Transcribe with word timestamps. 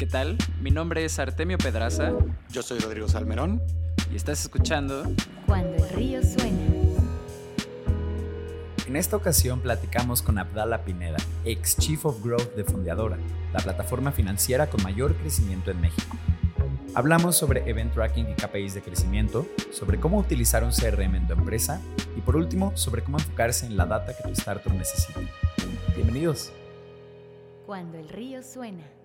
¿Qué 0.00 0.06
tal? 0.06 0.38
Mi 0.62 0.70
nombre 0.70 1.04
es 1.04 1.18
Artemio 1.18 1.58
Pedraza. 1.58 2.14
Yo 2.48 2.62
soy 2.62 2.78
Rodrigo 2.78 3.06
Salmerón. 3.06 3.60
Y 4.10 4.16
estás 4.16 4.40
escuchando 4.40 5.02
Cuando 5.44 5.84
el 5.84 5.90
río 5.90 6.22
suena. 6.22 6.58
En 8.86 8.96
esta 8.96 9.16
ocasión 9.16 9.60
platicamos 9.60 10.22
con 10.22 10.38
Abdala 10.38 10.86
Pineda, 10.86 11.18
ex 11.44 11.76
Chief 11.76 12.02
of 12.06 12.24
Growth 12.24 12.54
de 12.54 12.64
Fondeadora, 12.64 13.18
la 13.52 13.60
plataforma 13.60 14.10
financiera 14.10 14.70
con 14.70 14.82
mayor 14.82 15.14
crecimiento 15.16 15.70
en 15.70 15.82
México. 15.82 16.16
Hablamos 16.94 17.36
sobre 17.36 17.68
event 17.68 17.92
tracking 17.92 18.26
y 18.30 18.34
KPIs 18.36 18.72
de 18.72 18.80
crecimiento, 18.80 19.46
sobre 19.70 20.00
cómo 20.00 20.16
utilizar 20.16 20.64
un 20.64 20.70
CRM 20.70 21.14
en 21.14 21.26
tu 21.26 21.34
empresa 21.34 21.78
y 22.16 22.22
por 22.22 22.36
último 22.36 22.74
sobre 22.74 23.02
cómo 23.02 23.18
enfocarse 23.18 23.66
en 23.66 23.76
la 23.76 23.84
data 23.84 24.16
que 24.16 24.22
tu 24.22 24.30
startup 24.30 24.72
necesita. 24.72 25.20
Bienvenidos. 25.94 26.54
Cuando 27.66 27.98
el 27.98 28.08
río 28.08 28.42
suena. 28.42 28.99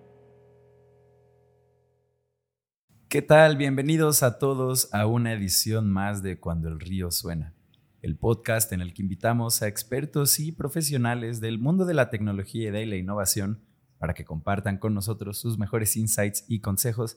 ¿Qué 3.16 3.22
tal? 3.22 3.56
Bienvenidos 3.56 4.22
a 4.22 4.38
todos 4.38 4.92
a 4.92 5.06
una 5.06 5.32
edición 5.32 5.90
más 5.90 6.22
de 6.22 6.38
Cuando 6.38 6.68
el 6.68 6.78
río 6.78 7.10
suena, 7.10 7.54
el 8.02 8.18
podcast 8.18 8.70
en 8.72 8.82
el 8.82 8.92
que 8.92 9.00
invitamos 9.00 9.62
a 9.62 9.68
expertos 9.68 10.38
y 10.38 10.52
profesionales 10.52 11.40
del 11.40 11.58
mundo 11.58 11.86
de 11.86 11.94
la 11.94 12.10
tecnología 12.10 12.68
y 12.68 12.70
de 12.72 12.84
la 12.84 12.96
innovación 12.96 13.64
para 13.96 14.12
que 14.12 14.26
compartan 14.26 14.76
con 14.76 14.92
nosotros 14.92 15.38
sus 15.38 15.56
mejores 15.56 15.96
insights 15.96 16.44
y 16.46 16.60
consejos 16.60 17.16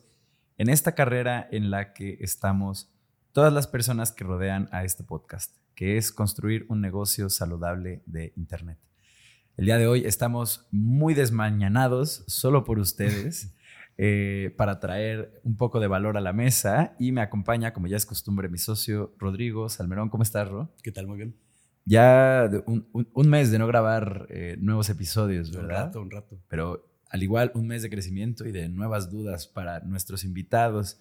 en 0.58 0.70
esta 0.70 0.96
carrera 0.96 1.46
en 1.52 1.70
la 1.70 1.92
que 1.92 2.18
estamos 2.22 2.90
todas 3.34 3.52
las 3.52 3.68
personas 3.68 4.14
que 4.14 4.24
rodean 4.24 4.70
a 4.72 4.86
este 4.86 5.04
podcast, 5.04 5.54
que 5.76 5.98
es 5.98 6.14
construir 6.14 6.66
un 6.70 6.80
negocio 6.80 7.30
saludable 7.30 8.04
de 8.06 8.32
Internet. 8.38 8.80
El 9.58 9.66
día 9.66 9.78
de 9.78 9.88
hoy 9.88 10.06
estamos 10.06 10.66
muy 10.72 11.14
desmañanados 11.14 12.24
solo 12.28 12.64
por 12.64 12.80
ustedes. 12.80 13.54
Eh, 14.02 14.54
para 14.56 14.80
traer 14.80 15.42
un 15.44 15.58
poco 15.58 15.82
de 15.82 15.88
valor 15.88 16.16
a 16.16 16.22
la 16.22 16.32
mesa 16.32 16.96
y 17.00 17.12
me 17.12 17.20
acompaña, 17.20 17.74
como 17.74 17.88
ya 17.88 17.98
es 17.98 18.06
costumbre, 18.06 18.48
mi 18.48 18.58
socio 18.58 19.14
Rodrigo 19.18 19.68
Salmerón. 19.68 20.08
¿Cómo 20.08 20.24
estás, 20.24 20.48
Ro? 20.48 20.74
¿Qué 20.82 20.94
tal? 20.94 21.06
Muy 21.06 21.18
bien. 21.18 21.36
Ya 21.84 22.50
un, 22.66 22.88
un, 22.94 23.30
mes 23.30 23.52
de 23.52 23.60
no 23.60 23.68
grabar 23.68 24.26
eh, 24.30 24.56
nuevos 24.58 24.90
episodios, 24.90 25.52
¿verdad? 25.52 25.88
Un 25.88 25.88
rato, 25.88 26.02
un 26.02 26.12
rato. 26.12 26.40
Pero 26.48 26.90
al 27.10 27.24
igual, 27.24 27.52
un 27.56 27.68
mes 27.68 27.82
de 27.82 27.90
crecimiento 27.90 28.48
y 28.48 28.54
de 28.54 28.70
nuevas 28.70 29.12
dudas 29.12 29.48
para 29.48 29.82
nuestros 29.82 30.24
invitados. 30.24 30.98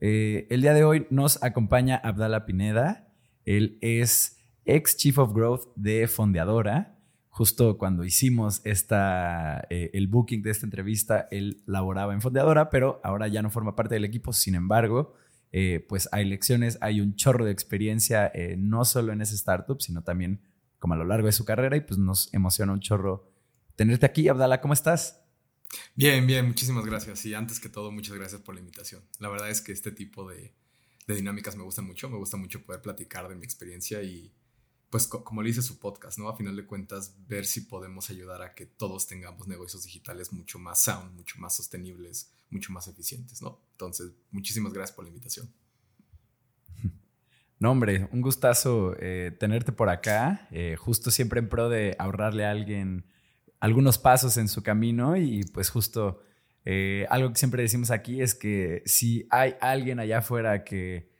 Eh, 0.00 0.46
el 0.48 0.62
día 0.62 0.72
de 0.72 0.84
hoy 0.84 1.06
nos 1.10 1.42
acompaña 1.42 1.96
Abdala 1.96 2.46
Pineda. 2.46 3.12
Él 3.44 3.76
es 3.82 4.38
ex 4.64 4.96
Chief 4.96 5.18
of 5.18 5.34
Growth 5.34 5.66
de 5.76 6.08
Fondeadora 6.08 6.97
justo 7.38 7.78
cuando 7.78 8.02
hicimos 8.02 8.60
esta, 8.64 9.64
eh, 9.70 9.90
el 9.92 10.08
booking 10.08 10.42
de 10.42 10.50
esta 10.50 10.66
entrevista, 10.66 11.28
él 11.30 11.62
laboraba 11.66 12.12
en 12.12 12.20
Fondeadora, 12.20 12.68
pero 12.68 13.00
ahora 13.04 13.28
ya 13.28 13.42
no 13.42 13.50
forma 13.50 13.76
parte 13.76 13.94
del 13.94 14.04
equipo. 14.04 14.32
Sin 14.32 14.56
embargo, 14.56 15.14
eh, 15.52 15.86
pues 15.88 16.08
hay 16.10 16.24
lecciones, 16.24 16.78
hay 16.80 17.00
un 17.00 17.14
chorro 17.14 17.44
de 17.44 17.52
experiencia, 17.52 18.26
eh, 18.34 18.56
no 18.58 18.84
solo 18.84 19.12
en 19.12 19.20
ese 19.20 19.36
startup, 19.36 19.80
sino 19.80 20.02
también 20.02 20.40
como 20.80 20.94
a 20.94 20.96
lo 20.96 21.04
largo 21.04 21.26
de 21.26 21.32
su 21.32 21.44
carrera 21.44 21.76
y 21.76 21.80
pues 21.80 21.96
nos 21.96 22.34
emociona 22.34 22.72
un 22.72 22.80
chorro 22.80 23.30
tenerte 23.76 24.04
aquí. 24.04 24.26
Abdala, 24.26 24.60
¿cómo 24.60 24.74
estás? 24.74 25.20
Bien, 25.94 26.26
bien, 26.26 26.44
muchísimas 26.44 26.84
gracias. 26.84 27.24
Y 27.24 27.34
antes 27.34 27.60
que 27.60 27.68
todo, 27.68 27.92
muchas 27.92 28.16
gracias 28.16 28.40
por 28.40 28.56
la 28.56 28.60
invitación. 28.62 29.04
La 29.20 29.28
verdad 29.28 29.48
es 29.48 29.60
que 29.60 29.70
este 29.70 29.92
tipo 29.92 30.28
de, 30.28 30.54
de 31.06 31.14
dinámicas 31.14 31.54
me 31.54 31.62
gustan 31.62 31.84
mucho, 31.84 32.10
me 32.10 32.18
gusta 32.18 32.36
mucho 32.36 32.64
poder 32.64 32.82
platicar 32.82 33.28
de 33.28 33.36
mi 33.36 33.44
experiencia 33.44 34.02
y 34.02 34.32
pues 34.90 35.06
como 35.06 35.42
le 35.42 35.48
dice 35.48 35.62
su 35.62 35.78
podcast, 35.78 36.18
¿no? 36.18 36.28
A 36.28 36.36
final 36.36 36.56
de 36.56 36.66
cuentas, 36.66 37.16
ver 37.26 37.44
si 37.44 37.62
podemos 37.62 38.08
ayudar 38.10 38.42
a 38.42 38.54
que 38.54 38.64
todos 38.64 39.06
tengamos 39.06 39.46
negocios 39.46 39.84
digitales 39.84 40.32
mucho 40.32 40.58
más 40.58 40.82
sound, 40.82 41.14
mucho 41.14 41.38
más 41.38 41.56
sostenibles, 41.56 42.32
mucho 42.50 42.72
más 42.72 42.88
eficientes, 42.88 43.42
¿no? 43.42 43.60
Entonces, 43.72 44.12
muchísimas 44.30 44.72
gracias 44.72 44.94
por 44.94 45.04
la 45.04 45.10
invitación. 45.10 45.52
No, 47.60 47.72
hombre, 47.72 48.08
un 48.12 48.20
gustazo 48.20 48.94
eh, 49.00 49.36
tenerte 49.40 49.72
por 49.72 49.88
acá, 49.88 50.46
eh, 50.52 50.76
justo 50.76 51.10
siempre 51.10 51.40
en 51.40 51.48
pro 51.48 51.68
de 51.68 51.96
ahorrarle 51.98 52.44
a 52.44 52.52
alguien 52.52 53.04
algunos 53.58 53.98
pasos 53.98 54.36
en 54.36 54.46
su 54.46 54.62
camino 54.62 55.16
y 55.16 55.42
pues 55.42 55.68
justo 55.68 56.22
eh, 56.64 57.06
algo 57.10 57.30
que 57.30 57.38
siempre 57.38 57.62
decimos 57.62 57.90
aquí 57.90 58.22
es 58.22 58.36
que 58.36 58.82
si 58.86 59.26
hay 59.30 59.56
alguien 59.60 59.98
allá 59.98 60.18
afuera 60.18 60.62
que 60.62 61.10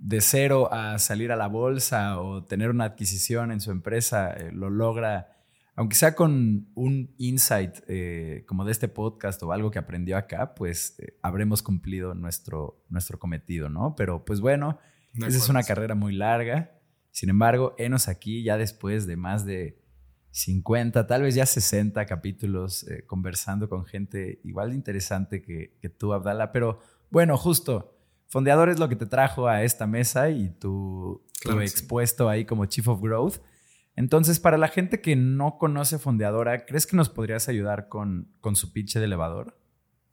de 0.00 0.22
cero 0.22 0.72
a 0.72 0.98
salir 0.98 1.30
a 1.30 1.36
la 1.36 1.46
bolsa 1.46 2.18
o 2.20 2.42
tener 2.42 2.70
una 2.70 2.84
adquisición 2.84 3.52
en 3.52 3.60
su 3.60 3.70
empresa 3.70 4.32
eh, 4.32 4.50
lo 4.50 4.70
logra, 4.70 5.28
aunque 5.76 5.94
sea 5.94 6.14
con 6.14 6.68
un 6.74 7.14
insight 7.18 7.80
eh, 7.86 8.44
como 8.46 8.64
de 8.64 8.72
este 8.72 8.88
podcast 8.88 9.42
o 9.42 9.52
algo 9.52 9.70
que 9.70 9.78
aprendió 9.78 10.16
acá, 10.16 10.54
pues 10.54 10.98
eh, 11.00 11.18
habremos 11.20 11.62
cumplido 11.62 12.14
nuestro, 12.14 12.82
nuestro 12.88 13.18
cometido, 13.18 13.68
¿no? 13.68 13.94
Pero 13.94 14.24
pues 14.24 14.40
bueno, 14.40 14.78
esa 15.14 15.28
es 15.28 15.48
una 15.50 15.64
carrera 15.64 15.94
muy 15.94 16.14
larga. 16.14 16.72
Sin 17.10 17.28
embargo, 17.28 17.74
enos 17.76 18.08
aquí 18.08 18.42
ya 18.42 18.56
después 18.56 19.06
de 19.06 19.16
más 19.16 19.44
de 19.44 19.82
50, 20.30 21.06
tal 21.08 21.22
vez 21.22 21.34
ya 21.34 21.44
60 21.44 22.06
capítulos 22.06 22.86
conversando 23.06 23.68
con 23.68 23.84
gente 23.84 24.40
igual 24.44 24.70
de 24.70 24.76
interesante 24.76 25.42
que, 25.42 25.76
que 25.80 25.90
tú, 25.90 26.14
Abdala. 26.14 26.52
Pero 26.52 26.78
bueno, 27.10 27.36
justo 27.36 27.99
Fondeador 28.30 28.68
es 28.68 28.78
lo 28.78 28.88
que 28.88 28.96
te 28.96 29.06
trajo 29.06 29.48
a 29.48 29.64
esta 29.64 29.88
mesa 29.88 30.30
y 30.30 30.50
tu, 30.50 31.20
expuesto 31.60 32.28
ahí 32.28 32.44
como 32.44 32.64
Chief 32.66 32.86
of 32.86 33.00
Growth. 33.00 33.38
Entonces, 33.96 34.38
para 34.38 34.56
la 34.56 34.68
gente 34.68 35.00
que 35.00 35.16
no 35.16 35.58
conoce 35.58 35.98
Fondeadora, 35.98 36.64
¿crees 36.64 36.86
que 36.86 36.96
nos 36.96 37.08
podrías 37.08 37.48
ayudar 37.48 37.88
con, 37.88 38.32
con 38.40 38.54
su 38.54 38.72
pitch 38.72 38.94
de 38.94 39.04
elevador? 39.04 39.58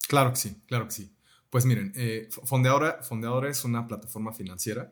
Claro 0.08 0.32
que 0.32 0.38
sí, 0.38 0.64
claro 0.66 0.86
que 0.86 0.92
sí. 0.92 1.16
Pues 1.52 1.66
miren, 1.66 1.94
eh, 1.96 2.28
Fondeadora, 2.44 3.04
Fondeadora 3.04 3.50
es 3.50 3.64
una 3.64 3.88
plataforma 3.88 4.34
financiera, 4.34 4.92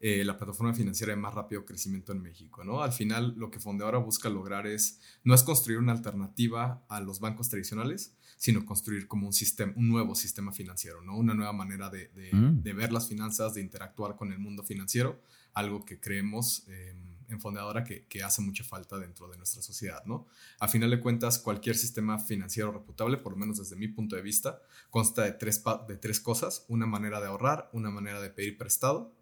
eh, 0.00 0.24
la 0.24 0.36
plataforma 0.38 0.72
financiera 0.72 1.12
de 1.12 1.20
más 1.20 1.34
rápido 1.34 1.64
crecimiento 1.66 2.12
en 2.12 2.22
México, 2.22 2.64
¿no? 2.64 2.82
Al 2.82 2.92
final, 2.92 3.34
lo 3.36 3.50
que 3.50 3.60
Fondeadora 3.60 3.98
busca 3.98 4.30
lograr 4.30 4.66
es, 4.66 4.98
no 5.24 5.34
es 5.34 5.42
construir 5.42 5.78
una 5.78 5.92
alternativa 5.92 6.84
a 6.88 7.00
los 7.00 7.20
bancos 7.20 7.50
tradicionales, 7.50 8.16
sino 8.42 8.66
construir 8.66 9.06
como 9.06 9.28
un 9.28 9.32
sistema, 9.32 9.72
un 9.76 9.88
nuevo 9.88 10.16
sistema 10.16 10.50
financiero, 10.50 11.00
¿no? 11.00 11.16
Una 11.16 11.32
nueva 11.32 11.52
manera 11.52 11.88
de, 11.90 12.10
mm. 12.32 12.64
ver 12.74 12.90
las 12.90 13.06
finanzas, 13.06 13.54
de 13.54 13.60
interactuar 13.60 14.16
con 14.16 14.32
el 14.32 14.40
mundo 14.40 14.64
financiero, 14.64 15.22
algo 15.54 15.84
que 15.84 16.00
creemos 16.00 16.66
em, 16.66 16.98
en 17.28 17.40
Fondeadora 17.40 17.84
que, 17.84 18.22
hace 18.24 18.42
mucha 18.42 18.64
falta 18.64 18.98
dentro 18.98 19.28
de 19.28 19.36
nuestra 19.36 19.62
sociedad, 19.62 20.02
¿no? 20.06 20.26
A 20.58 20.66
final 20.66 20.90
de 20.90 20.98
cuentas, 20.98 21.38
cualquier 21.38 21.76
sistema 21.76 22.18
financiero 22.18 22.72
reputable, 22.72 23.16
por 23.16 23.34
lo 23.34 23.38
menos 23.38 23.58
desde 23.58 23.76
mi 23.76 23.86
punto 23.86 24.16
de 24.16 24.22
vista, 24.22 24.60
consta 24.90 25.22
de 25.22 25.34
tres, 25.34 25.62
de 25.86 25.96
tres 25.96 26.18
cosas, 26.18 26.64
una 26.66 26.84
manera 26.84 27.20
de 27.20 27.28
ahorrar, 27.28 27.70
una 27.72 27.92
manera 27.92 28.20
de 28.20 28.30
pedir 28.30 28.58
prestado 28.58 29.14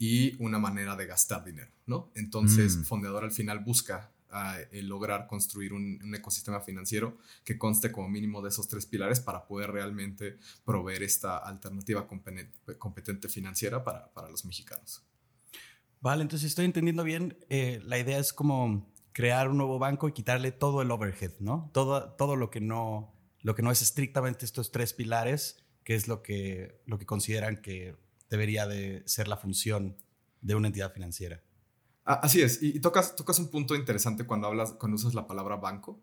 y 0.00 0.34
una 0.42 0.58
manera 0.58 0.96
de 0.96 1.06
gastar 1.06 1.44
dinero, 1.44 1.70
¿no? 1.86 2.10
Entonces, 2.16 2.76
mm. 2.76 2.82
Fondeadora 2.82 3.26
al 3.26 3.32
final 3.32 3.60
busca 3.60 4.10
a 4.30 4.58
lograr 4.72 5.26
construir 5.26 5.72
un, 5.72 6.14
ecosistema 6.14 6.60
financiero 6.60 7.18
que 7.44 7.58
conste 7.58 7.92
como 7.92 8.08
mínimo 8.08 8.42
de 8.42 8.48
esos 8.48 8.68
tres 8.68 8.86
pilares 8.86 9.20
para 9.20 9.46
poder 9.46 9.70
realmente 9.70 10.38
proveer 10.64 11.02
esta 11.02 11.38
alternativa 11.38 12.06
competente 12.06 13.28
financiera 13.28 13.84
para, 13.84 14.28
los 14.30 14.44
mexicanos. 14.44 15.02
Vale, 16.00 16.22
entonces 16.22 16.48
estoy 16.48 16.64
entendiendo 16.64 17.02
bien, 17.02 17.36
eh, 17.48 17.80
la 17.84 17.98
idea 17.98 18.18
es 18.18 18.32
como 18.32 18.92
crear 19.12 19.48
un 19.48 19.56
nuevo 19.56 19.78
banco 19.78 20.08
y 20.08 20.12
quitarle 20.12 20.52
todo 20.52 20.80
el 20.80 20.90
overhead, 20.90 21.32
¿no? 21.40 21.70
Todo, 21.72 22.12
todo 22.12 22.36
lo, 22.36 22.50
que 22.50 22.60
no, 22.60 23.12
lo 23.42 23.54
que 23.54 23.62
no 23.62 23.72
es 23.72 23.82
estrictamente 23.82 24.44
estos 24.44 24.70
tres 24.70 24.92
pilares, 24.92 25.64
que 25.82 25.94
es 25.94 26.06
lo 26.06 26.22
que, 26.22 26.80
lo 26.86 26.98
que 26.98 27.06
consideran 27.06 27.56
que 27.56 27.96
debería 28.30 28.66
de 28.66 29.02
ser 29.06 29.26
la 29.26 29.36
función 29.36 29.96
de 30.40 30.54
una 30.54 30.68
entidad 30.68 30.92
financiera. 30.92 31.42
Así 32.08 32.40
es, 32.40 32.62
y, 32.62 32.80
tocas, 32.80 33.14
tocas 33.16 33.38
un 33.38 33.50
punto 33.50 33.76
interesante 33.76 34.24
cuando 34.24 34.46
hablas, 34.46 34.72
cuando 34.72 34.96
usas 34.96 35.12
la 35.12 35.26
palabra 35.26 35.56
banco. 35.56 36.00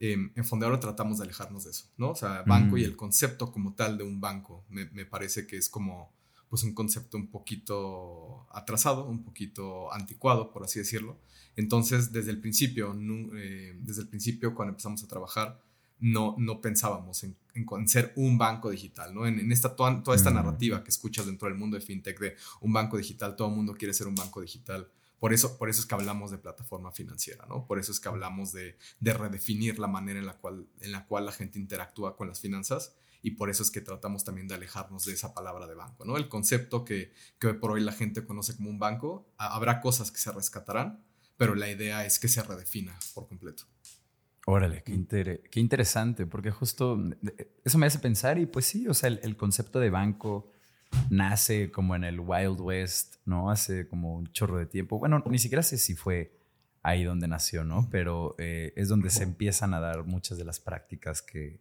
Eh, 0.00 0.16
en 0.34 0.44
Fondeador 0.44 0.80
tratamos 0.80 1.18
de 1.18 1.24
alejarnos 1.24 1.64
de 1.64 1.70
eso, 1.70 1.84
¿no? 1.98 2.12
O 2.12 2.14
sea, 2.14 2.42
banco 2.46 2.78
y 2.78 2.80
mm. 2.80 2.84
el 2.84 2.96
concepto 2.96 3.52
como 3.52 3.74
tal 3.74 3.98
de 3.98 4.04
un 4.04 4.22
banco 4.22 4.64
me, 4.70 4.86
me, 4.86 5.04
parece 5.04 5.46
que 5.46 5.58
es 5.58 5.68
como 5.68 6.10
pues 6.48 6.62
un 6.62 6.72
concepto 6.72 7.18
un 7.18 7.26
poquito 7.26 8.46
atrasado, 8.52 9.04
un 9.04 9.22
poquito 9.22 9.92
anticuado, 9.92 10.50
por 10.50 10.64
así 10.64 10.78
decirlo. 10.78 11.18
Entonces, 11.56 12.10
desde 12.10 12.30
el 12.30 12.40
principio, 12.40 12.96
eh, 13.36 13.78
desde 13.82 14.02
el 14.02 14.08
principio 14.08 14.54
cuando 14.54 14.70
empezamos 14.70 15.04
a 15.04 15.08
trabajar, 15.08 15.60
no, 16.00 16.36
no 16.38 16.62
pensábamos 16.62 17.22
en, 17.22 17.36
en, 17.52 17.88
ser 17.88 18.14
un 18.16 18.38
banco 18.38 18.70
digital, 18.70 19.14
¿no? 19.14 19.26
En, 19.26 19.38
en 19.38 19.52
esta, 19.52 19.76
toda, 19.76 20.02
toda 20.02 20.16
esta 20.16 20.30
mm. 20.30 20.34
narrativa 20.34 20.82
que 20.82 20.90
escuchas 20.90 21.26
dentro 21.26 21.48
del 21.48 21.58
mundo 21.58 21.76
de 21.76 21.84
fintech 21.84 22.18
de 22.18 22.34
un 22.62 22.72
banco 22.72 22.96
digital, 22.96 23.36
todo 23.36 23.48
el 23.48 23.54
mundo 23.54 23.74
quiere 23.74 23.92
ser 23.92 24.06
un 24.06 24.14
banco 24.14 24.40
digital. 24.40 24.88
Por 25.24 25.32
eso, 25.32 25.56
por 25.56 25.70
eso 25.70 25.80
es 25.80 25.86
que 25.86 25.94
hablamos 25.94 26.30
de 26.32 26.36
plataforma 26.36 26.92
financiera, 26.92 27.46
¿no? 27.46 27.66
Por 27.66 27.78
eso 27.78 27.92
es 27.92 27.98
que 27.98 28.10
hablamos 28.10 28.52
de, 28.52 28.76
redefinir 29.00 29.78
la 29.78 29.86
manera 29.86 30.18
en 30.18 30.26
la, 30.26 30.34
cual, 30.34 30.68
en 30.82 30.92
la 30.92 31.06
cual 31.06 31.24
la 31.24 31.32
gente 31.32 31.58
interactúa 31.58 32.14
con 32.14 32.28
las 32.28 32.42
finanzas 32.42 32.94
y 33.22 33.30
por 33.30 33.48
eso 33.48 33.62
es 33.62 33.70
que 33.70 33.80
tratamos 33.80 34.22
también 34.22 34.48
de 34.48 34.54
alejarnos 34.56 35.06
de 35.06 35.14
esa 35.14 35.32
palabra 35.32 35.66
de 35.66 35.76
banco, 35.76 36.04
¿no? 36.04 36.18
El 36.18 36.28
concepto 36.28 36.84
que, 36.84 37.14
que 37.38 37.46
hoy 37.46 37.54
por 37.54 37.70
hoy 37.70 37.80
la 37.80 37.92
gente 37.92 38.26
conoce 38.26 38.54
como 38.54 38.68
un 38.68 38.78
banco, 38.78 39.26
habrá 39.38 39.80
cosas 39.80 40.10
que 40.10 40.18
se 40.18 40.30
rescatarán, 40.30 41.02
pero 41.38 41.54
la 41.54 41.70
idea 41.70 42.04
es 42.04 42.18
que 42.18 42.28
se 42.28 42.42
redefina 42.42 42.94
por 43.14 43.26
completo. 43.26 43.64
Órale, 44.44 44.82
qué, 44.82 45.40
qué 45.50 45.58
interesante, 45.58 46.26
porque 46.26 46.50
justo 46.50 46.98
eso 47.64 47.78
me 47.78 47.86
hace 47.86 47.98
pensar 47.98 48.38
y 48.38 48.44
pues 48.44 48.66
sí, 48.66 48.86
o 48.88 48.92
sea, 48.92 49.08
el, 49.08 49.36
concepto 49.38 49.80
de 49.80 49.88
banco 49.88 50.50
nace 51.10 51.70
como 51.70 51.96
en 51.96 52.04
el 52.04 52.20
Wild 52.20 52.60
West, 52.60 53.16
¿no? 53.24 53.50
Hace 53.50 53.88
como 53.88 54.14
un 54.14 54.26
chorro 54.32 54.58
de 54.58 54.66
tiempo. 54.66 54.98
Bueno, 54.98 55.22
ni 55.26 55.38
siquiera 55.38 55.62
sé 55.62 55.78
si 55.78 55.94
fue 55.94 56.36
ahí 56.82 57.04
donde 57.04 57.28
nació, 57.28 57.64
¿no? 57.64 57.88
Pero 57.90 58.34
eh, 58.38 58.72
es 58.76 58.88
donde 58.88 59.10
se 59.10 59.22
empiezan 59.22 59.74
a 59.74 59.80
dar 59.80 60.04
muchas 60.04 60.38
de 60.38 60.44
las 60.44 60.60
prácticas 60.60 61.22
que, 61.22 61.60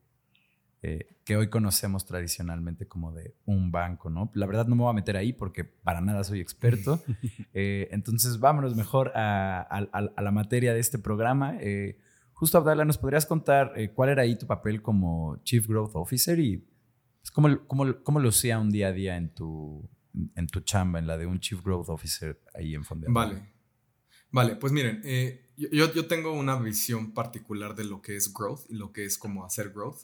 eh, 0.86 1.08
que 1.24 1.38
hoy 1.38 1.48
conocemos 1.48 2.06
tradicionalmente 2.06 2.86
como 2.90 3.14
de 3.14 3.34
un 3.46 3.72
banco, 3.72 4.10
¿no? 4.10 4.30
La 4.34 4.46
verdad 4.46 4.68
no 4.68 4.76
me 4.76 4.82
voy 4.82 4.90
a 4.90 4.94
meter 4.94 5.16
ahí 5.16 5.32
porque 5.32 5.64
para 5.64 6.02
nada 6.02 6.24
soy 6.26 6.42
experto. 6.42 7.02
Eh, 7.56 7.88
entonces 7.92 8.40
vámonos 8.40 8.76
mejor 8.76 9.12
a, 9.16 9.88
la 10.18 10.32
materia 10.32 10.74
de 10.74 10.80
este 10.80 10.98
programa. 10.98 11.56
Eh, 11.60 12.00
justo 12.34 12.58
Abdala, 12.58 12.84
¿nos 12.84 12.98
podrías 12.98 13.28
contar 13.28 13.74
cuál 13.94 14.10
era 14.10 14.24
ahí 14.24 14.36
tu 14.36 14.48
papel 14.48 14.82
como 14.82 15.38
Chief 15.44 15.68
Growth 15.68 15.92
Officer 15.94 16.40
y 16.40 16.66
cómo, 17.32 17.66
cómo, 17.68 18.04
cómo, 18.04 18.20
lo 18.20 18.30
hacía 18.30 18.60
un 18.60 18.72
día 18.72 18.88
a 18.88 18.92
día 18.92 19.18
en 19.18 19.34
tu, 19.34 19.88
en 20.36 20.48
tu 20.48 20.62
chamba, 20.62 21.00
en 21.00 21.08
la 21.08 21.18
de 21.18 21.26
un 21.26 21.40
Chief 21.40 21.64
Growth 21.64 21.90
Officer 21.90 22.42
ahí 22.54 22.76
en 22.76 22.84
Fondeador? 22.84 23.14
Vale. 23.14 23.54
Vale, 24.32 24.56
pues 24.56 24.74
miren, 24.74 25.04
yo, 25.56 25.94
yo 25.94 26.08
tengo 26.08 26.34
una 26.34 26.56
visión 26.56 27.14
particular 27.14 27.76
de 27.76 27.84
lo 27.84 28.02
que 28.02 28.16
es 28.16 28.34
growth 28.34 28.62
y 28.68 28.74
lo 28.74 28.92
que 28.92 29.06
es 29.06 29.18
como 29.18 29.46
hacer 29.46 29.70
growth. 29.70 30.02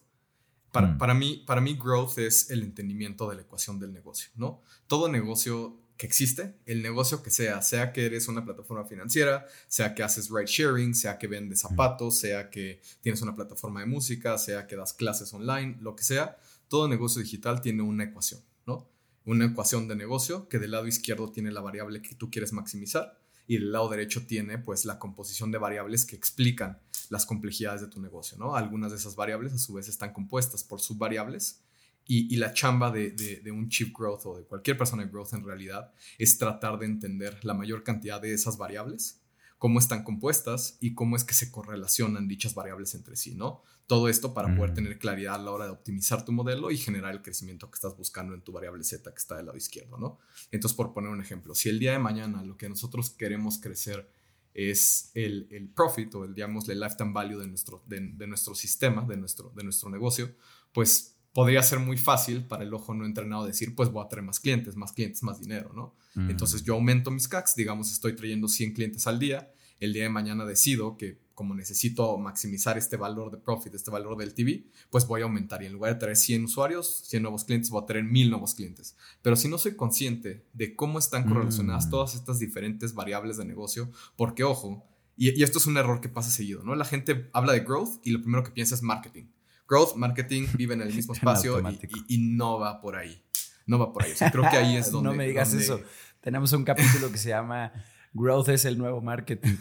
Mm. 0.74 0.98
Para, 0.98 1.14
mí, 1.16 1.44
para 1.48 1.62
mí, 1.62 1.76
growth 1.76 2.20
es 2.20 2.52
el 2.52 2.62
entendimiento 2.62 3.28
de 3.30 3.38
la 3.38 3.42
ecuación 3.42 3.80
del 3.80 3.92
negocio, 3.92 4.30
¿no? 4.36 4.62
Todo 4.86 5.10
negocio 5.10 5.82
que 5.98 6.06
existe, 6.06 6.56
el 6.66 6.82
negocio 6.82 7.24
que 7.24 7.30
sea, 7.30 7.62
sea 7.62 7.92
que 7.92 8.06
eres 8.06 8.28
una 8.28 8.46
plataforma 8.46 8.86
financiera, 8.86 9.48
sea 9.68 9.94
que 9.94 10.04
haces 10.04 10.30
ride 10.30 10.46
sharing, 10.46 10.96
sea 10.96 11.18
que 11.18 11.28
vendes 11.28 11.64
mm. 11.64 11.68
zapatos, 11.70 12.20
sea 12.20 12.50
que 12.50 12.82
tienes 13.02 13.22
una 13.22 13.36
plataforma 13.36 13.80
de 13.80 13.88
música, 13.88 14.38
sea 14.38 14.68
que 14.68 14.76
das 14.76 14.94
clases 14.94 15.34
online, 15.34 15.78
lo 15.82 15.96
que 15.96 16.04
sea, 16.04 16.38
todo 16.70 16.88
negocio 16.88 17.22
digital 17.22 17.62
tiene 17.62 17.82
una 17.82 18.06
ecuación, 18.06 18.42
¿no? 18.66 18.90
Una 19.26 19.46
ecuación 19.46 19.88
de 19.88 19.96
negocio 19.96 20.48
que 20.48 20.60
del 20.60 20.72
lado 20.72 20.88
izquierdo 20.88 21.32
tiene 21.32 21.52
la 21.52 21.62
variable 21.62 22.02
que 22.02 22.16
tú 22.16 22.32
quieres 22.32 22.54
maximizar 22.54 23.20
y 23.48 23.56
del 23.56 23.72
lado 23.72 23.90
derecho 23.90 24.26
tiene 24.26 24.60
pues 24.60 24.86
la 24.86 24.98
composición 24.98 25.52
de 25.52 25.58
variables 25.58 26.06
que 26.06 26.16
explican 26.16 26.80
las 27.10 27.26
complejidades 27.26 27.82
de 27.82 27.88
tu 27.88 28.00
negocio, 28.00 28.38
¿no? 28.38 28.56
Algunas 28.56 28.92
de 28.92 28.98
esas 28.98 29.16
variables 29.16 29.54
a 29.54 29.58
su 29.58 29.74
vez 29.74 29.90
están 29.90 30.14
compuestas 30.14 30.64
por 30.64 30.80
subvariables 30.80 31.64
y, 32.12 32.38
la 32.38 32.54
chamba 32.54 32.90
de, 32.90 33.44
un 33.52 33.70
chief 33.70 33.94
growth 33.96 34.26
o 34.26 34.36
de 34.36 34.44
cualquier 34.44 34.76
persona 34.80 35.04
de 35.04 35.10
growth 35.10 35.34
en 35.34 35.44
realidad 35.44 35.94
es 36.18 36.40
tratar 36.40 36.80
de 36.80 36.88
entender 36.88 37.38
la 37.44 37.54
mayor 37.54 37.84
cantidad 37.84 38.20
de 38.20 38.34
esas 38.34 38.58
variables 38.58 39.22
cómo 39.60 39.78
están 39.78 40.04
compuestas 40.04 40.78
y 40.80 40.96
cómo 40.96 41.16
es 41.18 41.26
que 41.26 41.34
se 41.34 41.52
correlacionan 41.52 42.28
dichas 42.28 42.56
variables 42.56 42.96
entre 42.96 43.18
sí, 43.18 43.36
¿no? 43.36 43.62
Todo 43.88 44.08
esto 44.08 44.34
para 44.34 44.56
poder 44.56 44.72
mm. 44.72 44.76
tener 44.76 45.00
claridad 45.00 45.36
a 45.36 45.38
la 45.38 45.52
hora 45.52 45.66
de 45.66 45.72
optimizar 45.72 46.24
tu 46.24 46.32
modelo 46.32 46.72
y 46.72 46.78
generar 46.78 47.14
el 47.14 47.22
crecimiento 47.22 47.70
que 47.70 47.76
estás 47.76 47.98
buscando 47.98 48.34
en 48.34 48.42
tu 48.42 48.54
variable 48.54 48.84
Z 48.84 49.12
que 49.12 49.18
está 49.18 49.36
del 49.36 49.48
lado 49.48 49.58
izquierdo, 49.58 49.98
¿no? 49.98 50.20
Entonces, 50.52 50.76
por 50.76 50.94
poner 50.94 51.12
un 51.12 51.22
ejemplo, 51.22 51.54
si 51.54 51.68
el 51.68 51.78
día 51.78 51.92
de 51.92 52.00
mañana 52.00 52.42
lo 52.42 52.56
que 52.56 52.70
nosotros 52.70 53.10
queremos 53.10 53.60
crecer 53.60 54.10
es 54.54 55.12
el, 55.14 55.48
el 55.52 55.70
profit 55.70 56.16
o 56.16 56.24
el, 56.24 56.34
digamos, 56.34 56.68
el 56.70 56.80
lifetime 56.80 57.12
value 57.12 57.40
de 57.40 57.48
nuestro, 57.48 57.84
de, 57.86 58.28
nuestro 58.28 58.56
sistema, 58.56 59.06
de 59.06 59.18
nuestro, 59.18 59.52
de 59.56 59.64
nuestro 59.64 59.90
negocio, 59.90 60.34
pues 60.72 61.19
podría 61.34 61.62
ser 61.64 61.80
muy 61.80 61.98
fácil 61.98 62.46
para 62.46 62.64
el 62.64 62.74
ojo 62.74 62.94
no 62.94 63.06
entrenado 63.06 63.46
decir, 63.46 63.76
pues 63.76 63.90
voy 63.92 64.04
a 64.04 64.08
traer 64.08 64.26
más 64.26 64.40
clientes, 64.40 64.76
más 64.76 64.92
clientes, 64.92 65.24
más 65.24 65.40
dinero, 65.40 65.72
¿no? 65.74 65.96
Mm. 66.16 66.32
Entonces 66.32 66.64
yo 66.64 66.74
aumento 66.74 67.12
mis 67.12 67.28
CACs, 67.28 67.56
digamos, 67.56 67.92
estoy 67.92 68.16
trayendo 68.16 68.48
100 68.48 68.74
clientes 68.74 69.08
al 69.08 69.20
día, 69.20 69.52
el 69.80 69.94
día 69.94 70.04
de 70.04 70.10
mañana 70.10 70.46
decido 70.46 70.98
que 70.98 71.20
como 71.34 71.56
necesito 71.56 72.18
maximizar 72.18 72.78
este 72.78 72.98
valor 72.98 73.32
de 73.32 73.38
profit, 73.38 73.74
este 73.74 73.90
valor 73.90 74.18
del 74.18 74.34
TV, 74.34 74.66
pues 74.90 75.08
voy 75.08 75.22
a 75.22 75.24
aumentar 75.24 75.64
y 75.64 75.68
en 75.68 75.72
lugar 75.72 75.94
de 75.94 76.00
traer 76.00 76.18
100 76.18 76.44
usuarios, 76.44 77.04
100 77.06 77.24
nuevos 77.24 77.46
clientes, 77.46 77.70
voy 77.70 77.82
a 77.82 77.86
traer 77.86 78.04
1000 78.04 78.30
nuevos 78.30 78.56
clientes. 78.56 78.98
Pero 79.22 79.38
si 79.38 79.48
no 79.48 79.58
soy 79.58 79.78
consciente 79.78 80.46
de 80.52 80.76
cómo 80.76 81.00
están 81.00 81.24
correlacionadas 81.24 81.88
mm. 81.88 81.90
todas 81.92 82.16
estas 82.16 82.40
diferentes 82.40 82.94
variables 82.94 83.38
de 83.38 83.46
negocio, 83.46 83.90
porque 84.18 84.44
ojo, 84.44 84.86
y, 85.16 85.40
y, 85.40 85.44
esto 85.44 85.60
es 85.60 85.66
un 85.66 85.78
error 85.78 86.02
que 86.02 86.10
pasa 86.10 86.30
seguido, 86.30 86.64
¿no? 86.64 86.76
La 86.76 86.86
gente 86.86 87.30
habla 87.34 87.54
de 87.54 87.62
growth 87.62 88.02
y 88.04 88.12
lo 88.12 88.22
primero 88.22 88.44
que 88.44 88.52
piensa 88.52 88.76
es 88.76 88.84
marketing 88.84 89.26
growth, 89.70 89.96
marketing 89.96 90.48
viven 90.56 90.82
en 90.82 90.88
el 90.88 90.96
mismo 90.96 91.14
espacio 91.14 91.62
y, 92.08 92.18
no 92.18 92.60
va 92.60 92.82
por 92.82 92.96
ahí. 92.96 93.22
No 93.66 93.78
va 93.78 93.94
por 93.94 94.04
ahí. 94.04 94.14
creo 94.32 94.50
que 94.50 94.58
ahí 94.58 94.76
es 94.76 94.92
donde. 94.92 95.10
no 95.10 95.16
me 95.16 95.28
digas 95.28 95.54
eso. 95.54 95.82
Tenemos 96.22 96.52
un 96.54 96.64
capítulo 96.64 97.12
que 97.12 97.18
se 97.18 97.30
llama 97.30 97.72
Growth 98.14 98.50
es 98.50 98.66
el 98.66 98.78
nuevo 98.78 99.02
marketing. 99.02 99.56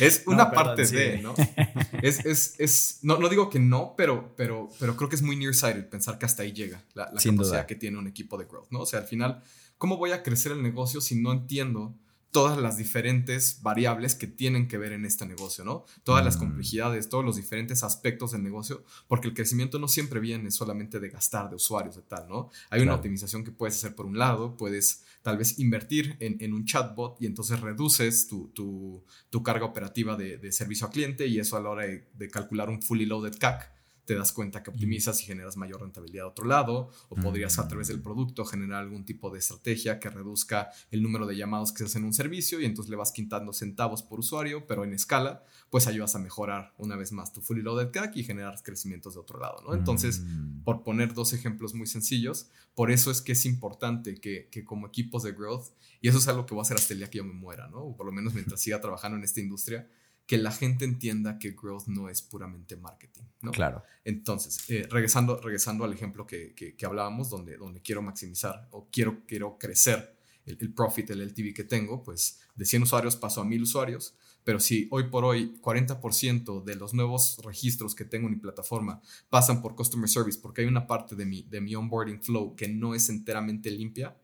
es 0.00 0.24
una 0.26 0.50
parte 0.50 0.84
de, 0.84 1.22
¿no? 1.22 1.34
Es, 2.02 2.24
es, 2.26 2.56
es, 2.58 2.98
no, 3.02 3.18
no 3.18 3.28
digo 3.28 3.48
que 3.48 3.60
no, 3.60 3.94
pero, 3.96 4.34
pero, 4.36 4.68
pero 4.78 4.96
creo 4.96 5.08
que 5.08 5.14
es 5.14 5.22
muy 5.22 5.36
nearsighted 5.36 5.88
pensar 5.88 6.18
que 6.18 6.26
hasta 6.26 6.42
ahí 6.42 6.52
llega 6.52 6.82
la, 6.94 7.10
la 7.12 7.22
capacidad 7.22 7.66
que 7.66 7.76
tiene 7.76 7.98
un 7.98 8.08
equipo 8.08 8.36
de 8.36 8.46
growth, 8.46 8.70
¿no? 8.70 8.80
O 8.80 8.86
sea, 8.86 8.98
al 8.98 9.06
final, 9.06 9.42
¿cómo 9.78 9.96
voy 9.96 10.10
a 10.10 10.24
crecer 10.24 10.52
el 10.52 10.62
negocio 10.62 11.00
si 11.00 11.14
no 11.14 11.32
entiendo 11.32 11.94
todas 12.30 12.58
las 12.58 12.76
diferentes 12.76 13.60
variables 13.62 14.14
que 14.14 14.26
tienen 14.26 14.68
que 14.68 14.78
ver 14.78 14.92
en 14.92 15.04
este 15.04 15.26
negocio, 15.26 15.64
¿no? 15.64 15.84
Todas 16.04 16.24
las 16.24 16.36
mm. 16.36 16.40
complejidades, 16.40 17.08
todos 17.08 17.24
los 17.24 17.36
diferentes 17.36 17.82
aspectos 17.82 18.32
del 18.32 18.42
negocio, 18.42 18.84
porque 19.08 19.28
el 19.28 19.34
crecimiento 19.34 19.78
no 19.78 19.88
siempre 19.88 20.20
viene 20.20 20.50
solamente 20.50 21.00
de 21.00 21.08
gastar 21.08 21.50
de 21.50 21.56
usuarios 21.56 21.96
de 21.96 22.02
tal, 22.02 22.28
¿no? 22.28 22.50
Hay 22.70 22.82
una 22.82 22.94
optimización 22.94 23.44
que 23.44 23.50
puedes 23.50 23.76
hacer 23.76 23.94
por 23.94 24.06
un 24.06 24.18
lado, 24.18 24.56
puedes 24.56 25.04
tal 25.22 25.38
vez 25.38 25.58
invertir 25.58 26.16
en, 26.20 26.54
un 26.54 26.64
chatbot 26.64 27.20
y 27.20 27.26
entonces 27.26 27.60
reduces 27.60 28.28
tu, 28.28 29.04
carga 29.44 29.66
operativa 29.66 30.16
de, 30.16 30.52
servicio 30.52 30.86
a 30.86 30.90
cliente 30.90 31.26
y 31.26 31.38
eso 31.38 31.56
a 31.56 31.60
la 31.60 31.70
hora 31.70 31.86
de, 31.86 32.08
de 32.14 32.28
calcular 32.28 32.68
un 32.68 32.82
fully 32.82 33.06
loaded 33.06 33.36
CAC 33.38 33.79
te 34.04 34.14
das 34.14 34.32
cuenta 34.32 34.62
que 34.62 34.70
optimizas 34.70 35.20
y 35.22 35.26
generas 35.26 35.56
mayor 35.56 35.80
rentabilidad 35.82 36.26
a 36.26 36.28
otro 36.28 36.46
lado, 36.46 36.90
o 37.08 37.16
podrías 37.16 37.58
a 37.58 37.68
través 37.68 37.88
del 37.88 38.00
producto 38.00 38.44
generar 38.44 38.82
algún 38.82 39.04
tipo 39.04 39.30
de 39.30 39.38
estrategia 39.38 40.00
que 40.00 40.10
reduzca 40.10 40.70
el 40.90 41.02
número 41.02 41.26
de 41.26 41.36
llamados 41.36 41.72
que 41.72 41.78
se 41.78 41.84
hacen 41.84 42.02
en 42.02 42.06
un 42.06 42.14
servicio 42.14 42.60
y 42.60 42.64
entonces 42.64 42.90
le 42.90 42.96
vas 42.96 43.12
quitando 43.12 43.52
centavos 43.52 44.02
por 44.02 44.20
usuario, 44.20 44.66
pero 44.66 44.84
en 44.84 44.92
escala, 44.92 45.44
pues 45.70 45.86
ayudas 45.86 46.14
a 46.16 46.18
mejorar 46.18 46.74
una 46.78 46.96
vez 46.96 47.12
más 47.12 47.32
tu 47.32 47.40
fully 47.40 47.62
loaded 47.62 47.90
CAC 47.90 48.16
y 48.16 48.24
generar 48.24 48.60
crecimientos 48.62 49.14
de 49.14 49.20
otro 49.20 49.38
lado, 49.38 49.62
¿no? 49.62 49.74
Entonces, 49.74 50.20
mm. 50.20 50.62
por 50.64 50.82
poner 50.82 51.14
dos 51.14 51.32
ejemplos 51.32 51.74
muy 51.74 51.86
sencillos, 51.86 52.50
por 52.74 52.90
eso 52.90 53.10
es 53.10 53.22
que 53.22 53.32
es 53.32 53.44
importante 53.46 54.20
que, 54.20 54.48
que 54.50 54.64
como 54.64 54.86
equipos 54.86 55.22
de 55.22 55.32
growth, 55.32 55.68
y 56.00 56.08
eso 56.08 56.18
es 56.18 56.28
algo 56.28 56.46
que 56.46 56.54
voy 56.54 56.60
a 56.60 56.62
hacer 56.62 56.76
hasta 56.76 56.94
el 56.94 57.00
día 57.00 57.10
que 57.10 57.18
yo 57.18 57.24
me 57.24 57.34
muera, 57.34 57.68
¿no? 57.68 57.78
O 57.78 57.96
por 57.96 58.06
lo 58.06 58.12
menos 58.12 58.34
mientras 58.34 58.60
siga 58.60 58.80
trabajando 58.80 59.18
en 59.18 59.24
esta 59.24 59.40
industria, 59.40 59.88
que 60.30 60.38
la 60.38 60.52
gente 60.52 60.84
entienda 60.84 61.40
que 61.40 61.56
growth 61.60 61.88
no 61.88 62.08
es 62.08 62.22
puramente 62.22 62.76
marketing, 62.76 63.24
¿no? 63.42 63.50
Claro. 63.50 63.82
Entonces, 64.04 64.60
eh, 64.70 64.86
regresando, 64.88 65.40
regresando 65.40 65.82
al 65.82 65.92
ejemplo 65.92 66.24
que, 66.24 66.54
que, 66.54 66.86
hablábamos, 66.86 67.30
donde, 67.30 67.56
donde 67.56 67.82
quiero 67.82 68.00
maximizar 68.00 68.68
o 68.70 68.88
quiero, 68.92 69.26
quiero 69.26 69.58
crecer 69.58 70.16
el, 70.46 70.56
el, 70.60 70.72
profit, 70.72 71.10
el 71.10 71.22
LTV 71.22 71.52
que 71.52 71.64
tengo, 71.64 72.04
pues 72.04 72.38
de 72.54 72.64
100 72.64 72.84
usuarios 72.84 73.16
paso 73.16 73.40
a 73.40 73.44
1000 73.44 73.62
usuarios, 73.62 74.14
pero 74.44 74.60
si 74.60 74.86
hoy 74.92 75.08
por 75.10 75.24
hoy 75.24 75.58
40% 75.60 76.62
de 76.62 76.76
los 76.76 76.94
nuevos 76.94 77.38
registros 77.44 77.96
que 77.96 78.04
tengo 78.04 78.28
en 78.28 78.34
mi 78.34 78.38
plataforma 78.38 79.02
pasan 79.30 79.60
por 79.60 79.74
Customer 79.74 80.08
Service 80.08 80.38
porque 80.40 80.60
hay 80.60 80.68
una 80.68 80.86
parte 80.86 81.16
de 81.16 81.26
mi, 81.26 81.42
de 81.42 81.60
mi 81.60 81.74
onboarding 81.74 82.22
flow 82.22 82.54
que 82.54 82.68
no 82.68 82.94
es 82.94 83.08
enteramente 83.08 83.68
limpia, 83.68 84.16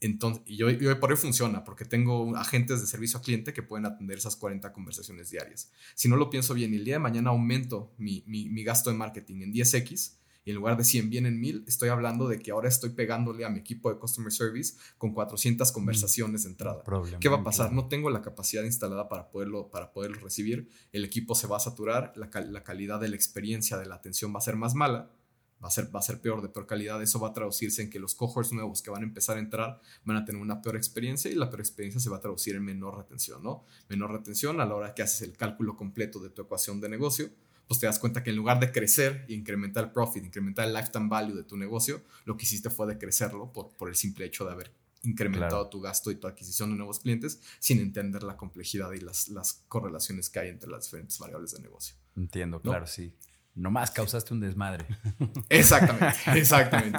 entonces, 0.00 0.42
y 0.46 0.62
hoy, 0.62 0.76
por 0.98 1.10
hoy 1.10 1.16
funciona 1.16 1.62
porque 1.62 1.84
tengo 1.84 2.34
agentes 2.36 2.80
de 2.80 2.86
servicio 2.86 3.18
al 3.18 3.24
cliente 3.24 3.52
que 3.52 3.62
pueden 3.62 3.84
atender 3.84 4.16
esas 4.16 4.34
40 4.34 4.72
conversaciones 4.72 5.30
diarias. 5.30 5.70
Si 5.94 6.08
no 6.08 6.16
lo 6.16 6.30
pienso 6.30 6.54
bien, 6.54 6.72
el 6.72 6.84
día 6.84 6.94
de 6.94 7.00
mañana 7.00 7.30
aumento 7.30 7.92
mi, 7.98 8.24
mi, 8.26 8.64
gasto 8.64 8.90
de 8.90 8.96
marketing 8.96 9.42
en 9.42 9.52
10x 9.52 10.14
y 10.46 10.50
en 10.50 10.56
lugar 10.56 10.78
de 10.78 10.84
100 10.84 11.10
vienen 11.10 11.38
1000, 11.38 11.64
estoy 11.68 11.90
hablando 11.90 12.26
de 12.28 12.38
que 12.38 12.50
ahora 12.50 12.66
estoy 12.66 12.90
pegándole 12.90 13.44
a 13.44 13.50
mi 13.50 13.58
equipo 13.58 13.92
de 13.92 13.98
customer 13.98 14.32
service 14.32 14.78
con 14.96 15.12
400 15.12 15.70
mm. 15.70 15.74
conversaciones 15.74 16.44
de 16.44 16.48
entrada. 16.48 16.82
¿Qué 17.20 17.28
va 17.28 17.36
a 17.36 17.44
pasar? 17.44 17.72
No 17.72 17.88
tengo 17.88 18.08
la 18.08 18.22
capacidad 18.22 18.64
instalada 18.64 19.06
para 19.06 19.28
poderlo, 19.30 19.70
para 19.70 19.92
poderlo 19.92 20.18
recibir. 20.20 20.70
El 20.92 21.04
equipo 21.04 21.34
se 21.34 21.46
va 21.46 21.58
a 21.58 21.60
saturar, 21.60 22.14
la, 22.16 22.30
la 22.40 22.64
calidad 22.64 23.00
de 23.00 23.10
la 23.10 23.16
experiencia 23.16 23.76
de 23.76 23.84
la 23.84 23.96
atención 23.96 24.34
va 24.34 24.38
a 24.38 24.42
ser 24.42 24.56
más 24.56 24.74
mala 24.74 25.10
va 25.62 25.68
a, 25.68 25.70
ser, 25.70 25.94
va 25.94 26.00
a 26.00 26.02
ser 26.02 26.20
peor, 26.20 26.42
de 26.42 26.48
peor 26.48 26.66
calidad. 26.66 27.02
Eso 27.02 27.20
va 27.20 27.28
a 27.28 27.32
traducirse 27.32 27.82
en 27.82 27.90
que 27.90 27.98
los 27.98 28.14
cohorts 28.14 28.52
nuevos 28.52 28.82
que 28.82 28.90
van 28.90 29.02
a 29.02 29.06
empezar 29.06 29.36
a 29.36 29.40
entrar 29.40 29.80
van 30.04 30.16
a 30.16 30.24
tener 30.24 30.40
una 30.40 30.62
peor 30.62 30.76
experiencia 30.76 31.30
y 31.30 31.34
la 31.34 31.50
peor 31.50 31.60
experiencia 31.60 32.00
se 32.00 32.10
va 32.10 32.16
a 32.16 32.20
traducir 32.20 32.56
en 32.56 32.64
menor 32.64 32.96
retención, 32.96 33.42
¿no? 33.42 33.64
Menor 33.88 34.12
retención 34.12 34.60
a 34.60 34.66
la 34.66 34.74
hora 34.74 34.94
que 34.94 35.02
haces 35.02 35.22
el 35.22 35.36
cálculo 35.36 35.76
completo 35.76 36.20
de 36.20 36.30
tu 36.30 36.42
ecuación 36.42 36.80
de 36.80 36.88
negocio, 36.88 37.30
pues 37.68 37.78
te 37.78 37.86
das 37.86 37.98
cuenta 37.98 38.22
que 38.22 38.30
en 38.30 38.36
lugar 38.36 38.58
de 38.58 38.72
crecer 38.72 39.24
y 39.28 39.34
incrementar 39.34 39.84
el 39.84 39.90
profit, 39.92 40.24
incrementar 40.24 40.66
el 40.66 40.74
lifetime 40.74 41.08
value 41.08 41.36
de 41.36 41.44
tu 41.44 41.56
negocio, 41.56 42.02
lo 42.24 42.36
que 42.36 42.44
hiciste 42.44 42.68
fue 42.68 42.86
decrecerlo 42.86 43.52
por, 43.52 43.70
por 43.76 43.88
el 43.88 43.94
simple 43.94 44.24
hecho 44.24 44.44
de 44.44 44.52
haber 44.52 44.72
incrementado 45.02 45.68
tu 45.68 45.80
gasto 45.80 46.10
y 46.10 46.16
tu 46.16 46.26
adquisición 46.26 46.70
de 46.70 46.76
nuevos 46.76 47.00
clientes 47.00 47.40
sin 47.58 47.78
entender 47.78 48.22
la 48.22 48.36
complejidad 48.36 48.92
y 48.92 49.00
las, 49.00 49.28
las 49.28 49.64
correlaciones 49.68 50.28
que 50.28 50.40
hay 50.40 50.48
entre 50.48 50.70
las 50.70 50.84
diferentes 50.84 51.18
variables 51.18 51.52
de 51.52 51.60
negocio. 51.60 51.96
Entiendo, 52.16 52.60
claro, 52.60 52.86
sí. 52.86 53.12
Nomás 53.54 53.90
causaste 53.90 54.32
un 54.32 54.40
desmadre. 54.40 54.86
Exactamente, 55.48 56.16
exactamente. 56.34 56.98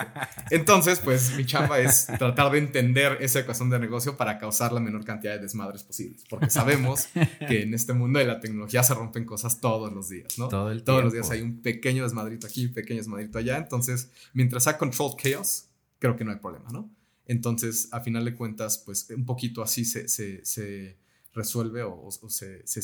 Entonces, 0.50 1.00
pues 1.00 1.36
mi 1.36 1.46
chamba 1.46 1.80
es 1.80 2.08
tratar 2.08 2.52
de 2.52 2.60
entender 2.60 3.18
esa 3.22 3.40
ecuación 3.40 3.70
de 3.70 3.80
negocio 3.80 4.18
para 4.18 4.38
causar 4.38 4.72
la 4.74 4.80
menor 4.80 5.06
cantidad 5.06 5.34
de 5.34 5.40
desmadres 5.40 5.84
posibles, 5.84 6.24
porque 6.30 6.50
sabemos 6.50 7.08
que 7.48 7.64
en 7.64 7.74
este 7.74 7.94
mundo 7.94 8.20
de 8.20 8.26
la 8.26 8.40
tecnología 8.40 8.84
se 8.84 8.94
rompen 8.94 9.26
cosas 9.26 9.60
todos 9.60 9.92
los 9.92 10.10
días, 10.10 10.38
¿no? 10.38 10.50
Todo 10.50 10.72
el 10.72 10.84
todos 10.84 11.04
los 11.04 11.14
días 11.14 11.30
hay 11.32 11.42
un 11.42 11.62
pequeño 11.62 12.04
desmadrito 12.04 12.48
aquí, 12.48 12.66
un 12.68 12.74
pequeño 12.74 13.00
desmadrito 13.00 13.40
allá, 13.40 13.58
entonces, 13.58 14.12
mientras 14.34 14.64
sea 14.64 14.78
controlled 14.78 15.16
chaos, 15.18 15.70
creo 16.00 16.16
que 16.16 16.26
no 16.26 16.32
hay 16.32 16.38
problema, 16.38 16.70
¿no? 16.72 16.94
Entonces, 17.26 17.88
a 17.92 18.02
final 18.02 18.26
de 18.26 18.36
cuentas, 18.36 18.80
pues 18.86 19.10
un 19.16 19.26
poquito 19.26 19.62
así 19.62 19.86
se, 19.86 20.08
se, 20.08 20.44
se 20.44 20.98
resuelve 21.34 21.84
o, 21.84 22.08
o 22.08 22.30
se, 22.30 22.66
se, 22.68 22.82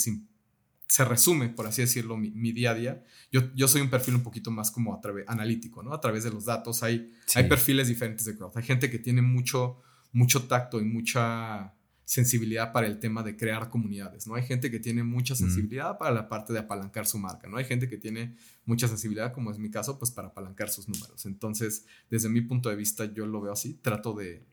se 0.87 1.03
resume, 1.05 1.49
por 1.49 1.67
así 1.67 1.81
decirlo, 1.81 2.15
mi, 2.17 2.31
mi 2.31 2.51
día 2.53 2.71
a 2.71 2.73
día. 2.73 3.03
Yo, 3.31 3.53
yo 3.55 3.67
soy 3.67 3.81
un 3.81 3.89
perfil 3.89 4.15
un 4.15 4.23
poquito 4.23 4.51
más 4.51 4.71
como 4.71 4.93
a 4.95 5.01
través, 5.01 5.25
analítico, 5.27 5.83
¿no? 5.83 5.93
A 5.93 5.99
través 5.99 6.23
de 6.23 6.31
los 6.31 6.45
datos. 6.45 6.81
Hay, 6.83 7.11
Sí. 7.25 7.39
hay 7.39 7.49
perfiles 7.49 7.87
diferentes 7.87 8.25
de 8.25 8.33
growth. 8.33 8.55
Hay 8.57 8.63
gente 8.63 8.89
que 8.89 8.97
tiene 8.99 9.21
mucho, 9.21 9.81
mucho 10.13 10.43
tacto 10.47 10.79
y 10.79 10.85
mucha 10.85 11.73
sensibilidad 12.05 12.71
para 12.71 12.87
el 12.87 12.99
tema 12.99 13.21
de 13.21 13.35
crear 13.35 13.69
comunidades, 13.69 14.27
¿no? 14.27 14.35
Hay 14.35 14.43
gente 14.43 14.71
que 14.71 14.79
tiene 14.79 15.03
mucha 15.03 15.35
sensibilidad 15.35 15.97
para 15.97 16.11
la 16.11 16.29
parte 16.29 16.53
de 16.53 16.59
apalancar 16.59 17.05
su 17.05 17.19
marca, 17.19 17.49
¿no? 17.49 17.57
Hay 17.57 17.65
gente 17.65 17.89
que 17.89 17.97
tiene 17.97 18.37
mucha 18.65 18.87
sensibilidad, 18.87 19.33
como 19.33 19.51
es 19.51 19.59
mi 19.59 19.69
caso, 19.69 19.99
pues 19.99 20.11
para 20.11 20.29
apalancar 20.29 20.69
sus 20.69 20.87
números. 20.87 21.25
Entonces, 21.25 21.85
desde 22.09 22.29
mi 22.29 22.39
punto 22.39 22.69
de 22.69 22.77
vista, 22.77 23.03
yo 23.13 23.27
lo 23.27 23.41
veo 23.41 23.51
así. 23.51 23.73
Trato 23.81 24.13
de, 24.13 24.45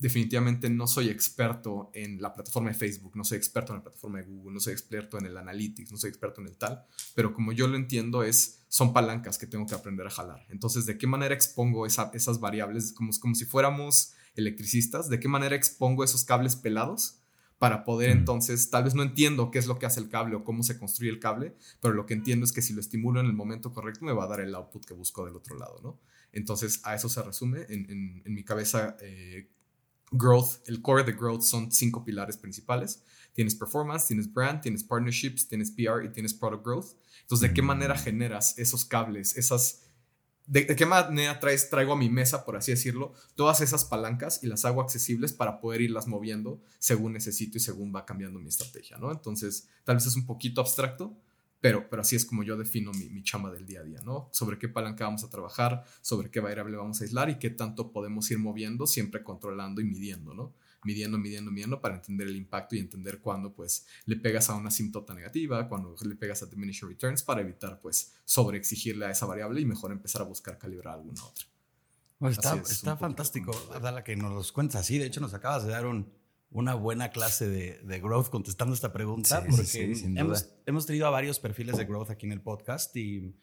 definitivamente 0.00 0.68
no 0.70 0.86
soy 0.88 1.08
experto 1.10 1.90
en 1.94 2.20
la 2.20 2.32
plataforma 2.34 2.70
de 2.70 2.74
Facebook, 2.74 3.14
no 3.16 3.22
soy 3.22 3.38
experto 3.38 3.72
en 3.72 3.78
la 3.78 3.82
plataforma 3.84 4.18
de 4.18 4.24
Google, 4.24 4.54
no 4.54 4.60
soy 4.60 4.72
experto 4.72 5.18
en 5.18 5.26
el 5.26 5.36
Analytics, 5.36 5.92
no 5.92 5.98
soy 5.98 6.08
experto 6.10 6.40
en 6.40 6.48
el 6.48 6.56
tal, 6.56 6.84
pero 7.14 7.32
como 7.32 7.52
yo 7.52 7.68
lo 7.68 7.76
entiendo 7.76 8.24
es, 8.24 8.60
son 8.68 8.92
palancas 8.92 9.38
que 9.38 9.46
tengo 9.46 9.66
que 9.66 9.74
aprender 9.74 10.06
a 10.06 10.10
jalar. 10.10 10.46
Entonces, 10.48 10.86
¿de 10.86 10.96
qué 10.98 11.06
manera 11.06 11.34
expongo 11.34 11.86
esa- 11.86 12.10
esas 12.14 12.40
variables? 12.40 12.92
Como, 12.92 13.12
como 13.20 13.34
si 13.34 13.44
fuéramos 13.44 14.14
electricistas, 14.36 15.08
¿de 15.08 15.20
qué 15.20 15.28
manera 15.28 15.54
expongo 15.54 16.02
esos 16.02 16.24
cables 16.24 16.56
pelados? 16.56 17.16
Para 17.58 17.84
poder 17.84 18.08
entonces, 18.08 18.70
tal 18.70 18.84
vez 18.84 18.94
no 18.94 19.02
entiendo 19.02 19.50
qué 19.50 19.58
es 19.58 19.66
lo 19.66 19.78
que 19.78 19.84
hace 19.84 20.00
el 20.00 20.08
cable 20.08 20.34
o 20.34 20.44
cómo 20.44 20.62
se 20.62 20.78
construye 20.78 21.10
el 21.10 21.20
cable, 21.20 21.54
pero 21.82 21.92
lo 21.92 22.06
que 22.06 22.14
entiendo 22.14 22.46
es 22.46 22.52
que 22.52 22.62
si 22.62 22.72
lo 22.72 22.80
estimulo 22.80 23.20
en 23.20 23.26
el 23.26 23.34
momento 23.34 23.70
correcto 23.74 24.02
me 24.06 24.12
va 24.14 24.24
a 24.24 24.28
dar 24.28 24.40
el 24.40 24.54
output 24.54 24.86
que 24.86 24.94
busco 24.94 25.26
del 25.26 25.36
otro 25.36 25.58
lado, 25.58 25.78
¿no? 25.82 26.00
Entonces, 26.32 26.80
a 26.84 26.94
eso 26.94 27.10
se 27.10 27.22
resume. 27.22 27.66
En, 27.68 27.90
en- 27.90 28.22
en 28.24 28.32
mi 28.34 28.44
cabeza, 28.44 28.96
eh, 29.02 29.50
growth, 30.10 30.66
el 30.66 30.82
core 30.82 31.04
de 31.04 31.12
growth 31.12 31.42
son 31.42 31.70
cinco 31.70 32.04
pilares 32.04 32.36
principales. 32.36 33.02
Tienes 33.32 33.54
performance, 33.54 34.06
tienes 34.06 34.32
brand, 34.32 34.60
tienes 34.60 34.82
partnerships, 34.82 35.46
tienes 35.48 35.70
PR 35.70 36.04
y 36.04 36.12
tienes 36.12 36.34
product 36.34 36.64
growth. 36.64 36.86
Entonces, 37.22 37.48
¿de 37.48 37.54
qué 37.54 37.62
Mm. 37.62 37.66
manera 37.66 37.96
generas 37.96 38.58
esos 38.58 38.84
cables, 38.84 39.36
esas... 39.36 39.82
De, 40.46 40.64
de 40.64 40.74
qué 40.74 40.84
manera 40.84 41.38
traes, 41.38 41.70
traigo 41.70 41.92
a 41.92 41.96
mi 41.96 42.08
mesa, 42.10 42.44
por 42.44 42.56
así 42.56 42.72
decirlo, 42.72 43.12
todas 43.36 43.60
esas 43.60 43.84
palancas 43.84 44.42
y 44.42 44.48
las 44.48 44.64
hago 44.64 44.80
accesibles 44.80 45.32
para 45.32 45.60
poder 45.60 45.80
irlas 45.80 46.08
moviendo 46.08 46.60
según 46.80 47.12
necesito 47.12 47.56
y 47.58 47.60
según 47.60 47.94
va 47.94 48.04
cambiando 48.04 48.40
mi 48.40 48.48
estrategia, 48.48 48.98
¿no? 48.98 49.12
Entonces, 49.12 49.68
tal 49.84 49.94
vez 49.96 50.06
es 50.06 50.16
un 50.16 50.26
poquito 50.26 50.60
abstracto, 50.60 51.16
pero, 51.60 51.88
pero 51.90 52.02
así 52.02 52.16
es 52.16 52.24
como 52.24 52.42
yo 52.42 52.56
defino 52.56 52.92
mi, 52.92 53.08
mi 53.10 53.22
chamba 53.22 53.50
del 53.50 53.66
día 53.66 53.80
a 53.80 53.84
día, 53.84 54.00
¿no? 54.04 54.28
Sobre 54.32 54.58
qué 54.58 54.68
palanca 54.68 55.04
vamos 55.04 55.24
a 55.24 55.30
trabajar, 55.30 55.84
sobre 56.00 56.30
qué 56.30 56.40
variable 56.40 56.76
vamos 56.76 57.00
a 57.00 57.04
aislar 57.04 57.28
y 57.30 57.38
qué 57.38 57.50
tanto 57.50 57.92
podemos 57.92 58.30
ir 58.30 58.38
moviendo, 58.38 58.86
siempre 58.86 59.22
controlando 59.22 59.80
y 59.80 59.84
midiendo, 59.84 60.32
¿no? 60.34 60.54
Midiendo, 60.82 61.18
midiendo, 61.18 61.50
midiendo 61.50 61.80
para 61.82 61.96
entender 61.96 62.26
el 62.28 62.36
impacto 62.36 62.74
y 62.74 62.78
entender 62.78 63.20
cuándo, 63.20 63.52
pues, 63.52 63.86
le 64.06 64.16
pegas 64.16 64.48
a 64.48 64.54
una 64.56 64.68
asíntota 64.68 65.12
negativa, 65.12 65.68
cuando 65.68 65.94
le 66.02 66.16
pegas 66.16 66.42
a 66.42 66.46
diminishing 66.46 66.88
returns 66.88 67.22
para 67.22 67.42
evitar, 67.42 67.78
pues, 67.82 68.14
sobreexigirle 68.24 69.04
a 69.04 69.10
esa 69.10 69.26
variable 69.26 69.60
y 69.60 69.66
mejor 69.66 69.92
empezar 69.92 70.22
a 70.22 70.24
buscar 70.24 70.56
calibrar 70.56 70.94
alguna 70.94 71.22
otra. 71.22 71.44
Pues 72.18 72.38
está 72.38 72.56
es, 72.56 72.70
está 72.70 72.96
fantástico, 72.96 73.52
Abdala, 73.74 74.04
que 74.04 74.16
nos 74.16 74.32
los 74.32 74.52
cuentas 74.52 74.80
así. 74.82 74.98
De 74.98 75.06
hecho, 75.06 75.20
nos 75.20 75.34
acabas 75.34 75.64
de 75.64 75.70
dar 75.70 75.86
un- 75.86 76.10
una 76.50 76.74
buena 76.74 77.10
clase 77.10 77.48
de, 77.48 77.78
de 77.84 78.00
growth 78.00 78.28
contestando 78.28 78.74
esta 78.74 78.92
pregunta, 78.92 79.40
Sí, 79.40 79.44
sí, 79.44 79.50
porque 79.50 79.64
sí, 79.66 79.94
sin 79.94 80.18
hemos, 80.18 80.52
hemos 80.66 80.86
tenido 80.86 81.06
a 81.06 81.10
varios 81.10 81.38
perfiles 81.38 81.76
de 81.76 81.84
growth 81.84 82.10
aquí 82.10 82.26
en 82.26 82.32
el 82.32 82.40
podcast 82.40 82.94
y 82.96 83.36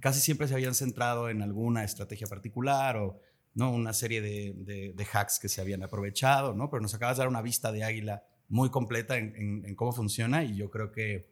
casi 0.00 0.20
siempre 0.20 0.46
se 0.46 0.54
habían 0.54 0.74
centrado 0.74 1.28
en 1.28 1.42
alguna 1.42 1.82
estrategia 1.84 2.26
particular 2.28 2.96
o 2.98 3.18
¿no? 3.54 3.72
una 3.72 3.92
serie 3.92 4.20
de, 4.22 4.54
de- 4.56 4.92
de 4.94 5.06
hacks 5.12 5.38
que 5.40 5.48
se 5.48 5.60
habían 5.60 5.82
aprovechado, 5.82 6.54
¿no? 6.54 6.70
pero 6.70 6.80
nos 6.80 6.94
acabas 6.94 7.16
de 7.16 7.22
dar 7.22 7.28
una 7.28 7.42
vista 7.42 7.72
de 7.72 7.82
águila 7.84 8.22
muy 8.48 8.70
completa 8.70 9.16
en, 9.18 9.34
en- 9.36 9.66
en 9.66 9.74
cómo 9.74 9.92
funciona 9.92 10.44
y 10.44 10.56
yo 10.56 10.70
creo 10.70 10.92
que 10.92 11.30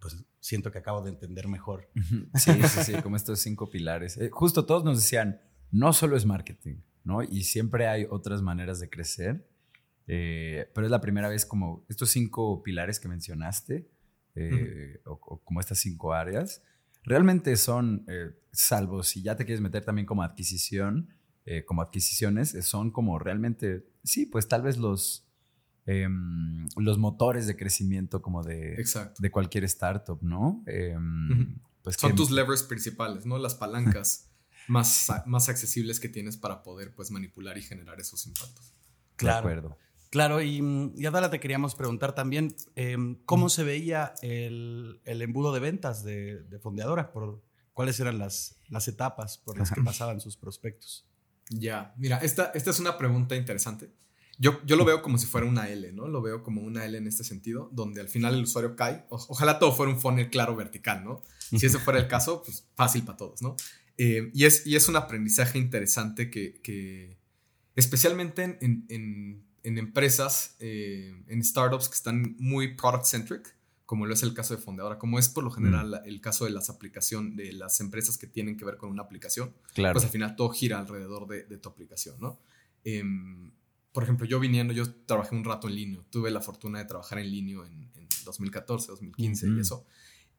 pues 0.00 0.24
siento 0.40 0.70
que 0.70 0.78
acabo 0.78 1.02
de 1.02 1.10
entender 1.10 1.48
mejor. 1.48 1.90
Sí, 2.34 2.52
sí, 2.68 2.84
sí, 2.84 2.92
como 3.02 3.16
estos 3.16 3.40
cinco 3.40 3.68
pilares. 3.68 4.16
Eh, 4.18 4.30
justo 4.30 4.64
todos 4.64 4.84
nos 4.84 4.98
decían, 4.98 5.40
no 5.72 5.92
solo 5.92 6.16
es 6.16 6.24
marketing, 6.24 6.76
¿no? 7.02 7.22
Y 7.24 7.42
siempre 7.44 7.88
hay 7.88 8.06
otras 8.08 8.42
maneras 8.42 8.78
de 8.78 8.88
crecer, 8.88 9.48
eh, 10.06 10.70
pero 10.74 10.86
es 10.86 10.90
la 10.90 11.00
primera 11.00 11.28
vez 11.28 11.44
como 11.46 11.84
estos 11.88 12.10
cinco 12.10 12.62
pilares 12.62 13.00
que 13.00 13.08
mencionaste, 13.08 13.88
eh, 14.34 15.00
o, 15.06 15.12
o 15.12 15.40
como 15.44 15.60
estas 15.60 15.78
cinco 15.78 16.12
áreas, 16.12 16.62
realmente 17.02 17.56
son, 17.56 18.04
eh, 18.08 18.30
salvo 18.52 19.02
si 19.02 19.22
ya 19.22 19.36
te 19.36 19.44
quieres 19.44 19.60
meter 19.60 19.84
también 19.84 20.06
como 20.06 20.22
adquisición, 20.22 21.08
eh, 21.46 21.64
como 21.64 21.80
adquisiciones, 21.82 22.50
son 22.66 22.90
como 22.90 23.18
realmente, 23.18 23.86
sí, 24.02 24.26
pues 24.26 24.48
tal 24.48 24.62
vez 24.62 24.76
los, 24.76 25.24
em, 25.86 26.66
los 26.76 26.98
motores 26.98 27.46
de 27.46 27.56
crecimiento 27.56 28.20
como 28.22 28.42
de, 28.42 28.74
Exacto. 28.74 29.22
de 29.22 29.30
cualquier 29.30 29.64
startup, 29.64 30.18
¿no? 30.22 30.62
Em, 30.66 31.58
pues 31.82 31.96
Son 31.96 32.10
que- 32.10 32.16
tus 32.16 32.30
levers 32.32 32.62
principales, 32.64 33.24
¿no? 33.26 33.38
Las 33.38 33.54
palancas 33.54 34.28
más, 34.68 35.06
más 35.26 35.48
accesibles 35.48 36.00
que 36.00 36.08
tienes 36.08 36.36
para 36.36 36.62
poder, 36.64 36.92
pues, 36.94 37.10
manipular 37.12 37.56
y 37.56 37.62
generar 37.62 38.00
esos 38.00 38.26
impactos. 38.26 38.74
De 39.18 39.30
acuerdo. 39.30 39.78
Claro, 40.16 40.40
y, 40.40 40.62
mm, 40.62 40.92
y 40.96 41.04
Adala, 41.04 41.28
te 41.30 41.40
queríamos 41.40 41.74
preguntar 41.74 42.14
también 42.14 42.56
em, 42.74 43.16
cómo 43.26 43.50
se 43.50 43.64
veía 43.64 44.14
el, 44.22 45.00
el 45.04 45.20
embudo 45.20 45.52
de 45.52 45.60
ventas 45.60 46.02
de, 46.04 46.42
de 46.44 46.58
Fondeadora, 46.58 47.12
por 47.12 47.42
cuáles 47.74 48.00
eran 48.00 48.16
las, 48.18 48.56
las 48.68 48.88
etapas 48.88 49.36
por 49.36 49.58
las 49.58 49.70
que 49.70 49.82
pasaban 49.82 50.20
sus 50.22 50.38
prospectos. 50.38 51.06
Ya, 51.50 51.92
mira, 51.98 52.16
esta, 52.18 52.46
esta 52.54 52.70
es 52.70 52.80
una 52.80 52.96
pregunta 52.96 53.36
interesante. 53.36 53.90
Yo, 54.38 54.58
yo 54.64 54.76
lo 54.76 54.86
veo 54.86 55.02
como 55.02 55.18
si 55.18 55.26
fuera 55.26 55.46
una 55.46 55.68
L, 55.68 55.92
¿no? 55.92 56.08
Lo 56.08 56.22
veo 56.22 56.42
como 56.42 56.62
una 56.62 56.86
L 56.86 56.96
en 56.96 57.06
este 57.06 57.22
sentido, 57.22 57.68
donde 57.72 58.00
al 58.00 58.08
final 58.08 58.34
el 58.36 58.44
usuario 58.44 58.74
cae. 58.74 59.04
O- 59.10 59.24
ojalá 59.28 59.58
todo 59.58 59.72
fuera 59.72 59.92
un 59.92 60.00
funnel 60.00 60.30
claro 60.30 60.56
vertical, 60.56 61.04
¿no? 61.04 61.22
Si 61.38 61.66
ese 61.66 61.78
fuera 61.78 61.98
el 62.00 62.08
caso, 62.08 62.42
pues 62.42 62.66
fácil 62.74 63.02
para 63.04 63.18
todos, 63.18 63.42
¿no? 63.42 63.54
Eh, 63.98 64.30
y, 64.32 64.44
es, 64.46 64.66
y 64.66 64.76
es 64.76 64.88
un 64.88 64.96
aprendizaje 64.96 65.58
interesante 65.58 66.30
que, 66.30 66.60
que 66.62 67.18
especialmente 67.76 68.42
en, 68.62 68.86
en- 68.88 69.45
en- 69.66 69.78
empresas, 69.78 70.56
eh, 70.60 71.14
en 71.28 71.42
startups 71.44 71.88
que 71.88 71.94
están 71.96 72.36
muy 72.38 72.74
product-centric, 72.76 73.54
como 73.84 74.04
lo 74.06 74.14
es 74.14 74.22
el 74.22 74.34
caso 74.34 74.56
de 74.56 74.60
Fondeadora, 74.62 74.98
como 74.98 75.18
es 75.18 75.28
por 75.28 75.44
lo 75.44 75.50
general 75.50 75.90
la- 75.92 75.98
el 75.98 76.20
caso 76.20 76.44
de 76.44 76.50
las 76.50 76.70
aplicaciones, 76.70 77.36
de 77.36 77.52
las 77.52 77.80
empresas 77.80 78.18
que 78.18 78.26
tienen 78.26 78.56
que 78.56 78.64
ver 78.64 78.76
con 78.78 78.90
una 78.90 79.02
aplicación 79.02 79.52
Claro. 79.74 79.92
pues 79.94 80.04
al 80.04 80.10
final 80.10 80.34
todo 80.36 80.48
gira 80.50 80.78
alrededor 80.78 81.26
de, 81.28 81.44
de 81.44 81.56
tu 81.58 81.68
aplicación, 81.68 82.16
¿no? 82.20 82.38
Em, 82.84 83.52
por 83.92 84.02
ejemplo, 84.02 84.26
yo 84.26 84.38
viniendo, 84.40 84.72
yo 84.74 84.92
trabajé 85.06 85.34
un 85.34 85.44
rato 85.44 85.68
en 85.68 85.74
línea, 85.74 86.00
tuve 86.10 86.30
la 86.30 86.40
fortuna 86.40 86.78
de 86.80 86.84
trabajar 86.84 87.18
en 87.18 87.30
línea 87.30 87.58
en, 87.66 87.90
en 87.94 88.08
2014, 88.24 88.88
2015 88.88 89.46
Ujú. 89.46 89.56
y 89.56 89.60
eso. 89.60 89.86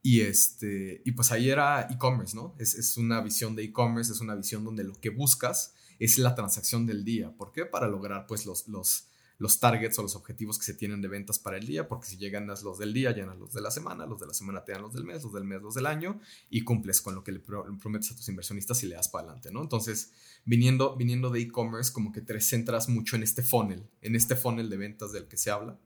Y, 0.03 0.21
este, 0.21 1.01
y 1.05 1.11
pues 1.13 1.31
ahí 1.31 1.49
era 1.49 1.87
e-commerce, 1.89 2.35
¿no? 2.35 2.53
Es, 2.59 2.75
es 2.75 2.97
una 2.97 3.19
visión 3.21 3.55
de 3.55 3.63
e-commerce, 3.63 4.11
es 4.11 4.21
una 4.21 4.35
visión 4.35 4.63
donde 4.63 4.83
lo 4.83 4.93
que 5.01 5.09
buscas 5.09 5.73
es 5.99 6.17
la 6.19 6.35
transacción 6.35 6.85
del 6.85 7.03
día. 7.03 7.31
¿Por 7.31 7.51
qué? 7.51 7.65
Para 7.65 7.87
lograr 7.87 8.27
pues 8.27 8.45
los, 8.45 8.67
los, 8.67 9.06
los 9.39 9.59
targets 9.59 9.99
o 9.99 10.01
los 10.01 10.15
objetivos 10.15 10.57
que 10.57 10.65
se 10.65 10.73
tienen 10.73 11.01
de 11.01 11.07
ventas 11.07 11.37
para 11.37 11.57
el 11.57 11.65
día, 11.67 11.87
porque 11.87 12.07
si 12.07 12.17
llegan 12.17 12.47
los 12.47 12.79
del 12.79 12.91
día, 12.93 13.11
llegan 13.11 13.37
los 13.39 13.53
de 13.53 13.61
la 13.61 13.69
semana, 13.69 14.05
los 14.05 14.19
de 14.19 14.27
la 14.27 14.33
semana 14.33 14.63
te 14.63 14.71
dan 14.71 14.81
los 14.81 14.93
del 14.93 15.03
mes, 15.03 15.23
los 15.23 15.31
del 15.33 15.43
mes 15.43 15.61
los 15.61 15.75
del 15.75 15.85
año, 15.85 16.19
y 16.49 16.61
cumples 16.63 17.01
con 17.01 17.13
lo 17.13 17.23
que 17.23 17.31
le 17.31 17.39
pro- 17.39 17.65
prometes 17.77 18.11
a 18.11 18.15
tus 18.15 18.27
inversionistas 18.29 18.81
y 18.83 18.87
le 18.87 18.95
das 18.95 19.09
para 19.09 19.25
adelante, 19.25 19.51
¿no? 19.51 19.61
Entonces, 19.61 20.11
viniendo, 20.43 20.95
viniendo 20.95 21.29
de 21.29 21.41
e-commerce, 21.41 21.93
como 21.93 22.11
que 22.11 22.21
te 22.21 22.39
centras 22.41 22.89
mucho 22.89 23.15
en 23.15 23.23
este 23.23 23.43
funnel, 23.43 23.87
en 24.01 24.15
este 24.15 24.35
funnel 24.35 24.69
de 24.69 24.77
ventas 24.77 25.11
del 25.11 25.27
que 25.27 25.37
se 25.37 25.51
habla. 25.51 25.77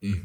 Eh. 0.00 0.22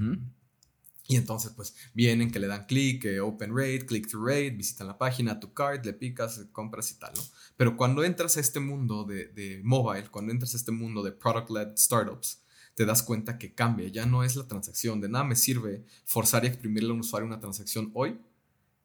Y 1.10 1.16
entonces, 1.16 1.52
pues, 1.56 1.74
vienen 1.96 2.30
que 2.30 2.38
le 2.38 2.46
dan 2.46 2.68
clic, 2.68 3.04
eh, 3.06 3.20
open 3.20 3.50
rate, 3.58 3.88
click 3.88 4.08
through 4.08 4.28
rate, 4.28 4.52
visitan 4.52 4.86
la 4.86 4.96
página, 4.96 5.40
tu 5.40 5.56
cart, 5.56 5.84
le 5.84 5.94
picas, 5.94 6.38
eh, 6.38 6.50
compras 6.52 6.92
y 6.92 7.00
tal, 7.00 7.12
¿no? 7.16 7.24
Pero 7.58 7.76
cuando 7.76 8.04
entras 8.04 8.38
a 8.38 8.40
este 8.40 8.60
mundo 8.60 9.06
de, 9.06 9.26
de 9.30 9.60
mobile, 9.64 10.08
cuando 10.12 10.32
entras 10.32 10.54
a 10.54 10.58
este 10.58 10.72
mundo 10.72 11.02
de 11.02 11.12
product-led 11.12 11.76
startups, 11.76 12.44
te 12.76 12.86
das 12.86 13.02
cuenta 13.02 13.40
que 13.40 13.56
cambia. 13.56 13.88
Ya 13.88 14.06
no 14.06 14.24
es 14.24 14.36
la 14.36 14.48
transacción. 14.48 15.02
De 15.02 15.10
nada 15.10 15.26
me 15.26 15.36
sirve 15.36 15.84
forzar 16.06 16.44
y 16.44 16.48
exprimirle 16.48 16.92
a 16.92 16.94
un 16.94 17.00
usuario 17.00 17.26
una 17.26 17.40
transacción 17.40 17.90
hoy 17.96 18.20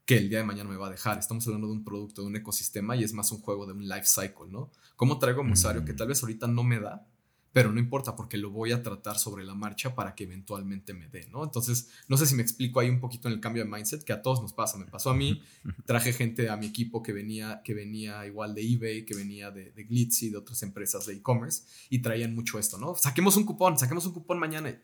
que 0.06 0.16
el 0.16 0.30
día 0.30 0.38
de 0.38 0.44
mañana 0.44 0.70
me 0.70 0.76
va 0.76 0.86
a 0.86 0.90
dejar. 0.90 1.18
Estamos 1.18 1.46
hablando 1.46 1.66
de 1.66 1.74
un 1.74 1.84
producto, 1.84 2.22
de 2.22 2.28
un 2.28 2.36
ecosistema 2.36 2.96
y 2.96 3.04
es 3.04 3.12
más 3.12 3.30
un 3.32 3.42
juego 3.42 3.66
de 3.66 3.74
un 3.74 3.86
life 3.86 4.06
cycle, 4.06 4.48
¿no? 4.48 4.70
¿Cómo 4.96 5.18
traigo 5.18 5.42
a 5.42 5.44
un 5.44 5.52
usuario 5.52 5.84
que 5.84 5.92
tal 5.92 6.08
vez 6.08 6.22
ahorita 6.22 6.46
no 6.46 6.64
me 6.64 6.80
da, 6.80 7.06
pero 7.54 7.70
no 7.70 7.78
importa 7.78 8.16
porque 8.16 8.36
lo 8.36 8.50
voy 8.50 8.72
a 8.72 8.82
tratar 8.82 9.16
sobre 9.16 9.44
la 9.44 9.54
marcha 9.54 9.94
para 9.94 10.16
que 10.16 10.24
eventualmente 10.24 10.92
me 10.92 11.06
dé, 11.06 11.28
¿no? 11.28 11.44
Entonces, 11.44 11.88
no 12.08 12.16
sé 12.16 12.26
si 12.26 12.34
me 12.34 12.42
explico 12.42 12.80
ahí 12.80 12.90
un 12.90 12.98
poquito 12.98 13.28
en 13.28 13.34
el 13.34 13.40
cambio 13.40 13.64
de 13.64 13.70
mindset 13.70 14.02
que 14.02 14.12
a 14.12 14.22
todos 14.22 14.42
nos 14.42 14.52
pasa. 14.52 14.76
Me 14.76 14.86
pasó 14.86 15.10
a 15.10 15.14
mí, 15.14 15.40
traje 15.86 16.12
gente 16.12 16.50
a 16.50 16.56
mi 16.56 16.66
equipo 16.66 17.00
que 17.00 17.12
venía, 17.12 17.62
que 17.64 17.72
venía 17.72 18.26
igual 18.26 18.56
de 18.56 18.72
eBay, 18.72 19.06
que 19.06 19.14
venía 19.14 19.52
de, 19.52 19.70
de 19.70 19.84
Glitzy, 19.84 20.30
de 20.30 20.36
otras 20.36 20.64
empresas 20.64 21.06
de 21.06 21.14
e-commerce 21.14 21.62
y 21.90 22.00
traían 22.00 22.34
mucho 22.34 22.58
esto, 22.58 22.76
¿no? 22.76 22.96
Saquemos 22.96 23.36
un 23.36 23.44
cupón, 23.44 23.78
saquemos 23.78 24.04
un 24.04 24.14
cupón 24.14 24.40
mañana. 24.40 24.76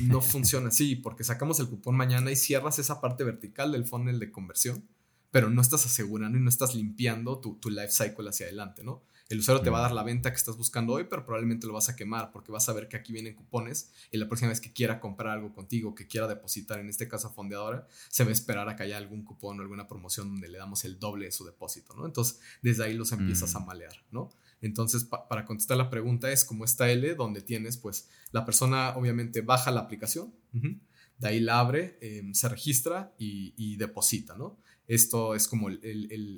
No 0.00 0.20
funciona 0.20 0.70
así 0.70 0.96
porque 0.96 1.22
sacamos 1.22 1.60
el 1.60 1.68
cupón 1.68 1.94
mañana 1.94 2.32
y 2.32 2.36
cierras 2.36 2.80
esa 2.80 3.00
parte 3.00 3.22
vertical 3.22 3.70
del 3.70 3.86
funnel 3.86 4.18
de 4.18 4.32
conversión, 4.32 4.88
pero 5.30 5.50
no 5.50 5.62
estás 5.62 5.86
asegurando 5.86 6.36
y 6.36 6.40
no 6.40 6.48
estás 6.48 6.74
limpiando 6.74 7.38
tu, 7.38 7.54
tu 7.58 7.70
life 7.70 7.92
cycle 7.92 8.28
hacia 8.28 8.46
adelante, 8.46 8.82
¿no? 8.82 9.04
El 9.28 9.40
usuario 9.40 9.62
te 9.62 9.70
va 9.70 9.78
a 9.78 9.82
dar 9.82 9.92
la 9.92 10.04
venta 10.04 10.30
que 10.30 10.36
estás 10.36 10.56
buscando 10.56 10.92
hoy, 10.92 11.04
pero 11.10 11.24
probablemente 11.24 11.66
lo 11.66 11.72
vas 11.72 11.88
a 11.88 11.96
quemar 11.96 12.30
porque 12.30 12.52
vas 12.52 12.68
a 12.68 12.72
ver 12.72 12.88
que 12.88 12.96
aquí 12.96 13.12
vienen 13.12 13.34
cupones 13.34 13.90
y 14.12 14.18
la 14.18 14.28
próxima 14.28 14.50
vez 14.50 14.60
que 14.60 14.72
quiera 14.72 15.00
comprar 15.00 15.32
algo 15.32 15.52
contigo, 15.52 15.96
que 15.96 16.06
quiera 16.06 16.28
depositar, 16.28 16.78
en 16.78 16.88
este 16.88 17.08
caso 17.08 17.28
a 17.28 17.32
fondeadora, 17.32 17.88
se 18.08 18.22
va 18.22 18.30
a 18.30 18.32
esperar 18.32 18.68
a 18.68 18.76
que 18.76 18.84
haya 18.84 18.96
algún 18.96 19.24
cupón 19.24 19.58
o 19.58 19.62
alguna 19.62 19.88
promoción 19.88 20.28
donde 20.28 20.48
le 20.48 20.58
damos 20.58 20.84
el 20.84 21.00
doble 21.00 21.26
de 21.26 21.32
su 21.32 21.44
depósito, 21.44 21.94
¿no? 21.96 22.06
Entonces, 22.06 22.38
desde 22.62 22.84
ahí 22.84 22.94
los 22.94 23.10
empiezas 23.10 23.56
a 23.56 23.60
mm. 23.60 23.66
malear, 23.66 23.96
¿no? 24.12 24.30
Entonces, 24.60 25.04
para 25.04 25.44
contestar 25.44 25.76
la 25.76 25.90
pregunta 25.90 26.30
es 26.30 26.44
como 26.44 26.64
esta 26.64 26.88
L, 26.88 27.16
donde 27.16 27.42
tienes, 27.42 27.76
pues, 27.78 28.08
la 28.30 28.44
persona 28.44 28.96
obviamente 28.96 29.40
baja 29.40 29.72
la 29.72 29.80
aplicación, 29.80 30.32
de 30.52 31.28
ahí 31.28 31.40
la 31.40 31.58
abre, 31.58 31.98
em, 32.00 32.32
se 32.32 32.48
registra 32.48 33.12
y, 33.18 33.76
deposita, 33.76 34.36
¿no? 34.36 34.60
Esto 34.86 35.34
es 35.34 35.48
como 35.48 35.68
el, 35.68 35.80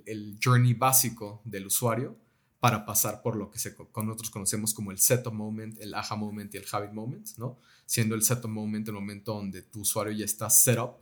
el 0.07 0.39
journey 0.43 0.73
básico 0.73 1.43
del 1.45 1.67
usuario 1.67 2.19
para 2.61 2.85
pasar 2.85 3.23
por 3.23 3.37
lo 3.37 3.51
que 3.51 3.59
se, 3.59 3.75
con 3.75 4.07
nosotros 4.07 4.31
conocemos 4.31 4.75
como 4.75 4.91
el 4.91 4.99
setup 4.99 5.33
moment, 5.33 5.79
el 5.81 5.95
aha 5.95 6.17
moment 6.17 6.53
y 6.55 6.59
el 6.59 6.65
habit 6.71 6.93
moment, 6.93 7.29
¿no? 7.37 7.59
Siendo 7.87 8.15
el 8.15 8.23
setup 8.23 8.51
moment 8.51 8.87
el 8.89 8.95
momento 8.95 9.35
donde 9.35 9.63
tu 9.63 9.81
usuario 9.81 10.13
ya 10.13 10.25
está 10.25 10.51
set 10.51 10.79
up 10.79 10.97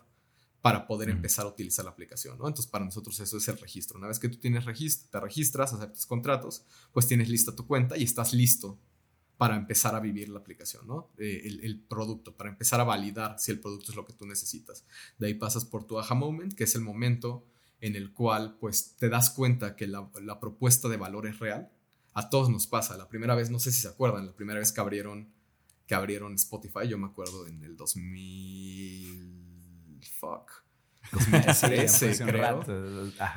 para 0.61 0.87
poder 0.87 1.09
empezar 1.09 1.47
a 1.47 1.49
utilizar 1.49 1.85
la 1.85 1.93
aplicación, 1.93 2.37
¿no? 2.39 2.49
Entonces, 2.49 2.71
para 2.71 2.85
nosotros 2.85 3.19
eso 3.21 3.37
es 3.37 3.49
el 3.49 3.57
registro. 3.57 3.99
Una 3.99 4.09
vez 4.09 4.19
que 4.19 4.29
tú 4.29 4.37
tienes 4.37 4.65
registro, 4.65 5.09
te 5.11 5.21
registras, 5.21 5.73
aceptas 5.73 6.07
contratos, 6.07 6.65
pues 6.93 7.07
tienes 7.07 7.29
lista 7.29 7.55
tu 7.55 7.67
cuenta 7.67 7.97
y 7.97 8.03
estás 8.03 8.33
listo 8.33 8.79
para 9.39 9.55
empezar 9.57 9.95
a 9.95 10.01
vivir 10.01 10.29
la 10.29 10.41
aplicación, 10.41 10.87
¿no? 10.87 11.11
Eh, 11.19 11.43
el, 11.45 11.61
el, 11.61 11.81
producto, 11.81 12.37
para 12.37 12.51
empezar 12.51 12.81
a 12.81 12.85
validar 12.85 13.39
si 13.39 13.53
el 13.53 13.61
producto 13.61 13.93
es 13.93 13.97
lo 13.97 14.05
que 14.05 14.13
tú 14.13 14.27
necesitas. 14.27 14.85
De 15.19 15.29
ahí 15.29 15.35
pasas 15.35 15.65
por 15.65 15.85
tu 15.85 15.99
aha 15.99 16.15
moment, 16.15 16.53
que 16.53 16.65
es 16.65 16.75
el 16.75 16.81
momento 16.81 17.47
en 17.81 17.97
el 17.97 18.13
cual 18.13 18.57
pues 18.61 18.97
te 18.99 19.09
das 19.09 19.31
cuenta 19.31 19.77
que 19.77 19.87
la, 19.87 20.11
propuesta 20.41 20.89
de 20.89 20.97
valor 20.97 21.27
es 21.27 21.39
real. 21.39 21.71
A 22.15 22.31
todos 22.31 22.49
nos 22.49 22.67
pasa. 22.67 22.97
La 22.97 23.09
primera 23.09 23.35
vez, 23.35 23.51
no 23.51 23.59
sé 23.59 23.73
si 23.73 23.81
se 23.83 23.89
acuerdan, 23.89 24.27
la 24.27 24.33
primera 24.33 24.59
vez 24.59 24.73
que 24.73 24.81
abrieron, 24.81 25.33
que 25.87 25.95
abrieron 25.95 26.35
Spotify, 26.35 26.89
yo 26.89 26.99
me 26.99 27.07
acuerdo 27.07 27.47
en 27.47 27.63
el 27.63 27.77
2000... 27.77 29.35
Fuck. 30.19 30.51
2013, 31.13 32.25
creo. 32.25 32.65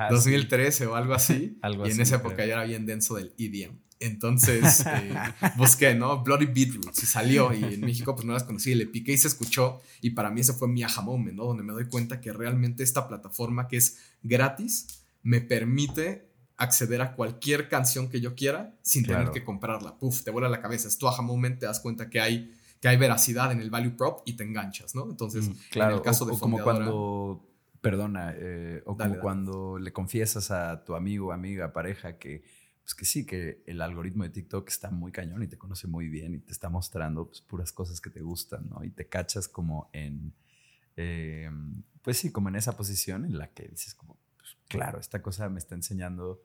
2013 0.10 0.88
o 0.88 0.96
algo 0.96 1.14
así. 1.14 1.60
y 1.86 1.92
en 1.92 2.02
esa 2.02 2.18
época 2.18 2.46
ya 2.46 2.54
era 2.54 2.64
bien 2.64 2.86
denso 2.86 3.16
del 3.16 3.34
EDM. 3.38 3.78
Entonces 4.00 4.86
eh, 4.86 5.14
busqué, 5.58 5.94
¿no? 5.94 6.24
Bloody 6.24 6.46
Beetroots 6.46 7.04
y 7.04 7.06
salió 7.06 7.54
y 7.54 7.64
en 7.64 7.82
México 7.82 8.16
pues 8.16 8.26
no 8.26 8.34
las 8.34 8.44
conocí, 8.44 8.74
le 8.74 8.86
piqué 8.86 9.12
y 9.12 9.18
se 9.18 9.28
escuchó 9.28 9.82
y 10.02 10.12
para 10.12 10.30
mí 10.30 10.42
ese 10.42 10.54
fue 10.54 10.68
mi 10.68 10.84
aha 10.84 11.02
moment, 11.02 11.36
¿no? 11.36 11.46
Donde 11.46 11.64
me 11.64 11.74
doy 11.74 11.86
cuenta 11.86 12.22
que 12.22 12.32
realmente 12.32 12.84
esta 12.84 13.08
plataforma 13.08 13.68
que 13.68 13.78
es 13.78 13.98
gratis 14.24 15.04
me 15.22 15.42
permite 15.42 16.30
acceder 16.60 17.02
a 17.02 17.16
cualquier 17.16 17.70
canción 17.70 18.10
que 18.10 18.22
yo 18.22 18.36
quiera 18.36 18.76
sin 18.82 19.06
tener 19.06 19.32
que 19.32 19.44
comprarla. 19.44 19.98
Puf, 19.98 20.24
te 20.24 20.32
vuela 20.32 20.50
la 20.50 20.62
cabeza, 20.62 20.88
es 20.88 20.98
tu 20.98 21.08
aha 21.08 21.22
moment, 21.22 21.58
te 21.58 21.66
das 21.66 21.80
cuenta 21.80 22.10
que 22.10 22.20
hay, 22.20 22.54
que 22.82 22.90
hay 22.90 22.98
veracidad 22.98 23.52
en 23.52 23.62
el 23.62 23.70
value 23.70 23.96
prop 23.96 24.22
y 24.26 24.34
te 24.34 24.44
enganchas, 24.44 24.94
¿no? 24.94 25.10
Entonces, 25.10 25.50
claro, 25.72 25.92
en 25.92 25.98
el 25.98 26.04
caso 26.04 26.26
de 26.26 26.38
como 26.38 26.62
cuando, 26.62 27.46
perdona, 27.80 28.34
eh, 28.36 28.84
o 28.86 28.98
como 28.98 29.20
cuando 29.20 29.80
le 29.80 29.94
confiesas 29.94 30.52
a 30.52 30.84
tu 30.84 30.96
amigo, 30.96 31.32
amiga, 31.32 31.72
pareja 31.72 32.18
que 32.18 32.44
pues 32.90 32.96
que 32.96 33.06
sí, 33.06 33.24
que 33.24 33.62
el 33.68 33.82
algoritmo 33.82 34.24
de 34.24 34.32
TikTok 34.32 34.68
está 34.68 34.90
muy 34.90 35.12
cañón 35.12 35.44
y 35.44 35.48
te 35.48 35.60
conoce 35.60 35.86
muy 35.86 36.10
bien 36.10 36.34
y 36.34 36.40
te 36.40 36.52
está 36.52 36.70
mostrando 36.70 37.28
pues, 37.28 37.40
puras 37.40 37.72
cosas 37.72 38.02
que 38.02 38.10
te 38.10 38.22
gustan, 38.22 38.68
¿no? 38.68 38.84
Y 38.84 38.90
te 38.90 39.08
cachas 39.08 39.48
como 39.48 39.92
en, 39.94 40.34
em, 40.96 41.84
pues 42.02 42.18
sí, 42.18 42.32
como 42.32 42.50
en 42.50 42.56
esa 42.56 42.76
posición 42.76 43.26
en 43.26 43.38
la 43.38 43.54
que 43.54 43.68
dices 43.68 43.94
como, 43.94 44.18
pues, 44.38 44.58
claro, 44.68 45.00
esta 45.00 45.22
cosa 45.22 45.50
me 45.50 45.60
está 45.60 45.76
enseñando 45.76 46.42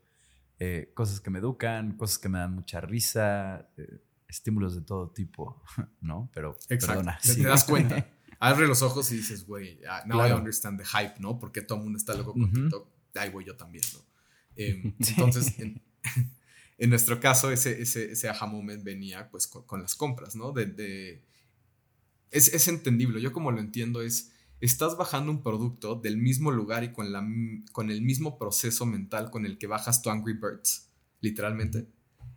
eh, 0.58 0.92
cosas 0.92 1.22
que 1.22 1.30
me 1.30 1.38
educan, 1.38 1.96
cosas 1.96 2.18
que 2.18 2.28
me 2.28 2.40
dan 2.40 2.54
mucha 2.54 2.78
risa, 2.82 3.70
eh, 3.78 4.02
estímulos 4.28 4.74
de 4.74 4.82
todo 4.82 5.08
tipo, 5.12 5.62
¿no? 6.02 6.28
Pero, 6.34 6.58
perdona. 6.68 7.18
Te, 7.22 7.42
das 7.42 7.64
cuenta. 7.64 8.06
Abre 8.38 8.66
los 8.66 8.82
ojos 8.82 9.10
y 9.12 9.16
dices, 9.16 9.46
güey, 9.46 9.80
ah, 9.88 10.02
now 10.04 10.26
I 10.26 10.32
understand 10.32 10.78
the 10.78 10.84
hype, 10.84 11.18
¿no? 11.20 11.38
Porque 11.38 11.62
todo 11.62 11.78
el 11.78 11.84
mundo 11.84 11.96
está 11.96 12.12
loco 12.14 12.34
con 12.34 12.52
TikTok. 12.52 12.86
Ay, 13.14 13.30
güey, 13.30 13.46
yo 13.46 13.56
también, 13.56 13.84
¿no? 13.94 14.00
Em, 14.56 14.94
entonces, 14.98 15.58
en 15.58 15.82
nuestro 16.88 17.20
caso, 17.20 17.50
ese, 17.50 17.80
ese, 17.82 18.12
ese 18.12 18.28
aha 18.28 18.46
moment 18.46 18.82
venía 18.82 19.28
pues 19.30 19.46
con, 19.46 19.80
las 19.80 19.94
compras, 19.94 20.36
¿no? 20.36 20.52
De, 20.52 21.22
es, 22.30 22.52
es, 22.52 22.68
entendible. 22.68 23.20
Yo 23.20 23.32
como 23.32 23.52
lo 23.52 23.60
entiendo 23.60 24.02
es, 24.02 24.32
estás 24.60 24.96
bajando 24.96 25.30
un 25.30 25.42
producto 25.42 25.94
del 25.94 26.16
mismo 26.16 26.50
lugar 26.50 26.84
y 26.84 26.92
con, 26.92 27.12
la, 27.12 27.26
con 27.72 27.90
el 27.90 28.02
mismo 28.02 28.38
proceso 28.38 28.86
mental 28.86 29.30
con 29.30 29.46
el 29.46 29.58
que 29.58 29.66
bajas 29.66 30.02
tu 30.02 30.10
Angry 30.10 30.34
Birds, 30.34 30.88
literalmente. 31.20 31.86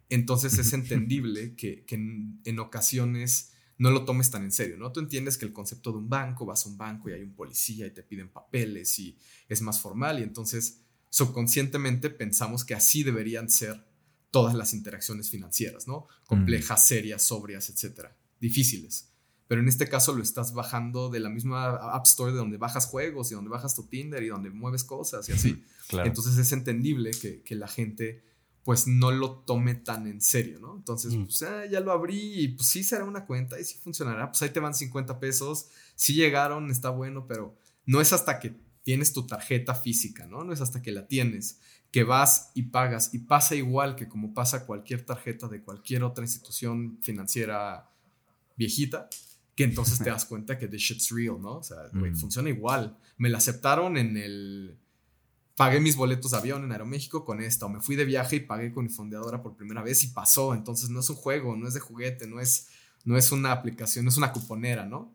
Entonces 0.09 0.57
es 0.57 0.73
entendible 0.73 1.55
que, 1.57 1.83
que 1.85 1.95
en, 1.95 2.39
en, 2.45 2.59
ocasiones 2.59 3.53
no 3.77 3.91
lo 3.91 4.05
tomes 4.05 4.31
tan 4.31 4.43
en 4.43 4.51
serio, 4.51 4.77
¿no? 4.77 4.91
Tú 4.91 4.99
entiendes 4.99 5.37
que 5.37 5.45
el 5.45 5.53
concepto 5.53 5.91
de 5.91 5.97
un 5.99 6.09
banco, 6.09 6.45
vas 6.45 6.65
a 6.65 6.69
un 6.69 6.77
banco 6.77 7.09
y 7.09 7.13
hay 7.13 7.21
un 7.21 7.33
policía 7.33 7.85
y 7.85 7.91
te 7.91 8.01
piden 8.01 8.29
papeles 8.29 8.97
y 8.97 9.17
es 9.47 9.61
más 9.61 9.79
formal 9.79 10.19
y 10.19 10.23
entonces 10.23 10.81
subconscientemente 11.09 12.09
pensamos 12.09 12.65
que 12.65 12.75
así 12.75 13.03
deberían 13.03 13.49
ser 13.49 13.85
todas 14.31 14.55
las 14.55 14.73
interacciones 14.73 15.29
financieras, 15.29 15.87
¿no? 15.87 16.07
Complejas, 16.25 16.83
mm. 16.83 16.87
serias, 16.87 17.23
sobrias, 17.23 17.69
etcétera, 17.69 18.15
difíciles. 18.39 19.09
Pero 19.47 19.61
en 19.61 19.69
este 19.69 19.87
caso 19.87 20.13
lo 20.13 20.21
estás 20.21 20.53
bajando 20.53 21.09
de 21.09 21.21
la 21.21 21.29
misma 21.29 21.69
App 21.69 22.05
Store 22.05 22.33
de 22.33 22.37
donde 22.37 22.57
bajas 22.57 22.85
juegos 22.85 23.31
y 23.31 23.35
donde 23.35 23.49
bajas 23.49 23.75
tu 23.75 23.83
Tinder 23.83 24.21
y 24.21 24.27
donde 24.27 24.49
mueves 24.49 24.83
cosas 24.83 25.27
y 25.29 25.31
así. 25.31 25.63
Entonces 25.91 26.37
es 26.37 26.51
entendible 26.51 27.11
que, 27.11 27.41
que, 27.41 27.55
la 27.55 27.67
gente 27.67 28.23
pues 28.63 28.85
no 28.87 29.11
lo 29.11 29.31
tome 29.31 29.75
tan 29.75 30.07
en 30.07 30.19
serio, 30.19 30.59
¿no? 30.59 30.75
Entonces, 30.75 31.13
mm. 31.13 31.23
pues 31.23 31.41
ah, 31.43 31.65
ya 31.65 31.79
lo 31.79 31.93
abrí 31.93 32.43
y 32.43 32.49
pues 32.49 32.67
sí 32.67 32.83
será 32.83 33.05
una 33.05 33.25
cuenta 33.25 33.57
y 33.57 33.63
sí 33.63 33.77
funcionará. 33.81 34.29
Pues 34.29 34.41
ahí 34.41 34.49
te 34.49 34.59
van 34.59 34.75
50 34.75 35.21
pesos. 35.21 35.69
Sí 35.95 36.13
llegaron, 36.15 36.69
está 36.69 36.89
bueno, 36.89 37.25
pero 37.27 37.57
no 37.85 38.01
es 38.01 38.11
hasta 38.11 38.39
que 38.39 38.53
tienes 38.87 39.11
tu 39.11 39.27
tarjeta 39.27 39.75
física, 39.75 40.27
¿no? 40.27 40.45
No 40.45 40.53
es 40.53 40.61
hasta 40.61 40.81
que 40.81 40.93
la 40.93 41.07
tienes, 41.07 41.59
que 41.91 42.05
vas 42.05 42.51
y 42.53 42.63
pagas 42.63 43.13
y 43.13 43.19
pasa 43.19 43.53
igual 43.53 43.97
que 43.97 44.07
como 44.07 44.33
pasa 44.33 44.65
cualquier 44.65 45.05
tarjeta 45.05 45.49
de 45.49 45.61
cualquier 45.61 46.05
otra 46.05 46.23
institución 46.23 46.97
financiera 47.01 47.91
viejita, 48.55 49.09
que 49.55 49.65
entonces 49.65 49.99
te 49.99 50.05
das 50.09 50.23
cuenta 50.23 50.57
que 50.57 50.69
the 50.69 50.77
shit's 50.77 51.09
real, 51.09 51.37
¿no? 51.41 51.57
O 51.57 51.63
sea, 51.63 51.79
mm. 51.91 52.15
funciona 52.15 52.47
igual. 52.47 52.97
Me 53.17 53.27
la 53.27 53.39
aceptaron 53.39 53.97
en 53.97 54.15
el... 54.15 54.79
Pagué 55.57 55.81
mis 55.81 55.97
boletos 55.97 56.31
de 56.31 56.37
avión 56.37 56.63
en 56.63 56.71
Aeroméxico 56.71 57.25
con 57.25 57.41
esta, 57.41 57.65
o 57.65 57.69
me 57.69 57.81
fui 57.81 57.97
de 57.97 58.05
viaje 58.05 58.37
y 58.37 58.39
pagué 58.39 58.71
con 58.71 58.85
mi 58.85 58.89
fondeadora 58.89 59.41
por 59.41 59.57
primera 59.57 59.83
vez 59.83 60.01
y 60.05 60.07
pasó. 60.07 60.53
Entonces 60.53 60.89
no 60.89 61.01
es 61.01 61.09
un 61.09 61.17
juego, 61.17 61.57
no 61.57 61.67
es 61.67 61.73
de 61.73 61.81
juguete, 61.81 62.25
no 62.25 62.39
es, 62.39 62.69
no 63.03 63.17
es 63.17 63.33
una 63.33 63.51
aplicación, 63.51 64.05
no 64.05 64.11
es 64.11 64.17
una 64.17 64.31
cuponera, 64.31 64.85
¿no? 64.85 65.11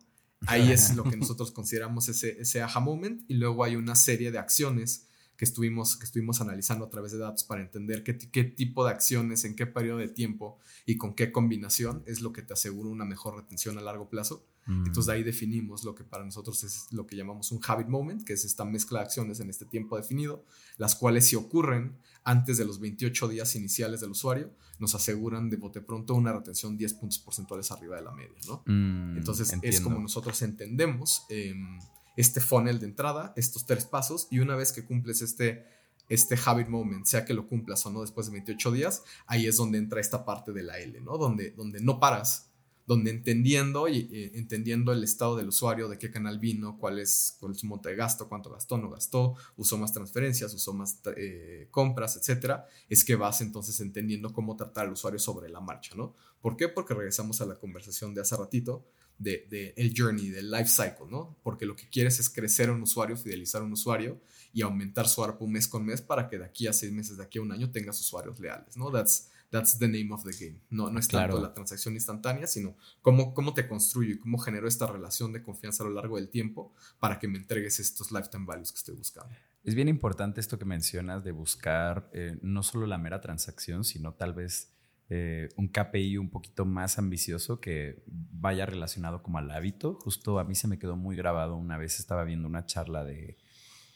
Ahí 0.47 0.71
es 0.71 0.93
lo 0.95 1.03
que 1.03 1.17
nosotros 1.17 1.51
consideramos 1.51 2.09
ese, 2.09 2.41
ese 2.41 2.61
aha 2.61 2.79
moment 2.79 3.23
y 3.27 3.35
luego 3.35 3.63
hay 3.63 3.75
una 3.75 3.95
serie 3.95 4.31
de 4.31 4.37
acciones 4.37 5.07
que 5.37 5.45
estuvimos, 5.45 5.97
que 5.97 6.05
estuvimos 6.05 6.41
analizando 6.41 6.85
a 6.85 6.89
través 6.89 7.11
de 7.11 7.17
datos 7.17 7.43
para 7.43 7.61
entender 7.61 8.03
qué, 8.03 8.17
qué 8.17 8.43
tipo 8.43 8.85
de 8.85 8.91
acciones, 8.91 9.45
en 9.45 9.55
qué 9.55 9.65
periodo 9.65 9.97
de 9.97 10.07
tiempo 10.07 10.59
y 10.85 10.97
con 10.97 11.15
qué 11.15 11.31
combinación 11.31 12.03
es 12.05 12.21
lo 12.21 12.33
que 12.33 12.43
te 12.43 12.53
asegura 12.53 12.89
una 12.89 13.05
mejor 13.05 13.35
retención 13.35 13.77
a 13.77 13.81
largo 13.81 14.09
plazo. 14.09 14.45
Mm. 14.65 14.85
Entonces 14.85 15.07
de 15.07 15.13
ahí 15.13 15.23
definimos 15.23 15.83
lo 15.83 15.95
que 15.95 16.03
para 16.03 16.23
nosotros 16.23 16.63
es 16.63 16.87
lo 16.91 17.07
que 17.07 17.15
llamamos 17.15 17.51
un 17.51 17.59
habit 17.65 17.87
moment, 17.87 18.23
que 18.23 18.33
es 18.33 18.45
esta 18.45 18.63
mezcla 18.63 18.99
de 18.99 19.05
acciones 19.05 19.39
en 19.39 19.49
este 19.49 19.65
tiempo 19.65 19.97
definido, 19.97 20.45
las 20.77 20.95
cuales 20.95 21.27
si 21.27 21.35
ocurren 21.35 21.97
antes 22.23 22.57
de 22.57 22.65
los 22.65 22.79
28 22.79 23.27
días 23.27 23.55
iniciales 23.55 24.01
del 24.01 24.11
usuario, 24.11 24.53
nos 24.79 24.95
aseguran 24.95 25.49
de 25.49 25.57
bote 25.57 25.81
pronto 25.81 26.13
una 26.13 26.33
retención 26.33 26.77
10 26.77 26.93
puntos 26.95 27.19
porcentuales 27.19 27.71
arriba 27.71 27.95
de 27.97 28.01
la 28.01 28.11
media, 28.11 28.37
¿no? 28.47 28.63
Mm, 28.65 29.17
Entonces 29.17 29.53
es 29.61 29.81
como 29.81 29.99
nosotros 29.99 30.41
entendemos 30.41 31.25
em, 31.29 31.79
este 32.15 32.39
funnel 32.39 32.79
de 32.79 32.85
entrada, 32.85 33.33
estos 33.35 33.65
tres 33.65 33.85
pasos, 33.85 34.27
y 34.31 34.39
una 34.39 34.55
vez 34.55 34.71
que 34.71 34.85
cumples 34.85 35.21
este, 35.21 35.65
este 36.09 36.37
habit 36.45 36.67
moment, 36.67 37.05
sea 37.05 37.25
que 37.25 37.33
lo 37.33 37.47
cumplas 37.47 37.85
o 37.85 37.91
no 37.91 38.01
después 38.01 38.27
de 38.27 38.33
28 38.33 38.71
días, 38.71 39.03
ahí 39.25 39.47
es 39.47 39.57
donde 39.57 39.77
entra 39.77 39.99
esta 39.99 40.25
parte 40.25 40.51
de 40.53 40.63
la 40.63 40.79
L, 40.79 40.99
¿no? 41.01 41.17
Donde, 41.17 41.51
donde 41.51 41.81
no 41.81 41.99
paras, 41.99 42.52
donde 42.85 43.11
entendiendo 43.11 43.87
y 43.87 44.31
entendiendo 44.33 44.91
el 44.91 45.03
estado 45.03 45.35
del 45.37 45.47
usuario, 45.47 45.87
de 45.87 45.97
qué 45.97 46.11
canal 46.11 46.39
vino, 46.39 46.77
cuál 46.77 46.99
es, 46.99 47.37
cuál 47.39 47.53
es 47.53 47.59
su 47.59 47.67
monte 47.67 47.89
de 47.89 47.95
gasto, 47.95 48.27
cuánto 48.27 48.49
gastó, 48.49 48.77
no 48.77 48.89
gastó, 48.89 49.35
usó 49.55 49.77
más 49.77 49.93
transferencias, 49.93 50.53
usó 50.53 50.73
más 50.73 50.99
eh, 51.15 51.67
compras, 51.71 52.17
etcétera, 52.17 52.67
es 52.89 53.03
que 53.03 53.15
vas 53.15 53.41
entonces 53.41 53.79
entendiendo 53.79 54.33
cómo 54.33 54.55
tratar 54.55 54.87
al 54.87 54.93
usuario 54.93 55.19
sobre 55.19 55.49
la 55.49 55.61
marcha, 55.61 55.95
¿no? 55.95 56.15
¿Por 56.41 56.57
qué? 56.57 56.67
Porque 56.67 56.93
regresamos 56.93 57.39
a 57.41 57.45
la 57.45 57.55
conversación 57.55 58.13
de 58.13 58.21
hace 58.21 58.35
ratito 58.35 58.85
de, 59.17 59.47
de, 59.49 59.73
el 59.77 59.93
journey, 59.95 60.29
del 60.29 60.51
life 60.51 60.67
cycle, 60.67 61.09
¿no? 61.09 61.37
Porque 61.43 61.65
lo 61.65 61.75
que 61.75 61.87
quieres 61.87 62.19
es 62.19 62.29
crecer 62.29 62.69
a 62.69 62.73
un 62.73 62.81
usuario, 62.81 63.15
fidelizar 63.15 63.61
a 63.61 63.65
un 63.65 63.71
usuario 63.71 64.19
y 64.51 64.61
aumentar 64.61 65.07
su 65.07 65.23
ARPU 65.23 65.47
mes 65.47 65.67
con 65.67 65.85
mes 65.85 66.01
para 66.01 66.27
que 66.27 66.37
de 66.37 66.45
aquí 66.45 66.67
a 66.67 66.73
seis 66.73 66.91
meses, 66.91 67.17
de 67.17 67.23
aquí 67.23 67.39
a 67.39 67.41
un 67.41 67.51
año 67.51 67.71
tengas 67.71 67.99
usuarios 67.99 68.39
leales, 68.39 68.75
¿no? 68.75 68.91
That's, 68.91 69.29
that's 69.53 69.77
the 69.77 69.87
name 69.87 70.11
of 70.11 70.23
the 70.23 70.31
game. 70.31 70.59
No, 70.71 70.89
no 70.89 70.99
es 70.99 71.07
tanto 71.07 71.39
la 71.39 71.53
transacción 71.53 71.93
instantánea, 71.93 72.47
sino 72.47 72.75
cómo, 73.03 73.35
cómo 73.35 73.53
te 73.53 73.67
construyo 73.67 74.15
y 74.15 74.17
cómo 74.17 74.39
genero 74.39 74.67
esta 74.67 74.87
relación 74.87 75.31
de 75.31 75.43
confianza 75.43 75.83
a 75.83 75.87
lo 75.87 75.93
largo 75.93 76.15
del 76.15 76.29
tiempo 76.29 76.73
para 76.99 77.19
que 77.19 77.27
me 77.27 77.37
entregues 77.37 77.79
estos 77.79 78.11
lifetime 78.11 78.45
values 78.47 78.71
que 78.71 78.79
estoy 78.79 78.95
buscando. 78.95 79.31
Es 79.63 79.75
bien 79.75 79.87
importante 79.89 80.41
esto 80.41 80.57
que 80.57 80.65
mencionas 80.65 81.23
de 81.23 81.31
buscar 81.31 82.09
eh, 82.13 82.35
no 82.41 82.63
solo 82.63 82.87
la 82.87 82.97
mera 82.97 83.21
transacción, 83.21 83.83
sino 83.83 84.15
tal 84.15 84.33
vez 84.33 84.73
eh, 85.09 85.49
un 85.55 85.67
KPI 85.67 86.17
un 86.17 86.31
poquito 86.31 86.65
más 86.65 86.97
ambicioso 86.97 87.59
que 87.59 88.01
vaya 88.07 88.65
relacionado 88.65 89.21
como 89.21 89.37
al 89.37 89.51
hábito. 89.51 89.93
Justo 90.01 90.39
a 90.39 90.45
mí 90.45 90.55
se 90.55 90.67
me 90.67 90.79
quedó 90.79 90.95
muy 90.95 91.15
grabado 91.15 91.57
una 91.57 91.77
vez, 91.77 91.99
estaba 91.99 92.23
viendo 92.23 92.47
una 92.47 92.65
charla 92.65 93.03
de... 93.03 93.37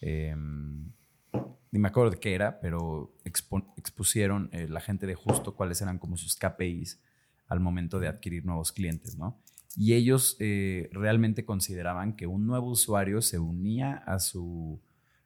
Em, 0.02 0.92
ni 1.72 1.80
me 1.80 1.88
acuerdo 1.88 2.12
de 2.12 2.20
qué 2.20 2.34
era, 2.34 2.60
pero 2.60 3.14
expusieron 3.24 4.50
eh, 4.52 4.68
la 4.68 4.82
gente 4.82 5.06
de 5.06 5.16
justo 5.16 5.56
cuáles 5.56 5.82
eran 5.82 6.00
como 6.00 6.18
sus 6.18 6.36
KPIs 6.36 7.00
al 7.48 7.60
momento 7.60 8.00
de 8.00 8.08
adquirir 8.08 8.46
nuevos 8.46 8.72
clientes, 8.72 9.18
¿no? 9.18 9.40
Y 9.76 9.94
ellos 9.94 10.38
eh, 10.40 10.90
realmente 10.92 11.46
consideraban 11.46 12.16
que 12.16 12.26
un 12.26 12.48
nuevo 12.48 12.68
usuario 12.68 13.22
se 13.22 13.38
unía 13.38 13.96
a 14.08 14.20
su 14.20 14.82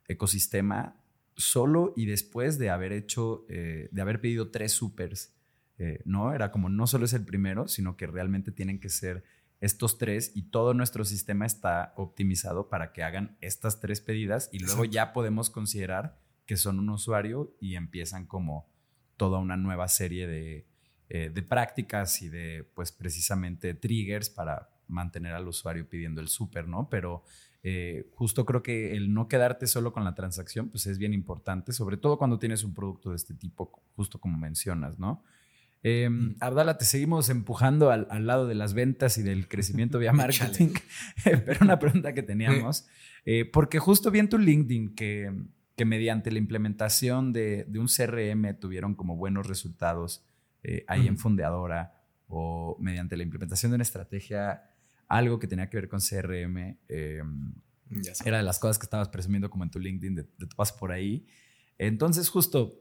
ecosistema 0.08 0.96
solo 1.38 1.94
y 1.96 2.06
después 2.06 2.58
de 2.58 2.70
haber 2.70 2.92
hecho, 2.92 3.46
de 3.48 4.02
haber 4.02 4.20
pedido 4.20 4.52
tres 4.52 4.74
supers 4.74 5.34
eh, 5.82 6.00
no, 6.06 6.32
era 6.32 6.52
como 6.52 6.70
no 6.70 6.86
solo 6.86 7.06
es 7.06 7.14
el 7.14 7.26
primero, 7.26 7.68
sino 7.68 7.98
que 7.98 8.06
realmente 8.06 8.52
tienen 8.52 8.80
que 8.80 8.90
ser 8.90 9.24
estos 9.62 9.98
tres 9.98 10.32
y 10.36 10.44
todo 10.44 10.76
nuestro 10.76 11.06
sistema 11.06 11.48
está 11.48 11.94
optimizado 11.98 12.70
para 12.70 12.94
que 12.94 13.02
hagan 13.02 13.36
estas 13.42 13.80
tres 13.80 14.00
pedidas 14.00 14.48
y 14.52 14.60
luego 14.60 14.86
ya 14.86 15.12
podemos 15.12 15.50
considerar 15.50 16.20
que 16.52 16.58
son 16.58 16.80
un 16.80 16.90
usuario 16.90 17.56
y 17.62 17.76
empiezan 17.76 18.26
como 18.26 18.68
toda 19.16 19.40
una 19.40 19.56
nueva 19.56 19.88
serie 19.88 20.28
de, 20.28 20.66
eh, 21.08 21.32
prácticas 21.48 22.22
y 22.24 22.28
de, 22.28 22.70
pues 22.74 22.92
precisamente 22.92 23.74
triggers 23.74 24.30
para 24.30 24.70
mantener 24.90 25.34
al 25.34 25.48
usuario 25.48 25.88
pidiendo 25.88 26.20
el 26.20 26.28
súper, 26.28 26.68
¿no? 26.68 26.90
Pero 26.90 27.24
eh, 27.64 28.06
justo 28.16 28.46
creo 28.46 28.62
que 28.62 28.98
el 28.98 29.14
no 29.14 29.30
quedarte 29.30 29.66
solo 29.66 29.94
con 29.94 30.04
la 30.04 30.14
transacción, 30.14 30.68
pues 30.68 30.88
es 30.88 30.98
bien 30.98 31.14
importante, 31.14 31.72
sobre 31.72 31.96
todo 31.96 32.18
cuando 32.18 32.38
tienes 32.38 32.66
un 32.66 32.74
producto 32.74 33.12
de 33.12 33.16
este 33.16 33.34
tipo, 33.34 33.72
justo 33.96 34.20
como 34.20 34.38
mencionas, 34.38 35.00
¿no? 35.00 35.24
Eh, 35.84 36.10
Abdala, 36.42 36.78
te 36.78 36.84
seguimos 36.84 37.30
empujando 37.30 37.92
al, 37.92 38.28
lado 38.28 38.46
de 38.46 38.56
las 38.56 38.74
ventas 38.74 39.18
y 39.18 39.24
del 39.24 39.48
crecimiento 39.48 40.00
vía 40.00 40.12
marketing, 40.12 40.74
pero 41.24 41.60
una 41.62 41.80
pregunta 41.80 42.14
que 42.14 42.24
teníamos, 42.24 42.90
eh, 43.26 43.46
porque 43.46 43.80
justo 43.80 44.12
vi 44.12 44.20
en 44.20 44.28
tu 44.28 44.38
LinkedIn 44.38 44.96
que, 44.96 45.32
que 45.82 45.86
mediante 45.86 46.30
la 46.30 46.38
implementación 46.38 47.34
de, 47.34 47.66
de, 47.68 47.80
un 47.80 47.88
CRM 47.88 48.60
tuvieron 48.60 48.94
como 48.94 49.16
buenos 49.16 49.48
resultados 49.48 50.24
eh, 50.62 50.86
ahí 50.88 51.08
en 51.08 51.18
Fundeadora 51.18 52.00
o 52.28 52.78
mediante 52.80 53.18
la 53.18 53.24
implementación 53.24 53.72
de 53.72 53.78
una 53.78 53.82
estrategia, 53.82 54.70
algo 55.08 55.40
que 55.40 55.48
tenía 55.48 55.72
que 55.72 55.78
ver 55.78 55.90
con 55.90 56.00
CRM. 56.00 56.78
Em, 56.88 57.56
era 58.24 58.38
de 58.38 58.44
las 58.44 58.60
cosas 58.60 58.78
que 58.78 58.84
estabas 58.84 59.10
presumiendo 59.10 59.50
como 59.50 59.64
en 59.64 59.72
tu 59.72 59.80
LinkedIn 59.80 60.14
de, 60.14 60.22
de 60.38 60.46
tu 60.46 60.56
paso 60.56 60.76
por 60.78 60.92
ahí. 60.92 61.26
Entonces, 61.80 62.30
justo 62.30 62.80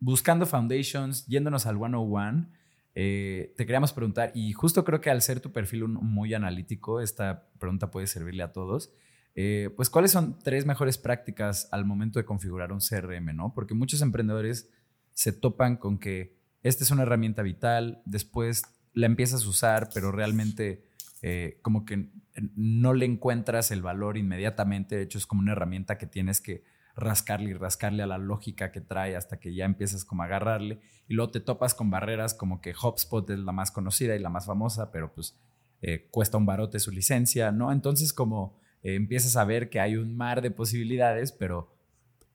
buscando 0.00 0.44
foundations, 0.44 1.24
yéndonos 1.28 1.66
al 1.66 1.76
101, 1.76 2.48
eh, 2.96 3.54
te 3.56 3.64
queríamos 3.64 3.92
preguntar, 3.92 4.32
y 4.34 4.52
justo 4.54 4.84
creo 4.84 5.00
que 5.00 5.10
al 5.10 5.22
ser 5.22 5.38
tu 5.38 5.52
perfil 5.52 5.86
muy 5.86 6.34
analítico, 6.34 7.00
esta 7.00 7.48
pregunta 7.60 7.92
puede 7.92 8.08
servirle 8.08 8.42
a 8.42 8.52
todos. 8.52 8.92
Eh, 9.34 9.70
pues, 9.76 9.90
¿cuáles 9.90 10.12
son 10.12 10.38
tres 10.38 10.64
mejores 10.66 10.98
prácticas 10.98 11.68
al 11.72 11.84
momento 11.84 12.18
de 12.18 12.24
configurar 12.24 12.72
un 12.72 12.80
CRM? 12.80 13.34
¿no? 13.34 13.52
Porque 13.54 13.74
muchos 13.74 14.00
emprendedores 14.02 14.70
se 15.12 15.32
topan 15.32 15.76
con 15.76 15.98
que 15.98 16.36
esta 16.62 16.84
es 16.84 16.90
una 16.90 17.02
herramienta 17.02 17.42
vital, 17.42 18.02
después 18.04 18.62
la 18.92 19.06
empiezas 19.06 19.44
a 19.44 19.48
usar, 19.48 19.88
pero 19.92 20.12
realmente 20.12 20.84
eh, 21.20 21.58
como 21.62 21.84
que 21.84 22.10
no 22.54 22.94
le 22.94 23.06
encuentras 23.06 23.70
el 23.70 23.82
valor 23.82 24.16
inmediatamente. 24.16 24.96
De 24.96 25.02
hecho, 25.02 25.18
es 25.18 25.26
como 25.26 25.40
una 25.40 25.52
herramienta 25.52 25.98
que 25.98 26.06
tienes 26.06 26.40
que 26.40 26.64
rascarle 26.96 27.50
y 27.50 27.54
rascarle 27.54 28.02
a 28.02 28.06
la 28.06 28.18
lógica 28.18 28.70
que 28.70 28.80
trae 28.80 29.16
hasta 29.16 29.40
que 29.40 29.54
ya 29.54 29.64
empiezas 29.64 30.04
como 30.04 30.22
a 30.22 30.26
agarrarle 30.26 30.80
y 31.08 31.14
luego 31.14 31.32
te 31.32 31.40
topas 31.40 31.74
con 31.74 31.90
barreras 31.90 32.34
como 32.34 32.60
que 32.60 32.72
HubSpot 32.72 33.28
es 33.30 33.38
la 33.38 33.52
más 33.52 33.70
conocida 33.70 34.14
y 34.14 34.20
la 34.20 34.30
más 34.30 34.46
famosa, 34.46 34.92
pero 34.92 35.12
pues 35.12 35.36
eh, 35.82 36.08
cuesta 36.10 36.38
un 36.38 36.46
barote 36.46 36.78
su 36.78 36.90
licencia, 36.90 37.52
¿no? 37.52 37.72
Entonces 37.72 38.12
como 38.12 38.58
eh, 38.84 38.94
empiezas 38.94 39.36
a 39.36 39.44
ver 39.44 39.70
que 39.70 39.80
hay 39.80 39.96
un 39.96 40.16
mar 40.16 40.42
de 40.42 40.52
posibilidades, 40.52 41.32
pero 41.32 41.74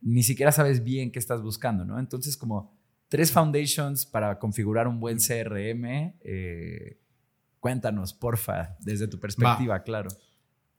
ni 0.01 0.23
siquiera 0.23 0.51
sabes 0.51 0.83
bien 0.83 1.11
qué 1.11 1.19
estás 1.19 1.41
buscando, 1.41 1.85
¿no? 1.85 1.99
Entonces 1.99 2.35
como 2.35 2.77
tres 3.07 3.31
foundations 3.31 4.05
para 4.05 4.39
configurar 4.39 4.87
un 4.87 4.99
buen 4.99 5.19
CRM, 5.19 6.15
eh, 6.21 6.99
cuéntanos, 7.59 8.13
porfa, 8.13 8.75
desde 8.79 9.07
tu 9.07 9.19
perspectiva, 9.19 9.81
claro. 9.83 10.09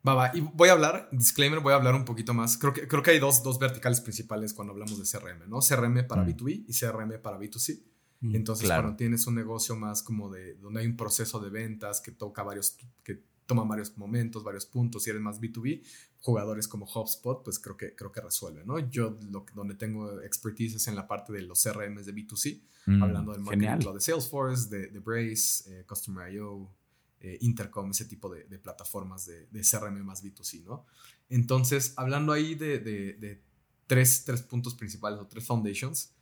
Va, 0.07 0.15
va. 0.15 0.31
Y 0.35 0.41
voy 0.41 0.71
a 0.71 0.73
hablar, 0.73 1.09
disclaimer, 1.13 1.61
voy 1.61 1.73
a 1.73 1.77
hablar 1.77 1.95
un 1.95 2.05
poquito 2.05 2.35
más. 2.35 2.57
Creo 2.57 2.73
que, 2.73 2.89
creo 2.89 3.03
que 3.03 3.11
hay 3.11 3.19
dos, 3.19 3.43
dos 3.43 3.59
verticales 3.59 4.01
principales 4.01 4.55
cuando 4.55 4.73
hablamos 4.73 4.99
de 4.99 5.05
CRM, 5.05 5.49
¿no? 5.49 5.61
CRM 5.61 6.07
para 6.07 6.25
B2B 6.25 6.61
mm. 6.61 6.65
y 6.69 6.73
CRM 6.73 7.23
para 7.23 7.39
B2C. 7.39 7.83
Mm, 8.21 8.35
Entonces, 8.35 8.69
cuando 8.69 8.97
tienes 8.97 9.27
un 9.27 9.35
negocio 9.35 9.77
más 9.77 10.03
como 10.03 10.31
de 10.31 10.55
donde 10.55 10.81
hay 10.81 10.87
un 10.87 10.97
proceso 10.97 11.39
de 11.39 11.51
ventas 11.51 12.01
que 12.01 12.13
toca 12.13 12.43
varios, 12.43 12.79
que 13.03 13.23
toma 13.51 13.65
varios 13.65 13.99
momentos, 13.99 14.45
varios 14.45 14.65
puntos, 14.65 15.05
y 15.05 15.11
eres 15.11 15.21
más 15.21 15.41
B2B, 15.41 15.83
jugadores 16.21 16.69
como 16.69 16.87
HubSpot, 16.87 17.43
pues 17.43 17.59
creo 17.59 17.77
que, 17.77 17.97
creo 17.97 18.13
que 18.13 18.21
resuelve, 18.21 18.65
¿no? 18.65 18.79
Yo 18.79 19.19
lo, 19.29 19.45
donde 19.57 19.75
tengo 19.75 20.21
expertise 20.21 20.77
es 20.77 20.87
en 20.87 20.95
la 20.95 21.09
parte 21.09 21.33
de 21.33 21.43
los 21.43 21.61
CRMs 21.61 22.07
de 22.07 22.15
B2C, 22.15 22.63
mm, 22.87 23.03
hablando 23.03 23.33
del 23.33 23.41
marketing 23.41 23.93
de 23.93 24.01
Salesforce, 24.01 24.69
de, 24.69 24.87
de 24.87 25.01
Brace, 25.01 25.65
eh, 25.67 25.85
Customer 25.85 26.33
IO, 26.33 26.71
eh, 27.19 27.39
Intercom, 27.41 27.91
ese 27.91 28.05
tipo 28.05 28.33
de, 28.33 28.45
plataformas 28.61 29.27
de, 29.27 29.49
CRM 29.63 30.05
más 30.05 30.23
B2C, 30.23 30.63
¿no? 30.63 30.87
Entonces, 31.29 31.93
hablando 31.97 32.33
ahí 32.33 32.55
de, 32.55 33.43
tres, 33.89 34.25
tres, 34.25 34.43
puntos 34.43 34.77
principales 34.77 35.19
o 35.19 35.27
tres 35.27 35.45
foundations, 35.45 36.13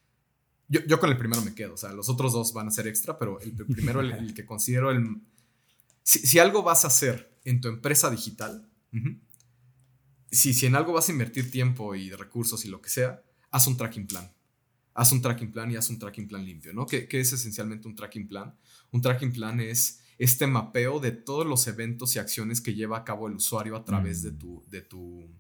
yo, 0.67 0.81
yo, 0.87 0.99
con 0.99 1.11
el 1.11 1.19
primero 1.19 1.43
me 1.43 1.55
quedo, 1.55 1.75
o 1.75 1.77
sea, 1.77 1.93
los 1.93 2.09
otros 2.09 2.33
dos 2.33 2.55
van 2.55 2.69
a 2.69 2.71
ser 2.71 2.87
extra, 2.87 3.19
pero 3.19 3.39
el, 3.41 3.53
primero, 3.67 4.01
el, 4.01 4.33
que 4.33 4.47
considero 4.47 4.91
el... 4.91 5.21
Si, 6.11 6.39
algo 6.39 6.63
vas 6.63 6.85
a 6.85 6.89
hacer 6.89 7.39
en 7.45 7.61
tu 7.61 7.69
empresa 7.69 8.11
digital, 8.11 8.67
si, 10.31 10.55
si 10.55 10.65
en 10.65 10.75
algo 10.75 10.95
vas 10.95 11.09
a 11.09 11.13
invertir 11.13 11.51
tiempo 11.51 11.95
y 11.95 12.11
recursos 12.13 12.65
y 12.65 12.69
lo 12.69 12.81
que 12.81 12.89
sea, 12.89 13.23
haz 13.51 13.67
un 13.67 13.77
tracking 13.77 14.07
plan 14.07 14.33
haz 14.99 15.13
un 15.13 15.23
tracking 15.23 15.53
plan 15.53 15.71
y 15.71 15.77
haz 15.77 15.91
un 15.91 15.99
tracking 16.01 16.27
plan 16.27 16.45
limpio, 16.45 16.73
¿no? 16.73 16.85
¿Qué, 16.85 17.07
¿Qué, 17.07 17.21
es 17.21 17.33
esencialmente 17.33 17.87
un 17.87 17.95
tracking 17.95 18.27
plan? 18.27 18.53
Un 18.91 19.01
tracking 19.01 19.33
plan 19.33 19.61
es 19.61 20.01
este 20.19 20.49
mapeo 20.49 20.99
de 20.99 21.13
todos 21.13 21.47
los 21.47 21.69
eventos 21.69 22.17
y 22.17 22.19
acciones 22.19 22.61
que 22.61 22.75
lleva 22.75 22.99
a 22.99 23.05
cabo 23.05 23.29
el 23.29 23.35
usuario 23.35 23.77
a 23.77 23.85
través 23.85 24.23
de, 24.25 24.33
mm. 24.33 24.39
tu, 24.39 24.65
de, 24.67 24.83
tu, 24.83 25.31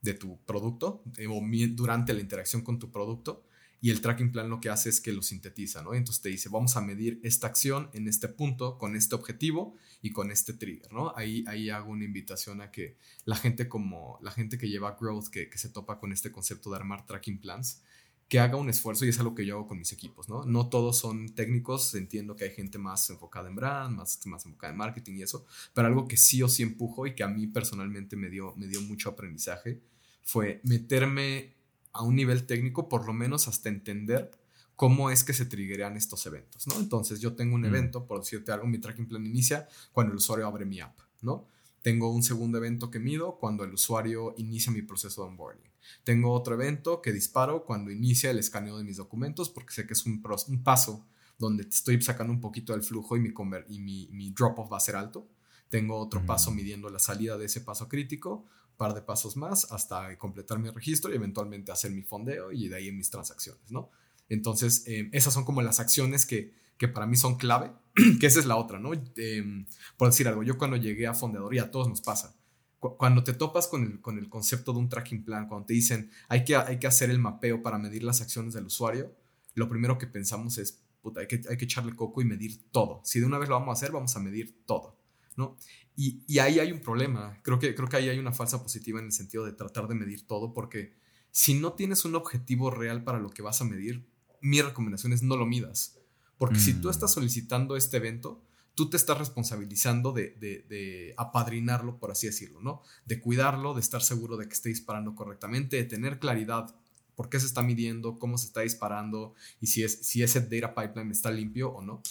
de 0.00 0.14
tu 0.14 0.38
producto 0.46 1.02
eh, 1.18 1.26
o 1.26 1.42
durante 1.74 2.14
la 2.14 2.20
interacción 2.20 2.62
con 2.62 2.78
tu 2.78 2.90
producto. 2.90 3.45
Y 3.80 3.90
el 3.90 4.00
tracking 4.00 4.32
plan 4.32 4.48
lo 4.48 4.60
que 4.60 4.70
hace 4.70 4.88
es 4.88 5.00
que 5.00 5.12
lo 5.12 5.22
sintetiza, 5.22 5.82
¿no? 5.82 5.94
Entonces 5.94 6.22
te 6.22 6.28
dice, 6.28 6.48
vamos 6.48 6.76
a 6.76 6.80
medir 6.80 7.20
esta 7.22 7.46
acción 7.46 7.90
en 7.92 8.08
este 8.08 8.28
punto, 8.28 8.78
con 8.78 8.96
este 8.96 9.14
objetivo 9.14 9.76
y 10.02 10.10
con 10.10 10.30
este 10.30 10.54
trigger, 10.54 10.92
¿no? 10.92 11.12
Ahí, 11.16 11.44
ahí 11.46 11.70
hago 11.70 11.90
una 11.90 12.04
invitación 12.04 12.60
a 12.60 12.70
que 12.70 12.96
la 13.24 13.36
gente 13.36 13.68
como 13.68 14.18
la 14.22 14.30
gente 14.30 14.58
que 14.58 14.68
lleva 14.68 14.96
growth, 14.98 15.28
que, 15.28 15.50
que 15.50 15.58
se 15.58 15.68
topa 15.68 15.98
con 15.98 16.12
este 16.12 16.32
concepto 16.32 16.70
de 16.70 16.76
armar 16.76 17.06
tracking 17.06 17.38
plans, 17.38 17.82
que 18.28 18.40
haga 18.40 18.56
un 18.56 18.68
esfuerzo 18.68 19.04
y 19.04 19.10
es 19.10 19.20
algo 19.20 19.34
que 19.34 19.46
yo 19.46 19.54
hago 19.54 19.68
con 19.68 19.78
mis 19.78 19.92
equipos, 19.92 20.28
¿no? 20.28 20.44
No 20.44 20.68
todos 20.68 20.98
son 20.98 21.28
técnicos, 21.34 21.94
entiendo 21.94 22.34
que 22.34 22.44
hay 22.44 22.50
gente 22.50 22.78
más 22.78 23.08
enfocada 23.10 23.48
en 23.48 23.54
brand, 23.54 23.96
más, 23.96 24.26
más 24.26 24.44
enfocada 24.46 24.72
en 24.72 24.78
marketing 24.78 25.14
y 25.14 25.22
eso, 25.22 25.46
pero 25.72 25.86
algo 25.86 26.08
que 26.08 26.16
sí 26.16 26.42
o 26.42 26.48
sí 26.48 26.62
empujo 26.62 27.06
y 27.06 27.14
que 27.14 27.22
a 27.22 27.28
mí 27.28 27.46
personalmente 27.46 28.16
me 28.16 28.28
dio, 28.28 28.54
me 28.56 28.66
dio 28.66 28.80
mucho 28.80 29.10
aprendizaje 29.10 29.80
fue 30.26 30.60
meterme 30.64 31.55
a 31.96 32.02
un 32.02 32.14
nivel 32.14 32.46
técnico, 32.46 32.88
por 32.88 33.06
lo 33.06 33.12
menos 33.12 33.48
hasta 33.48 33.68
entender 33.68 34.30
cómo 34.76 35.10
es 35.10 35.24
que 35.24 35.32
se 35.32 35.46
triggeran 35.46 35.96
estos 35.96 36.26
eventos, 36.26 36.66
¿no? 36.66 36.78
Entonces 36.78 37.20
yo 37.20 37.34
tengo 37.34 37.54
un 37.54 37.62
mm. 37.62 37.66
evento, 37.66 38.06
por 38.06 38.20
decirte 38.20 38.52
algo, 38.52 38.66
mi 38.66 38.78
tracking 38.78 39.08
plan 39.08 39.24
inicia 39.24 39.66
cuando 39.92 40.12
el 40.12 40.18
usuario 40.18 40.46
abre 40.46 40.66
mi 40.66 40.80
app, 40.80 40.98
¿no? 41.22 41.46
Tengo 41.82 42.12
un 42.12 42.22
segundo 42.22 42.58
evento 42.58 42.90
que 42.90 42.98
mido 42.98 43.38
cuando 43.38 43.64
el 43.64 43.72
usuario 43.72 44.34
inicia 44.36 44.72
mi 44.72 44.82
proceso 44.82 45.22
de 45.22 45.28
onboarding. 45.28 45.70
Tengo 46.04 46.32
otro 46.32 46.54
evento 46.54 47.00
que 47.00 47.12
disparo 47.12 47.64
cuando 47.64 47.90
inicia 47.90 48.30
el 48.30 48.38
escaneo 48.38 48.76
de 48.76 48.84
mis 48.84 48.96
documentos 48.96 49.48
porque 49.48 49.72
sé 49.72 49.86
que 49.86 49.94
es 49.94 50.04
un, 50.04 50.22
un 50.48 50.62
paso 50.62 51.06
donde 51.38 51.62
estoy 51.62 52.02
sacando 52.02 52.32
un 52.32 52.40
poquito 52.40 52.72
del 52.72 52.82
flujo 52.82 53.16
y 53.16 53.20
mi, 53.20 53.32
y 53.68 53.78
mi, 53.78 54.08
mi 54.10 54.30
drop-off 54.30 54.72
va 54.72 54.78
a 54.78 54.80
ser 54.80 54.96
alto. 54.96 55.28
Tengo 55.68 55.96
otro 55.96 56.24
paso 56.24 56.50
midiendo 56.50 56.90
la 56.90 56.98
salida 56.98 57.38
de 57.38 57.46
ese 57.46 57.60
paso 57.60 57.88
crítico, 57.88 58.46
par 58.76 58.94
de 58.94 59.02
pasos 59.02 59.36
más 59.36 59.70
hasta 59.72 60.16
completar 60.18 60.58
mi 60.58 60.70
registro 60.70 61.12
y 61.12 61.16
eventualmente 61.16 61.72
hacer 61.72 61.90
mi 61.90 62.02
fondeo 62.02 62.52
y 62.52 62.68
de 62.68 62.76
ahí 62.76 62.92
mis 62.92 63.10
transacciones, 63.10 63.70
¿no? 63.70 63.90
Entonces, 64.28 64.84
eh, 64.86 65.08
esas 65.12 65.34
son 65.34 65.44
como 65.44 65.62
las 65.62 65.80
acciones 65.80 66.26
que, 66.26 66.52
que, 66.76 66.88
para 66.88 67.06
mí 67.06 67.16
son 67.16 67.36
clave, 67.36 67.72
que 68.20 68.26
esa 68.26 68.40
es 68.40 68.46
la 68.46 68.56
otra, 68.56 68.78
¿no? 68.78 68.90
Em, 69.16 69.66
por 69.96 70.08
decir 70.08 70.28
algo, 70.28 70.42
yo 70.42 70.58
cuando 70.58 70.76
llegué 70.76 71.06
a 71.06 71.14
Fondeador, 71.14 71.54
y 71.54 71.58
a 71.58 71.70
todos 71.70 71.88
nos 71.88 72.00
pasa, 72.00 72.36
cuando 72.78 73.24
te 73.24 73.32
topas 73.32 73.68
con 73.68 73.82
el, 73.82 74.00
con 74.00 74.18
el 74.18 74.28
concepto 74.28 74.72
de 74.72 74.78
un 74.78 74.88
tracking 74.88 75.24
plan, 75.24 75.48
cuando 75.48 75.66
te 75.66 75.74
dicen 75.74 76.10
hay 76.28 76.44
que, 76.44 76.56
hay 76.56 76.78
que 76.78 76.86
hacer 76.86 77.10
el 77.10 77.18
mapeo 77.18 77.62
para 77.62 77.78
medir 77.78 78.04
las 78.04 78.20
acciones 78.20 78.54
del 78.54 78.66
usuario, 78.66 79.14
lo 79.54 79.68
primero 79.68 79.98
que 79.98 80.06
pensamos 80.06 80.58
es, 80.58 80.82
hay 81.16 81.26
que, 81.26 81.40
hay 81.48 81.56
que 81.56 81.64
echarle 81.64 81.94
coco 81.94 82.20
y 82.20 82.24
medir 82.24 82.70
todo. 82.70 83.00
Si 83.04 83.20
de 83.20 83.26
una 83.26 83.38
vez 83.38 83.48
lo 83.48 83.54
vamos 83.54 83.70
a 83.70 83.72
hacer, 83.72 83.92
vamos 83.92 84.14
a 84.16 84.20
medir 84.20 84.64
todo, 84.66 84.95
¿no? 85.36 85.56
Y, 85.94 86.22
y, 86.26 86.38
ahí 86.40 86.58
hay 86.58 86.72
un 86.72 86.80
problema. 86.80 87.40
Creo 87.42 87.58
que, 87.58 87.74
creo 87.74 87.88
que 87.88 87.96
ahí 87.96 88.08
hay 88.08 88.18
una 88.18 88.32
falsa 88.32 88.62
positiva 88.62 88.98
en 88.98 89.06
el 89.06 89.12
sentido 89.12 89.44
de 89.44 89.52
tratar 89.52 89.88
de 89.88 89.94
medir 89.94 90.26
todo, 90.26 90.52
porque 90.52 90.94
si 91.30 91.54
no 91.54 91.72
tienes 91.74 92.04
un 92.04 92.14
objetivo 92.14 92.70
real 92.70 93.04
para 93.04 93.18
lo 93.18 93.30
que 93.30 93.42
vas 93.42 93.60
a 93.60 93.64
medir, 93.64 94.08
mi 94.40 94.60
recomendación 94.62 95.12
es 95.12 95.22
no 95.22 95.36
lo 95.36 95.46
midas. 95.46 95.98
Porque 96.38 96.58
si 96.58 96.74
tú 96.74 96.88
mm. 96.88 96.90
estás 96.90 97.12
solicitando 97.12 97.76
este 97.76 97.96
evento, 97.96 98.42
tú 98.74 98.90
te 98.90 98.96
estás 98.96 99.18
responsabilizando 99.18 100.12
de, 100.12 101.14
apadrinarlo, 101.16 101.98
por 101.98 102.10
así 102.10 102.26
decirlo, 102.26 102.60
¿no? 102.60 102.82
De 103.06 103.20
cuidarlo, 103.20 103.74
de 103.74 103.80
estar 103.80 104.02
seguro 104.02 104.36
de 104.36 104.46
que 104.46 104.54
esté 104.54 104.68
disparando 104.68 105.14
correctamente, 105.14 105.76
de 105.76 105.84
tener 105.84 106.18
claridad 106.18 106.76
por 107.14 107.30
qué 107.30 107.40
se 107.40 107.46
está 107.46 107.62
midiendo, 107.62 108.18
cómo 108.18 108.36
se 108.36 108.46
está 108.46 108.60
disparando 108.60 109.34
y 109.60 109.68
si, 109.68 109.82
es, 109.82 110.06
si 110.06 110.22
ese 110.22 110.40
data 110.42 110.74
pipeline 110.74 111.10
está 111.10 111.30
limpio 111.30 111.70
o 111.70 111.82
no. 111.82 112.02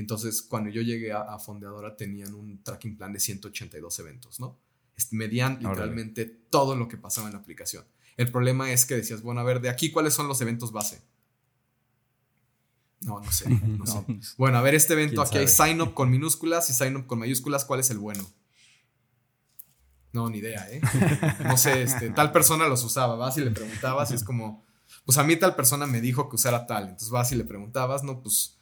Entonces, 0.00 0.42
cuando 0.42 0.70
yo 0.70 0.82
llegué 0.82 1.12
a, 1.12 1.38
Fondeadora, 1.38 1.96
tenían 1.96 2.34
un 2.34 2.62
tracking 2.62 2.96
plan 2.96 3.12
de 3.12 3.20
182 3.20 3.98
eventos, 3.98 4.40
¿no? 4.40 4.58
Medían 5.12 5.58
literalmente 5.60 6.26
todo 6.26 6.74
lo 6.76 6.88
que 6.88 6.96
pasaba 6.96 7.28
en 7.28 7.34
la 7.34 7.40
aplicación. 7.40 7.84
El 8.16 8.30
problema 8.30 8.70
es 8.72 8.84
que 8.84 8.96
decías, 8.96 9.22
bueno, 9.22 9.40
a 9.40 9.44
ver, 9.44 9.60
de 9.60 9.68
aquí, 9.68 9.90
¿cuáles 9.90 10.14
son 10.14 10.28
los 10.28 10.40
eventos 10.40 10.72
base? 10.72 11.02
No, 13.02 13.20
no 13.20 13.32
sé, 13.32 13.48
no, 13.50 13.86
sé. 13.86 14.02
Pues, 14.06 14.34
bueno, 14.36 14.58
a 14.58 14.62
ver, 14.62 14.74
este 14.74 14.92
evento 14.94 15.22
aquí 15.22 15.38
hay 15.38 15.48
sign 15.48 15.80
up 15.80 15.94
con 15.94 16.10
minúsculas 16.10 16.68
y 16.70 16.74
sign 16.74 16.96
up 16.96 17.06
con 17.06 17.18
mayúsculas. 17.18 17.64
¿Cuál 17.64 17.80
es 17.80 17.90
el 17.90 17.98
bueno? 17.98 18.28
No, 20.12 20.28
ni 20.28 20.38
idea, 20.38 20.66
¿eh? 20.70 20.80
No 21.44 21.56
sé, 21.56 21.82
este, 21.82 22.10
tal 22.10 22.32
persona 22.32 22.66
los 22.66 22.82
usaba, 22.82 23.14
vas 23.14 23.38
y 23.38 23.42
le 23.42 23.52
preguntabas 23.52 24.10
y 24.10 24.14
es 24.14 24.24
como, 24.24 24.64
pues 25.04 25.18
a 25.18 25.22
mí 25.22 25.36
tal 25.36 25.54
persona 25.54 25.86
me 25.86 26.00
dijo 26.00 26.28
que 26.28 26.36
usara 26.36 26.66
tal. 26.66 26.84
Entonces 26.84 27.10
vas 27.10 27.30
y 27.32 27.36
le 27.36 27.44
preguntabas, 27.44 28.02
no, 28.02 28.20
pues, 28.20 28.59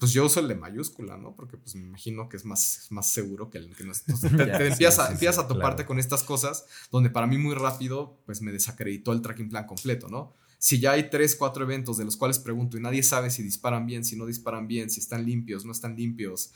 pues 0.00 0.12
yo 0.12 0.24
uso 0.24 0.40
el 0.40 0.48
de 0.48 0.54
mayúscula, 0.54 1.18
¿no? 1.18 1.36
Porque 1.36 1.58
pues 1.58 1.76
me 1.76 1.82
imagino 1.82 2.28
que 2.28 2.38
es 2.38 2.46
más, 2.46 2.86
más 2.90 3.12
seguro 3.12 3.50
que 3.50 3.58
el 3.58 3.76
que 3.76 3.84
no 3.84 3.92
es. 3.92 4.02
Entonces, 4.08 4.30
te, 4.36 4.66
empiezas, 4.66 5.38
a, 5.38 5.46
toparte 5.46 5.84
con 5.84 5.98
estas 5.98 6.24
cosas 6.24 6.64
donde 6.90 7.10
para 7.10 7.26
mí 7.26 7.36
muy 7.36 7.54
rápido, 7.54 8.18
pues 8.24 8.40
me 8.40 8.50
desacreditó 8.50 9.12
el 9.12 9.20
tracking 9.20 9.50
plan 9.50 9.66
completo, 9.66 10.08
¿no? 10.08 10.34
si 10.58 10.78
ya 10.78 10.92
hay 10.92 11.08
tres, 11.08 11.36
cuatro 11.36 11.64
eventos 11.64 11.96
de 11.96 12.04
los 12.04 12.18
cuales 12.18 12.38
pregunto 12.38 12.76
y 12.76 12.82
nadie 12.82 13.02
sabe 13.02 13.30
si 13.30 13.42
disparan 13.42 13.86
bien, 13.86 14.04
si 14.04 14.14
no 14.14 14.26
disparan 14.26 14.68
bien, 14.68 14.90
si 14.90 15.00
están 15.00 15.24
limpios, 15.24 15.64
no 15.64 15.72
están 15.72 15.96
limpios, 15.96 16.52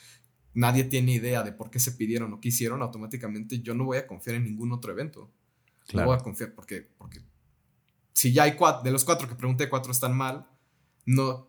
nadie 0.52 0.84
tiene 0.84 1.12
idea 1.12 1.42
de 1.42 1.52
por 1.52 1.70
qué 1.70 1.80
se 1.80 1.92
pidieron 1.92 2.30
o 2.34 2.40
qué 2.40 2.48
hicieron, 2.48 2.82
automáticamente 2.82 3.60
yo 3.60 3.74
no 3.74 3.84
voy 3.84 3.96
a 3.96 4.06
confiar 4.06 4.36
en 4.36 4.44
ningún 4.44 4.72
otro 4.72 4.92
evento. 4.92 5.30
No 5.94 6.04
voy 6.04 6.16
a 6.16 6.18
confiar 6.18 6.54
porque, 6.54 6.82
porque 6.98 7.22
si 8.12 8.32
ya 8.32 8.42
hay 8.42 8.56
cuatro, 8.56 8.82
de 8.82 8.90
los 8.90 9.04
cuatro 9.04 9.26
que 9.26 9.36
pregunté, 9.36 9.70
cuatro 9.70 9.90
están 9.90 10.14
mal, 10.14 10.46
no, 11.06 11.48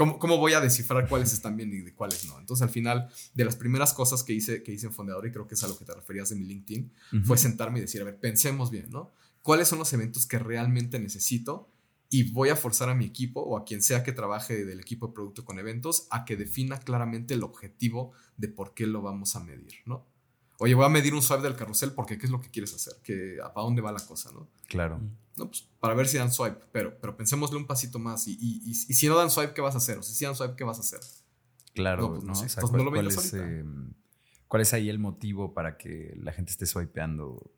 ¿cómo, 0.00 0.18
¿cómo, 0.18 0.38
voy 0.38 0.54
a 0.54 0.60
descifrar 0.62 1.06
cuáles 1.06 1.34
están 1.34 1.58
bien 1.58 1.70
y 1.74 1.90
cuáles 1.90 2.24
no? 2.24 2.38
Entonces, 2.38 2.62
al 2.62 2.70
final, 2.70 3.10
de 3.34 3.44
las 3.44 3.54
primeras 3.54 3.92
cosas 3.92 4.24
que 4.24 4.32
hice, 4.32 4.62
que 4.62 4.72
hice 4.72 4.86
en 4.86 4.94
Fondeador, 4.94 5.26
y 5.26 5.30
creo 5.30 5.46
que 5.46 5.56
es 5.56 5.62
a 5.62 5.68
lo 5.68 5.76
que 5.76 5.84
te 5.84 5.92
referías 5.94 6.30
de 6.30 6.36
mi 6.36 6.46
LinkedIn, 6.46 6.90
fue 7.24 7.36
sentarme 7.36 7.80
y 7.80 7.82
decir, 7.82 8.00
a 8.00 8.04
ver, 8.04 8.18
pensemos 8.18 8.70
bien, 8.70 8.86
¿no? 8.88 9.12
¿Cuáles 9.42 9.68
son 9.68 9.78
los 9.78 9.92
eventos 9.92 10.26
que 10.26 10.38
realmente 10.38 10.98
necesito? 10.98 11.68
y 12.12 12.32
voy 12.32 12.48
a 12.48 12.56
forzar 12.56 12.88
a 12.88 12.94
mi 12.96 13.04
equipo 13.04 13.40
o 13.40 13.56
a 13.56 13.64
quien 13.64 13.82
sea 13.82 14.02
que 14.02 14.10
trabaje 14.10 14.64
del 14.64 14.80
equipo 14.80 15.06
de 15.06 15.12
producto 15.12 15.44
con 15.44 15.60
eventos 15.60 16.08
a 16.10 16.24
que 16.24 16.36
defina 16.36 16.80
claramente 16.80 17.34
el 17.34 17.44
objetivo 17.44 18.10
de 18.36 18.48
por 18.48 18.74
qué 18.74 18.88
lo 18.88 19.00
vamos 19.00 19.36
a 19.36 19.40
medir, 19.40 19.74
¿no? 19.86 20.08
Oye, 20.58 20.74
voy 20.74 20.84
a 20.84 20.88
medir 20.88 21.14
un 21.14 21.22
swipe 21.22 21.44
del 21.44 21.54
carrusel 21.54 21.92
porque 21.92 22.18
¿qué 22.18 22.26
es 22.26 22.32
lo 22.32 22.40
que 22.40 22.50
quieres 22.50 22.74
hacer? 22.74 22.94
¿Que, 23.04 23.36
¿Para 23.38 23.64
dónde 23.64 23.80
va 23.80 23.92
la 23.92 24.04
cosa, 24.04 24.32
no? 24.32 24.48
Claro. 24.66 25.00
No, 25.40 25.48
pues 25.48 25.66
para 25.80 25.94
ver 25.94 26.06
si 26.06 26.18
dan 26.18 26.30
swipe, 26.30 26.60
pero, 26.70 27.00
pero 27.00 27.16
pensémosle 27.16 27.56
un 27.56 27.66
pasito 27.66 27.98
más 27.98 28.28
y, 28.28 28.36
y, 28.38 28.70
y, 28.70 28.74
si 28.74 29.08
no 29.08 29.16
dan 29.16 29.30
swipe, 29.30 29.54
¿qué 29.54 29.62
vas 29.62 29.74
a 29.74 29.78
hacer? 29.78 29.96
O 29.96 30.02
si 30.02 30.12
sí 30.12 30.26
dan 30.26 30.36
swipe, 30.36 30.54
¿qué 30.54 30.64
vas 30.64 30.76
a 30.76 30.82
hacer? 30.82 31.00
Claro, 31.72 32.02
no, 32.02 32.08
pues 32.10 32.24
no, 32.24 32.34
sé. 32.34 32.60
¿cuál, 32.60 32.84
lo 32.84 32.90
cuál, 32.90 33.06
es, 33.06 33.34
eh, 33.34 33.64
¿Cuál 34.46 34.60
es 34.60 34.74
ahí 34.74 34.90
el 34.90 34.98
motivo 34.98 35.54
para 35.54 35.78
que 35.78 36.14
la 36.22 36.32
gente 36.32 36.52
esté 36.52 36.66
swipeando 36.66 37.50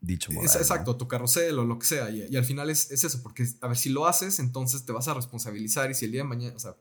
dicho 0.00 0.32
exacto, 0.32 0.96
tu 0.96 1.06
carrusel 1.06 1.56
o 1.60 1.64
lo 1.64 1.78
que 1.78 1.86
sea. 1.86 2.10
Y, 2.10 2.36
al 2.36 2.44
final 2.44 2.68
es, 2.68 2.90
eso, 2.90 3.22
porque 3.22 3.46
a 3.60 3.68
ver, 3.68 3.76
si 3.76 3.88
lo 3.88 4.06
haces, 4.06 4.40
entonces 4.40 4.84
te 4.84 4.90
vas 4.90 5.06
a 5.06 5.14
responsabilizar 5.14 5.92
y 5.92 5.94
si 5.94 6.06
el 6.06 6.10
día 6.10 6.22
de 6.22 6.28
mañana, 6.28 6.56
o 6.56 6.58
sea, 6.58 6.76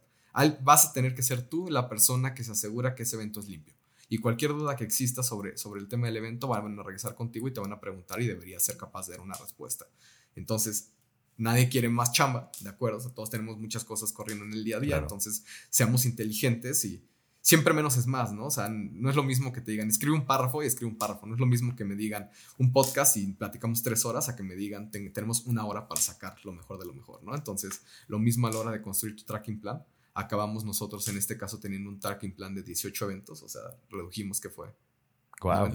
vas 0.64 0.88
a 0.88 0.94
tener 0.94 1.14
que 1.14 1.22
ser 1.22 1.44
tú 1.48 1.70
la 1.70 1.88
persona 1.88 2.34
que 2.34 2.44
se 2.44 2.52
asegura 2.52 2.96
que 2.96 3.04
ese 3.04 3.16
evento 3.16 3.40
es 3.40 3.48
limpio. 3.48 3.76
Y 4.10 4.18
cualquier 4.18 4.52
duda 4.52 4.76
que 4.76 4.84
exista 4.84 5.24
sobre, 5.24 5.58
sobre 5.58 5.80
el 5.80 5.88
tema 5.88 6.08
del 6.08 6.18
evento 6.18 6.50
van 6.50 6.78
a 6.78 6.84
regresar 6.84 7.16
contigo 7.16 7.48
y 7.48 7.54
te 7.54 7.62
van 7.62 7.72
a 7.72 7.80
preguntar 7.80 8.22
y 8.22 8.28
deberías 8.28 8.62
ser 8.62 8.76
capaz 8.76 9.08
de 9.08 9.14
dar 9.14 9.22
una 9.22 9.36
respuesta. 9.36 9.86
Entonces, 10.36 10.92
nadie 11.38 11.70
quiere 11.70 11.90
más 11.90 12.12
chamba, 12.12 12.52
¿de 12.60 12.70
acuerdo? 12.70 12.98
O 12.98 13.02
sea, 13.02 13.14
todos 13.14 13.30
tenemos 13.30 13.58
muchas 13.58 13.84
cosas 13.84 14.14
corriendo 14.14 14.46
en 14.46 14.54
el 14.54 14.64
día 14.64 14.78
a 14.78 14.80
día, 14.80 14.98
entonces 14.98 15.44
seamos 15.70 16.06
inteligentes 16.06 16.86
y, 16.86 17.04
siempre 17.42 17.74
menos 17.74 17.98
es 17.98 18.08
más, 18.08 18.32
¿no? 18.32 18.46
O 18.46 18.52
sea, 18.52 18.70
no 18.70 19.10
es 19.10 19.16
lo 19.16 19.24
mismo 19.24 19.52
que 19.52 19.62
te 19.62 19.72
digan, 19.72 19.90
escribe 19.90 20.16
un 20.16 20.26
párrafo 20.26 20.64
y 20.64 20.68
escribe 20.68 20.92
un 20.92 20.98
párrafo. 20.98 21.26
No 21.26 21.34
es 21.34 21.40
lo 21.40 21.48
mismo 21.48 21.76
que 21.76 21.84
me 21.84 21.96
digan 21.96 22.30
un 22.58 22.72
podcast 22.72 23.18
y 23.18 23.34
platicamos 23.34 23.82
tres 23.82 24.06
horas 24.06 24.30
a 24.30 24.36
que 24.36 24.44
me 24.44 24.56
digan, 24.56 24.92
tenemos 24.92 25.46
una 25.46 25.66
hora 25.66 25.88
para 25.88 26.00
sacar 26.00 26.36
lo 26.46 26.54
mejor 26.54 26.80
de 26.80 26.86
lo 26.86 26.94
mejor, 26.94 27.24
¿no? 27.24 27.36
Entonces, 27.36 27.82
lo 28.08 28.20
mismo 28.20 28.48
a 28.48 28.52
la 28.52 28.60
hora 28.60 28.72
de 28.72 28.82
construir 28.82 29.16
tu 29.16 29.24
tracking 29.24 29.60
plan. 29.60 29.84
Acabamos 30.14 30.66
nosotros 30.66 31.08
en 31.08 31.18
este 31.18 31.38
caso 31.38 31.60
teniendo 31.60 31.90
un 31.90 32.00
tracking 32.00 32.36
plan 32.36 32.54
de 32.54 32.64
18 32.64 33.06
eventos, 33.06 33.42
o 33.44 33.50
sea, 33.50 33.62
redujimos 33.90 34.40
que 34.40 34.50
fue. 34.50 34.68
Wow, 35.42 35.72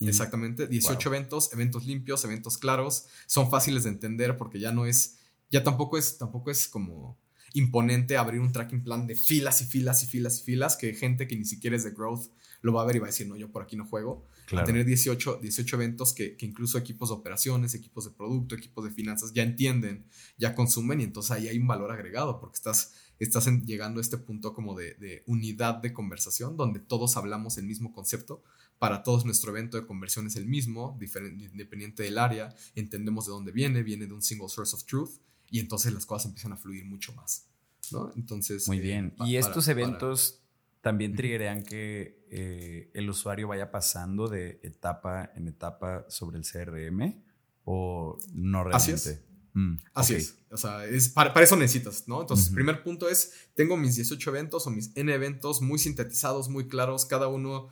Exactamente, 0.00 0.66
18 0.66 1.08
eventos, 1.08 1.52
eventos 1.52 1.86
limpios, 1.86 2.24
eventos 2.24 2.58
claros, 2.58 3.06
son 3.26 3.50
fáciles 3.50 3.84
de 3.84 3.90
entender 3.90 4.36
porque 4.36 4.60
ya 4.60 4.72
no 4.72 4.86
es, 4.86 5.18
ya 5.50 5.64
tampoco 5.64 5.96
es, 5.96 6.18
tampoco 6.18 6.50
es 6.50 6.68
como 6.68 7.18
imponente 7.54 8.18
abrir 8.18 8.40
un 8.40 8.52
tracking 8.52 8.84
plan 8.84 9.06
de 9.06 9.14
filas 9.14 9.62
y 9.62 9.64
filas 9.64 10.02
y 10.02 10.06
filas 10.06 10.40
y 10.40 10.44
filas 10.44 10.76
que 10.76 10.92
gente 10.92 11.26
que 11.26 11.36
ni 11.36 11.46
siquiera 11.46 11.74
es 11.74 11.84
de 11.84 11.92
growth 11.92 12.28
lo 12.60 12.72
va 12.72 12.82
a 12.82 12.84
ver 12.84 12.96
y 12.96 12.98
va 12.98 13.06
a 13.06 13.08
decir, 13.08 13.26
no, 13.26 13.36
yo 13.36 13.50
por 13.50 13.62
aquí 13.62 13.76
no 13.76 13.86
juego. 13.86 14.26
tener 14.64 14.84
18, 14.84 15.38
18 15.40 15.76
eventos 15.76 16.12
que, 16.12 16.36
que, 16.36 16.46
incluso 16.46 16.78
equipos 16.78 17.08
de 17.08 17.14
operaciones, 17.14 17.74
equipos 17.74 18.04
de 18.04 18.10
producto, 18.10 18.54
equipos 18.54 18.84
de 18.84 18.90
finanzas 18.90 19.32
ya 19.32 19.42
entienden, 19.42 20.06
ya 20.36 20.54
consumen 20.54 21.00
y 21.00 21.04
entonces 21.04 21.30
ahí 21.30 21.48
hay 21.48 21.58
un 21.58 21.66
valor 21.66 21.90
agregado 21.90 22.40
porque 22.40 22.56
estás, 22.56 22.94
estás 23.18 23.46
llegando 23.64 24.00
a 24.00 24.02
este 24.02 24.18
punto 24.18 24.52
como 24.52 24.74
de, 24.74 24.94
de, 24.94 25.22
unidad 25.26 25.76
de 25.76 25.92
conversación 25.92 26.56
donde 26.56 26.80
todos 26.80 27.16
hablamos 27.16 27.56
el 27.58 27.66
mismo 27.66 27.92
concepto. 27.92 28.42
Para 28.78 29.02
todos 29.02 29.24
nuestro 29.24 29.50
evento 29.50 29.78
de 29.80 29.86
conversión 29.86 30.26
es 30.26 30.36
el 30.36 30.46
mismo, 30.46 30.98
independiente 31.00 32.02
del 32.02 32.18
área, 32.18 32.54
entendemos 32.74 33.26
de 33.26 33.32
dónde 33.32 33.52
viene, 33.52 33.82
viene 33.82 34.06
de 34.06 34.12
un 34.12 34.22
single 34.22 34.48
source 34.48 34.74
of 34.76 34.84
truth 34.84 35.18
y 35.50 35.60
entonces 35.60 35.92
las 35.92 36.04
cosas 36.04 36.26
empiezan 36.26 36.52
a 36.52 36.56
fluir 36.56 36.84
mucho 36.84 37.12
más. 37.14 37.48
¿no? 37.92 38.12
Entonces. 38.16 38.66
Muy 38.68 38.80
bien. 38.80 39.14
Eh, 39.20 39.28
¿Y 39.28 39.36
estos 39.36 39.68
eventos 39.68 40.42
también 40.80 41.14
triggerean 41.14 41.62
que 41.62 42.26
eh, 42.30 42.90
el 42.94 43.08
usuario 43.08 43.48
vaya 43.48 43.70
pasando 43.70 44.28
de 44.28 44.60
etapa 44.62 45.30
en 45.34 45.48
etapa 45.48 46.04
sobre 46.08 46.38
el 46.38 46.44
CRM? 46.44 47.22
¿O 47.64 48.18
no 48.32 48.62
realmente? 48.62 48.94
Así 48.94 49.10
es. 49.10 49.22
Mm, 49.54 49.78
Así 49.94 50.14
es. 50.14 50.38
O 50.50 50.56
sea, 50.56 50.84
es, 50.84 51.08
para, 51.08 51.32
eso 51.42 51.56
necesitas, 51.56 52.06
¿no? 52.06 52.20
Entonces, 52.20 52.48
el 52.48 52.54
primer 52.54 52.82
punto 52.82 53.08
es, 53.08 53.32
tengo 53.54 53.76
mis 53.76 53.96
18 53.96 54.30
eventos 54.30 54.66
o 54.66 54.70
mis 54.70 54.94
N 54.94 55.12
eventos 55.12 55.62
muy 55.62 55.78
sintetizados, 55.78 56.48
muy 56.48 56.68
claros, 56.68 57.06
cada 57.06 57.28
uno 57.28 57.68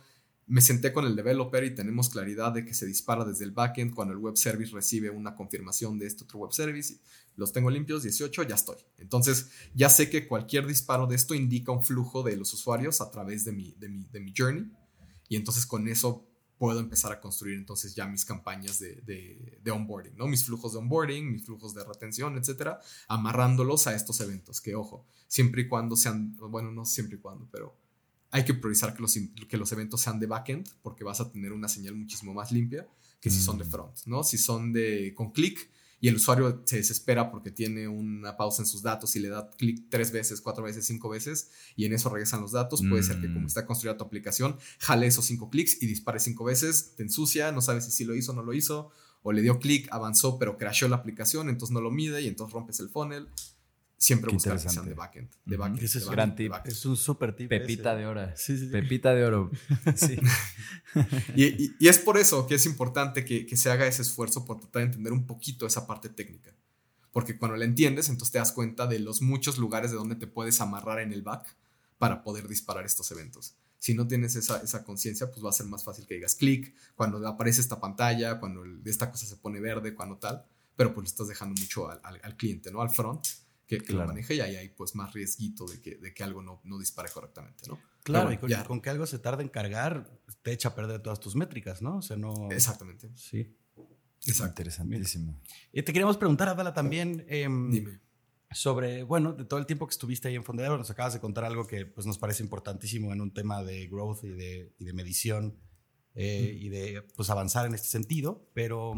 me 0.47 0.61
senté 0.61 0.93
con 0.93 1.05
el 1.05 1.15
developer 1.15 1.63
y 1.63 1.73
tenemos 1.73 2.09
claridad 2.09 2.51
de 2.51 2.65
que 2.65 2.73
se 2.73 2.85
dispara 2.85 3.25
desde 3.25 3.45
el 3.45 3.51
backend 3.51 3.93
cuando 3.95 4.13
el 4.13 4.19
web 4.19 4.37
service 4.37 4.71
recibe 4.73 5.09
una 5.09 5.35
confirmación 5.35 5.97
de 5.97 6.05
este 6.05 6.23
otro 6.23 6.39
web 6.39 6.53
service. 6.53 6.99
Los 7.35 7.51
tengo 7.51 7.69
limpios, 7.69 8.03
18, 8.03 8.43
ya 8.43 8.55
estoy. 8.55 8.77
Entonces, 8.97 9.49
ya 9.73 9.89
sé 9.89 10.09
que 10.09 10.27
cualquier 10.27 10.67
disparo 10.67 11.07
de 11.07 11.15
esto 11.15 11.33
indica 11.33 11.71
un 11.71 11.83
flujo 11.83 12.21
de 12.21 12.37
los 12.37 12.53
usuarios 12.53 13.01
a 13.01 13.09
través 13.09 13.43
de 13.43 13.53
mi, 13.53 13.73
de 13.79 13.89
mi, 13.89 14.05
de 14.05 14.19
mi 14.19 14.33
journey. 14.37 14.71
Y 15.27 15.35
entonces 15.35 15.65
con 15.65 15.87
eso 15.87 16.27
puedo 16.57 16.79
empezar 16.79 17.11
a 17.11 17.19
construir 17.19 17.57
entonces 17.57 17.95
ya 17.95 18.07
mis 18.07 18.23
campañas 18.23 18.79
de, 18.79 18.95
de, 19.01 19.59
de, 19.61 19.71
onboarding, 19.71 20.15
¿no? 20.15 20.27
Mis 20.27 20.45
flujos 20.45 20.73
de 20.73 20.79
onboarding, 20.79 21.31
mis 21.31 21.43
flujos 21.43 21.73
de 21.73 21.83
retención, 21.83 22.37
etcétera, 22.37 22.79
amarrándolos 23.07 23.87
a 23.87 23.95
estos 23.95 24.21
eventos, 24.21 24.61
que 24.61 24.75
ojo, 24.75 25.05
siempre 25.27 25.63
y 25.63 25.67
cuando 25.67 25.97
sean, 25.97 26.37
bueno, 26.37 26.71
no 26.71 26.85
siempre 26.85 27.17
y 27.17 27.19
cuando, 27.19 27.49
pero 27.51 27.75
hay 28.31 28.43
que 28.43 28.53
priorizar 28.53 28.95
que 28.95 29.01
los, 29.01 29.17
que 29.47 29.57
los 29.57 29.71
eventos 29.71 30.01
sean 30.01 30.19
de 30.19 30.27
backend 30.27 30.67
porque 30.81 31.03
vas 31.03 31.21
a 31.21 31.31
tener 31.31 31.53
una 31.53 31.67
señal 31.67 31.95
muchísimo 31.95 32.33
más 32.33 32.51
limpia 32.51 32.87
que 33.21 33.29
si 33.29 33.41
son 33.41 33.57
de 33.57 33.65
mm. 33.65 33.69
front, 33.69 33.97
¿no? 34.05 34.23
Si 34.23 34.37
son 34.37 34.71
de 34.71 35.13
con 35.15 35.31
click, 35.31 35.69
y 36.05 36.07
el 36.07 36.17
usuario 36.17 36.61
se 36.65 36.77
desespera 36.77 37.31
porque 37.31 37.51
tiene 37.51 37.87
una 37.87 38.37
pausa 38.37 38.61
en 38.61 38.67
sus 38.67 38.83
datos 38.83 39.15
y 39.15 39.19
le 39.19 39.29
da 39.29 39.49
clic 39.49 39.85
tres 39.89 40.11
veces, 40.11 40.41
cuatro 40.41 40.63
veces, 40.63 40.85
cinco 40.85 41.09
veces 41.09 41.49
y 41.75 41.85
en 41.85 41.93
eso 41.93 42.09
regresan 42.09 42.41
los 42.41 42.51
datos. 42.51 42.83
Puede 42.87 43.01
ser 43.01 43.19
que 43.19 43.27
como 43.27 43.39
Mm. 43.39 43.47
está 43.47 43.65
construida 43.65 43.97
tu 43.97 44.03
aplicación, 44.03 44.57
jale 44.79 45.07
esos 45.07 45.25
cinco 45.25 45.49
clics 45.49 45.81
y 45.81 45.87
dispare 45.87 46.19
cinco 46.19 46.43
veces, 46.43 46.93
te 46.95 47.03
ensucia, 47.03 47.51
no 47.51 47.61
sabes 47.61 47.85
si 47.85 47.91
sí 47.91 48.05
lo 48.05 48.13
hizo 48.13 48.33
o 48.33 48.35
no 48.35 48.43
lo 48.43 48.53
hizo, 48.53 48.91
o 49.23 49.31
le 49.31 49.41
dio 49.41 49.57
clic, 49.57 49.87
avanzó, 49.91 50.37
pero 50.37 50.57
crashó 50.57 50.87
la 50.87 50.97
aplicación, 50.97 51.49
entonces 51.49 51.73
no 51.73 51.81
lo 51.81 51.89
mide 51.89 52.21
y 52.21 52.27
entonces 52.27 52.53
rompes 52.53 52.79
el 52.79 52.89
funnel. 52.89 53.27
Siempre 53.97 54.29
Qué 54.29 54.35
buscar 54.35 54.53
que 54.53 54.59
sean 54.59 54.71
interesante. 54.73 54.89
de 54.89 54.95
backend. 54.95 55.29
De 55.45 55.57
backend, 55.57 55.79
Ese 55.83 55.97
es 55.99 56.05
backend, 56.05 56.15
gran 56.17 56.35
tip. 56.35 56.53
Es 56.65 56.85
un 56.85 56.97
súper 56.97 57.35
tip. 57.35 57.49
Pepita 57.49 57.91
ese. 57.93 57.99
de 58.01 58.05
oro. 58.07 58.27
Sí, 58.35 58.57
sí, 58.57 58.65
sí. 58.65 58.71
Pepita 58.71 59.13
de 59.15 59.25
oro. 59.25 59.51
Sí. 59.95 60.17
Y, 61.35 61.45
y- 61.45 61.75
y 61.79 61.87
es 61.87 61.97
por 61.99 62.17
eso 62.17 62.47
que 62.47 62.55
es 62.55 62.65
importante 62.65 63.25
que, 63.25 63.45
que 63.45 63.57
se 63.57 63.69
haga 63.69 63.85
ese 63.87 64.01
esfuerzo 64.01 64.45
por 64.45 64.59
tratar 64.59 64.81
de 64.81 64.85
entender 64.87 65.13
un 65.13 65.25
poquito 65.25 65.65
esa 65.65 65.85
parte 65.87 66.09
técnica. 66.09 66.53
Porque 67.11 67.37
cuando 67.37 67.55
la 67.57 67.65
entiendes, 67.65 68.09
entonces 68.09 68.31
te 68.33 68.37
das 68.39 68.51
cuenta 68.51 68.87
de 68.87 68.99
los 68.99 69.21
muchos 69.21 69.57
lugares 69.57 69.91
de 69.91 69.97
donde 69.97 70.15
te 70.15 70.27
puedes 70.27 70.59
amarrar 70.61 70.99
en 70.99 71.13
el 71.13 71.21
back 71.21 71.55
para 71.97 72.23
poder 72.23 72.47
disparar 72.47 72.85
estos 72.85 73.09
eventos. 73.11 73.55
Si 73.79 73.93
no 73.93 74.07
tienes 74.07 74.35
esa, 74.35 74.57
esa 74.61 74.83
conciencia, 74.83 75.29
pues 75.31 75.43
va 75.45 75.49
a 75.49 75.53
ser 75.53 75.67
más 75.67 75.83
fácil 75.83 76.05
que 76.05 76.15
digas 76.15 76.35
clic, 76.35 76.73
cuando 76.95 77.25
aparece 77.27 77.61
esta 77.61 77.79
pantalla, 77.79 78.39
cuando 78.39 78.63
el- 78.63 78.81
esta 78.85 79.09
cosa 79.11 79.25
se 79.25 79.37
pone 79.37 79.59
verde, 79.61 79.93
cuando 79.95 80.17
tal, 80.17 80.43
pero 80.75 80.93
pues 80.93 81.05
le 81.05 81.09
estás 81.09 81.27
dejando 81.29 81.55
mucho 81.61 81.89
al, 81.89 81.99
al- 82.03 82.19
al 82.23 82.35
cliente, 82.35 82.69
¿no? 82.71 82.81
Al 82.81 82.89
front, 82.89 83.25
que, 83.67 83.77
que 83.79 83.93
lo 83.93 83.97
Claro. 83.99 84.07
maneje 84.09 84.35
y 84.35 84.39
ahí 84.41 84.55
hay 84.55 84.69
pues 84.69 84.95
más 84.95 85.13
riesguito 85.13 85.65
de 85.65 85.81
que, 85.81 85.95
de 85.97 86.13
que 86.13 86.23
algo 86.23 86.41
no, 86.41 86.61
no 86.63 86.77
dispare 86.79 87.09
correctamente, 87.11 87.65
¿no? 87.67 87.79
Claro, 88.03 88.25
Pero 88.27 88.35
y 88.35 88.37
con, 88.39 88.49
ya. 88.49 88.63
con 88.65 88.81
que 88.81 88.89
algo 88.91 89.05
se 89.07 89.17
tarde 89.19 89.41
en 89.43 89.49
cargar, 89.49 90.19
te 90.43 90.51
echa 90.51 90.69
a 90.69 90.75
perder 90.75 91.01
todas 91.01 91.19
tus 91.19 91.35
métricas, 91.35 91.81
¿no? 91.81 91.97
O 91.97 92.01
sea, 92.03 92.15
no. 92.17 92.49
Exactamente. 92.51 93.09
Sí. 93.15 93.57
Exacto. 94.27 94.61
Interesantísimo. 94.61 95.39
Y 95.71 95.81
te 95.83 95.91
queríamos 95.93 96.17
preguntar, 96.17 96.47
Adala, 96.49 96.73
también 96.73 97.25
em, 97.27 97.69
Dime. 97.71 97.99
sobre, 98.51 99.03
bueno, 99.03 99.33
de 99.33 99.45
todo 99.45 99.59
el 99.59 99.65
tiempo 99.65 99.85
que 99.87 99.91
estuviste 99.91 100.27
ahí 100.27 100.35
en 100.35 100.43
Fondeador, 100.43 100.77
nos 100.79 100.89
acabas 100.89 101.13
de 101.13 101.19
contar 101.19 101.43
algo 101.45 101.65
que 101.67 101.85
pues, 101.85 102.05
nos 102.07 102.17
parece 102.17 102.41
importantísimo 102.43 103.11
en 103.13 103.21
un 103.21 103.33
tema 103.33 103.63
de 103.63 103.87
growth 103.87 104.23
y 104.23 104.29
de, 104.29 104.73
y 104.79 104.85
de 104.85 104.93
medición 104.93 105.59
eh, 106.15 106.55
y 106.59 106.69
de 106.69 107.01
pues, 107.15 107.29
avanzar 107.29 107.65
en 107.67 107.73
este 107.75 107.87
sentido, 107.87 108.49
pero 108.53 108.93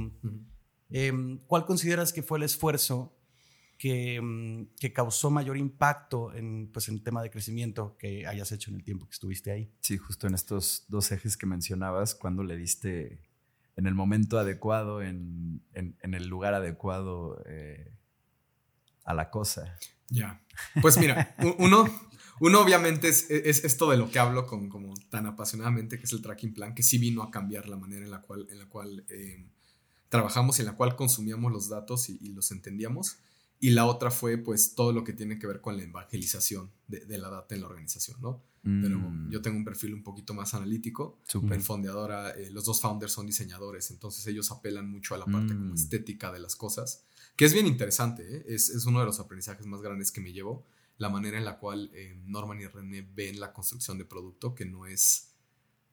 em, 0.89 1.39
¿cuál 1.47 1.65
consideras 1.65 2.13
que 2.13 2.23
fue 2.23 2.38
el 2.38 2.43
esfuerzo 2.43 3.16
que, 3.77 4.15
em, 4.15 4.67
que 4.79 4.91
causó 4.91 5.29
mayor 5.29 5.55
impacto 5.57 6.33
en, 6.33 6.69
pues, 6.73 6.87
en 6.89 6.95
el 6.95 7.03
tema 7.03 7.21
de 7.21 7.29
crecimiento 7.29 7.95
que 7.97 8.25
hayas 8.25 8.51
hecho 8.51 8.71
en 8.71 8.77
el 8.77 8.83
tiempo 8.83 9.05
que 9.05 9.13
estuviste 9.13 9.51
ahí? 9.51 9.71
Sí, 9.81 9.97
justo 9.97 10.25
en 10.27 10.33
estos 10.33 10.85
dos 10.87 11.11
ejes 11.11 11.37
que 11.37 11.45
mencionabas, 11.45 12.15
cuando 12.15 12.43
le 12.43 12.57
diste 12.57 13.21
en 13.75 13.85
el 13.85 13.93
momento 13.93 14.39
adecuado, 14.39 15.01
en, 15.03 15.61
en- 15.73 15.95
en 16.01 16.13
el 16.15 16.27
lugar 16.27 16.53
adecuado 16.55 17.43
eh, 17.45 17.91
a 19.05 19.13
la 19.13 19.29
cosa. 19.29 19.77
Ya. 20.09 20.41
Pues 20.81 20.97
mira, 20.97 21.35
uno, 21.59 21.85
uno 22.39 22.61
obviamente 22.61 23.09
es, 23.09 23.29
es 23.29 23.63
esto 23.63 23.89
de 23.91 23.97
lo 23.97 24.09
que 24.09 24.19
hablo 24.19 24.45
con, 24.47 24.69
como 24.69 24.93
tan 25.09 25.25
apasionadamente, 25.27 25.97
que 25.97 26.05
es 26.05 26.13
el 26.13 26.21
tracking 26.21 26.53
plan, 26.53 26.73
que 26.73 26.83
sí 26.83 26.97
vino 26.97 27.21
a 27.23 27.29
cambiar 27.31 27.67
la 27.69 27.77
manera 27.77 28.05
en 28.05 28.11
la 28.11 28.21
cual, 28.21 28.47
en 28.49 28.57
la 28.57 28.65
cual 28.67 29.05
eh, 29.09 29.45
trabajamos, 30.09 30.59
en 30.59 30.65
la 30.65 30.75
cual 30.75 30.95
consumíamos 30.95 31.51
los 31.51 31.69
datos 31.69 32.09
y, 32.09 32.17
y 32.21 32.29
los 32.29 32.51
entendíamos. 32.51 33.17
Y 33.59 33.71
la 33.71 33.85
otra 33.85 34.11
fue 34.11 34.37
pues 34.37 34.75
todo 34.75 34.91
lo 34.91 35.03
que 35.03 35.13
tiene 35.13 35.39
que 35.39 35.47
ver 35.47 35.61
con 35.61 35.77
la 35.77 35.83
evangelización 35.83 36.71
de, 36.87 37.05
de 37.05 37.17
la 37.17 37.29
data 37.29 37.55
en 37.55 37.61
la 37.61 37.67
organización, 37.67 38.21
¿no? 38.21 38.43
Pero 38.63 38.97
Mm, 38.99 39.29
yo 39.31 39.41
tengo 39.41 39.55
un 39.57 39.63
perfil 39.63 39.93
un 39.93 40.03
poquito 40.03 40.33
más 40.33 40.53
analítico. 40.53 41.19
En 41.55 41.61
Fondeadora, 41.61 42.31
eh, 42.31 42.49
los 42.51 42.65
dos 42.65 42.81
founders 42.81 43.13
son 43.13 43.25
diseñadores, 43.25 43.91
entonces 43.91 44.27
ellos 44.27 44.51
apelan 44.51 44.89
mucho 44.89 45.15
a 45.15 45.17
la 45.17 45.25
parte 45.25 45.53
como 45.55 45.71
Mm. 45.71 45.75
estética 45.75 46.33
de 46.33 46.39
las 46.39 46.55
cosas, 46.57 47.05
que 47.37 47.45
es 47.45 47.53
bien 47.53 47.65
interesante, 47.65 48.23
¿eh? 48.35 48.43
es, 48.47 48.69
es 48.69 48.85
uno 48.85 48.99
de 48.99 49.05
los 49.05 49.19
aprendizajes 49.21 49.65
más 49.67 49.81
grandes 49.81 50.11
que 50.11 50.19
me 50.19 50.33
llevo, 50.33 50.65
la 50.97 51.07
manera 51.09 51.37
en 51.37 51.45
la 51.45 51.59
cual 51.59 51.91
eh, 51.93 52.19
Norman 52.25 52.59
y 52.59 52.65
René 52.67 53.07
ven 53.15 53.39
la 53.39 53.53
construcción 53.53 53.97
de 53.99 54.03
producto, 54.05 54.53
que 54.53 54.65
no 54.65 54.85
es, 54.85 55.26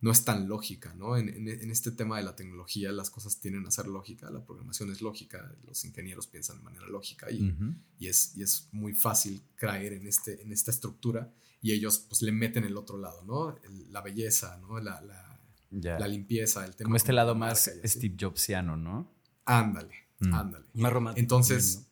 no 0.05 0.11
es 0.11 0.23
tan 0.25 0.49
lógica, 0.49 0.93
¿no? 0.95 1.17
En, 1.17 1.29
en- 1.31 1.49
en 1.49 1.71
este 1.71 1.90
tema 1.90 2.19
de 2.19 2.25
la 2.25 2.37
tecnología 2.37 2.93
las 2.93 3.09
cosas 3.11 3.40
tienen 3.40 3.67
a 3.67 3.71
ser 3.71 3.87
lógica, 3.87 4.31
la 4.31 4.45
programación 4.45 4.90
es 4.90 5.01
lógica, 5.01 5.38
los 5.67 5.83
ingenieros 5.85 6.27
piensan 6.27 6.59
de 6.59 6.62
manera 6.62 6.87
lógica 6.87 7.31
y, 7.31 8.07
es, 8.07 8.37
y 8.37 8.43
es 8.43 8.69
muy 8.73 8.93
fácil 8.93 9.43
caer 9.57 9.95
en, 9.95 10.07
este, 10.07 10.43
en 10.43 10.53
esta 10.53 10.71
estructura 10.71 11.33
y 11.62 11.73
ellos 11.73 11.99
pues 12.09 12.21
le 12.21 12.33
meten 12.33 12.64
el 12.64 12.77
otro 12.77 12.99
lado, 12.99 13.25
¿no? 13.25 13.57
El- 13.64 13.90
la 13.93 14.03
belleza, 14.03 14.59
¿no? 14.59 14.79
La, 14.79 15.01
la, 15.01 15.40
Ya. 15.71 15.99
la 15.99 16.07
limpieza, 16.07 16.67
el 16.67 16.77
tema. 16.77 16.88
Como 16.88 16.97
este 16.97 17.12
lado 17.14 17.33
la 17.33 17.38
más. 17.38 17.71
Steve 17.85 18.14
Jobsiano, 18.21 18.77
¿no? 18.77 19.11
Ándale, 19.47 19.95
Mm. 20.21 20.35
ándale. 20.35 20.67
Más 20.75 20.93
romántico. 20.93 21.23
Entonces, 21.23 21.87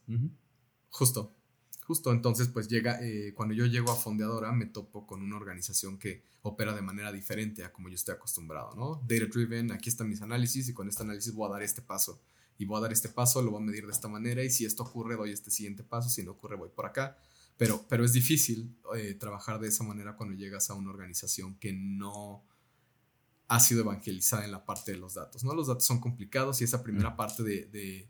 justo, 0.90 1.34
justo, 1.92 2.10
entonces 2.12 2.48
pues 2.48 2.68
llega, 2.68 2.98
eh, 3.02 3.32
cuando 3.34 3.54
yo 3.54 3.66
llego 3.66 3.90
a 3.92 3.96
Fondeadora 3.96 4.52
me 4.52 4.66
topo 4.66 5.06
con 5.06 5.22
una 5.22 5.36
organización 5.36 5.98
que 5.98 6.22
opera 6.42 6.74
de 6.74 6.82
manera 6.82 7.12
diferente 7.12 7.64
a 7.64 7.72
como 7.72 7.88
yo 7.88 7.94
estoy 7.94 8.14
acostumbrado, 8.14 8.74
¿no? 8.74 8.96
Data 9.06 9.26
driven, 9.32 9.70
aquí 9.72 9.88
están 9.90 10.08
mis 10.08 10.22
análisis 10.22 10.68
y 10.68 10.72
con 10.72 10.88
este 10.88 11.02
análisis 11.02 11.32
voy 11.34 11.48
a 11.48 11.52
dar 11.52 11.62
este 11.62 11.82
paso. 11.82 12.20
Y 12.58 12.64
voy 12.64 12.78
a 12.78 12.80
dar 12.82 12.92
este 12.92 13.08
paso, 13.08 13.42
lo 13.42 13.50
voy 13.50 13.62
a 13.62 13.66
medir 13.66 13.84
de 13.86 13.92
esta 13.92 14.08
manera 14.08 14.42
y 14.42 14.50
si 14.50 14.64
esto 14.64 14.82
ocurre 14.84 15.16
doy 15.16 15.30
este 15.32 15.50
siguiente 15.50 15.82
paso, 15.82 16.08
si 16.08 16.22
no 16.22 16.32
ocurre 16.32 16.56
voy 16.56 16.68
por 16.68 16.86
acá. 16.86 17.16
Pero, 17.56 17.84
pero 17.88 18.04
es 18.04 18.12
difícil 18.12 18.74
eh, 18.96 19.14
trabajar 19.14 19.58
de 19.60 19.68
esa 19.68 19.84
manera 19.84 20.16
cuando 20.16 20.34
llegas 20.34 20.70
a 20.70 20.74
una 20.74 20.90
organización 20.90 21.54
que 21.56 21.72
no 21.72 22.44
ha 23.48 23.60
sido 23.60 23.80
evangelizada 23.82 24.44
en 24.44 24.52
la 24.52 24.64
parte 24.64 24.92
de 24.92 24.98
los 24.98 25.14
datos, 25.14 25.44
¿no? 25.44 25.54
Los 25.54 25.66
datos 25.66 25.84
son 25.84 26.00
complicados 26.00 26.60
y 26.60 26.64
esa 26.64 26.82
primera 26.82 27.10
Mm. 27.10 27.16
parte 27.16 27.42
de, 27.42 27.66
de- 27.66 28.08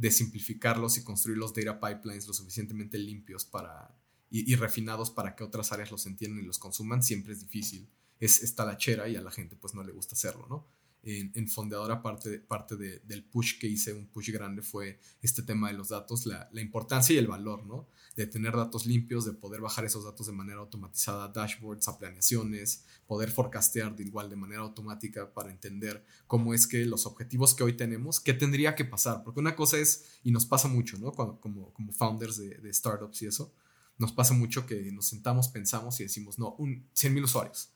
de 0.00 0.10
simplificarlos 0.10 0.96
y 0.96 1.04
construir 1.04 1.36
los 1.36 1.52
data 1.52 1.78
pipelines 1.78 2.26
lo 2.26 2.32
suficientemente 2.32 2.96
limpios 2.96 3.44
para, 3.44 3.94
y, 4.30 4.54
refinados 4.54 5.10
para 5.10 5.36
que 5.36 5.44
otras 5.44 5.72
áreas 5.72 5.90
los 5.90 6.06
entiendan 6.06 6.42
y 6.42 6.46
los 6.46 6.58
consuman 6.58 7.02
siempre 7.02 7.34
es 7.34 7.40
difícil. 7.40 7.86
Es, 8.18 8.42
es 8.42 8.54
talachera 8.54 9.08
y 9.08 9.16
a 9.16 9.20
la 9.20 9.30
gente 9.30 9.56
pues 9.56 9.74
no 9.74 9.84
le 9.84 9.92
gusta 9.92 10.14
hacerlo, 10.14 10.46
¿no? 10.48 10.66
En, 11.02 11.32
en 11.34 11.48
Fondeadora 11.48 12.02
parte, 12.02 12.40
parte 12.40 12.76
de- 12.76 12.98
del 13.00 13.24
push 13.24 13.58
que 13.58 13.66
hice, 13.66 13.94
un 13.94 14.06
push 14.08 14.30
grande 14.30 14.60
fue 14.60 15.00
este 15.22 15.42
tema 15.42 15.68
de 15.68 15.74
los 15.74 15.88
datos, 15.88 16.26
la, 16.26 16.48
importancia 16.60 17.14
y 17.14 17.18
el 17.18 17.26
valor, 17.26 17.64
¿no? 17.64 17.88
De 18.16 18.26
tener 18.26 18.54
datos 18.54 18.84
limpios, 18.84 19.24
de 19.24 19.32
poder 19.32 19.62
bajar 19.62 19.84
esos 19.86 20.04
datos 20.04 20.26
de 20.26 20.32
manera 20.32 20.58
automatizada, 20.60 21.28
dashboards, 21.28 21.88
a 21.88 21.98
planeaciones, 21.98 22.84
poder 23.06 23.30
forecastear 23.30 23.96
de 23.96 24.04
igual 24.04 24.28
de 24.28 24.36
manera 24.36 24.60
automática 24.60 25.32
para 25.32 25.50
entender 25.50 26.04
cómo 26.26 26.52
es 26.52 26.66
que 26.66 26.84
los 26.84 27.06
objetivos 27.06 27.54
que 27.54 27.64
hoy 27.64 27.76
tenemos, 27.76 28.20
qué 28.20 28.34
tendría 28.34 28.74
que 28.74 28.84
pasar. 28.84 29.24
Porque 29.24 29.40
una 29.40 29.56
cosa 29.56 29.78
es, 29.78 30.04
y 30.22 30.30
nos 30.32 30.44
pasa 30.44 30.68
mucho, 30.68 30.98
¿no? 30.98 31.12
Como, 31.12 31.40
como 31.72 31.92
founders 31.92 32.36
de, 32.36 32.56
de 32.58 32.72
startups 32.74 33.22
y 33.22 33.26
eso, 33.26 33.54
nos 33.96 34.12
pasa 34.12 34.34
mucho 34.34 34.66
que 34.66 34.90
nos 34.92 35.06
sentamos, 35.06 35.48
pensamos 35.48 35.98
y 36.00 36.04
decimos, 36.04 36.38
no, 36.38 36.54
un 36.58 36.88
100 36.92 37.14
mil 37.14 37.24
usuarios. 37.24 37.70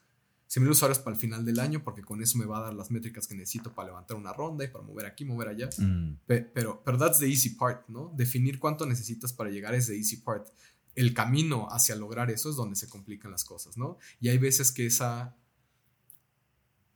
100 0.55 0.63
mil 0.63 0.71
usuarios 0.71 0.99
para 1.01 1.15
el 1.17 1.21
final 1.21 1.45
del 1.45 1.59
año 1.59 1.83
porque 1.83 2.03
con 2.03 2.23
eso 2.23 2.39
me 2.39 2.45
va 2.45 2.59
a 2.59 2.63
dar 2.63 2.75
las 2.75 2.91
métricas 2.91 3.27
que 3.27 3.35
necesito 3.35 3.75
para 3.75 3.89
levantar 3.89 4.17
una 4.17 4.33
ronda 4.33 4.65
y 4.65 4.69
para 4.69 4.85
mover 4.85 5.07
aquí, 5.07 5.25
mover 5.25 5.49
allá. 5.49 5.69
Mm. 5.79 6.19
Pe- 6.27 6.43
Pero, 6.55 6.81
pero 6.85 6.97
that's 6.97 7.19
the 7.19 7.27
easy 7.29 7.51
part, 7.51 7.89
¿no? 7.89 8.13
Definir 8.17 8.59
cuánto 8.61 8.87
necesitas 8.87 9.33
para 9.33 9.51
llegar 9.51 9.75
es 9.75 9.89
the 9.89 9.97
easy 9.97 10.19
part. 10.19 10.47
El 10.95 11.13
camino 11.13 11.67
hacia 11.73 11.97
lograr 11.97 12.31
eso 12.31 12.51
es 12.51 12.57
donde 12.57 12.77
se 12.77 12.89
complican 12.89 13.33
las 13.33 13.45
cosas, 13.45 13.77
¿no? 13.77 13.99
Y 14.21 14.29
hay 14.29 14.39
veces 14.39 14.71
que 14.71 14.87
esa. 14.87 15.35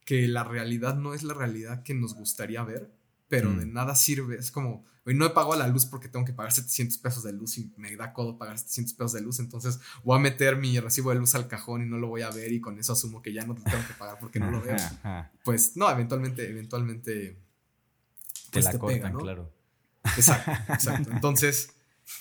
que 0.04 0.28
la 0.28 0.44
realidad 0.44 0.94
no 0.96 1.12
es 1.14 1.22
la 1.24 1.34
realidad 1.34 1.82
que 1.82 1.94
nos 1.94 2.14
gustaría 2.14 2.62
ver, 2.64 2.92
pero 3.28 3.50
Mm. 3.50 3.58
de 3.58 3.66
nada 3.66 3.94
sirve. 3.94 4.36
Es 4.38 4.50
como, 4.50 4.84
hoy 5.04 5.14
no 5.14 5.24
he 5.26 5.30
pagado 5.30 5.56
la 5.56 5.68
luz 5.68 5.84
porque 5.86 6.08
tengo 6.08 6.24
que 6.24 6.32
pagar 6.32 6.52
700 6.52 6.98
pesos 6.98 7.22
de 7.24 7.32
luz 7.32 7.58
y 7.58 7.72
me 7.76 7.94
da 7.96 8.12
codo 8.12 8.38
pagar 8.38 8.58
700 8.58 8.94
pesos 8.94 9.12
de 9.12 9.20
luz, 9.20 9.38
entonces 9.38 9.78
voy 10.04 10.16
a 10.18 10.20
meter 10.20 10.56
mi 10.56 10.78
recibo 10.80 11.10
de 11.10 11.16
luz 11.16 11.34
al 11.34 11.46
cajón 11.48 11.82
y 11.82 11.86
no 11.86 11.98
lo 11.98 12.08
voy 12.08 12.22
a 12.22 12.30
ver 12.30 12.52
y 12.52 12.60
con 12.60 12.78
eso 12.78 12.92
asumo 12.94 13.20
que 13.22 13.32
ya 13.32 13.44
no 13.46 13.54
te 13.54 13.62
tengo 13.62 13.86
que 13.86 13.94
pagar 13.94 14.18
porque 14.18 14.40
no 14.40 14.50
lo 14.50 14.60
veo. 14.62 14.76
Pues 15.44 15.76
no, 15.76 15.90
eventualmente, 15.90 16.48
eventualmente. 16.48 17.38
Pues, 18.52 18.64
la 18.64 18.72
te 18.72 18.78
cortan, 18.78 18.98
pega, 18.98 19.10
¿no? 19.10 19.18
claro. 19.18 19.52
Exacto, 20.16 20.50
exacto. 20.72 21.10
Entonces, 21.12 21.70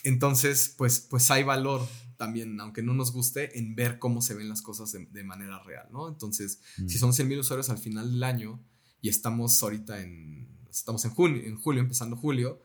entonces 0.04 0.74
pues, 0.78 1.00
pues 1.00 1.32
hay 1.32 1.44
valor 1.44 1.88
también, 2.18 2.60
aunque 2.60 2.82
no 2.82 2.94
nos 2.94 3.12
guste, 3.14 3.58
en 3.60 3.76
ver 3.76 4.00
cómo 4.00 4.22
se 4.22 4.34
ven 4.34 4.50
las 4.50 4.62
cosas 4.62 4.92
de, 4.92 5.06
de 5.06 5.24
manera 5.24 5.62
real, 5.64 5.88
¿no? 5.92 6.08
Entonces, 6.10 6.60
Mm. 6.78 6.88
si 6.90 6.98
son 6.98 7.14
100 7.14 7.28
mil 7.28 7.40
usuarios 7.40 7.70
al 7.70 7.78
final 7.78 8.12
del 8.12 8.24
año 8.24 8.60
y 9.02 9.10
estamos 9.10 9.62
ahorita 9.64 10.02
en, 10.02 10.48
estamos 10.80 11.04
en 11.06 11.12
junio, 11.12 11.42
en 11.44 11.58
julio, 11.58 11.82
empezando 11.82 12.16
julio, 12.16 12.62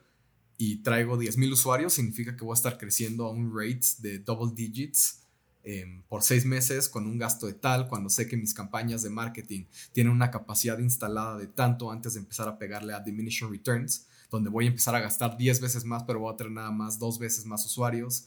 y 0.59 0.77
traigo 0.77 1.17
10 1.19 1.39
mil 1.39 1.53
usuarios, 1.53 1.93
significa 1.95 2.37
que 2.37 2.45
voy 2.45 2.53
a 2.53 2.55
estar 2.55 2.79
creciendo 2.79 3.27
a 3.27 3.31
un 3.31 3.53
rate 3.57 3.87
de 3.99 4.19
double 4.21 4.53
digits 4.55 5.19
em, 5.65 6.03
por 6.09 6.23
seis 6.23 6.45
meses 6.45 6.89
con 6.89 7.07
un 7.07 7.19
gasto 7.19 7.47
de 7.47 7.55
tal, 7.55 7.89
cuando 7.89 8.11
sé 8.11 8.27
que 8.29 8.37
mis 8.37 8.53
campañas 8.53 9.03
de 9.03 9.11
marketing 9.11 9.65
tienen 9.93 10.13
una 10.13 10.31
capacidad 10.31 10.79
instalada 10.79 11.39
de 11.39 11.47
tanto 11.47 11.91
antes 11.93 12.15
de 12.15 12.21
empezar 12.21 12.49
a 12.49 12.59
pegarle 12.59 12.95
a 12.95 13.01
diminishing 13.01 13.49
returns, 13.51 14.07
donde 14.31 14.51
voy 14.51 14.65
a 14.65 14.69
empezar 14.69 14.95
a 14.95 15.01
gastar 15.01 15.37
10 15.37 15.61
veces 15.61 15.85
más, 15.85 16.03
pero 16.05 16.19
voy 16.21 16.33
a 16.33 16.37
tener 16.37 16.53
nada 16.53 16.71
más 16.73 16.99
dos 16.99 17.19
veces 17.19 17.45
más 17.47 17.65
usuarios, 17.65 18.27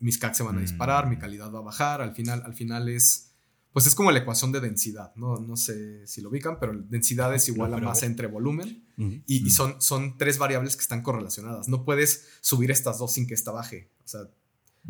mis 0.00 0.18
CAC 0.18 0.34
se 0.34 0.42
van 0.42 0.56
a 0.56 0.58
Mm. 0.58 0.62
disparar, 0.62 1.08
mi 1.08 1.16
calidad 1.16 1.52
va 1.52 1.60
a 1.60 1.62
bajar, 1.62 2.02
al 2.02 2.14
final, 2.14 2.42
al 2.44 2.54
final 2.54 2.88
es 2.88 3.30
pues 3.74 3.88
es 3.88 3.96
como 3.96 4.12
la 4.12 4.20
ecuación 4.20 4.52
de 4.52 4.60
densidad, 4.60 5.12
¿no? 5.16 5.36
No 5.40 5.56
sé 5.56 6.06
si 6.06 6.20
lo 6.20 6.28
ubican, 6.28 6.60
pero 6.60 6.72
densidad 6.88 7.34
es 7.34 7.48
igual 7.48 7.72
No, 7.72 7.78
a 7.78 7.80
masa 7.80 8.06
entre 8.06 8.28
volumen 8.28 8.86
y, 8.96 9.44
y 9.44 9.50
son, 9.50 9.82
son 9.82 10.16
tres 10.16 10.38
variables 10.38 10.76
que 10.76 10.82
están 10.82 11.02
correlacionadas. 11.02 11.68
No 11.68 11.84
puedes 11.84 12.28
subir 12.40 12.70
estas 12.70 13.00
dos 13.00 13.12
sin 13.12 13.26
que 13.26 13.34
esta 13.34 13.50
baje. 13.50 13.90
O 14.04 14.06
sea, 14.08 14.20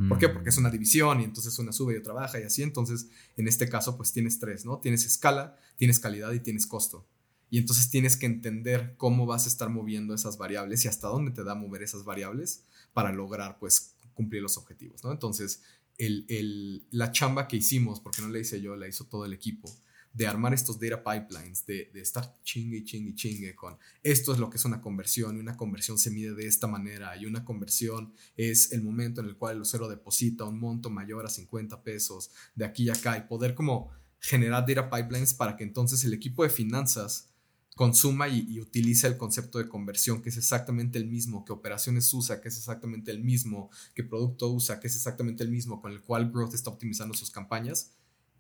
¿por 0.07 0.19
qué? 0.19 0.29
Mm. 0.29 0.35
Porque 0.35 0.51
es 0.51 0.59
una 0.59 0.69
división 0.69 1.23
y 1.23 1.25
entonces 1.25 1.59
una 1.59 1.73
sube 1.73 1.95
y 1.95 1.97
otra 1.97 2.13
baja 2.13 2.39
y 2.39 2.43
así. 2.43 2.63
Entonces, 2.63 3.09
en 3.39 3.49
este 3.49 3.71
caso, 3.71 3.97
pues 3.97 4.13
tienes 4.13 4.39
tres, 4.39 4.67
¿no? 4.67 4.81
Tienes 4.81 5.07
escala, 5.07 5.57
tienes 5.77 5.99
calidad 5.99 6.33
y 6.33 6.41
tienes 6.41 6.67
costo. 6.67 7.09
Y 7.49 7.57
entonces 7.57 7.89
tienes 7.89 8.19
que 8.19 8.27
entender 8.27 8.97
cómo 8.99 9.25
vas 9.25 9.47
a 9.47 9.49
estar 9.49 9.71
moviendo 9.71 10.15
esas 10.15 10.37
variables 10.37 10.85
y 10.85 10.89
hasta 10.89 11.09
dónde 11.09 11.31
te 11.31 11.43
da 11.43 11.55
mover 11.55 11.83
esas 11.83 12.05
variables 12.05 12.65
para 12.93 13.13
lograr, 13.13 13.59
pues, 13.59 13.95
cumplir 14.13 14.43
los 14.43 14.57
objetivos, 14.57 15.03
¿no? 15.05 15.11
Entonces, 15.11 15.63
el, 15.99 16.87
la 16.91 17.13
chamba 17.13 17.49
que 17.49 17.57
hicimos, 17.57 18.01
porque 18.01 18.23
no 18.23 18.29
la 18.29 18.39
hice 18.39 18.61
yo, 18.61 18.77
la 18.77 18.89
hizo 18.89 19.05
todo 19.07 19.25
el 19.25 19.33
equipo, 19.33 19.71
de 20.13 20.27
armar 20.29 20.55
estos 20.55 20.79
data 20.79 21.03
pipelines, 21.03 21.67
de, 21.67 21.91
estar 21.95 22.37
chingue 22.45 22.85
chingue 22.85 23.15
chingue 23.17 23.55
con 23.57 23.77
esto 24.03 24.33
es 24.33 24.39
lo 24.39 24.49
que 24.49 24.59
es 24.59 24.65
una 24.65 24.81
conversión 24.81 25.37
y 25.37 25.41
una 25.41 25.57
conversión 25.57 25.99
se 25.99 26.13
mide 26.13 26.35
de 26.35 26.47
esta 26.47 26.69
manera 26.69 27.17
y 27.17 27.27
una 27.27 27.45
conversión 27.45 28.15
es 28.37 28.71
el 28.71 28.83
momento 28.83 29.21
en 29.21 29.27
el 29.27 29.37
cual 29.37 29.57
el 29.57 29.63
usuario 29.63 29.89
deposita 29.89 30.45
un 30.45 30.61
monto 30.61 30.89
mayor 30.89 31.27
a 31.27 31.31
50 31.31 31.83
pesos 31.83 32.31
de 32.55 32.65
aquí 32.65 32.85
y 32.85 32.91
acá 32.91 33.19
y 33.19 33.23
poder 33.23 33.57
como 33.57 33.91
generar 34.21 34.65
data 34.65 34.89
pipelines 34.89 35.35
para 35.35 35.57
que 35.57 35.65
entonces 35.65 36.05
el 36.05 36.15
equipo 36.15 36.45
de 36.45 36.51
finanzas 36.51 37.34
consuma 37.75 38.29
y, 38.29 38.47
y 38.49 38.61
utilice 38.61 39.07
el 39.07 39.17
concepto 39.17 39.59
de 39.59 39.69
conversión, 39.69 40.23
que 40.23 40.29
es 40.29 40.37
exactamente 40.37 40.99
el 40.99 41.07
mismo 41.07 41.45
que 41.45 41.53
operaciones 41.53 42.13
usa, 42.15 42.41
que 42.41 42.49
es 42.49 42.57
exactamente 42.57 43.11
el 43.11 43.23
mismo 43.23 43.71
que 43.95 44.05
producto 44.05 44.49
usa, 44.51 44.79
que 44.81 44.87
es 44.87 44.95
exactamente 44.97 45.43
el 45.43 45.51
mismo 45.51 45.81
con 45.81 45.91
el 45.93 46.01
cual 46.03 46.31
Growth 46.31 46.55
está 46.55 46.71
optimizando 46.71 47.15
sus 47.15 47.31
campañas. 47.31 47.91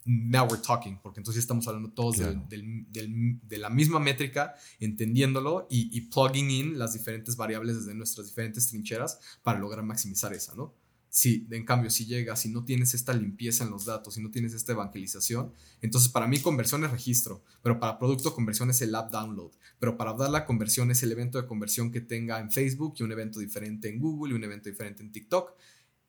Now 0.07 0.47
we're 0.47 0.62
talking, 0.62 0.99
porque 1.03 1.20
entonces 1.20 1.41
estamos 1.43 1.66
hablando 1.66 1.91
todos 1.91 2.18
del- 2.18 2.32
Claro. 2.35 2.47
del- 2.51 2.87
del- 2.93 3.41
de 3.43 3.59
la 3.59 3.70
misma 3.70 3.99
métrica, 4.01 4.55
entendiéndolo 4.78 5.66
y, 5.70 5.89
y 5.97 6.03
plugging 6.03 6.51
in 6.51 6.78
las 6.78 6.93
diferentes 6.93 7.37
variables 7.37 7.76
desde 7.76 7.95
nuestras 7.95 8.26
diferentes 8.26 8.68
trincheras 8.68 9.18
para 9.43 9.59
lograr 9.59 9.82
maximizar 9.85 10.32
esa, 10.35 10.55
¿no? 10.55 10.74
Si, 11.17 11.47
en 11.53 11.65
cambio, 11.65 11.91
si 11.91 12.07
llegas, 12.07 12.41
si 12.41 12.49
no 12.49 12.65
tienes 12.65 12.93
esta 12.93 13.12
limpieza 13.12 13.62
en 13.62 13.71
los 13.71 13.85
datos, 13.85 14.15
si 14.15 14.21
no 14.21 14.33
tienes 14.33 14.53
esta 14.53 14.73
evangelización, 14.73 15.53
entonces 15.81 16.09
para 16.11 16.27
mí 16.27 16.41
conversión 16.41 16.83
es 16.85 16.91
registro, 16.91 17.45
pero 17.62 17.79
para 17.79 18.01
producto 18.01 18.35
conversión 18.35 18.69
es 18.71 18.83
el 18.83 18.93
app 18.97 19.12
download, 19.12 19.53
pero 19.79 19.97
para 19.97 20.12
dar 20.15 20.31
la 20.31 20.45
conversión 20.45 20.91
es 20.91 21.05
el 21.05 21.12
evento 21.12 21.41
de 21.41 21.47
conversión 21.47 21.93
que 21.93 22.01
tenga 22.01 22.41
en 22.41 22.51
Facebook 22.51 22.95
y 22.99 23.05
un 23.05 23.12
evento 23.12 23.39
diferente 23.39 23.89
en 23.89 24.01
Google 24.01 24.33
y 24.33 24.37
un 24.37 24.43
evento 24.43 24.69
diferente 24.69 25.05
en 25.05 25.12
TikTok. 25.12 25.53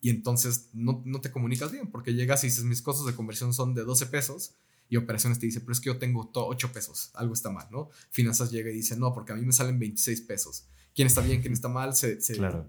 Y 0.02 0.10
entonces 0.10 0.70
no, 0.74 1.04
no 1.06 1.22
te 1.22 1.30
comunicas 1.32 1.72
bien 1.72 1.92
porque 1.92 2.16
llegas 2.16 2.44
y 2.44 2.48
dices 2.48 2.64
mis 2.64 2.82
costos 2.82 3.06
de 3.06 3.14
conversión 3.14 3.54
son 3.54 3.76
de 3.76 3.84
12 3.84 4.08
pesos 4.08 4.56
y 4.90 4.98
operaciones 4.98 5.38
te 5.38 5.46
dice, 5.46 5.62
pero 5.62 5.74
es 5.74 5.80
que 5.82 5.88
yo 5.88 6.00
tengo 6.00 6.28
to- 6.30 6.48
8 6.48 6.72
pesos, 6.74 7.12
algo 7.14 7.36
está 7.36 7.52
mal, 7.52 7.68
¿no? 7.70 7.90
Finanzas 8.10 8.50
llega 8.50 8.72
y 8.72 8.74
dice, 8.74 8.98
no, 8.98 9.14
porque 9.14 9.34
a 9.34 9.36
mí 9.36 9.46
me 9.46 9.54
salen 9.54 9.78
26 9.78 10.22
pesos. 10.22 10.66
¿Quién 10.96 11.06
está 11.06 11.22
bien, 11.22 11.42
quién 11.42 11.54
está 11.54 11.68
mal? 11.70 11.96
Se, 11.96 12.20
se, 12.22 12.36
Claro. 12.38 12.68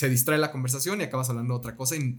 Se 0.00 0.08
distrae 0.08 0.38
la 0.38 0.50
conversación 0.50 1.00
y 1.00 1.04
acabas 1.04 1.28
hablando 1.28 1.52
de 1.54 1.58
otra 1.58 1.76
cosa 1.76 1.94
y 1.96 2.18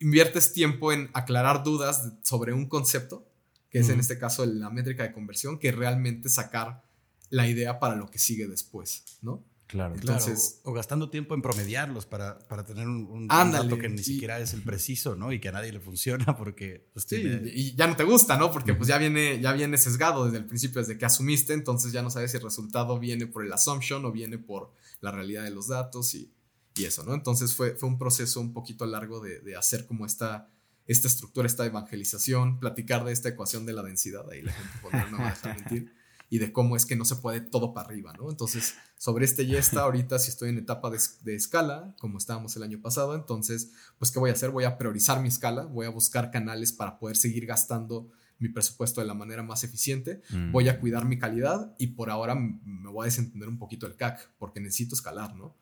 inviertes 0.00 0.52
tiempo 0.52 0.92
en 0.92 1.10
aclarar 1.14 1.62
dudas 1.62 2.12
sobre 2.22 2.52
un 2.52 2.66
concepto, 2.66 3.24
que 3.70 3.78
es 3.78 3.86
en 3.86 3.92
Ujú. 3.94 4.00
este 4.00 4.18
caso 4.18 4.44
la 4.46 4.68
métrica 4.70 5.02
de 5.04 5.12
conversión, 5.12 5.58
que 5.58 5.70
realmente 5.72 6.28
sacar 6.28 6.82
la 7.30 7.46
idea 7.48 7.78
para 7.78 7.94
lo 7.96 8.08
que 8.10 8.18
sigue 8.18 8.46
después, 8.48 9.04
¿no? 9.22 9.44
Claro. 9.68 9.94
Claro, 9.94 10.18
Entonces- 10.18 10.60
o, 10.64 10.70
o 10.70 10.74
gastando 10.74 11.08
tiempo 11.08 11.34
en 11.34 11.40
promediarlos 11.40 12.04
para, 12.04 12.38
para 12.40 12.62
tener 12.64 12.86
un, 12.86 13.06
un 13.06 13.26
Ándale, 13.30 13.64
dato 13.70 13.78
que 13.80 13.88
ni 13.88 14.00
y- 14.00 14.04
siquiera 14.04 14.38
es 14.38 14.52
el 14.52 14.62
preciso, 14.62 15.14
¿no? 15.16 15.32
Y 15.32 15.40
que 15.40 15.48
a 15.48 15.52
nadie 15.52 15.72
le 15.72 15.80
funciona 15.80 16.26
porque 16.36 16.88
pues, 16.92 17.06
Sí, 17.08 17.20
tiene- 17.20 17.50
y 17.54 17.74
ya 17.74 17.86
no 17.86 17.96
te 17.96 18.04
gusta, 18.04 18.36
¿no? 18.36 18.50
Porque 18.50 18.74
pues 18.74 18.88
ya 18.88 18.98
viene, 18.98 19.40
ya 19.40 19.52
viene 19.52 19.78
sesgado 19.78 20.24
desde 20.26 20.38
el 20.38 20.44
principio, 20.46 20.80
desde 20.82 20.98
que 20.98 21.04
asumiste, 21.06 21.54
entonces 21.54 21.90
ya 21.92 22.02
no 22.02 22.10
sabes 22.10 22.32
si 22.32 22.36
el 22.38 22.42
resultado 22.42 22.98
viene 22.98 23.26
por 23.28 23.46
el 23.46 23.52
assumption 23.52 24.04
o 24.04 24.12
viene 24.12 24.36
por 24.36 24.72
la 25.00 25.10
realidad 25.12 25.44
de 25.44 25.50
los 25.52 25.68
datos 25.68 26.14
y, 26.16 26.30
y 26.74 26.84
eso, 26.84 27.04
¿no? 27.04 27.14
Entonces 27.14 27.54
fue, 27.54 27.74
fue 27.76 27.88
un 27.88 27.98
proceso 27.98 28.40
un 28.40 28.52
poquito 28.52 28.86
largo 28.86 29.20
de, 29.20 29.40
de 29.40 29.56
hacer 29.56 29.86
como 29.86 30.06
esta, 30.06 30.48
esta 30.86 31.08
estructura, 31.08 31.46
esta 31.46 31.66
evangelización, 31.66 32.58
platicar 32.58 33.04
de 33.04 33.12
esta 33.12 33.28
ecuación 33.28 33.66
de 33.66 33.72
la 33.72 33.82
densidad, 33.82 34.28
ahí 34.30 34.42
la 34.42 34.52
gente 34.52 34.78
podrá 34.82 35.08
no 35.10 35.18
va 35.18 35.28
a 35.28 35.30
dejar 35.30 35.56
mentir, 35.56 35.92
y 36.30 36.38
de 36.38 36.50
cómo 36.50 36.76
es 36.76 36.86
que 36.86 36.96
no 36.96 37.04
se 37.04 37.16
puede 37.16 37.42
todo 37.42 37.74
para 37.74 37.88
arriba, 37.88 38.14
¿no? 38.18 38.30
Entonces, 38.30 38.74
sobre 38.96 39.26
este 39.26 39.46
ya 39.46 39.58
está, 39.58 39.82
ahorita 39.82 40.18
si 40.18 40.30
estoy 40.30 40.48
en 40.48 40.56
etapa 40.58 40.88
de, 40.90 40.98
de 41.24 41.34
escala, 41.34 41.94
como 42.00 42.16
estábamos 42.16 42.56
el 42.56 42.62
año 42.62 42.80
pasado, 42.80 43.14
entonces, 43.14 43.72
pues, 43.98 44.10
¿qué 44.10 44.18
voy 44.18 44.30
a 44.30 44.32
hacer? 44.32 44.48
Voy 44.50 44.64
a 44.64 44.78
priorizar 44.78 45.20
mi 45.20 45.28
escala, 45.28 45.64
voy 45.66 45.84
a 45.84 45.90
buscar 45.90 46.30
canales 46.30 46.72
para 46.72 46.98
poder 46.98 47.16
seguir 47.18 47.44
gastando 47.44 48.08
mi 48.38 48.48
presupuesto 48.48 49.00
de 49.02 49.06
la 49.06 49.14
manera 49.14 49.42
más 49.42 49.62
eficiente, 49.62 50.22
Mm. 50.30 50.50
voy 50.52 50.68
a 50.68 50.80
cuidar 50.80 51.04
mi 51.04 51.18
calidad 51.18 51.74
y 51.78 51.88
por 51.88 52.08
ahora 52.10 52.34
me 52.34 52.90
voy 52.90 53.02
a 53.02 53.04
desentender 53.04 53.48
un 53.48 53.58
poquito 53.58 53.86
el 53.86 53.94
CAC, 53.94 54.30
porque 54.38 54.58
necesito 54.58 54.94
escalar, 54.96 55.36
¿no? 55.36 55.54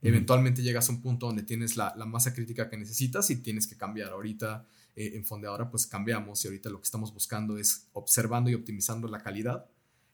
Eventualmente 0.00 0.62
llegas 0.62 0.88
a 0.88 0.92
un 0.92 1.02
punto 1.02 1.26
donde 1.26 1.42
tienes 1.42 1.76
la, 1.76 1.92
la 1.96 2.06
masa 2.06 2.32
crítica 2.32 2.70
que 2.70 2.76
necesitas 2.76 3.30
y 3.30 3.36
tienes 3.36 3.66
que 3.66 3.76
cambiar. 3.76 4.12
Ahorita 4.12 4.66
eh, 4.94 5.12
en 5.14 5.24
Fondeadora 5.24 5.70
pues 5.70 5.86
cambiamos 5.86 6.44
y 6.44 6.48
ahorita 6.48 6.70
lo 6.70 6.78
que 6.78 6.84
estamos 6.84 7.12
buscando 7.12 7.58
es 7.58 7.88
observando 7.92 8.50
y 8.50 8.54
optimizando 8.54 9.08
la 9.08 9.22
calidad. 9.22 9.66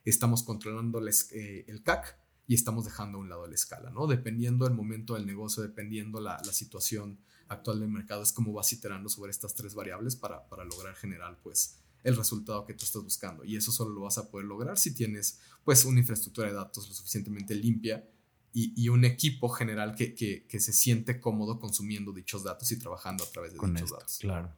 Estamos 0.05 0.43
controlando 0.43 1.03
eh, 1.07 1.64
el 1.68 1.82
CAC 1.82 2.18
y 2.47 2.55
estamos 2.55 2.85
dejando 2.85 3.18
a 3.18 3.20
un 3.22 3.28
lado 3.28 3.47
la 3.47 3.55
escala, 3.55 3.91
¿no? 3.91 4.07
Dependiendo 4.07 4.66
del 4.66 4.74
momento 4.74 5.14
del 5.14 5.26
negocio, 5.26 5.62
dependiendo 5.62 6.20
la, 6.20 6.41
la 6.45 6.53
situación 6.53 7.18
actual 7.49 7.80
del 7.80 7.89
mercado, 7.89 8.22
es 8.22 8.32
como 8.32 8.53
vas 8.53 8.72
iterando 8.72 9.09
sobre 9.09 9.30
estas 9.30 9.55
tres 9.55 9.74
variables 9.74 10.16
para, 10.16 10.47
para 10.49 10.64
lograr 10.64 10.95
generar 10.95 11.39
pues 11.43 11.78
el 12.03 12.16
resultado 12.16 12.66
que 12.66 12.74
tú 12.74 12.85
estás 12.85 13.03
buscando. 13.03 13.45
Y 13.45 13.57
eso 13.57 13.72
solo 13.72 13.95
lo 13.95 14.03
vas 14.03 14.18
a 14.18 14.30
poder 14.30 14.47
lograr 14.47 14.78
si 14.78 14.95
tienes 14.95 15.41
pues 15.64 15.85
una 15.87 16.01
infraestructura 16.01 16.49
de 16.49 16.55
datos 16.55 16.89
lo 16.89 16.95
suficientemente 16.95 17.55
limpia 17.55 18.07
y, 18.55 18.72
y 18.80 18.88
un 18.88 19.05
equipo 19.05 19.50
general 19.50 19.94
que, 19.96 20.14
que, 20.14 20.46
que 20.46 20.61
se 20.61 20.72
siente 20.72 21.20
cómodo 21.20 21.59
consumiendo 21.59 22.12
dichos 22.12 22.44
datos 22.44 22.70
y 22.72 22.78
trabajando 22.78 23.24
a 23.24 23.30
través 23.30 23.52
de 23.52 23.59
con 23.59 23.74
dichos 23.74 23.90
esto. 23.90 23.98
datos. 23.98 24.18
Claro. 24.20 24.57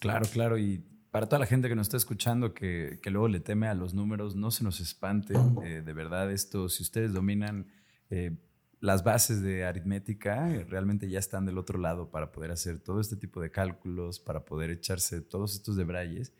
Claro, 0.00 0.26
claro. 0.32 0.58
Y 0.58 0.84
para 1.10 1.26
toda 1.26 1.38
la 1.38 1.46
gente 1.46 1.68
que 1.68 1.74
nos 1.74 1.86
está 1.88 1.96
escuchando, 1.96 2.54
que, 2.54 3.00
que 3.02 3.10
luego 3.10 3.28
le 3.28 3.40
teme 3.40 3.66
a 3.68 3.74
los 3.74 3.92
números, 3.92 4.36
no 4.36 4.50
se 4.50 4.64
nos 4.64 4.80
espante. 4.80 5.34
Eh, 5.64 5.82
de 5.84 5.92
verdad, 5.92 6.30
esto, 6.32 6.68
si 6.68 6.82
ustedes 6.82 7.12
dominan 7.12 7.66
eh, 8.10 8.36
las 8.80 9.02
bases 9.02 9.42
de 9.42 9.64
aritmética, 9.64 10.54
eh, 10.54 10.64
realmente 10.64 11.08
ya 11.08 11.18
están 11.18 11.44
del 11.44 11.58
otro 11.58 11.78
lado 11.78 12.10
para 12.10 12.30
poder 12.30 12.50
hacer 12.52 12.78
todo 12.78 13.00
este 13.00 13.16
tipo 13.16 13.40
de 13.40 13.50
cálculos, 13.50 14.20
para 14.20 14.44
poder 14.44 14.70
echarse 14.70 15.20
todos 15.20 15.54
estos 15.54 15.76
debrayes. 15.76 16.32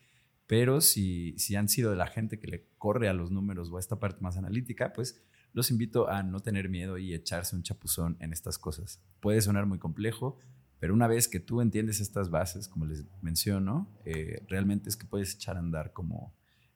Pero 0.46 0.80
si, 0.80 1.34
si 1.38 1.56
han 1.56 1.68
sido 1.68 1.90
de 1.90 1.96
la 1.96 2.06
gente 2.06 2.38
que 2.38 2.46
le 2.46 2.68
corre 2.78 3.08
a 3.08 3.12
los 3.12 3.30
números 3.30 3.70
o 3.70 3.76
a 3.76 3.80
esta 3.80 3.98
parte 3.98 4.20
más 4.20 4.36
analítica, 4.36 4.92
pues 4.92 5.20
los 5.58 5.72
invito 5.72 6.08
a 6.08 6.22
no 6.22 6.38
tener 6.38 6.68
miedo 6.68 6.98
y 6.98 7.12
echarse 7.12 7.56
un 7.56 7.64
chapuzón 7.64 8.16
en 8.20 8.32
estas 8.32 8.58
cosas. 8.58 9.02
Puede 9.18 9.42
sonar 9.42 9.66
muy 9.66 9.80
complejo, 9.80 10.38
pero 10.78 10.94
una 10.94 11.08
vez 11.08 11.26
que 11.26 11.40
tú 11.40 11.60
entiendes 11.60 12.00
estas 12.00 12.30
bases, 12.30 12.68
como 12.68 12.86
les 12.86 13.04
menciono, 13.22 13.92
eh, 14.04 14.44
realmente 14.46 14.88
es 14.88 14.96
que 14.96 15.04
puedes 15.04 15.34
echar 15.34 15.56
a 15.56 15.58
andar 15.58 15.92
como, 15.92 16.32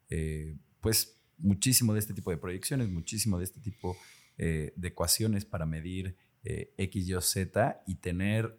eh, 0.08 0.56
pues, 0.80 1.16
muchísimo 1.38 1.92
de 1.94 2.00
este 2.00 2.12
tipo 2.12 2.32
de 2.32 2.38
proyecciones, 2.38 2.88
muchísimo 2.88 3.38
de 3.38 3.44
este 3.44 3.60
tipo 3.60 3.96
eh, 4.36 4.72
de 4.74 4.88
ecuaciones 4.88 5.44
para 5.44 5.64
medir 5.64 6.16
X, 6.44 7.08
Y 7.08 7.14
Z 7.20 7.84
y 7.86 7.94
tener 7.94 8.58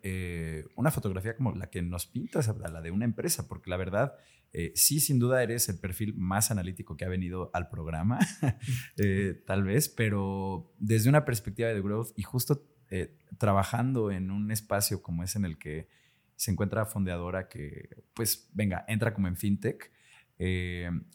una 0.77 0.89
fotografía 0.89 1.35
como 1.35 1.51
la 1.51 1.69
que 1.69 1.81
nos 1.81 2.05
pintas, 2.05 2.47
la 2.47 2.81
de 2.81 2.91
una 2.91 3.03
empresa, 3.03 3.45
porque 3.49 3.69
la 3.69 3.75
verdad, 3.75 4.15
eh, 4.55 4.71
sí, 4.75 4.99
sin 4.99 5.17
duda 5.17 5.41
eres 5.41 5.67
el 5.67 5.79
perfil 5.79 6.13
más 6.15 6.51
analítico 6.51 6.95
que 6.95 7.05
ha 7.05 7.09
venido 7.09 7.49
al 7.53 7.69
programa, 7.69 8.19
eh, 8.97 9.41
tal 9.47 9.63
vez, 9.63 9.89
pero 9.89 10.71
desde 10.77 11.09
una 11.09 11.25
perspectiva 11.25 11.69
de 11.69 11.81
growth 11.81 12.11
y 12.15 12.21
justo 12.21 12.63
eh, 12.91 13.17
trabajando 13.39 14.11
en 14.11 14.29
un 14.29 14.51
espacio 14.51 15.01
como 15.01 15.23
es 15.23 15.35
en 15.35 15.45
el 15.45 15.57
que 15.57 15.89
se 16.35 16.51
encuentra 16.51 16.85
fondeadora 16.85 17.47
que, 17.47 18.03
pues, 18.13 18.47
venga, 18.53 18.85
entra 18.87 19.15
como 19.15 19.27
en 19.27 19.37
fintech, 19.37 19.91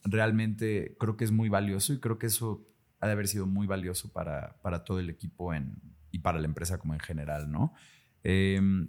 realmente 0.04 0.96
creo 0.98 1.16
que 1.16 1.24
es 1.24 1.30
muy 1.30 1.48
valioso 1.48 1.92
y 1.92 2.00
creo 2.00 2.18
que 2.18 2.26
eso 2.26 2.66
ha 2.98 3.06
de 3.06 3.12
haber 3.12 3.28
sido 3.28 3.46
muy 3.46 3.66
valioso 3.66 4.10
para, 4.10 4.56
para 4.62 4.84
todo 4.84 4.98
el 5.00 5.10
equipo 5.10 5.52
en, 5.54 5.76
y 6.10 6.20
para 6.20 6.40
la 6.40 6.46
empresa 6.46 6.78
como 6.78 6.94
en 6.94 7.00
general, 7.00 7.52
¿no? 7.52 7.72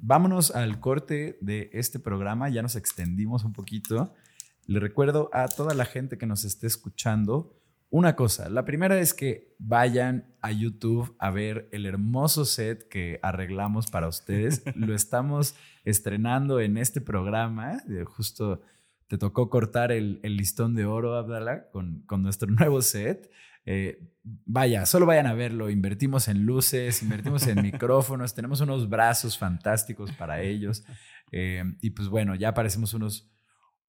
Vámonos 0.01 0.51
al 0.51 0.79
corte 0.79 1.37
de 1.41 1.69
este 1.73 1.99
programa, 1.99 2.49
ya 2.49 2.61
nos 2.63 2.75
extendimos 2.75 3.43
un 3.43 3.53
poquito. 3.53 4.15
Le 4.69 4.79
recuerdo 4.79 5.31
a 5.33 5.47
toda 5.47 5.73
la 5.73 5.83
gente 5.83 6.19
que 6.19 6.27
nos 6.27 6.43
esté 6.43 6.67
escuchando 6.67 7.59
una 7.89 8.15
cosa. 8.15 8.49
La 8.49 8.65
primera 8.65 8.99
es 8.99 9.15
que 9.15 9.55
vayan 9.57 10.35
a 10.41 10.51
YouTube 10.51 11.15
a 11.17 11.31
ver 11.31 11.67
el 11.71 11.87
hermoso 11.87 12.45
set 12.45 12.87
que 12.87 13.19
arreglamos 13.23 13.89
para 13.89 14.07
ustedes. 14.07 14.61
Lo 14.75 14.93
estamos 14.93 15.55
estrenando 15.85 16.59
en 16.59 16.77
este 16.77 17.01
programa. 17.01 17.81
Eh, 17.89 18.03
Justo 18.03 18.61
te 19.07 19.17
tocó 19.17 19.49
cortar 19.49 19.91
el, 19.91 20.19
el 20.21 20.37
listón 20.37 20.75
de 20.75 20.85
oro, 20.85 21.15
Abdala, 21.15 21.71
con, 21.71 22.03
con 22.05 22.21
nuestro 22.21 22.47
nuevo 22.51 22.83
set. 22.83 23.31
Eh, 23.65 23.99
vaya, 24.45 24.85
solo 24.85 25.07
vayan 25.07 25.25
a 25.25 25.33
verlo. 25.33 25.71
Invertimos 25.71 26.27
en 26.27 26.45
luces, 26.45 27.01
invertimos 27.01 27.47
en 27.47 27.59
micrófonos, 27.63 28.35
tenemos 28.35 28.61
unos 28.61 28.87
brazos 28.87 29.35
fantásticos 29.35 30.11
para 30.11 30.43
ellos. 30.43 30.83
Eh, 31.31 31.63
y 31.81 31.89
pues 31.89 32.07
bueno, 32.07 32.35
ya 32.35 32.53
parecemos 32.53 32.93
unos, 32.93 33.31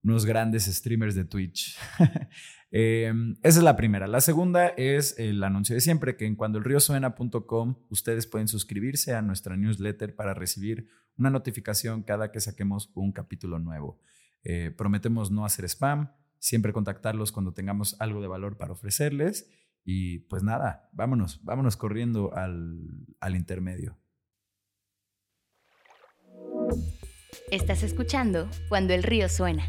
unos 0.03 0.25
grandes 0.25 0.65
streamers 0.65 1.15
de 1.15 1.25
Twitch. 1.25 1.77
Em, 2.73 3.35
esa 3.43 3.59
es 3.59 3.65
la 3.65 3.75
primera. 3.75 4.07
La 4.07 4.21
segunda 4.21 4.69
es 4.69 5.19
el 5.19 5.43
anuncio 5.43 5.75
de 5.75 5.81
siempre, 5.81 6.17
que 6.17 6.27
en 6.27 6.37
cuandoelriosuena.com 6.37 7.75
ustedes 7.89 8.29
pueden 8.29 8.47
suscribirse 8.47 9.13
a 9.13 9.23
nuestra 9.23 9.57
newsletter 9.57 10.15
para 10.15 10.35
recibir 10.35 10.89
una 11.19 11.31
notificación 11.31 12.05
cada 12.05 12.31
que 12.31 12.41
saquemos 12.41 12.93
un 12.95 13.11
capítulo 13.11 13.59
nuevo. 13.59 14.01
Eh, 14.45 14.71
prometemos 14.71 15.33
no 15.33 15.45
hacer 15.45 15.65
spam, 15.65 16.13
siempre 16.39 16.73
contactarlos 16.73 17.33
cuando 17.33 17.53
tengamos 17.53 17.97
algo 18.01 18.23
de 18.23 18.29
valor 18.29 18.57
para 18.57 18.73
ofrecerles. 18.73 19.51
Y 19.85 20.21
pues 20.29 20.45
nada, 20.45 20.89
vámonos, 20.93 21.43
vámonos 21.43 21.77
corriendo 21.77 22.33
al, 22.37 22.87
al 23.19 23.35
intermedio. 23.35 23.99
Estás 27.51 27.83
escuchando 27.83 28.49
Cuando 28.69 28.95
el 28.95 29.03
río 29.03 29.29
suena, 29.29 29.69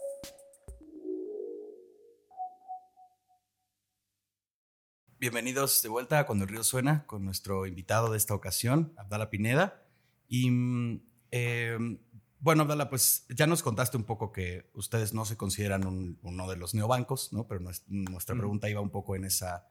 Bienvenidos 5.21 5.83
de 5.83 5.89
vuelta 5.89 6.17
a 6.17 6.25
Cuando 6.25 6.45
el 6.45 6.49
Río 6.49 6.63
Suena 6.63 7.05
con 7.05 7.23
nuestro 7.23 7.67
invitado 7.67 8.09
de 8.11 8.17
esta 8.17 8.33
ocasión, 8.33 8.91
Abdala 8.97 9.29
Pineda. 9.29 9.85
Y 10.27 10.49
mm, 10.49 11.03
eh, 11.29 11.77
bueno, 12.39 12.63
Abdala, 12.63 12.89
pues 12.89 13.27
ya 13.29 13.45
nos 13.45 13.61
contaste 13.61 13.97
un 13.97 14.03
poco 14.03 14.31
que 14.31 14.71
ustedes 14.73 15.13
no 15.13 15.25
se 15.25 15.37
consideran 15.37 15.85
un- 15.85 16.17
uno 16.23 16.49
de 16.49 16.55
los 16.55 16.73
neobancos, 16.73 17.31
¿no? 17.33 17.47
Pero 17.47 17.61
nues- 17.61 17.83
nuestra 17.85 18.33
Mm. 18.33 18.39
pregunta 18.39 18.67
iba 18.71 18.81
un 18.81 18.89
poco 18.89 19.15
en 19.15 19.25
esa, 19.25 19.67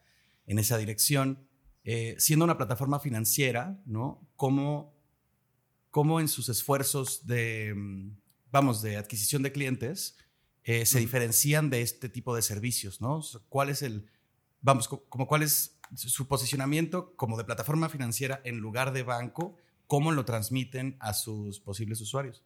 en 0.46 0.60
esa 0.60 0.78
dirección. 0.78 1.48
Eh, 1.82 2.14
siendo 2.20 2.44
una 2.44 2.56
plataforma 2.56 3.00
financiera, 3.00 3.82
¿no? 3.86 4.24
¿Cómo, 4.36 4.94
cómo 5.90 6.20
en 6.20 6.28
sus 6.28 6.48
esfuerzos 6.48 7.26
de, 7.26 7.74
mm, 7.74 8.20
vamos, 8.52 8.82
de 8.82 8.96
adquisición 8.98 9.42
de 9.42 9.50
clientes 9.50 10.16
eh, 10.62 10.86
se 10.86 10.98
Ujú. 10.98 11.06
diferencian 11.06 11.70
de 11.70 11.82
este 11.82 12.08
tipo 12.08 12.36
de 12.36 12.42
servicios, 12.42 13.00
¿no? 13.00 13.20
¿Cuál 13.48 13.70
es 13.70 13.82
el, 13.82 14.06
vamos, 14.62 14.88
co- 14.88 15.04
como 15.08 15.26
cuál 15.26 15.42
es 15.42 15.76
su 15.94 16.26
posicionamiento 16.28 17.14
como 17.16 17.36
de 17.36 17.44
plataforma 17.44 17.88
financiera 17.88 18.40
en 18.44 18.58
lugar 18.58 18.92
de 18.92 19.02
banco? 19.02 19.56
¿Cómo 19.86 20.12
lo 20.12 20.24
transmiten 20.24 20.96
a 21.00 21.14
sus 21.14 21.58
posibles 21.60 22.00
usuarios? 22.00 22.44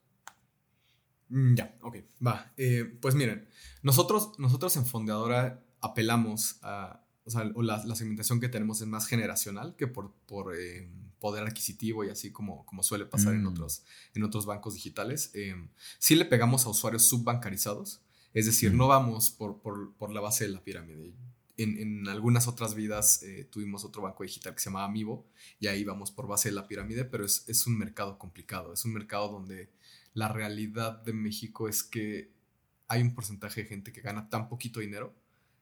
Mm, 1.29 1.55
Ya, 1.57 1.77
ok, 1.83 1.97
va. 2.27 2.53
Eh, 2.57 2.85
pues 3.01 3.15
miren, 3.15 3.49
nosotros, 3.83 4.33
nosotros 4.39 4.77
en 4.77 4.87
Fondeadora 4.87 5.63
apelamos 5.81 6.59
a, 6.63 7.05
o 7.25 7.31
sea, 7.31 7.51
o 7.55 7.63
la, 7.63 7.85
la 7.85 7.95
segmentación 7.95 8.41
que 8.41 8.49
tenemos 8.49 8.81
es 8.81 8.87
más 8.87 9.07
generacional 9.07 9.77
que 9.77 9.87
por, 9.87 10.13
por 10.27 10.55
eh, 10.59 10.89
poder 11.19 11.45
adquisitivo 11.45 12.05
y 12.05 12.11
así 12.11 12.31
como, 12.31 12.65
como 12.67 12.83
suele 12.83 13.07
pasar 13.07 13.35
en, 13.35 13.43
Mm. 13.45 13.49
otros, 13.49 13.85
en 14.15 14.23
otros 14.25 14.47
bancos 14.47 14.75
digitales. 14.75 15.31
Eh, 15.35 15.55
sí 15.99 16.15
le 16.17 16.25
pegamos 16.27 16.67
a 16.67 16.71
usuarios 16.71 17.07
subbancarizados, 17.07 18.03
es 18.35 18.47
decir, 18.47 18.73
Mm. 18.73 18.77
no 18.79 18.89
vamos 18.89 19.31
por, 19.31 19.61
por, 19.61 19.95
por 19.95 20.11
la 20.13 20.21
base 20.21 20.45
de 20.45 20.51
la 20.51 20.63
pirámide. 20.63 21.13
En, 21.57 21.79
en 21.79 22.09
algunas 22.09 22.49
otras 22.49 22.75
vidas 22.75 23.23
eh, 23.23 23.45
tuvimos 23.51 23.85
otro 23.85 24.03
banco 24.03 24.25
digital 24.25 24.55
que 24.55 24.61
se 24.61 24.71
llamaba 24.71 24.87
Amivo 24.87 25.27
y 25.61 25.69
ahí 25.69 25.85
vamos 25.85 26.11
por 26.11 26.27
base 26.27 26.49
de 26.49 26.55
la 26.57 26.67
pirámide, 26.67 27.05
pero 27.05 27.25
es, 27.25 27.49
es 27.49 27.67
un 27.67 27.79
mercado 27.79 28.19
complicado, 28.19 28.73
es 28.73 28.85
un 28.85 28.93
mercado 28.93 29.29
donde 29.29 29.71
la 30.15 30.29
realidad 30.29 31.03
de 31.03 31.13
México 31.13 31.69
es 31.69 31.83
que 31.83 32.33
hay 32.89 33.03
un 33.03 33.15
porcentaje 33.15 33.63
de 33.63 33.69
gente 33.69 33.93
que 33.93 34.01
gana 34.01 34.29
tan 34.29 34.49
poquito 34.49 34.81
dinero 34.81 35.15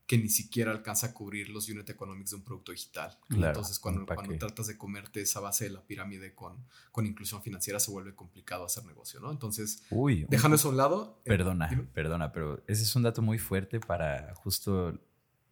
que 0.07 0.19
ni 0.19 0.29
siquiera 0.29 0.73
alcanza 0.73 1.07
a 1.07 1.15
cubrir 1.15 1.49
los 1.49 1.69
unit 1.69 1.89
economics 1.89 2.31
de 2.31 2.37
un 2.37 2.43
producto 2.43 2.73
digital. 2.73 3.17
Claro, 3.29 3.47
Entonces, 3.49 3.79
cuando, 3.79 4.05
¿pa' 4.05 4.17
cuando 4.17 4.37
tratas 4.37 4.67
de 4.67 4.77
comerte 4.77 5.23
esa 5.23 5.41
base 5.41 5.65
de 5.65 5.71
la 5.71 5.81
pirámide 5.87 6.35
con, 6.35 6.67
con 6.91 7.07
inclusión 7.07 7.41
financiera, 7.43 7.79
se 7.81 7.91
vuelve 7.91 8.15
complicado 8.15 8.65
hacer 8.65 8.85
negocio, 8.85 9.21
¿no? 9.21 9.31
Entonces, 9.31 9.85
Uy, 9.91 10.27
dejando 10.29 10.57
eso 10.57 10.69
a 10.69 10.71
un 10.73 10.77
lado... 10.77 11.21
eh, 11.25 11.29
Perdona, 11.29 11.89
perdona, 11.95 12.33
pero 12.33 12.63
ese 12.67 12.83
es 12.83 12.95
un 12.97 13.05
dato 13.05 13.23
muy 13.23 13.39
fuerte 13.39 13.81
para 13.81 14.35
justo 14.35 14.99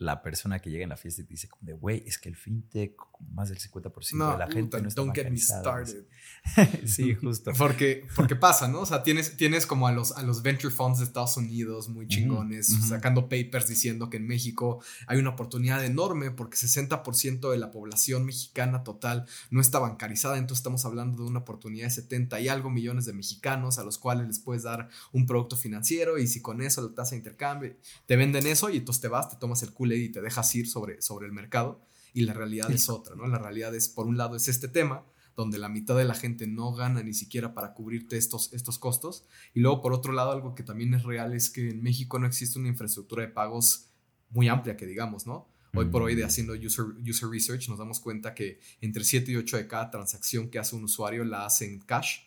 la 0.01 0.23
persona 0.23 0.61
que 0.61 0.71
llega 0.71 0.83
en 0.83 0.89
la 0.89 0.97
fiesta 0.97 1.21
y 1.21 1.27
dice 1.27 1.47
como 1.47 1.63
de, 1.67 1.75
güey, 1.75 2.03
es 2.07 2.19
que 2.19 2.31
el 2.31 2.35
fintech, 2.35 2.97
más 3.33 3.49
del 3.49 3.59
50% 3.59 4.33
de 4.33 4.39
la 4.39 4.47
gente 4.47 4.63
puta, 4.63 4.81
no 4.81 4.89
está 4.89 5.01
don't 5.03 5.15
get 5.15 5.25
me 5.25 5.31
bancarizada". 5.31 5.61
started. 5.61 6.07
sí, 6.87 7.15
justo. 7.15 7.53
Porque, 7.57 8.07
porque 8.17 8.37
pasa, 8.37 8.69
¿no? 8.69 8.81
O 8.81 8.87
sea, 8.87 9.03
tienes, 9.03 9.37
tienes 9.37 9.67
como 9.67 9.87
a 9.87 9.93
los, 9.93 10.13
a 10.13 10.23
los 10.23 10.43
venture 10.43 10.73
funds 10.73 10.99
de 10.99 11.05
Estados 11.05 11.37
Unidos 11.37 11.89
muy 11.89 12.07
chingones, 12.09 12.69
sacando 12.89 13.29
papers 13.29 13.69
diciendo 13.69 14.11
que 14.11 14.17
en 14.17 14.27
México 14.27 14.83
hay 15.07 15.19
una 15.19 15.31
oportunidad 15.31 15.85
enorme 15.85 16.31
porque 16.31 16.57
60% 16.57 17.51
de 17.51 17.59
la 17.59 17.71
población 17.71 18.25
mexicana 18.25 18.83
total 18.83 19.27
no 19.51 19.61
está 19.61 19.79
bancarizada. 19.79 20.39
Entonces 20.39 20.61
estamos 20.61 20.85
hablando 20.85 21.23
de 21.23 21.29
una 21.29 21.41
oportunidad 21.41 21.87
de 21.87 21.91
70 21.91 22.41
y 22.41 22.49
algo 22.49 22.71
millones 22.71 23.05
de 23.05 23.13
mexicanos 23.13 23.79
a 23.79 23.85
los 23.85 23.99
cuales 23.99 24.27
les 24.27 24.39
puedes 24.39 24.63
dar 24.63 24.89
un 25.13 25.27
producto 25.27 25.57
financiero 25.57 26.19
y 26.19 26.27
si 26.27 26.41
con 26.41 26.63
eso 26.63 26.83
la 26.83 26.95
tasa 26.95 27.11
de 27.13 27.19
intercambio 27.19 27.77
te 28.07 28.17
venden 28.17 28.47
eso 28.47 28.71
y 28.71 28.79
entonces 28.79 29.01
te 29.01 29.09
vas, 29.09 29.29
te 29.31 29.37
tomas 29.37 29.63
el 29.63 29.73
Kool-Aid 29.73 30.03
y 30.03 30.09
te 30.11 30.21
dejas 30.21 30.55
ir 30.55 30.69
sobre, 30.69 31.01
sobre 31.03 31.27
el 31.27 31.33
mercado. 31.33 31.81
Y 32.13 32.23
la 32.23 32.33
realidad 32.35 32.71
es 32.71 32.89
otra, 32.89 33.15
¿no? 33.15 33.27
La 33.27 33.39
realidad 33.39 33.75
es, 33.75 33.89
por 33.89 34.07
un 34.07 34.17
lado, 34.17 34.37
es 34.37 34.49
este 34.49 34.69
tema, 34.69 35.05
donde 35.37 35.59
la 35.59 35.69
mitad 35.69 35.97
de 35.97 36.05
la 36.05 36.15
gente 36.15 36.47
no 36.47 36.73
gana 36.73 37.03
ni 37.03 37.15
siquiera 37.15 37.55
para 37.55 37.73
cubrirte 37.73 38.17
estos, 38.17 38.53
estos 38.53 38.79
costos. 38.79 39.25
Y 39.55 39.61
luego, 39.61 39.81
por 39.81 39.93
otro 39.93 40.13
lado, 40.13 40.33
algo 40.33 40.55
que 40.55 40.63
también 40.63 40.93
es 40.95 41.05
real 41.05 41.33
es 41.35 41.51
que 41.51 41.71
en 41.71 41.83
México 41.83 42.19
no 42.19 42.27
existe 42.27 42.59
una 42.59 42.69
infraestructura 42.69 43.23
de 43.23 43.29
pagos 43.29 43.87
muy 44.31 44.49
amplia, 44.49 44.77
que 44.77 44.87
digamos, 44.87 45.27
¿no? 45.27 45.49
Hoy 45.73 45.87
por 45.87 46.03
hoy, 46.03 46.17
de 46.17 46.25
Mm. 46.25 46.27
haciendo 46.27 46.53
user, 46.55 46.85
user 47.09 47.29
research, 47.29 47.69
nos 47.69 47.79
damos 47.79 48.01
cuenta 48.01 48.35
que 48.35 48.59
entre 48.81 49.05
7 49.05 49.31
y 49.31 49.37
8 49.37 49.57
de 49.57 49.69
cada 49.69 49.89
transacción 49.91 50.51
que 50.51 50.59
hace 50.59 50.75
un 50.75 50.85
usuario 50.85 51.25
la 51.25 51.47
hace 51.47 51.65
en 51.65 51.79
cash, 51.79 52.23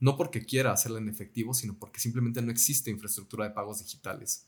no 0.00 0.16
porque 0.16 0.44
quiera 0.44 0.72
hacerla 0.72 0.98
en 0.98 1.08
efectivo, 1.08 1.52
sino 1.52 1.78
porque 1.78 2.00
simplemente 2.00 2.40
no 2.40 2.50
existe 2.50 2.90
infraestructura 2.90 3.44
de 3.44 3.50
pagos 3.50 3.80
digitales. 3.80 4.46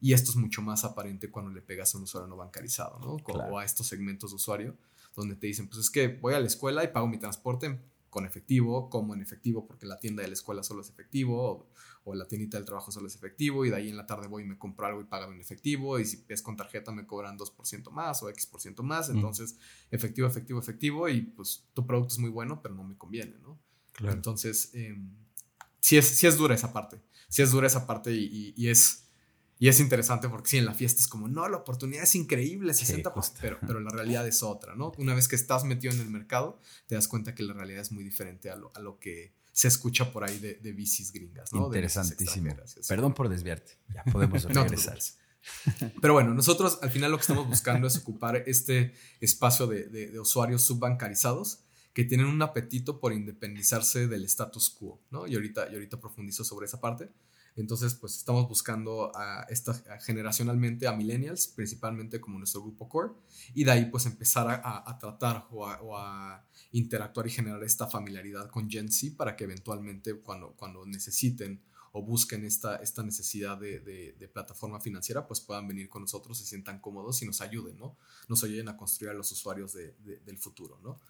Y 0.00 0.12
esto 0.12 0.30
es 0.30 0.36
mucho 0.36 0.62
más 0.62 0.84
aparente 0.84 1.30
cuando 1.30 1.50
le 1.50 1.60
pegas 1.60 1.94
a 1.94 1.98
un 1.98 2.04
usuario 2.04 2.28
no 2.28 2.36
bancarizado, 2.36 2.98
¿no? 3.00 3.16
Claro. 3.16 3.52
O 3.54 3.58
a 3.58 3.64
estos 3.64 3.86
segmentos 3.88 4.30
de 4.30 4.36
usuario, 4.36 4.76
donde 5.16 5.34
te 5.34 5.46
dicen, 5.48 5.66
pues 5.68 5.80
es 5.80 5.90
que 5.90 6.06
voy 6.08 6.34
a 6.34 6.40
la 6.40 6.46
escuela 6.46 6.84
y 6.84 6.88
pago 6.88 7.08
mi 7.08 7.18
transporte 7.18 7.80
con 8.10 8.24
efectivo, 8.24 8.88
como 8.88 9.12
en 9.14 9.20
efectivo, 9.20 9.66
porque 9.66 9.84
la 9.86 9.98
tienda 9.98 10.22
de 10.22 10.28
la 10.28 10.34
escuela 10.34 10.62
solo 10.62 10.80
es 10.80 10.88
efectivo, 10.88 11.42
o, 11.42 11.66
o 12.04 12.14
la 12.14 12.26
tiendita 12.26 12.56
del 12.56 12.64
trabajo 12.64 12.90
solo 12.90 13.06
es 13.06 13.14
efectivo, 13.14 13.66
y 13.66 13.70
de 13.70 13.76
ahí 13.76 13.90
en 13.90 13.96
la 13.98 14.06
tarde 14.06 14.28
voy 14.28 14.44
y 14.44 14.46
me 14.46 14.56
compro 14.56 14.86
algo 14.86 15.00
y 15.02 15.04
pago 15.04 15.30
en 15.30 15.40
efectivo, 15.40 15.98
y 15.98 16.06
si 16.06 16.24
es 16.28 16.40
con 16.40 16.56
tarjeta 16.56 16.90
me 16.90 17.06
cobran 17.06 17.36
2% 17.36 17.90
más 17.90 18.22
o 18.22 18.30
X% 18.30 18.82
más, 18.82 19.10
Mm. 19.10 19.16
entonces 19.16 19.58
efectivo, 19.90 20.26
efectivo, 20.26 20.58
efectivo, 20.58 21.08
y 21.08 21.20
pues 21.20 21.64
tu 21.74 21.84
producto 21.86 22.14
es 22.14 22.18
muy 22.18 22.30
bueno, 22.30 22.62
pero 22.62 22.74
no 22.74 22.82
me 22.84 22.96
conviene, 22.96 23.36
¿no? 23.42 23.58
Entonces, 24.10 24.70
eh, 24.74 24.96
sí, 25.80 25.98
es, 25.98 26.06
sí 26.06 26.26
es 26.26 26.36
dura 26.38 26.54
esa 26.54 26.72
parte. 26.72 27.00
Sí 27.28 27.42
es 27.42 27.50
dura 27.50 27.66
esa 27.66 27.86
parte 27.86 28.12
y, 28.14 28.24
y- 28.24 28.54
y 28.56 28.68
es, 28.68 29.07
y 29.58 29.68
es 29.68 29.80
interesante 29.80 30.28
porque 30.28 30.50
sí, 30.50 30.58
en 30.58 30.64
la 30.64 30.74
fiesta 30.74 31.00
es 31.00 31.08
como, 31.08 31.28
no, 31.28 31.48
la 31.48 31.56
oportunidad 31.58 32.04
es 32.04 32.14
increíble, 32.14 32.72
60%, 32.72 33.12
justo. 33.12 33.38
pero, 33.40 33.58
pero 33.66 33.80
la 33.80 33.90
realidad 33.90 34.26
es 34.26 34.42
otra, 34.42 34.74
¿no? 34.76 34.92
Una 34.98 35.14
vez 35.14 35.26
que 35.28 35.36
estás 35.36 35.64
metido 35.64 35.92
en 35.92 36.00
el 36.00 36.10
mercado, 36.10 36.60
te 36.86 36.94
das 36.94 37.08
cuenta 37.08 37.34
que 37.34 37.42
la 37.42 37.54
realidad 37.54 37.80
es 37.82 37.90
muy 37.92 38.04
diferente 38.04 38.50
a 38.50 38.56
lo, 38.56 38.70
a 38.74 38.80
lo 38.80 38.98
que 38.98 39.34
se 39.52 39.66
escucha 39.68 40.12
por 40.12 40.22
ahí 40.24 40.38
de, 40.38 40.54
de 40.54 40.72
bicis 40.72 41.12
gringas, 41.12 41.52
¿no? 41.52 41.66
Interesantísimo. 41.66 42.54
Perdón 42.88 43.14
por 43.14 43.28
desviarte. 43.28 43.72
Ya 43.92 44.04
podemos 44.04 44.44
No 44.48 44.62
regresar. 44.62 44.94
preocupes. 44.98 45.18
Pero 46.00 46.12
bueno, 46.12 46.34
nosotros 46.34 46.78
al 46.82 46.90
final 46.90 47.10
lo 47.10 47.16
que 47.16 47.22
estamos 47.22 47.46
buscando 47.48 47.86
es 47.88 47.96
ocupar 47.96 48.36
este 48.46 48.92
espacio 49.20 49.66
de, 49.66 49.84
de- 49.88 50.08
de 50.10 50.20
usuarios 50.20 50.62
subbancarizados 50.62 51.64
que 51.92 52.04
tienen 52.04 52.26
un 52.26 52.40
apetito 52.42 53.00
por 53.00 53.12
independizarse 53.12 54.06
del 54.06 54.24
status 54.24 54.70
quo, 54.70 55.00
¿no? 55.10 55.26
Y 55.26 55.34
ahorita, 55.34 55.68
y 55.70 55.74
ahorita 55.74 55.98
profundizo 56.00 56.44
sobre 56.44 56.66
esa 56.66 56.80
parte. 56.80 57.10
Entonces, 57.58 57.94
pues 57.94 58.16
estamos 58.16 58.48
buscando 58.48 59.10
a 59.16 59.42
esta 59.50 59.72
a 59.90 59.98
generacionalmente 60.00 60.86
a 60.86 60.92
millennials, 60.92 61.48
principalmente 61.48 62.20
como 62.20 62.38
nuestro 62.38 62.62
grupo 62.62 62.88
core, 62.88 63.10
y 63.54 63.64
de 63.64 63.70
ahí 63.72 63.84
pues 63.86 64.06
empezar 64.06 64.48
a, 64.48 64.84
a- 64.90 64.98
tratar 64.98 65.46
o 65.50 65.66
o 65.66 65.96
a 65.96 66.44
interactuar 66.72 67.26
y 67.26 67.30
generar 67.30 67.62
esta 67.64 67.86
familiaridad 67.86 68.50
con 68.50 68.68
Gen 68.70 68.90
Z 68.90 69.16
para 69.16 69.36
que 69.36 69.44
eventualmente 69.44 70.14
cuando, 70.20 70.52
cuando 70.56 70.84
necesiten 70.86 71.60
o 71.92 72.02
busquen 72.02 72.44
esta, 72.44 72.76
esta 72.76 73.02
necesidad 73.02 73.56
de, 73.58 73.80
de- 73.80 74.12
de 74.18 74.28
plataforma 74.28 74.78
financiera, 74.80 75.26
pues 75.26 75.40
puedan 75.40 75.66
venir 75.66 75.88
con 75.88 76.02
nosotros, 76.02 76.38
se 76.38 76.44
sientan 76.44 76.80
cómodos 76.80 77.22
y 77.22 77.26
nos 77.26 77.40
ayuden, 77.40 77.78
¿no? 77.78 77.96
Nos 78.28 78.44
ayuden 78.44 78.68
a 78.68 78.76
construir 78.76 79.10
a 79.12 79.14
los 79.14 79.30
usuarios 79.32 79.72
de- 79.72 79.94
del 80.24 80.38
futuro, 80.38 80.78
¿no? 80.82 81.00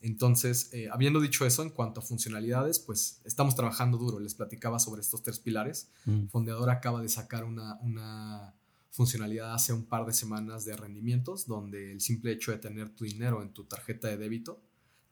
Entonces, 0.00 0.70
eh, 0.72 0.88
habiendo 0.92 1.20
dicho 1.20 1.44
eso, 1.44 1.62
en 1.62 1.70
cuanto 1.70 2.00
a 2.00 2.02
funcionalidades, 2.02 2.78
pues 2.78 3.20
estamos 3.24 3.56
trabajando 3.56 3.98
duro. 3.98 4.20
Les 4.20 4.34
platicaba 4.34 4.78
sobre 4.78 5.00
estos 5.00 5.22
tres 5.22 5.38
pilares. 5.38 5.90
Mm. 6.04 6.26
Fondeador 6.26 6.70
acaba 6.70 7.02
de 7.02 7.08
sacar 7.08 7.44
una, 7.44 7.78
una 7.80 8.54
funcionalidad 8.90 9.54
hace 9.54 9.72
un 9.72 9.86
par 9.86 10.06
de 10.06 10.12
semanas 10.12 10.64
de 10.64 10.76
rendimientos, 10.76 11.46
donde 11.46 11.92
el 11.92 12.00
simple 12.00 12.32
hecho 12.32 12.52
de 12.52 12.58
tener 12.58 12.90
tu 12.90 13.04
dinero 13.04 13.42
en 13.42 13.52
tu 13.52 13.64
tarjeta 13.64 14.08
de 14.08 14.16
débito 14.16 14.60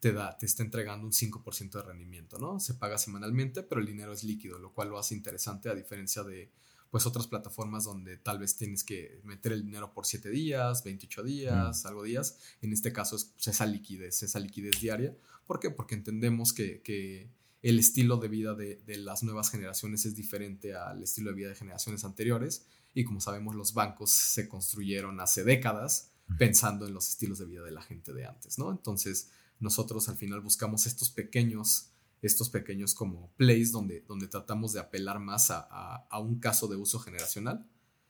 te, 0.00 0.12
da, 0.12 0.36
te 0.36 0.46
está 0.46 0.62
entregando 0.62 1.06
un 1.06 1.12
5% 1.12 1.70
de 1.70 1.82
rendimiento, 1.82 2.38
¿no? 2.38 2.60
Se 2.60 2.74
paga 2.74 2.98
semanalmente, 2.98 3.62
pero 3.62 3.80
el 3.80 3.86
dinero 3.86 4.12
es 4.12 4.24
líquido, 4.24 4.58
lo 4.58 4.72
cual 4.72 4.90
lo 4.90 4.98
hace 4.98 5.14
interesante 5.14 5.68
a 5.68 5.74
diferencia 5.74 6.22
de 6.22 6.50
pues 6.90 7.06
otras 7.06 7.26
plataformas 7.26 7.84
donde 7.84 8.16
tal 8.16 8.38
vez 8.38 8.56
tienes 8.56 8.84
que 8.84 9.20
meter 9.24 9.52
el 9.52 9.64
dinero 9.64 9.92
por 9.92 10.06
7 10.06 10.30
días, 10.30 10.84
28 10.84 11.22
días, 11.22 11.86
algo 11.86 12.02
días. 12.02 12.38
En 12.62 12.72
este 12.72 12.92
caso 12.92 13.16
es 13.16 13.26
pues, 13.26 13.48
esa 13.48 13.66
liquidez, 13.66 14.22
esa 14.22 14.38
liquidez 14.38 14.80
diaria. 14.80 15.16
¿Por 15.46 15.60
qué? 15.60 15.70
Porque 15.70 15.94
entendemos 15.94 16.52
que, 16.52 16.82
que 16.82 17.30
el 17.62 17.78
estilo 17.78 18.16
de 18.16 18.28
vida 18.28 18.54
de, 18.54 18.82
de, 18.86 18.98
las 18.98 19.22
nuevas 19.22 19.50
generaciones 19.50 20.06
es 20.06 20.14
diferente 20.14 20.74
al 20.74 21.02
estilo 21.02 21.30
de 21.30 21.36
vida 21.36 21.48
de 21.48 21.54
generaciones 21.54 22.04
anteriores. 22.04 22.66
Y 22.94 23.04
como 23.04 23.20
sabemos, 23.20 23.54
los 23.54 23.74
bancos 23.74 24.10
se 24.10 24.48
construyeron 24.48 25.20
hace 25.20 25.44
décadas 25.44 26.12
pensando 26.38 26.86
en 26.86 26.94
los 26.94 27.08
estilos 27.08 27.38
de 27.38 27.46
vida 27.46 27.62
de 27.62 27.70
la 27.70 27.82
gente 27.82 28.12
de 28.12 28.26
antes, 28.26 28.58
¿no? 28.58 28.70
Entonces, 28.70 29.30
nosotros 29.60 30.08
al 30.08 30.16
final 30.16 30.40
buscamos 30.40 30.86
estos 30.86 31.10
pequeños, 31.10 31.90
estos 32.26 32.50
pequeños 32.50 32.94
como 32.94 33.30
plays 33.36 33.72
donde, 33.72 34.02
donde 34.02 34.28
tratamos 34.28 34.72
de 34.72 34.80
apelar 34.80 35.18
más 35.18 35.50
a, 35.50 35.60
a, 36.10 36.18
un 36.20 36.38
caso 36.38 36.68
de 36.68 36.76
uso 36.76 36.98
generacional. 36.98 37.66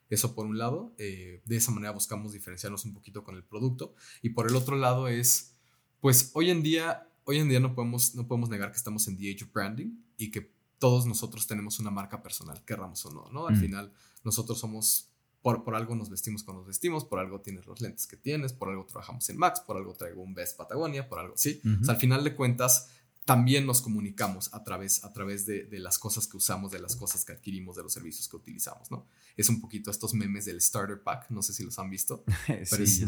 Eso 0.08 0.34
por 0.34 0.46
un 0.46 0.58
lado, 0.58 0.94
eh, 0.98 1.42
de 1.44 1.56
esa 1.56 1.72
manera 1.72 1.92
buscamos 1.92 2.32
diferenciarnos 2.32 2.84
un 2.84 2.94
poquito 2.94 3.24
con 3.24 3.34
el 3.34 3.44
producto. 3.44 3.94
Y 4.22 4.30
por 4.30 4.48
el 4.48 4.56
otro 4.56 4.76
lado 4.76 5.08
es, 5.08 5.54
pues 6.00 6.30
hoy 6.34 6.50
en 6.50 6.62
día, 6.62 7.08
hoy 7.24 7.38
en 7.38 7.48
día 7.48 7.60
no 7.60 7.74
podemos, 7.74 8.14
no 8.14 8.26
podemos 8.26 8.48
negar 8.48 8.70
que 8.70 8.76
estamos 8.76 9.06
en 9.08 9.16
the 9.16 9.30
age 9.30 9.44
of 9.44 9.52
branding 9.52 9.98
y 10.16 10.30
que 10.30 10.52
todos 10.78 11.06
nosotros 11.06 11.46
tenemos 11.46 11.78
una 11.78 11.90
marca 11.90 12.22
personal, 12.22 12.62
querramos 12.64 13.04
o 13.06 13.12
no, 13.12 13.28
¿no? 13.32 13.46
Al 13.46 13.56
mm. 13.56 13.60
final, 13.60 13.92
nosotros 14.22 14.58
somos 14.58 15.10
por, 15.54 15.76
algo 15.76 15.94
nos 15.94 16.10
vestimos 16.10 16.42
como 16.42 16.58
nos 16.58 16.66
vestimos, 16.66 17.04
por 17.04 17.20
algo 17.20 17.40
tienes 17.40 17.66
los 17.66 17.80
lentes 17.80 18.08
que 18.08 18.16
tienes, 18.16 18.52
por 18.52 18.68
algo 18.68 18.84
trabajamos 18.84 19.28
en 19.30 19.38
Max, 19.38 19.60
por 19.60 19.76
algo 19.76 19.92
traigo 19.92 20.20
un 20.22 20.34
Best 20.34 20.56
Patagonia, 20.56 21.08
por 21.08 21.20
algo, 21.20 21.36
¿sí? 21.36 21.60
al 21.86 21.96
final 21.98 22.24
de 22.24 22.34
cuentas, 22.34 22.90
también 23.26 23.66
nos 23.66 23.82
comunicamos 23.82 24.54
a 24.54 24.62
través, 24.62 25.04
a 25.04 25.12
través 25.12 25.44
de, 25.46 25.68
las 25.72 25.98
cosas 25.98 26.28
que 26.28 26.36
usamos, 26.36 26.70
de 26.70 26.78
las 26.78 26.94
cosas 26.94 27.24
que 27.24 27.32
adquirimos, 27.32 27.76
de 27.76 27.82
los 27.82 27.92
servicios 27.92 28.28
que 28.28 28.36
utilizamos, 28.36 28.88
¿no? 28.90 29.04
Es 29.36 29.48
un 29.48 29.60
poquito 29.60 29.90
estos 29.90 30.14
memes 30.14 30.44
del 30.44 30.60
Starter 30.60 31.02
Pack, 31.02 31.30
no 31.30 31.42
sé 31.42 31.52
si 31.52 31.64
los 31.64 31.76
han 31.80 31.90
visto. 31.90 32.22
Pero 32.46 32.86
sí, 32.86 33.04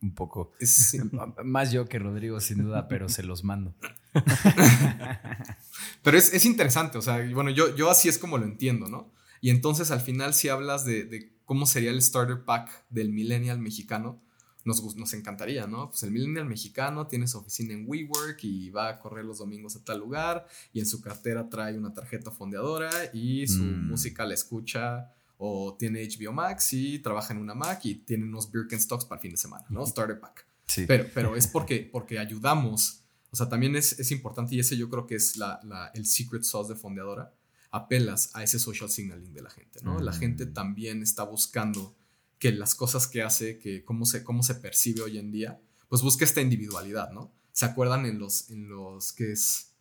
un 0.00 0.14
poco. 0.14 0.52
Más 1.44 1.72
yo 1.72 1.86
que 1.86 1.98
Rodrigo, 1.98 2.40
sin 2.40 2.62
duda, 2.62 2.88
pero 2.88 3.08
se 3.08 3.22
los 3.22 3.44
mando. 3.44 3.74
pero 6.02 6.16
es, 6.16 6.44
interesante, 6.46 6.96
o 6.96 7.02
sea, 7.02 7.22
bueno, 7.34 7.50
yo, 7.50 7.76
yo 7.76 7.90
así 7.90 8.08
es 8.08 8.16
como 8.16 8.38
lo 8.38 8.44
entiendo, 8.44 8.88
¿no? 8.88 9.12
Y 9.42 9.50
entonces 9.50 9.90
al 9.90 10.00
final 10.00 10.32
si 10.32 10.48
hablas 10.48 10.84
de, 10.84 11.04
de 11.04 11.32
cómo 11.44 11.66
sería 11.66 11.90
el 11.90 12.00
starter 12.00 12.44
pack 12.44 12.86
del 12.88 13.10
millennial 13.10 13.58
mexicano, 13.58 14.22
nos, 14.64 14.96
nos, 14.96 15.12
encantaría, 15.14 15.66
¿no? 15.66 15.90
Pues 15.90 16.02
el 16.02 16.10
millennial 16.10 16.46
mexicano 16.46 17.06
tiene 17.06 17.26
su 17.26 17.38
oficina 17.38 17.72
en 17.72 17.84
WeWork 17.86 18.42
y 18.44 18.70
va 18.70 18.88
a 18.88 18.98
correr 18.98 19.24
los 19.24 19.38
domingos 19.38 19.76
a 19.76 19.84
tal 19.84 19.98
lugar 19.98 20.46
y 20.72 20.80
en 20.80 20.86
su 20.86 21.00
cartera 21.00 21.48
trae 21.48 21.78
una 21.78 21.94
tarjeta 21.94 22.30
fondeadora 22.30 22.90
y 23.12 23.46
su 23.46 23.62
mm. 23.62 23.88
música 23.88 24.24
la 24.24 24.34
escucha 24.34 25.12
o 25.38 25.76
tiene 25.78 26.06
HBO 26.06 26.32
Max 26.32 26.72
y 26.74 26.98
trabaja 26.98 27.32
en 27.32 27.40
una 27.40 27.54
Mac 27.54 27.80
y 27.84 27.94
tiene 27.94 28.24
unos 28.24 28.50
Birkenstocks 28.50 29.06
para 29.06 29.18
el 29.18 29.22
fin 29.22 29.30
de 29.30 29.38
semana, 29.38 29.64
¿no? 29.70 29.86
Starter 29.86 30.20
pack. 30.20 30.46
Sí. 30.66 30.84
Pero, 30.86 31.06
pero 31.14 31.36
es 31.36 31.46
porque, 31.46 31.88
porque 31.90 32.18
ayudamos, 32.18 33.02
o 33.30 33.36
sea, 33.36 33.48
también 33.48 33.74
es, 33.74 33.98
es 33.98 34.10
importante 34.10 34.54
y 34.54 34.60
ese 34.60 34.76
yo 34.76 34.90
creo 34.90 35.06
que 35.06 35.14
es 35.14 35.36
la, 35.36 35.58
la, 35.64 35.90
el 35.94 36.06
secret 36.06 36.42
sauce 36.42 36.72
de 36.72 36.78
fondeadora 36.78 37.32
apelas 37.70 38.30
a 38.34 38.42
ese 38.42 38.58
social 38.58 38.90
signaling 38.90 39.32
de 39.32 39.42
la 39.42 39.50
gente, 39.50 39.80
¿no? 39.82 40.00
La 40.00 40.12
gente 40.12 40.46
mm. 40.46 40.52
también 40.52 41.02
está 41.02 41.22
buscando 41.22 41.94
que 42.40 42.50
las 42.50 42.74
cosas 42.74 43.06
que 43.06 43.22
hace, 43.22 43.58
que 43.58 43.84
cómo 43.84 44.06
se, 44.06 44.24
cómo 44.24 44.42
se 44.42 44.56
percibe 44.56 45.02
hoy 45.02 45.18
en 45.18 45.30
día, 45.30 45.60
pues 45.88 46.02
busca 46.02 46.24
esta 46.24 46.40
individualidad, 46.40 47.12
¿no? 47.12 47.30
¿Se 47.52 47.66
acuerdan 47.66 48.06
en 48.06 48.18
los, 48.18 48.50
en 48.50 48.68
los 48.68 49.12
que 49.12 49.32
es, 49.32 49.72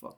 fuck, 0.00 0.16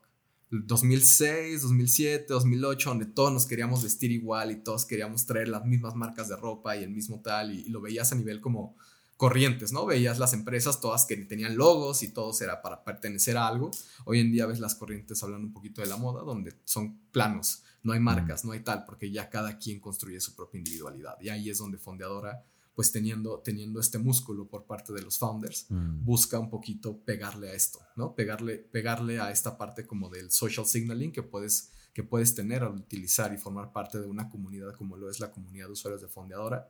2006, 0.50 1.62
2007, 1.62 2.26
2008, 2.28 2.88
donde 2.90 3.06
todos 3.06 3.32
nos 3.32 3.44
queríamos 3.44 3.82
vestir 3.82 4.12
igual 4.12 4.52
y 4.52 4.56
todos 4.62 4.86
queríamos 4.86 5.26
traer 5.26 5.48
las 5.48 5.66
mismas 5.66 5.96
marcas 5.96 6.28
de 6.28 6.36
ropa 6.36 6.76
y 6.76 6.84
el 6.84 6.90
mismo 6.90 7.20
tal, 7.20 7.52
y 7.52 7.64
lo 7.64 7.80
veías 7.80 8.12
a 8.12 8.14
nivel 8.14 8.40
como 8.40 8.76
corrientes, 9.16 9.72
¿no? 9.72 9.84
Veías 9.84 10.20
las 10.20 10.32
empresas 10.32 10.80
todas 10.80 11.06
que 11.06 11.16
tenían 11.16 11.56
logos 11.56 12.04
y 12.04 12.08
todos 12.08 12.40
era 12.40 12.62
para 12.62 12.84
pertenecer 12.84 13.36
a 13.36 13.48
algo. 13.48 13.72
Hoy 14.04 14.20
en 14.20 14.30
día 14.30 14.46
ves 14.46 14.60
las 14.60 14.76
corrientes 14.76 15.22
hablando 15.24 15.48
un 15.48 15.52
poquito 15.52 15.82
de 15.82 15.88
la 15.88 15.96
moda, 15.96 16.22
donde 16.22 16.54
son 16.64 17.00
planos, 17.10 17.64
no 17.82 17.92
hay 17.92 18.00
marcas, 18.00 18.44
no 18.44 18.52
hay 18.52 18.60
tal, 18.60 18.84
porque 18.84 19.10
ya 19.10 19.30
cada 19.30 19.58
quien 19.58 19.80
construye 19.80 20.20
su 20.20 20.34
propia 20.34 20.58
individualidad. 20.58 21.16
Y 21.20 21.28
ahí 21.28 21.50
es 21.50 21.58
donde 21.58 21.78
Fondeadora, 21.78 22.44
pues 22.74 22.92
teniendo, 22.92 23.38
teniendo 23.40 23.80
este 23.80 23.98
músculo 23.98 24.46
por 24.46 24.64
parte 24.64 24.92
de 24.92 25.02
los 25.02 25.18
founders, 25.18 25.66
mm. 25.68 26.04
busca 26.04 26.38
un 26.38 26.50
poquito 26.50 26.98
pegarle 26.98 27.50
a 27.50 27.54
esto, 27.54 27.80
¿no? 27.96 28.14
Pegarle, 28.14 28.58
pegarle 28.58 29.20
a 29.20 29.30
esta 29.30 29.56
parte 29.56 29.86
como 29.86 30.08
del 30.08 30.30
social 30.30 30.66
signaling 30.66 31.12
que 31.12 31.22
puedes, 31.22 31.72
que 31.92 32.02
puedes 32.02 32.34
tener 32.34 32.62
al 32.62 32.74
utilizar 32.74 33.32
y 33.32 33.38
formar 33.38 33.72
parte 33.72 33.98
de 33.98 34.06
una 34.06 34.28
comunidad 34.28 34.74
como 34.74 34.96
lo 34.96 35.10
es 35.10 35.20
la 35.20 35.30
comunidad 35.30 35.66
de 35.66 35.72
usuarios 35.72 36.02
de 36.02 36.08
Fondeadora 36.08 36.68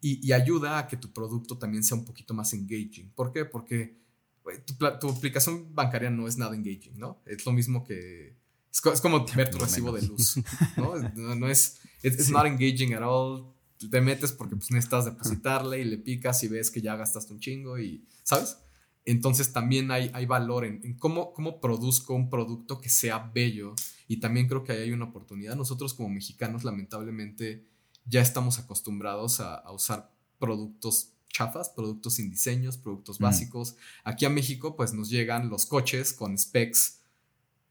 y, 0.00 0.32
ayuda 0.32 0.78
a 0.78 0.86
que 0.86 0.96
tu 0.96 1.12
producto 1.12 1.58
también 1.58 1.82
sea 1.82 1.96
un 1.96 2.04
poquito 2.04 2.34
más 2.34 2.52
engaging. 2.52 3.10
¿Por 3.10 3.32
qué? 3.32 3.44
Porque 3.44 3.96
tu, 5.00 5.08
aplicación 5.08 5.74
bancaria 5.74 6.10
no 6.10 6.28
es 6.28 6.36
nada 6.36 6.54
engaging, 6.54 6.98
¿no? 6.98 7.20
Es 7.26 7.44
lo 7.46 7.52
mismo 7.52 7.84
que... 7.84 8.35
Es, 8.92 9.00
como 9.00 9.24
ver 9.24 9.50
tu 9.50 9.58
recibo 9.58 9.92
de 9.92 10.02
luz, 10.02 10.36
¿no? 10.76 10.94
No, 11.34 11.48
es... 11.48 11.78
It's 12.02 12.30
not 12.30 12.46
engaging 12.46 12.94
at 12.94 13.02
all. 13.02 13.52
Te 13.90 14.00
metes 14.00 14.32
porque 14.32 14.56
pues, 14.56 14.70
necesitas 14.70 15.06
depositarle 15.06 15.80
y 15.80 15.84
le 15.84 15.98
picas 15.98 16.42
y 16.44 16.48
ves 16.48 16.70
que 16.70 16.80
ya 16.80 16.96
gastaste 16.96 17.32
un 17.32 17.40
chingo 17.40 17.78
y... 17.78 18.04
¿Sabes? 18.22 18.58
Entonces 19.04 19.52
también 19.52 19.90
hay, 19.92 20.10
hay 20.12 20.26
valor 20.26 20.64
en, 20.64 20.80
en, 20.84 20.94
cómo, 20.94 21.32
cómo 21.32 21.60
produzco 21.60 22.14
un 22.14 22.28
producto 22.28 22.80
que 22.80 22.88
sea 22.88 23.30
bello 23.32 23.74
y 24.08 24.18
también 24.18 24.48
creo 24.48 24.64
que 24.64 24.72
ahí 24.72 24.82
hay 24.82 24.92
una 24.92 25.06
oportunidad. 25.06 25.54
Nosotros 25.54 25.94
como 25.94 26.08
mexicanos 26.08 26.64
lamentablemente 26.64 27.64
ya 28.06 28.20
estamos 28.20 28.58
acostumbrados 28.58 29.40
a, 29.40 29.70
usar 29.72 30.12
productos 30.38 31.12
chafas, 31.28 31.68
productos 31.68 32.14
sin 32.14 32.30
diseños, 32.30 32.78
productos 32.78 33.20
mm. 33.20 33.22
básicos. 33.22 33.76
Aquí 34.04 34.24
a 34.24 34.30
México, 34.30 34.76
pues 34.76 34.94
nos 34.94 35.10
llegan 35.10 35.50
los 35.50 35.66
coches 35.66 36.12
con 36.12 36.38
specs 36.38 36.95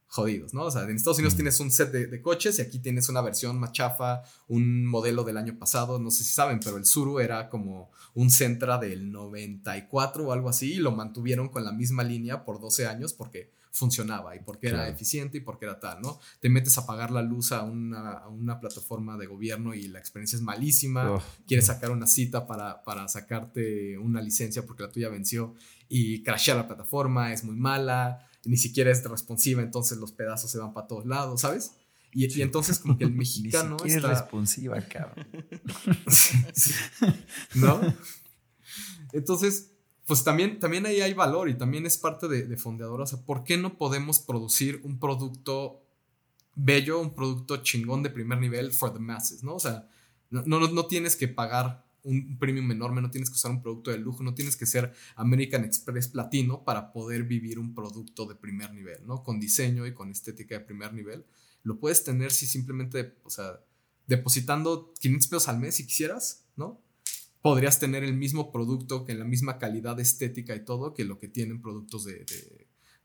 jodidos, 0.08 0.54
¿no? 0.54 0.64
O 0.64 0.70
sea, 0.70 0.82
en 0.82 0.96
Estados 0.96 1.18
Unidos 1.18 1.34
mm. 1.34 1.36
tienes 1.36 1.60
un 1.60 1.70
set 1.70 1.90
de, 1.90 2.22
coches 2.22 2.58
y 2.58 2.62
aquí 2.62 2.78
tienes 2.78 3.08
una 3.08 3.20
versión 3.20 3.58
más 3.58 3.72
chafa, 3.72 4.22
un 4.48 4.86
modelo 4.86 5.24
del 5.24 5.36
año 5.36 5.58
pasado, 5.58 5.98
no 5.98 6.10
sé 6.10 6.24
si 6.24 6.32
saben, 6.32 6.60
pero 6.60 6.76
el 6.76 6.86
Suru 6.86 7.20
era 7.20 7.48
como 7.48 7.90
un 8.14 8.30
Centra 8.30 8.78
del 8.78 9.10
94 9.12 10.26
o 10.26 10.32
algo 10.32 10.48
así 10.48 10.74
y 10.74 10.78
lo 10.78 10.92
mantuvieron 10.92 11.48
con 11.48 11.64
la 11.64 11.72
misma 11.72 12.02
línea 12.02 12.44
por 12.44 12.60
12 12.60 12.86
años 12.86 13.12
porque 13.12 13.52
funcionaba 13.76 14.34
y 14.34 14.40
porque 14.40 14.68
era 14.68 14.88
eficiente 14.88 15.36
y 15.36 15.40
porque 15.40 15.66
era 15.66 15.78
tal, 15.78 16.00
¿no? 16.00 16.18
Te 16.40 16.48
metes 16.48 16.78
a 16.78 16.86
pagar 16.86 17.10
la 17.10 17.20
luz 17.20 17.52
a 17.52 17.62
una, 17.62 18.58
plataforma 18.58 19.18
de 19.18 19.26
gobierno 19.26 19.74
y 19.74 19.88
la 19.88 19.98
experiencia 19.98 20.36
es 20.36 20.42
malísima, 20.42 21.22
quieres 21.46 21.66
sacar 21.66 21.90
una 21.90 22.06
cita 22.06 22.46
para, 22.46 22.82
para 22.82 23.06
sacarte 23.06 23.98
una 23.98 24.22
licencia 24.22 24.64
porque 24.64 24.84
la 24.84 24.90
tuya 24.90 25.10
venció 25.10 25.54
y 25.90 26.22
crashea 26.22 26.54
la 26.54 26.66
plataforma, 26.66 27.34
es 27.34 27.44
muy 27.44 27.56
mala, 27.56 28.26
ni 28.46 28.56
siquiera 28.56 28.90
es 28.90 29.04
responsiva, 29.04 29.62
entonces 29.62 29.98
los 29.98 30.12
pedazos 30.12 30.50
se 30.50 30.58
van 30.58 30.72
para 30.72 30.86
todos 30.86 31.06
lados, 31.06 31.40
¿sabes? 31.40 31.72
Y, 32.12 32.40
entonces 32.40 32.78
como 32.78 32.96
que 32.96 33.04
el 33.04 33.12
mexicano 33.12 33.76
ni 33.84 33.92
está... 33.92 34.12
es 34.12 34.18
responsiva, 34.18 34.80
cabrón. 34.80 35.26
¿No? 37.54 37.80
Entonces, 39.12 39.72
pues 40.06 40.24
también, 40.24 40.58
también 40.58 40.86
ahí 40.86 41.00
hay 41.00 41.14
valor 41.14 41.48
y 41.48 41.58
también 41.58 41.84
es 41.84 41.98
parte 41.98 42.28
de, 42.28 42.46
de 42.46 42.56
Fondeadora. 42.56 43.04
O 43.04 43.06
sea, 43.06 43.20
¿por 43.20 43.44
qué 43.44 43.56
no 43.56 43.76
podemos 43.76 44.20
producir 44.20 44.80
un 44.84 44.98
producto 44.98 45.82
bello, 46.56 46.98
un 46.98 47.14
producto 47.14 47.58
chingón 47.58 48.02
de 48.02 48.10
primer 48.10 48.38
nivel 48.38 48.72
for 48.72 48.92
the 48.92 48.98
masses, 48.98 49.44
¿no? 49.44 49.54
O 49.54 49.60
sea, 49.60 49.88
no, 50.30 50.42
no, 50.46 50.68
no 50.68 50.86
tienes 50.86 51.14
que 51.14 51.28
pagar 51.28 51.85
un 52.06 52.38
premium 52.38 52.70
enorme, 52.70 53.02
no 53.02 53.10
tienes 53.10 53.30
que 53.30 53.34
usar 53.34 53.50
un 53.50 53.62
producto 53.62 53.90
de 53.90 53.98
lujo, 53.98 54.22
no 54.22 54.34
tienes 54.34 54.56
que 54.56 54.66
ser 54.66 54.92
American 55.16 55.64
Express 55.64 56.08
platino 56.08 56.64
para 56.64 56.92
poder 56.92 57.24
vivir 57.24 57.58
un 57.58 57.74
producto 57.74 58.26
de 58.26 58.34
primer 58.34 58.72
nivel, 58.72 59.06
¿no? 59.06 59.22
Con 59.22 59.38
diseño 59.40 59.86
y 59.86 59.94
con 59.94 60.10
estética 60.10 60.58
de 60.58 60.64
primer 60.64 60.94
nivel. 60.94 61.24
Lo 61.62 61.78
puedes 61.78 62.04
tener 62.04 62.32
si 62.32 62.46
simplemente, 62.46 63.16
o 63.24 63.30
sea, 63.30 63.60
depositando 64.06 64.94
500 65.00 65.28
pesos 65.28 65.48
al 65.48 65.58
mes 65.58 65.74
si 65.76 65.86
quisieras, 65.86 66.44
¿no? 66.56 66.80
podrías 67.46 67.78
tener 67.78 68.02
el 68.02 68.14
mismo 68.14 68.50
producto, 68.50 69.04
que 69.04 69.14
la 69.14 69.24
misma 69.24 69.56
calidad 69.56 70.00
estética 70.00 70.56
y 70.56 70.64
todo, 70.64 70.92
que 70.92 71.04
lo 71.04 71.20
que 71.20 71.28
tienen 71.28 71.62
productos 71.62 72.04
de, 72.04 72.26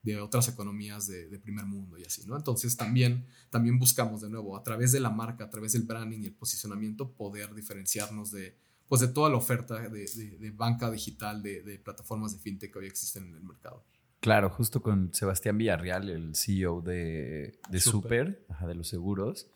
de, 0.01 0.19
otras 0.19 0.47
economías 0.47 1.05
de, 1.05 1.37
primer 1.37 1.67
mundo 1.67 1.95
y 1.99 2.05
así, 2.05 2.25
¿no? 2.25 2.35
Entonces 2.35 2.75
también, 2.75 3.27
también 3.51 3.77
buscamos 3.77 4.21
de 4.21 4.31
nuevo, 4.31 4.57
a 4.57 4.63
través 4.63 4.93
de 4.93 4.99
la 4.99 5.11
marca, 5.11 5.43
a 5.43 5.49
través 5.51 5.73
del 5.73 5.83
branding 5.83 6.21
y 6.21 6.25
el 6.25 6.33
posicionamiento, 6.33 7.11
poder 7.11 7.53
diferenciarnos 7.53 8.31
de, 8.31 8.57
pues 8.91 8.99
de 8.99 9.07
toda 9.07 9.29
la 9.29 9.37
oferta 9.37 9.79
de, 9.87 10.51
banca 10.53 10.91
digital, 10.91 11.41
de, 11.41 11.79
plataformas 11.81 12.33
de 12.33 12.39
fintech 12.39 12.73
que 12.73 12.79
hoy 12.79 12.87
existen 12.87 13.25
en 13.29 13.35
el 13.35 13.41
mercado. 13.41 13.85
Claro, 14.19 14.49
justo 14.49 14.81
con 14.81 15.13
Sebastián 15.13 15.57
Villarreal, 15.57 16.09
el 16.09 16.35
CEO 16.35 16.81
de, 16.81 17.57
de 17.69 17.79
Super, 17.79 18.45
de 18.67 18.75
los 18.75 18.89
seguros, 18.89 19.49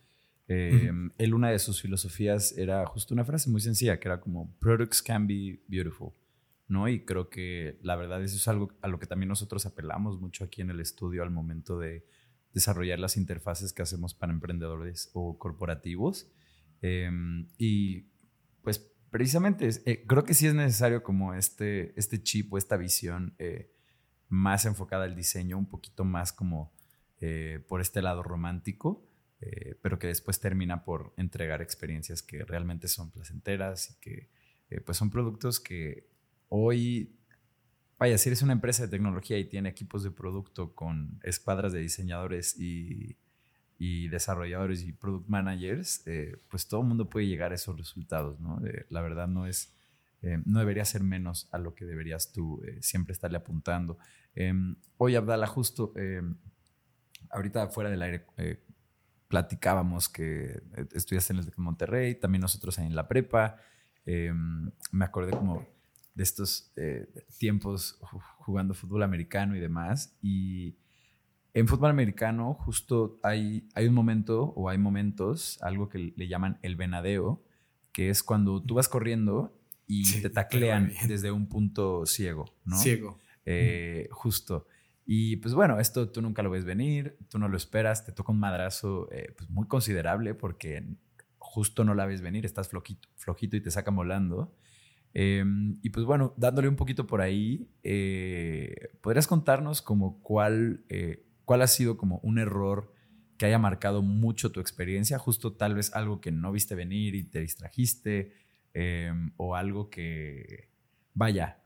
Eh, 0.47 0.89
él, 1.17 1.33
una 1.33 1.49
de 1.49 1.59
sus 1.59 1.81
filosofías 1.81 2.57
era 2.57 2.86
justo 2.86 3.13
una 3.13 3.25
frase 3.25 3.49
muy 3.49 3.59
sencilla, 3.59 3.99
que 3.99 4.07
era 4.07 4.21
como, 4.21 4.55
products 4.57 5.01
can 5.01 5.27
be 5.27 5.61
beautiful, 5.67 6.13
¿no? 6.69 6.88
Y 6.88 7.03
creo 7.03 7.29
que 7.29 7.77
la 7.81 7.97
verdad 7.97 8.23
eso 8.23 8.38
es 8.38 8.47
algo 8.47 8.71
a 8.81 8.88
lo 8.88 8.99
que 8.99 9.05
también 9.05 9.27
nosotros 9.27 9.65
apelamos 9.65 10.17
mucho 10.17 10.45
aquí 10.45 10.61
en 10.61 10.69
el 10.69 10.79
estudio 10.79 11.23
al 11.23 11.31
momento 11.31 11.77
de 11.77 12.05
desarrollar 12.53 12.99
las 12.99 13.17
interfaces 13.17 13.73
que 13.73 13.81
hacemos 13.81 14.13
para 14.13 14.31
emprendedores 14.31 15.09
o 15.11 15.38
corporativos. 15.38 16.31
Em, 16.81 17.49
y 17.57 18.05
pues 18.61 18.95
precisamente 19.18 19.70
eh, 19.86 20.03
creo 20.05 20.24
que 20.26 20.34
sí 20.34 20.45
es 20.45 20.53
necesario 20.53 21.01
como 21.01 21.34
este, 21.34 21.97
este 21.99 22.22
chip 22.22 22.51
o 22.51 22.57
esta 22.57 22.76
visión 22.76 23.34
eh, 23.39 23.72
más 24.28 24.66
enfocada 24.66 25.05
al 25.05 25.16
diseño, 25.16 25.57
un 25.57 25.68
poquito 25.68 26.03
más 26.03 26.34
como 26.34 26.74
por 27.68 27.82
este 27.82 28.03
lado 28.03 28.22
romántico 28.22 29.05
eh, 29.41 29.78
pero 29.82 29.99
que 29.99 30.07
después 30.07 30.39
termina 30.39 30.84
por 30.84 31.13
entregar 31.18 31.61
experiencias 31.61 32.24
que 32.24 32.45
realmente 32.45 32.88
son 32.88 33.11
placenteras 33.11 33.91
y 33.91 33.99
que 33.99 34.30
eh, 34.70 34.82
pues 34.82 34.97
son 34.97 35.11
productos 35.11 35.59
que 35.59 36.09
hoy, 36.47 37.20
vaya, 37.99 38.18
si 38.18 38.30
eres 38.30 38.41
una 38.41 38.53
empresa 38.53 38.84
de 38.84 38.89
tecnología 38.89 39.38
y 39.38 39.45
tiene 39.45 39.70
equipos 39.70 40.03
de 40.03 40.11
producto 40.11 40.74
con 40.74 41.20
escuadras 41.22 41.74
de 41.74 41.80
diseñadores 41.80 42.59
y, 42.59 43.18
y 43.78 44.07
desarrolladores 44.07 44.84
y 44.84 44.93
product 44.93 45.28
managers, 45.28 46.01
eh, 46.05 46.38
pues 46.49 46.67
todo 46.67 46.82
el 46.82 46.88
mundo 46.88 47.09
puede 47.09 47.28
llegar 47.28 47.51
a 47.51 47.55
esos 47.55 47.78
resultados, 47.78 48.39
¿no? 48.39 48.61
la 48.89 49.01
verdad 49.01 49.28
no 49.28 49.47
es... 49.47 49.73
no 50.45 50.59
debería 50.59 50.86
ser 50.86 51.03
menos 51.03 51.47
a 51.51 51.57
lo 51.57 51.76
que 51.76 51.86
deberías 51.86 52.32
tú 52.32 52.61
siempre 52.80 53.13
estarle 53.13 53.38
apuntando. 53.38 53.97
Em, 54.34 54.76
hoy, 54.97 55.15
Abdala, 55.15 55.45
justo 55.45 55.93
ahorita 57.30 57.67
fuera 57.67 57.89
del 57.89 58.01
aire, 58.01 58.26
platicábamos 59.28 60.09
que 60.09 60.61
eh, 60.78 60.88
estudiaste 60.93 61.34
en 61.34 61.39
el 61.39 61.45
de 61.45 61.51
Monterrey, 61.57 62.15
también 62.15 62.41
nosotros 62.41 62.78
ahí 62.80 62.86
en 62.86 62.95
la 62.95 63.07
prepa. 63.07 63.57
Em, 64.05 64.71
me 64.91 65.05
acordé 65.05 65.32
como 65.32 65.67
de 66.13 66.23
estos 66.23 66.71
eh, 66.76 67.07
tiempos 67.38 67.99
jugando 68.38 68.73
fútbol 68.73 69.03
americano 69.03 69.55
y 69.55 69.59
demás. 69.59 70.15
Y 70.21 70.76
en 71.56 71.68
fútbol 71.68 71.89
americano 71.89 72.53
justo 72.53 73.18
hay, 73.24 73.68
hay 73.74 73.88
un 73.88 73.95
momento 73.95 74.53
o 74.56 74.70
hay 74.70 74.78
momentos, 74.78 75.58
algo 75.62 75.88
que 75.88 76.14
le 76.16 76.28
llaman 76.28 76.60
el 76.62 76.76
venadeo, 76.76 77.41
que 77.93 78.10
es 78.10 78.24
cuando 78.24 78.62
tú 78.62 78.76
vas 78.76 78.89
corriendo 78.89 79.58
y 79.88 80.22
te 80.22 80.30
taclean 80.30 80.91
desde 81.08 81.32
un 81.32 81.47
punto 81.47 82.06
ciego, 82.06 82.45
¿no? 82.66 82.78
Ciego. 82.78 83.20
Eh, 83.45 84.10
justo. 84.12 84.68
Y 85.06 85.38
pues 85.38 85.53
bueno, 85.53 85.80
esto 85.80 86.10
tú 86.10 86.22
nunca 86.22 86.43
lo 86.43 86.49
ves 86.49 86.66
venir, 86.66 87.18
tú 87.30 87.39
no 87.39 87.47
lo 87.47 87.56
esperas, 87.56 88.06
te 88.06 88.12
toca 88.12 88.34
un 88.34 88.39
madrazo 88.39 89.08
eh, 89.12 89.34
pues 89.38 89.49
muy 89.49 89.66
considerable 89.68 90.34
porque 90.34 90.84
justo 91.38 91.86
no 91.86 91.93
la 91.93 92.06
ves 92.06 92.22
venir, 92.22 92.45
estás 92.45 92.68
flojito, 92.68 93.08
flojito 93.16 93.56
y 93.56 93.62
te 93.62 93.72
saca 93.72 93.91
volando. 93.91 94.53
Em, 95.14 95.80
y 95.82 95.91
pues 95.91 96.06
bueno, 96.06 96.34
dándole 96.36 96.68
un 96.68 96.76
poquito 96.76 97.08
por 97.08 97.22
ahí, 97.22 97.70
eh, 97.84 98.89
¿podrías 98.99 99.28
contarnos 99.28 99.82
como 99.82 100.22
cuál, 100.22 100.84
eh, 100.89 101.24
cuál 101.46 101.62
ha 101.62 101.68
sido 101.68 101.98
como 101.98 102.20
un 102.20 102.39
error 102.39 102.93
que 103.38 103.46
haya 103.46 103.60
marcado 103.60 104.02
mucho 104.02 104.52
tu 104.52 104.60
experiencia? 104.60 105.18
Justo 105.20 105.54
tal 105.54 105.76
vez 105.76 105.93
algo 105.93 106.22
que 106.22 106.32
no 106.32 106.52
viste 106.52 106.76
venir 106.76 107.16
y 107.16 107.24
te 107.24 107.41
distrajiste 107.41 108.34
em, 108.74 109.32
o 109.38 109.56
algo 109.56 109.89
que, 109.89 110.70
vaya, 111.14 111.62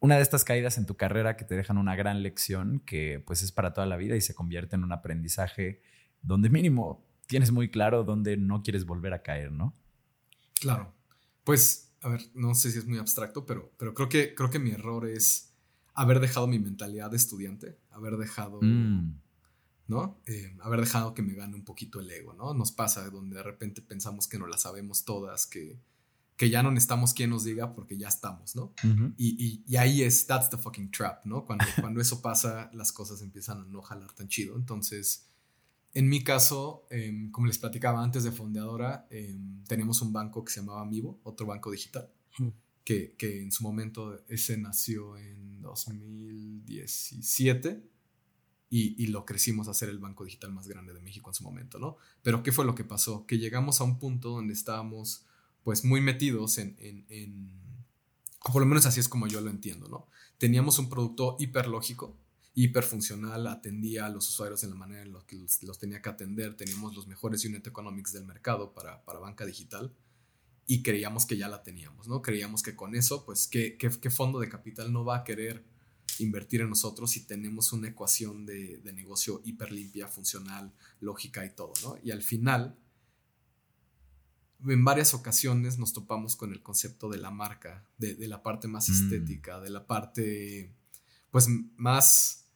una 0.00 0.16
de 0.16 0.22
estas 0.22 0.44
caídas 0.44 0.78
en 0.78 0.86
tu 0.86 0.96
carrera 0.96 1.36
que 1.36 1.44
te 1.44 1.54
dejan 1.54 1.78
una 1.78 1.94
gran 1.94 2.22
lección 2.22 2.80
que 2.80 3.22
pues 3.24 3.42
es 3.42 3.52
para 3.52 3.72
toda 3.72 3.86
la 3.86 3.96
vida 3.96 4.16
y 4.16 4.20
se 4.20 4.34
convierte 4.34 4.74
en 4.74 4.82
un 4.82 4.92
aprendizaje 4.92 5.80
donde 6.22 6.50
mínimo 6.50 7.06
tienes 7.26 7.52
muy 7.52 7.70
claro 7.70 8.02
dónde 8.02 8.36
no 8.36 8.62
quieres 8.62 8.84
volver 8.84 9.14
a 9.14 9.22
caer, 9.22 9.52
¿no? 9.52 9.76
Claro. 10.60 10.92
Pues, 11.44 11.94
a 12.00 12.08
ver, 12.08 12.20
no 12.34 12.54
sé 12.54 12.70
si 12.70 12.78
es 12.78 12.86
muy 12.86 12.98
abstracto, 12.98 13.46
pero, 13.46 13.72
pero 13.78 13.94
creo, 13.94 14.08
que, 14.08 14.34
creo 14.34 14.50
que 14.50 14.58
mi 14.58 14.70
error 14.70 15.08
es 15.08 15.51
haber 15.94 16.20
dejado 16.20 16.46
mi 16.46 16.58
mentalidad 16.58 17.10
de 17.10 17.16
estudiante, 17.16 17.78
haber 17.90 18.16
dejado, 18.16 18.60
mm. 18.62 19.14
¿no? 19.88 20.18
Eh, 20.26 20.56
haber 20.62 20.80
dejado 20.80 21.14
que 21.14 21.22
me 21.22 21.34
gane 21.34 21.54
un 21.54 21.64
poquito 21.64 22.00
el 22.00 22.10
ego, 22.10 22.32
¿no? 22.34 22.54
Nos 22.54 22.72
pasa 22.72 23.08
donde 23.10 23.36
de 23.36 23.42
repente 23.42 23.82
pensamos 23.82 24.26
que 24.26 24.38
no 24.38 24.46
la 24.46 24.56
sabemos 24.56 25.04
todas, 25.04 25.46
que, 25.46 25.78
que 26.36 26.50
ya 26.50 26.62
no 26.62 26.70
necesitamos 26.70 27.14
quien 27.14 27.30
nos 27.30 27.44
diga 27.44 27.74
porque 27.74 27.96
ya 27.96 28.08
estamos, 28.08 28.56
¿no? 28.56 28.72
y, 29.16 29.62
y, 29.66 29.76
ahí 29.76 30.02
es, 30.02 30.26
that's 30.26 30.50
the 30.50 30.56
fucking 30.56 30.90
trap, 30.90 31.24
¿no? 31.24 31.44
Cuando, 31.44 31.64
cuando 31.80 32.00
eso 32.00 32.22
pasa, 32.22 32.70
las 32.72 32.92
cosas 32.92 33.20
empiezan 33.22 33.60
a 33.60 33.64
no 33.64 33.82
jalar 33.82 34.12
tan 34.12 34.28
chido. 34.28 34.56
Entonces, 34.56 35.26
en 35.94 36.08
mi 36.08 36.24
caso, 36.24 36.86
em, 36.90 37.30
como 37.30 37.46
les 37.46 37.58
platicaba 37.58 38.02
antes 38.02 38.24
de 38.24 38.32
Fondeadora, 38.32 39.06
em, 39.10 39.62
teníamos 39.64 40.00
un 40.00 40.12
banco 40.12 40.42
que 40.44 40.52
se 40.52 40.60
llamaba 40.60 40.84
Mivo, 40.86 41.20
otro 41.22 41.46
banco 41.46 41.70
digital, 41.70 42.08
que, 42.84 43.14
que, 43.16 43.42
en 43.42 43.52
su 43.52 43.62
momento 43.62 44.24
ese 44.28 44.58
nació 44.58 45.16
en 45.16 45.62
2017 45.62 47.82
y, 48.70 49.02
y, 49.02 49.06
lo 49.08 49.24
crecimos 49.24 49.68
a 49.68 49.74
ser 49.74 49.88
el 49.88 49.98
banco 49.98 50.24
digital 50.24 50.52
más 50.52 50.66
grande 50.66 50.94
de 50.94 51.00
México 51.00 51.30
en 51.30 51.34
su 51.34 51.44
momento, 51.44 51.78
¿no? 51.78 51.96
Pero 52.22 52.42
¿qué 52.42 52.52
fue 52.52 52.64
lo 52.64 52.74
que 52.74 52.84
pasó? 52.84 53.26
Que 53.26 53.38
llegamos 53.38 53.80
a 53.80 53.84
un 53.84 53.98
punto 53.98 54.30
donde 54.30 54.54
estábamos 54.54 55.26
pues 55.62 55.84
muy 55.84 56.00
metidos 56.00 56.58
en, 56.58 56.76
en, 56.80 57.50
por 58.52 58.62
lo 58.62 58.66
menos 58.66 58.86
así 58.86 59.00
es 59.00 59.08
como 59.08 59.26
yo 59.26 59.40
lo 59.40 59.50
entiendo, 59.50 59.88
¿no? 59.88 60.08
Teníamos 60.38 60.78
un 60.78 60.88
producto 60.88 61.36
hiperlógico, 61.38 62.18
hiperfuncional, 62.54 63.46
atendía 63.46 64.06
a 64.06 64.08
los 64.08 64.28
usuarios 64.28 64.64
en 64.64 64.70
la 64.70 64.76
manera 64.76 65.02
en 65.02 65.12
la 65.12 65.24
que 65.24 65.36
los, 65.62 65.78
tenía 65.78 66.02
que 66.02 66.08
atender, 66.08 66.56
teníamos 66.56 66.94
los 66.94 67.06
mejores 67.06 67.44
unit 67.44 67.66
economics 67.66 68.12
del 68.12 68.24
mercado 68.24 68.74
para, 68.74 69.04
para, 69.04 69.20
banca 69.20 69.46
digital 69.46 69.94
y 70.72 70.82
creíamos 70.82 71.26
que 71.26 71.36
ya 71.36 71.48
la 71.48 71.62
teníamos, 71.62 72.08
¿no? 72.08 72.22
Creíamos 72.22 72.62
que 72.62 72.74
con 72.74 72.94
eso, 72.94 73.26
pues, 73.26 73.46
¿qué, 73.46 73.76
qué, 73.76 73.90
qué 73.90 74.08
fondo 74.08 74.40
de 74.40 74.48
capital 74.48 74.90
no 74.90 75.04
va 75.04 75.18
a 75.18 75.22
querer 75.22 75.66
invertir 76.18 76.62
en 76.62 76.70
nosotros 76.70 77.10
si 77.10 77.26
tenemos 77.26 77.74
una 77.74 77.88
ecuación 77.88 78.46
de, 78.46 78.78
de 78.78 78.92
negocio 78.94 79.42
hiper 79.44 79.70
limpia, 79.70 80.08
funcional, 80.08 80.72
lógica 81.00 81.44
y 81.44 81.50
todo, 81.50 81.74
¿no? 81.82 81.98
Y 82.02 82.10
al 82.10 82.22
final 82.22 82.78
en 84.66 84.82
varias 84.82 85.12
ocasiones 85.12 85.78
nos 85.78 85.92
topamos 85.92 86.36
con 86.36 86.52
el 86.52 86.62
concepto 86.62 87.10
de 87.10 87.18
la 87.18 87.30
marca, 87.30 87.86
de, 87.98 88.26
la 88.26 88.42
parte 88.42 88.66
más 88.66 88.88
mm. 88.88 88.92
estética, 88.92 89.60
de 89.60 89.68
la 89.68 89.86
parte, 89.86 90.74
pues, 91.30 91.48
más, 91.76 92.46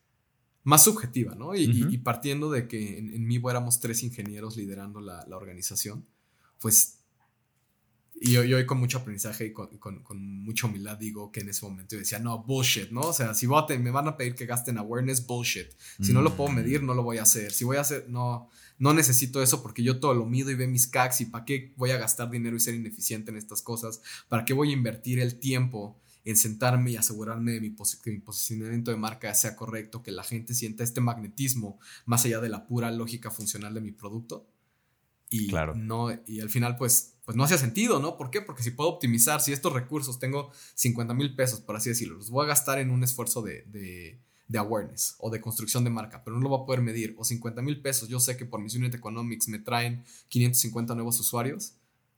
más 0.64 0.84
subjetiva, 0.84 1.34
¿no? 1.34 1.54
Y, 1.54 1.98
partiendo 1.98 2.50
de 2.50 2.66
que 2.66 2.98
en, 2.98 3.12
en 3.12 3.26
Mivo 3.26 3.50
éramos 3.50 3.78
tres 3.78 4.02
ingenieros 4.02 4.56
liderando 4.56 5.02
la, 5.02 5.26
la 5.26 5.36
organización, 5.36 6.06
pues 6.58 6.95
y 8.18 8.32
yo, 8.32 8.44
yo, 8.44 8.64
con 8.66 8.78
mucho 8.78 8.98
aprendizaje 8.98 9.46
y 9.46 9.52
con, 9.52 9.78
con, 9.78 10.42
mucha 10.42 10.66
humildad 10.66 10.96
digo 10.96 11.30
que 11.30 11.40
en 11.40 11.50
ese 11.50 11.66
momento 11.66 11.96
yo 11.96 12.00
decía, 12.00 12.18
no, 12.18 12.42
bullshit, 12.42 12.90
¿no? 12.90 13.00
O 13.02 13.12
sea, 13.12 13.34
si 13.34 13.46
me 13.46 13.90
van 13.90 14.08
a 14.08 14.16
pedir 14.16 14.34
que 14.34 14.46
gasten 14.46 14.78
awareness, 14.78 15.26
bullshit. 15.26 15.68
Si 16.00 16.12
no 16.12 16.22
lo 16.22 16.34
puedo 16.34 16.50
medir, 16.50 16.82
no 16.82 16.94
lo 16.94 17.02
voy 17.02 17.18
a 17.18 17.22
hacer. 17.22 17.52
Si 17.52 17.64
voy 17.64 17.76
a 17.76 17.82
hacer, 17.82 18.06
no, 18.08 18.48
no 18.78 18.94
necesito 18.94 19.42
eso 19.42 19.62
porque 19.62 19.82
yo 19.82 20.00
todo 20.00 20.14
lo 20.14 20.24
mido 20.24 20.50
y 20.50 20.54
ve 20.54 20.66
mis 20.66 20.86
CACs 20.86 21.20
y 21.20 21.26
para 21.26 21.44
qué 21.44 21.74
voy 21.76 21.90
a 21.90 21.98
gastar 21.98 22.30
dinero 22.30 22.56
y 22.56 22.60
ser 22.60 22.74
ineficiente 22.74 23.30
en 23.30 23.36
estas 23.36 23.60
cosas. 23.60 24.00
¿Para 24.28 24.46
qué 24.46 24.54
voy 24.54 24.70
a 24.70 24.72
invertir 24.72 25.20
el 25.20 25.38
tiempo 25.38 26.00
en 26.24 26.38
sentarme 26.38 26.92
y 26.92 26.96
asegurarme 26.96 27.52
de 27.52 27.60
mi 27.60 27.76
que 28.02 28.10
mi 28.10 28.18
posicionamiento 28.18 28.90
de 28.90 28.96
marca 28.96 29.32
sea 29.34 29.54
correcto, 29.56 30.02
que 30.02 30.10
la 30.10 30.24
gente 30.24 30.54
sienta 30.54 30.84
este 30.84 31.02
magnetismo 31.02 31.78
más 32.06 32.24
allá 32.24 32.40
de 32.40 32.48
la 32.48 32.66
pura 32.66 32.90
lógica 32.90 33.30
funcional 33.30 33.74
de 33.74 33.82
mi 33.82 33.92
producto? 33.92 34.46
Y, 35.28 35.48
claro. 35.48 35.74
no, 35.74 36.08
y 36.26 36.40
al 36.40 36.50
final, 36.50 36.76
pues, 36.76 37.14
pues 37.24 37.36
no 37.36 37.42
hacía 37.42 37.58
sentido, 37.58 37.98
¿no? 37.98 38.16
¿Por 38.16 38.30
qué? 38.30 38.40
Porque 38.40 38.62
si 38.62 38.70
puedo 38.70 38.90
optimizar, 38.90 39.40
si 39.40 39.52
estos 39.52 39.72
recursos 39.72 40.18
tengo 40.20 40.52
50 40.74 41.14
mil 41.14 41.34
pesos, 41.34 41.60
por 41.60 41.74
así 41.76 41.88
decirlo, 41.88 42.16
los 42.16 42.30
voy 42.30 42.44
a 42.44 42.48
gastar 42.48 42.78
en 42.78 42.90
un 42.90 43.02
esfuerzo 43.02 43.42
de, 43.42 43.62
de, 43.62 44.20
de, 44.46 44.58
awareness 44.58 45.16
o 45.18 45.28
de 45.28 45.40
construcción 45.40 45.82
de 45.82 45.90
marca, 45.90 46.22
pero 46.24 46.36
no 46.36 46.42
lo 46.42 46.50
voy 46.50 46.62
a 46.62 46.66
poder 46.66 46.82
medir, 46.82 47.16
o 47.18 47.24
50 47.24 47.60
mil 47.62 47.82
pesos, 47.82 48.08
yo 48.08 48.20
sé 48.20 48.36
que 48.36 48.46
por 48.46 48.60
mis 48.60 48.76
unit 48.76 48.94
economics 48.94 49.48
me 49.48 49.58
traen 49.58 50.04
550 50.28 50.94
nuevos 50.94 51.18
usuarios, 51.18 51.74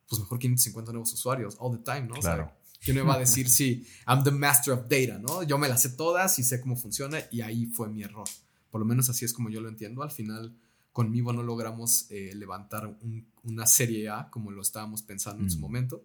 pues 0.07 0.21
mejor 0.21 0.39
550 0.39 0.93
nuevos 0.93 1.13
usuarios 1.13 1.57
all 1.59 1.79
the 1.79 1.83
time, 1.83 2.03
¿no? 2.03 2.15
Claro. 2.17 2.45
O 2.45 2.47
sea, 2.47 2.57
¿quién 2.83 2.97
me 2.97 3.03
va 3.03 3.15
a 3.15 3.19
decir 3.21 3.49
si 3.49 3.87
I'm 4.07 4.23
the 4.23 4.31
master 4.31 4.75
of 4.75 4.89
data, 4.89 5.19
¿no? 5.19 5.43
Yo 5.43 5.57
me 5.57 5.69
las 5.69 5.81
sé 5.81 5.91
todas 5.91 6.39
y 6.39 6.43
sé 6.43 6.61
cómo 6.61 6.77
funciona 6.77 7.19
y 7.31 7.41
ahí 7.41 7.65
fue 7.65 7.89
mi 7.89 8.03
error. 8.03 8.29
Por 8.71 8.81
lo 8.81 8.87
menos 8.87 9.09
así 9.09 9.25
es 9.25 9.33
como 9.33 9.49
yo 9.49 9.63
lo 9.63 9.71
entiendo. 9.71 10.03
Al 10.03 10.11
final 10.11 10.55
Conmigo 10.93 11.33
no 11.33 11.43
logramos 11.43 12.11
eh, 12.11 12.33
levantar 12.35 12.97
una 13.43 13.67
serie 13.67 14.09
A 14.09 14.31
como 14.31 14.51
lo 14.51 14.63
estábamos 14.63 15.03
pensando 15.03 15.43
en 15.43 15.51
su 15.51 15.59
mm. 15.59 15.61
momento. 15.61 16.05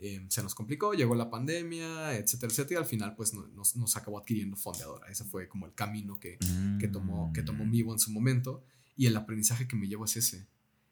Em, 0.00 0.30
se 0.30 0.44
nos 0.44 0.54
complicó, 0.54 0.92
llegó 0.92 1.16
la 1.16 1.28
pandemia, 1.28 2.16
etcétera, 2.16 2.52
etcétera, 2.52 2.80
y 2.80 2.82
al 2.84 2.88
final 2.88 3.16
pues 3.16 3.34
nos, 3.34 3.74
nos 3.74 3.96
acabó 3.96 4.18
adquiriendo 4.18 4.56
fondeadora. 4.56 5.08
Ese 5.10 5.24
fue 5.24 5.48
como 5.48 5.66
el 5.66 5.74
camino 5.74 6.20
que, 6.20 6.38
que, 6.78 6.86
tomó, 6.86 7.32
que 7.32 7.42
tomó 7.42 7.64
Mivo 7.64 7.92
en 7.92 7.98
su 7.98 8.12
momento 8.12 8.62
y 8.96 9.06
el 9.06 9.16
aprendizaje 9.16 9.66
que 9.66 9.74
me 9.74 9.88
llevo 9.88 10.04
es 10.04 10.16
ese. 10.16 10.46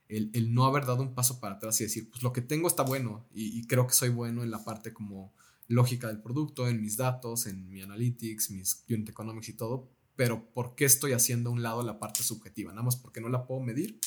El, 0.09 0.31
el, 0.35 0.53
no 0.53 0.65
haber 0.65 0.87
dado 0.87 1.03
un 1.03 1.15
paso 1.15 1.39
para 1.39 1.55
atrás 1.55 1.81
y 1.81 1.85
decir, 1.85 2.11
pues 2.11 2.25
lo 2.25 2.33
que 2.33 2.41
tengo 2.41 2.67
está 2.67 2.83
bueno 2.83 3.27
y, 3.33 3.57
y, 3.57 3.67
creo 3.67 3.87
que 3.87 3.95
soy 3.95 4.09
bueno 4.09 4.43
en 4.43 4.51
la 4.51 4.65
parte 4.65 4.93
como 4.93 5.33
lógica 5.69 6.09
del 6.09 6.21
producto, 6.21 6.69
en 6.69 6.81
mis 6.81 6.97
datos, 6.97 7.47
en 7.47 7.69
mi 7.69 7.83
analytics, 7.83 8.51
mis 8.51 8.85
unit 8.89 9.09
economics 9.09 9.49
y 9.49 9.53
todo, 9.53 9.89
pero 10.17 10.51
¿por 10.53 10.75
qué 10.75 10.87
estoy 10.87 11.13
haciendo 11.13 11.51
a 11.51 11.53
un 11.53 11.63
lado 11.63 11.83
la 11.83 11.99
parte 11.99 12.23
subjetiva? 12.23 12.73
Nada 12.73 12.83
más 12.83 12.97
porque 12.97 13.21
no 13.21 13.29
la 13.29 13.47
puedo 13.47 13.61
medir 13.61 13.99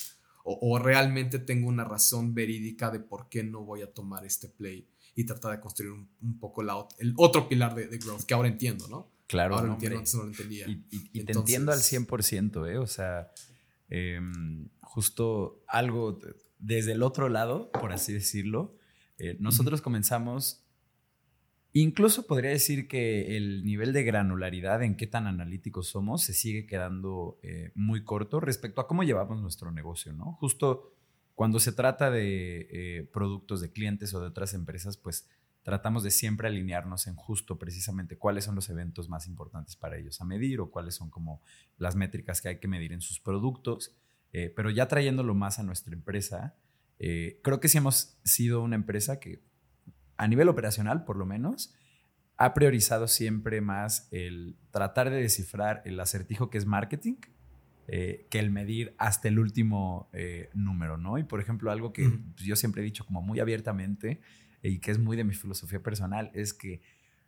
O, 0.43 0.79
realmente 0.79 1.37
tengo 1.37 1.67
una 1.67 1.83
razón 1.83 2.33
verídica 2.33 2.89
de 2.89 2.99
por 2.99 3.29
qué 3.29 3.43
no 3.43 3.63
voy 3.63 3.83
a 3.83 3.93
tomar 3.93 4.25
este 4.25 4.49
play 4.49 4.87
y 5.15 5.25
tratar 5.25 5.51
de 5.51 5.59
construir 5.59 5.91
un, 5.91 6.39
poco 6.39 6.63
la, 6.63 6.87
el 6.97 7.13
otro 7.17 7.47
pilar 7.47 7.75
de, 7.75 7.97
growth 7.97 8.23
que 8.23 8.33
ahora 8.33 8.47
entiendo, 8.47 8.87
¿no? 8.87 9.11
Claro, 9.27 9.55
ahora 9.55 9.73
entiendo, 9.73 9.99
antes 9.99 10.15
no 10.15 10.23
lo 10.23 10.29
entendía. 10.29 10.65
Y, 10.67 11.23
te 11.23 11.33
entiendo 11.33 11.71
al 11.71 11.79
100%, 11.79 12.71
¿eh? 12.71 12.77
O 12.77 12.87
sea, 12.87 13.31
em, 13.89 14.69
justo 14.81 15.61
algo 15.67 16.19
desde 16.57 16.93
el 16.93 17.03
otro 17.03 17.29
lado, 17.29 17.69
por 17.71 17.91
así 17.91 18.13
decirlo, 18.13 18.75
eh, 19.19 19.35
nosotros 19.39 19.81
comenzamos 19.81 20.63
Incluso 21.73 22.25
podría 22.25 22.49
decir 22.49 22.87
que 22.87 23.37
el 23.37 23.63
nivel 23.63 23.93
de 23.93 24.03
granularidad 24.03 24.81
en 24.81 24.95
qué 24.95 25.05
tan 25.05 25.27
analíticos 25.27 25.87
somos 25.87 26.23
se 26.23 26.33
sigue 26.33 26.65
quedando 26.65 27.37
eh, 27.43 27.71
muy 27.75 28.03
corto 28.03 28.39
respecto 28.39 28.81
a 28.81 28.87
cómo 28.87 29.03
llevamos 29.03 29.39
nuestro 29.39 29.71
negocio, 29.71 30.11
¿no? 30.11 30.33
Justo 30.39 30.91
cuando 31.35 31.59
se 31.59 31.71
trata 31.71 32.09
de 32.09 32.67
eh, 32.71 33.09
productos 33.13 33.61
de 33.61 33.71
clientes 33.71 34.13
o 34.15 34.19
de 34.19 34.27
otras 34.27 34.55
empresas, 34.55 34.97
pues 34.97 35.27
tratamos 35.61 36.01
de 36.01 36.09
siempre 36.09 36.47
alinearnos 36.47 37.05
en 37.05 37.15
justo 37.15 37.59
precisamente 37.59 38.17
cuáles 38.17 38.45
son 38.45 38.55
los 38.55 38.67
eventos 38.69 39.07
más 39.07 39.27
importantes 39.27 39.75
para 39.75 39.97
ellos 39.97 40.19
a 40.21 40.25
medir 40.25 40.61
o 40.61 40.71
cuáles 40.71 40.95
son 40.95 41.11
como 41.11 41.43
las 41.77 41.95
métricas 41.95 42.41
que 42.41 42.49
hay 42.49 42.59
que 42.59 42.67
medir 42.67 42.93
en 42.93 43.01
sus 43.01 43.19
productos. 43.19 43.95
Eh, 44.33 44.51
pero 44.55 44.71
ya 44.71 44.87
trayéndolo 44.87 45.35
más 45.35 45.59
a 45.59 45.63
nuestra 45.63 45.93
empresa, 45.93 46.55
creo 46.97 47.61
que 47.61 47.69
sí 47.69 47.77
hemos 47.77 48.17
sido 48.25 48.61
una 48.61 48.75
empresa 48.75 49.21
que 49.21 49.39
a 50.19 50.27
nivel 50.27 50.49
operacional 50.49 51.05
por 51.05 51.15
lo 51.15 51.25
menos, 51.25 51.73
ha 52.37 52.53
priorizado 52.53 53.07
siempre 53.07 53.61
más 53.61 54.07
el 54.11 54.57
tratar 54.69 55.09
de 55.09 55.21
descifrar 55.21 55.81
el 55.85 55.99
acertijo 55.99 56.49
que 56.49 56.57
es 56.57 56.65
marketing 56.65 57.15
eh, 57.87 58.27
que 58.29 58.37
el 58.37 58.51
medir 58.51 58.93
hasta 58.99 59.29
el 59.29 59.39
último 59.39 60.09
eh, 60.13 60.49
número, 60.53 60.97
¿no? 60.97 61.17
Y 61.17 61.23
por 61.23 61.39
ejemplo, 61.39 61.71
algo 61.71 61.91
que 61.93 62.19
yo 62.35 62.55
siempre 62.55 62.81
he 62.81 62.85
dicho 62.85 63.05
como 63.05 63.21
muy 63.21 63.39
abiertamente 63.39 64.19
y 64.61 64.79
que 64.79 64.91
es 64.91 64.99
muy 64.99 65.17
de 65.17 65.23
mi 65.23 65.33
filosofía 65.33 65.81
personal 65.81 66.29
es 66.35 66.53
que 66.53 66.81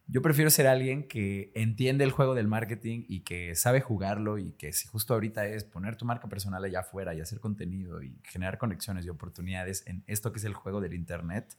yo 0.07 0.21
prefiero 0.21 0.49
ser 0.49 0.67
alguien 0.67 1.07
que 1.07 1.51
entiende 1.55 2.03
el 2.03 2.11
juego 2.11 2.35
del 2.35 2.47
marketing 2.47 3.05
y 3.07 3.21
que 3.21 3.55
sabe 3.55 3.79
jugarlo 3.79 4.37
y 4.37 4.51
que 4.51 4.73
si 4.73 4.87
justo 4.87 5.13
ahorita 5.13 5.47
es 5.47 5.63
poner 5.63 5.95
tu 5.95 6.05
marca 6.05 6.27
personal 6.27 6.63
allá 6.63 6.81
afuera 6.81 7.15
y 7.15 7.21
hacer 7.21 7.39
contenido 7.39 8.03
y 8.03 8.19
generar 8.23 8.57
conexiones 8.57 9.05
y 9.05 9.09
oportunidades 9.09 9.87
en 9.87 10.03
esto 10.07 10.33
que 10.33 10.39
es 10.39 10.45
el 10.45 10.53
juego 10.53 10.81
del 10.81 10.93
Internet, 10.93 11.57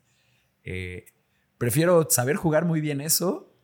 eh, 0.64 1.06
prefiero 1.62 2.08
saber 2.10 2.34
jugar 2.34 2.64
muy 2.64 2.80
bien 2.80 3.00
eso 3.00 3.54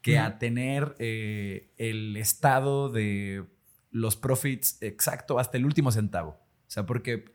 que 0.00 0.18
a 0.18 0.38
tener 0.38 0.94
eh, 0.98 1.70
el 1.76 2.16
estado 2.16 2.88
de 2.88 3.44
los 3.90 4.16
profits 4.16 4.78
exacto 4.80 5.38
hasta 5.38 5.58
el 5.58 5.66
último 5.66 5.92
centavo. 5.92 6.30
O 6.30 6.70
sea, 6.70 6.86
porque 6.86 7.26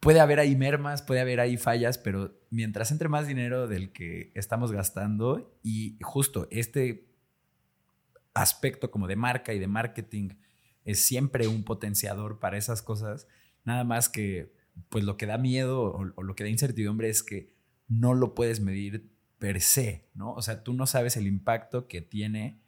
puede 0.00 0.18
haber 0.18 0.40
ahí 0.40 0.56
mermas, 0.56 1.00
puede 1.00 1.20
haber 1.20 1.38
ahí 1.38 1.58
fallas, 1.58 1.96
pero 1.96 2.36
mientras 2.50 2.90
entre 2.90 3.08
más 3.08 3.28
dinero 3.28 3.68
del 3.68 3.92
que 3.92 4.32
estamos 4.34 4.72
gastando 4.72 5.56
y 5.62 5.96
justo 6.02 6.48
este 6.50 7.06
aspecto 8.34 8.90
como 8.90 9.06
de 9.06 9.14
marca 9.14 9.54
y 9.54 9.60
de 9.60 9.68
marketing 9.68 10.30
es 10.84 10.98
siempre 10.98 11.46
un 11.46 11.62
potenciador 11.62 12.40
para 12.40 12.58
esas 12.58 12.82
cosas, 12.82 13.28
nada 13.64 13.84
más 13.84 14.08
que 14.08 14.52
pues 14.88 15.04
lo 15.04 15.16
que 15.16 15.26
da 15.26 15.38
miedo 15.38 15.84
o, 15.84 16.12
o 16.16 16.22
lo 16.24 16.34
que 16.34 16.42
da 16.42 16.50
incertidumbre 16.50 17.10
es 17.10 17.22
que 17.22 17.54
no 17.86 18.12
lo 18.12 18.34
puedes 18.34 18.58
medir 18.58 19.14
per 19.38 19.60
se, 19.60 20.08
¿no? 20.14 20.32
O 20.32 20.42
sea, 20.42 20.62
tú 20.62 20.72
no 20.72 20.86
sabes 20.86 21.16
el 21.16 21.26
impacto 21.26 21.88
que 21.88 22.00
tiene 22.00 22.60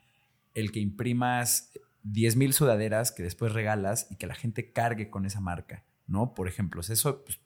el 0.55 0.73
que 0.73 0.81
imprimas 0.81 1.73
10 2.03 2.37
mil 2.37 2.53
sudaderas 2.53 3.13
que 3.13 3.23
después 3.23 3.53
regalas 3.53 4.07
y 4.11 4.17
que 4.17 4.27
la 4.27 4.35
gente 4.35 4.73
cargue 4.73 5.11
con 5.11 5.27
esa 5.27 5.41
marca, 5.41 5.85
¿no? 6.07 6.35
Por 6.35 6.49
ejemplo, 6.49 6.81
eso, 6.81 7.25
pues, 7.25 7.41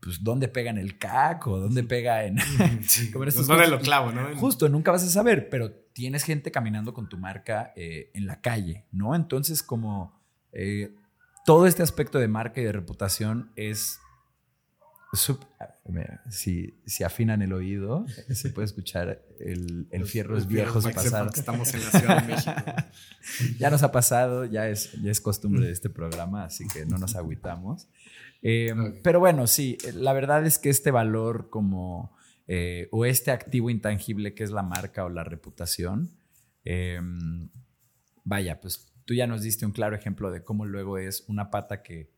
pues 0.00 0.22
¿dónde 0.22 0.48
pega 0.48 0.70
en 0.70 0.78
el 0.78 0.98
CAC 0.98 1.46
o 1.46 1.58
dónde 1.58 1.82
pega 1.82 2.24
en... 2.24 2.38
Sí, 2.82 3.10
pues, 3.12 3.46
¿Dónde 3.46 3.68
lo 3.68 3.80
clavo, 3.80 4.12
no? 4.12 4.36
Justo, 4.36 4.68
nunca 4.68 4.92
vas 4.92 5.04
a 5.04 5.10
saber, 5.10 5.48
pero 5.48 5.72
tienes 5.72 6.24
gente 6.24 6.50
caminando 6.50 6.92
con 6.92 7.08
tu 7.08 7.18
marca 7.18 7.72
eh, 7.76 8.10
en 8.14 8.26
la 8.26 8.40
calle, 8.40 8.86
¿no? 8.92 9.14
Entonces, 9.14 9.62
como 9.62 10.20
eh, 10.52 10.94
todo 11.44 11.66
este 11.66 11.82
aspecto 11.82 12.18
de 12.18 12.28
marca 12.28 12.60
y 12.60 12.64
de 12.64 12.72
reputación 12.72 13.52
es 13.56 14.00
si, 16.30 16.74
si, 16.86 17.04
afinan 17.04 17.42
el 17.42 17.52
oído, 17.52 18.06
se 18.30 18.50
puede 18.50 18.66
escuchar 18.66 19.22
el, 19.38 19.86
el 19.90 20.06
fierros 20.06 20.46
viejos 20.46 20.84
pasar. 20.84 21.30
Estamos 21.34 21.72
en 21.74 21.84
la 21.84 21.90
Ciudad 21.90 22.22
de 22.22 22.34
México. 22.34 22.52
ya 23.58 23.70
nos 23.70 23.82
ha 23.82 23.92
pasado, 23.92 24.44
ya 24.44 24.68
es, 24.68 24.92
ya 25.02 25.10
es 25.10 25.20
costumbre 25.20 25.66
de 25.66 25.72
este 25.72 25.90
programa, 25.90 26.44
así 26.44 26.66
que 26.68 26.86
no 26.86 26.98
nos 26.98 27.16
agüitamos. 27.16 27.88
Em, 28.42 29.00
pero 29.02 29.20
bueno, 29.20 29.46
sí, 29.46 29.78
la 29.94 30.12
verdad 30.12 30.44
es 30.46 30.58
que 30.58 30.70
este 30.70 30.90
valor 30.90 31.48
como, 31.50 32.14
eh, 32.46 32.88
o 32.92 33.04
este 33.04 33.30
activo 33.30 33.70
intangible 33.70 34.34
que 34.34 34.44
es 34.44 34.50
la 34.50 34.62
marca 34.62 35.04
o 35.04 35.08
la 35.08 35.24
reputación, 35.24 36.10
em, 36.64 37.48
vaya, 38.22 38.60
pues 38.60 38.92
tú 39.04 39.14
ya 39.14 39.26
nos 39.26 39.42
diste 39.42 39.66
un 39.66 39.72
claro 39.72 39.96
ejemplo 39.96 40.30
de 40.30 40.44
cómo 40.44 40.66
luego 40.66 40.98
es 40.98 41.24
una 41.28 41.50
pata 41.50 41.82
que 41.82 42.13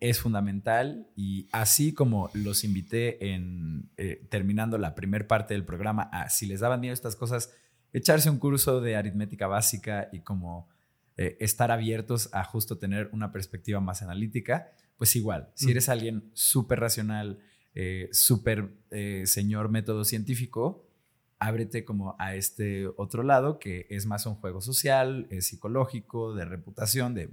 es 0.00 0.20
fundamental 0.20 1.06
y 1.16 1.48
así 1.52 1.94
como 1.94 2.30
los 2.34 2.64
invité 2.64 3.32
en 3.32 3.88
eh, 3.96 4.26
terminando 4.28 4.76
la 4.76 4.94
primera 4.94 5.26
parte 5.26 5.54
del 5.54 5.64
programa 5.64 6.02
a 6.12 6.28
si 6.28 6.44
les 6.44 6.60
daban 6.60 6.80
miedo 6.80 6.92
estas 6.92 7.16
cosas, 7.16 7.50
echarse 7.94 8.28
un 8.28 8.38
curso 8.38 8.82
de 8.82 8.96
aritmética 8.96 9.46
básica 9.46 10.10
y 10.12 10.20
como 10.20 10.68
eh, 11.16 11.38
estar 11.40 11.70
abiertos 11.70 12.28
a 12.32 12.44
justo 12.44 12.76
tener 12.76 13.08
una 13.12 13.32
perspectiva 13.32 13.80
más 13.80 14.02
analítica, 14.02 14.70
pues 14.98 15.16
igual, 15.16 15.48
si 15.54 15.70
eres 15.70 15.88
alguien 15.88 16.30
súper 16.34 16.78
racional, 16.78 17.38
súper 18.12 18.68
señor 19.24 19.70
método 19.70 20.04
científico, 20.04 20.86
ábrete 21.38 21.86
como 21.86 22.16
a 22.18 22.34
este 22.34 22.86
otro 22.98 23.22
lado 23.22 23.58
que 23.58 23.86
es 23.88 24.04
más 24.04 24.26
un 24.26 24.34
juego 24.34 24.60
social, 24.60 25.26
es 25.30 25.46
psicológico, 25.46 26.34
de 26.34 26.44
reputación, 26.44 27.14
de 27.14 27.30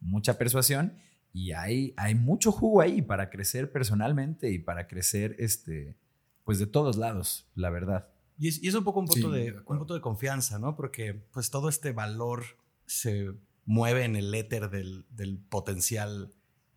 mucha 0.00 0.38
persuasión 0.38 0.94
y 1.32 1.52
hay, 1.52 1.94
hay 1.96 2.14
mucho 2.14 2.52
jugo 2.52 2.80
ahí 2.80 3.02
para 3.02 3.30
crecer 3.30 3.70
personalmente 3.70 4.50
y 4.50 4.58
para 4.58 4.88
crecer 4.88 5.36
este, 5.38 5.96
pues 6.44 6.58
de 6.58 6.66
todos 6.66 6.96
lados, 6.96 7.46
la 7.54 7.70
verdad. 7.70 8.08
Y 8.38 8.48
es, 8.48 8.62
y 8.62 8.68
es 8.68 8.74
un 8.74 8.84
poco 8.84 9.00
un 9.00 9.06
punto, 9.06 9.30
de, 9.30 9.52
un 9.66 9.78
punto 9.78 9.94
de 9.94 10.00
confianza, 10.00 10.58
¿no? 10.58 10.74
Porque 10.74 11.14
pues 11.14 11.50
todo 11.50 11.68
este 11.68 11.92
valor 11.92 12.44
se 12.86 13.32
mueve 13.64 14.04
en 14.04 14.16
el 14.16 14.34
éter 14.34 14.70
del, 14.70 15.04
del 15.10 15.38
potencial, 15.38 16.32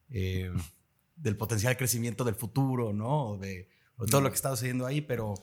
eh, 0.09 0.51
del 1.15 1.37
potencial 1.37 1.77
crecimiento 1.77 2.23
del 2.23 2.35
futuro, 2.35 2.93
¿no? 2.93 3.29
O 3.29 3.37
de 3.37 3.69
todo 4.09 4.21
lo 4.21 4.29
que 4.29 4.35
está 4.35 4.49
sucediendo 4.51 4.85
ahí, 4.85 5.01
pero 5.01 5.35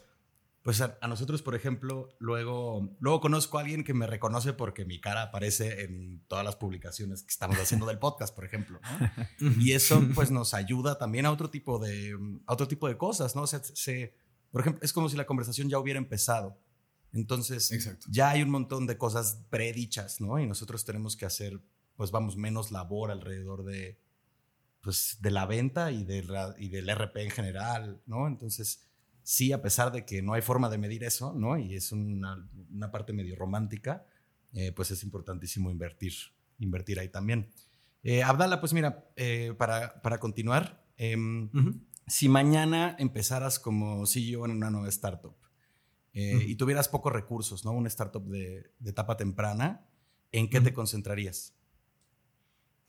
pues 0.62 0.82
a, 0.82 0.98
nosotros, 1.08 1.40
por 1.40 1.54
ejemplo, 1.54 2.10
luego, 2.18 2.94
luego 3.00 3.20
conozco 3.20 3.56
a 3.56 3.62
alguien 3.62 3.82
que 3.82 3.94
me 3.94 4.06
reconoce 4.06 4.52
porque 4.52 4.84
mi 4.84 5.00
cara 5.00 5.22
aparece 5.22 5.84
en 5.84 6.22
todas 6.28 6.44
las 6.44 6.56
publicaciones 6.56 7.22
que 7.22 7.30
estamos 7.30 7.56
haciendo 7.58 7.86
del 7.86 7.98
podcast, 7.98 8.34
por 8.34 8.44
ejemplo. 8.44 8.78
Y 9.58 9.72
eso 9.72 10.02
pues 10.14 10.30
nos 10.30 10.52
ayuda 10.52 10.98
también 10.98 11.24
a 11.24 11.30
otro 11.30 11.48
tipo 11.48 11.78
de, 11.78 12.14
a 12.46 12.52
otro 12.52 12.68
tipo 12.68 12.88
de 12.88 12.98
cosas, 12.98 13.34
¿no? 13.34 13.42
O 13.42 13.46
sea, 13.46 13.62
se, 13.64 14.14
por 14.50 14.60
ejemplo, 14.60 14.84
es 14.84 14.92
como 14.92 15.08
si 15.08 15.16
la 15.16 15.26
conversación 15.26 15.70
ya 15.70 15.78
hubiera 15.78 15.98
empezado. 15.98 16.58
Entonces, 17.12 17.72
ya 18.08 18.30
hay 18.30 18.42
un 18.42 18.50
montón 18.50 18.86
de 18.86 18.98
cosas 18.98 19.42
predichas, 19.48 20.20
¿no? 20.20 20.38
Y 20.38 20.46
nosotros 20.46 20.84
tenemos 20.84 21.16
que 21.16 21.24
hacer, 21.24 21.60
pues 21.96 22.10
vamos, 22.10 22.36
menos 22.36 22.70
labor 22.70 23.10
alrededor 23.10 23.64
de, 23.64 23.98
pues, 24.82 25.16
de 25.20 25.30
la 25.30 25.46
venta 25.46 25.90
y, 25.90 26.04
de 26.04 26.24
y 26.58 26.68
del 26.68 26.88
RP 26.94 27.16
en 27.16 27.30
general, 27.30 28.02
¿no? 28.06 28.28
Entonces, 28.28 28.89
sí, 29.22 29.52
a 29.52 29.62
pesar 29.62 29.92
de 29.92 30.04
que 30.04 30.22
no 30.22 30.34
hay 30.34 30.42
forma 30.42 30.68
de 30.68 30.78
medir 30.78 31.04
eso, 31.04 31.32
¿no? 31.34 31.58
Y 31.58 31.74
es 31.74 31.92
una, 31.92 32.48
parte 32.90 33.12
medio 33.12 33.36
romántica, 33.36 34.04
eh, 34.52 34.72
pues 34.72 34.90
es 34.90 35.02
importantísimo 35.02 35.70
invertir, 35.70 36.12
invertir 36.58 36.98
ahí 36.98 37.08
también. 37.08 37.50
Eh, 38.02 38.22
Abdala, 38.22 38.60
pues 38.60 38.72
mira, 38.72 39.10
eh, 39.16 39.54
para, 39.56 40.00
para, 40.02 40.18
continuar, 40.18 40.84
em, 40.96 41.50
si 42.06 42.28
mañana 42.28 42.96
empezaras 42.98 43.58
como 43.58 44.06
CEO 44.06 44.44
en 44.46 44.52
una 44.52 44.70
nueva 44.70 44.88
startup 44.88 45.36
y 46.12 46.56
tuvieras 46.56 46.88
pocos 46.88 47.12
recursos, 47.12 47.64
¿no? 47.64 47.70
Una 47.70 47.86
startup 47.86 48.24
de, 48.26 48.72
etapa 48.84 49.16
temprana, 49.16 49.86
¿en 50.32 50.50
qué 50.50 50.60
te 50.60 50.72
concentrarías? 50.72 51.54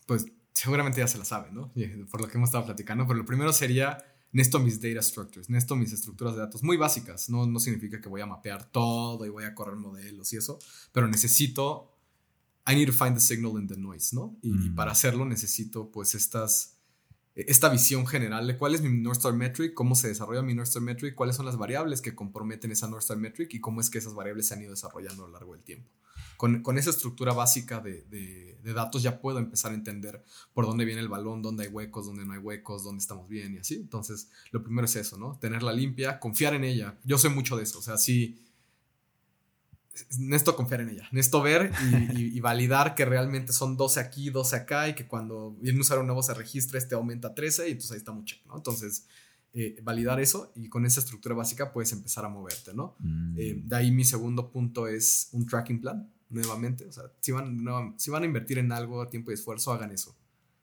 Pues 0.08 0.26
seguramente 0.54 1.02
ya 1.02 1.08
se 1.08 1.20
la 1.20 1.26
saben, 1.26 1.54
¿no? 1.54 1.72
Por 2.10 2.22
lo 2.22 2.28
que 2.28 2.38
hemos 2.38 2.50
estado 2.50 2.66
platicando, 2.66 3.06
pero 3.06 3.20
lo 3.20 3.26
primero 3.26 3.54
sería 3.54 4.11
necesito 4.32 4.60
mis 4.60 4.80
data 4.80 5.02
structures, 5.02 5.50
necesito 5.50 5.76
mis 5.76 5.92
estructuras 5.92 6.36
de 6.36 6.42
datos 6.42 6.64
muy 6.64 6.78
básicas. 6.78 7.30
No, 7.30 7.46
no 7.46 7.60
significa 7.60 8.00
que 8.00 8.10
voy 8.10 8.22
a 8.22 8.26
mapear 8.26 8.72
todo 8.72 9.26
y 9.26 9.30
voy 9.30 9.44
a 9.44 9.54
correr 9.54 9.76
modelos 9.76 10.32
y 10.34 10.38
eso, 10.38 10.60
pero 10.92 11.08
necesito, 11.08 11.92
I 12.68 12.76
need 12.76 12.88
to 12.88 12.94
find 12.94 13.16
the 13.16 13.22
signal 13.22 13.60
in 13.60 13.68
the 13.68 13.78
noise, 13.78 14.16
¿no? 14.16 14.38
Y, 14.42 14.52
mm. 14.52 14.76
para 14.76 14.92
hacerlo 14.92 15.26
necesito 15.26 15.92
pues 15.92 16.16
estas, 16.16 16.78
esta 17.36 17.70
visión 17.70 18.06
general 18.06 18.46
de 18.46 18.58
cuál 18.58 18.76
es 18.76 18.82
mi 18.82 18.90
North 18.90 19.18
Star 19.18 19.34
Metric, 19.34 19.74
cómo 19.74 19.96
se 19.96 20.10
desarrolla 20.10 20.42
mi 20.42 20.54
North 20.54 20.68
Star 20.68 20.84
Metric, 20.84 21.16
cuáles 21.16 21.36
son 21.36 21.46
las 21.46 21.58
variables 21.58 22.02
que 22.02 22.14
comprometen 22.14 22.72
esa 22.72 22.88
North 22.88 23.04
Star 23.04 23.18
Metric 23.18 23.54
y 23.54 23.62
cómo 23.62 23.80
es 23.80 23.90
que 23.90 24.00
esas 24.00 24.14
variables 24.14 24.48
se 24.48 24.54
han 24.54 24.62
ido 24.62 24.72
desarrollando 24.72 25.24
a 25.24 25.28
lo 25.28 25.34
largo 25.34 25.54
del 25.54 25.64
tiempo. 25.64 25.90
Con, 26.36 26.62
con 26.64 26.78
esa 26.78 26.90
estructura 26.90 27.34
básica 27.34 27.80
de, 27.80 28.04
de, 28.10 28.74
datos 28.74 29.04
ya 29.04 29.22
puedo 29.22 29.38
empezar 29.38 29.72
a 29.72 29.76
entender 29.76 30.24
por 30.54 30.66
dónde 30.66 30.86
viene 30.86 31.00
el 31.00 31.08
balón, 31.08 31.42
dónde 31.42 31.66
hay 31.66 31.70
huecos, 31.70 32.08
dónde 32.08 32.26
no 32.26 32.34
hay 32.34 32.40
huecos, 32.40 32.84
dónde 32.84 33.02
estamos 33.02 33.30
bien 33.30 33.54
y 33.54 33.58
así. 33.60 33.76
Entonces, 33.76 34.30
lo 34.52 34.64
primero 34.64 34.86
es 34.86 34.96
eso, 34.96 35.18
¿no? 35.18 35.38
Tenerla 35.40 35.72
limpia, 35.72 36.20
confiar 36.20 36.56
en 36.56 36.64
ella. 36.64 36.98
Yo 37.04 37.20
soy 37.20 37.30
mucho 37.30 37.58
de 37.58 37.64
eso, 37.64 37.78
o 37.78 37.82
sea, 37.82 37.98
sí 37.98 38.40
necesito 40.20 40.56
confiar 40.56 40.82
en 40.82 40.90
ella, 40.90 41.08
necesito 41.12 41.42
ver 41.42 41.72
y, 42.16 42.40
validar 42.40 42.96
que 42.96 43.06
realmente 43.06 43.54
son 43.54 43.78
12 43.78 44.00
aquí, 44.00 44.30
12 44.30 44.56
acá 44.56 44.88
y 44.88 44.96
que 44.96 45.08
cuando 45.08 45.56
viene 45.60 45.78
un 45.78 45.82
usuario 45.82 46.04
nuevo 46.04 46.24
se 46.24 46.34
registra, 46.34 46.78
este 46.78 46.96
aumenta 46.96 47.30
a 47.30 47.36
13 47.36 47.68
y 47.68 47.72
entonces 47.72 47.92
ahí 47.92 47.98
está 47.98 48.12
mucho, 48.12 48.38
¿no? 48.48 48.58
Entonces, 48.58 49.06
eh, 49.54 49.78
validar 49.84 50.20
eso 50.20 50.52
y 50.56 50.70
con 50.70 50.86
esa 50.86 51.02
estructura 51.02 51.36
básica 51.36 51.74
puedes 51.74 51.92
empezar 51.92 52.24
a 52.24 52.30
moverte, 52.30 52.74
¿no? 52.74 52.96
Mm. 53.00 53.36
Eh, 53.38 53.62
de 53.66 53.76
ahí 53.76 53.92
mi 53.92 54.06
segundo 54.06 54.50
punto 54.50 54.88
es 54.88 55.30
un 55.34 55.46
tracking 55.46 55.82
plan, 55.82 56.10
nuevamente, 56.30 56.86
o 56.86 56.92
sea, 56.92 57.04
si 57.20 57.32
van, 57.34 57.94
si 57.98 58.10
van 58.10 58.24
a 58.24 58.26
invertir 58.26 58.60
en 58.60 58.72
algo 58.72 59.02
a 59.02 59.10
tiempo 59.10 59.32
y 59.32 59.34
esfuerzo, 59.34 59.74
hagan 59.74 59.92
eso 59.92 60.16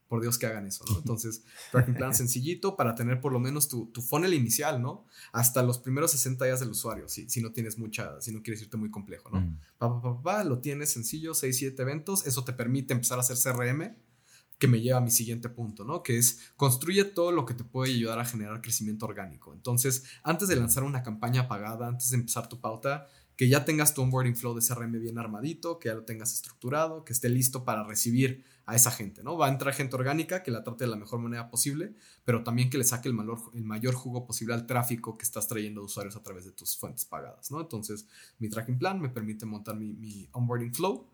por 0.09 0.21
Dios 0.21 0.39
que 0.39 0.47
hagan 0.47 0.67
eso, 0.67 0.85
¿no? 0.91 0.99
Entonces, 0.99 1.45
tracking 1.71 1.95
plan 1.95 2.15
sencillito 2.15 2.77
para 2.77 2.95
tener 2.95 3.21
por 3.21 3.33
lo 3.33 3.39
menos 3.39 3.69
tu, 3.69 3.87
tu, 3.87 4.03
funnel 4.03 4.35
inicial, 4.35 4.83
¿no? 4.83 5.07
Hasta 5.33 5.63
los 5.63 5.79
primeros 5.79 6.11
60 6.13 6.45
días 6.47 6.61
del 6.61 6.71
usuario, 6.71 7.09
si, 7.09 7.29
si 7.29 7.41
no 7.41 7.53
tienes 7.53 7.79
mucha, 7.79 8.21
si 8.21 8.33
no 8.33 8.43
quieres 8.43 8.63
irte 8.63 8.77
muy 8.77 8.91
complejo, 8.91 9.31
¿no? 9.31 9.41
Mm. 9.41 9.61
Pa, 9.79 10.03
pa, 10.03 10.23
pa, 10.23 10.45
lo 10.45 10.59
tienes 10.59 10.91
sencillo, 10.91 11.35
6, 11.35 11.57
7 11.57 11.83
eventos, 11.83 12.27
eso 12.27 12.43
te 12.45 12.53
permite 12.53 12.95
empezar 12.95 13.19
a 13.19 13.21
hacer 13.21 13.37
CRM, 13.37 13.95
que 14.59 14.67
me 14.67 14.81
lleva 14.81 14.99
a 14.99 15.03
mi 15.03 15.11
siguiente 15.11 15.49
punto, 15.49 15.85
¿no? 15.85 16.03
Que 16.03 16.19
es 16.19 16.51
construye 16.57 17.05
todo 17.05 17.31
lo 17.31 17.47
que 17.47 17.55
te 17.55 17.63
puede 17.63 17.93
ayudar 17.93 18.19
a 18.19 18.25
generar 18.25 18.61
crecimiento 18.61 19.07
orgánico. 19.07 19.53
Entonces, 19.53 20.05
antes 20.25 20.49
de 20.49 20.57
lanzar 20.57 20.83
una 20.83 21.03
campaña 21.03 21.47
pagada, 21.47 21.87
antes 21.87 22.11
de 22.11 22.17
empezar 22.17 22.49
tu 22.49 22.61
pauta, 22.61 23.07
que 23.37 23.49
ya 23.49 23.65
tengas 23.65 23.95
tu 23.95 24.03
onboarding 24.03 24.35
flow 24.35 24.59
de 24.59 24.67
CRM 24.67 24.99
bien 25.01 25.17
armadito, 25.17 25.79
que 25.79 25.91
ya 25.91 25.95
lo 25.95 26.05
tengas 26.05 26.35
estructurado, 26.35 27.05
que 27.05 27.13
esté 27.13 27.29
listo 27.29 27.65
para 27.65 27.85
recibir 27.85 28.45
a 28.69 28.75
esa 28.75 28.91
gente, 28.91 29.23
¿no? 29.23 29.39
Va 29.39 29.47
a 29.47 29.49
entrar 29.49 29.73
gente 29.73 29.97
orgánica 29.97 30.43
que 30.43 30.51
la 30.51 30.63
trate 30.63 30.85
de 30.85 30.91
la 30.91 30.97
mejor 30.97 31.21
manera 31.21 31.49
posible, 31.49 31.95
pero 32.27 32.45
también 32.45 32.69
que 32.69 32.77
le 32.77 32.85
saque 32.85 33.09
el, 33.09 33.17
el 33.55 33.65
mayor 33.65 33.95
jugo 33.95 34.27
posible 34.27 34.53
al 34.53 34.67
tráfico 34.67 35.17
que 35.17 35.25
estás 35.25 35.49
trayendo 35.49 35.81
de 35.81 35.87
usuarios 35.87 36.15
a 36.17 36.23
través 36.23 36.45
de 36.45 36.53
tus 36.53 36.77
fuentes 36.77 37.07
pagadas, 37.07 37.51
¿no? 37.51 37.63
Entonces, 37.63 38.07
mi 38.39 38.51
tracking 38.51 38.79
plan 38.79 39.01
me 39.01 39.09
permite 39.09 39.47
montar 39.47 39.75
mi, 39.75 40.29
onboarding 40.33 40.75
flow 40.75 41.07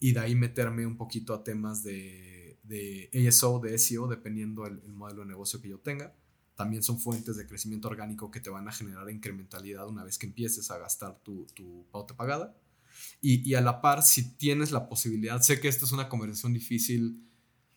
y 0.00 0.14
de 0.14 0.18
ahí 0.18 0.34
meterme 0.34 0.84
un 0.84 0.96
poquito 0.96 1.32
a 1.32 1.44
temas 1.44 1.84
de, 1.84 2.58
de 2.64 3.08
ASO, 3.28 3.60
de 3.60 3.78
SEO, 3.78 4.08
dependiendo 4.08 4.66
el, 4.66 4.80
el 4.84 4.92
modelo 4.92 5.20
de 5.20 5.28
negocio 5.28 5.60
que 5.62 5.68
yo 5.68 5.78
tenga 5.78 6.12
también 6.56 6.82
son 6.82 6.98
fuentes 6.98 7.36
de 7.36 7.46
crecimiento 7.46 7.86
orgánico 7.86 8.30
que 8.30 8.40
te 8.40 8.50
van 8.50 8.66
a 8.66 8.72
generar 8.72 9.08
incrementalidad 9.10 9.86
una 9.86 10.02
vez 10.02 10.18
que 10.18 10.26
empieces 10.26 10.70
a 10.70 10.78
gastar 10.78 11.20
tu, 11.22 11.46
tu 11.54 11.86
pauta 11.92 12.16
pagada. 12.16 12.56
Y, 13.20 13.48
y, 13.48 13.54
a 13.54 13.60
la 13.60 13.80
par, 13.80 14.02
si 14.02 14.36
tienes 14.36 14.70
la 14.70 14.88
posibilidad, 14.88 15.40
sé 15.40 15.60
que 15.60 15.68
esta 15.68 15.84
es 15.84 15.92
una 15.92 16.08
conversación 16.08 16.52
difícil 16.52 17.22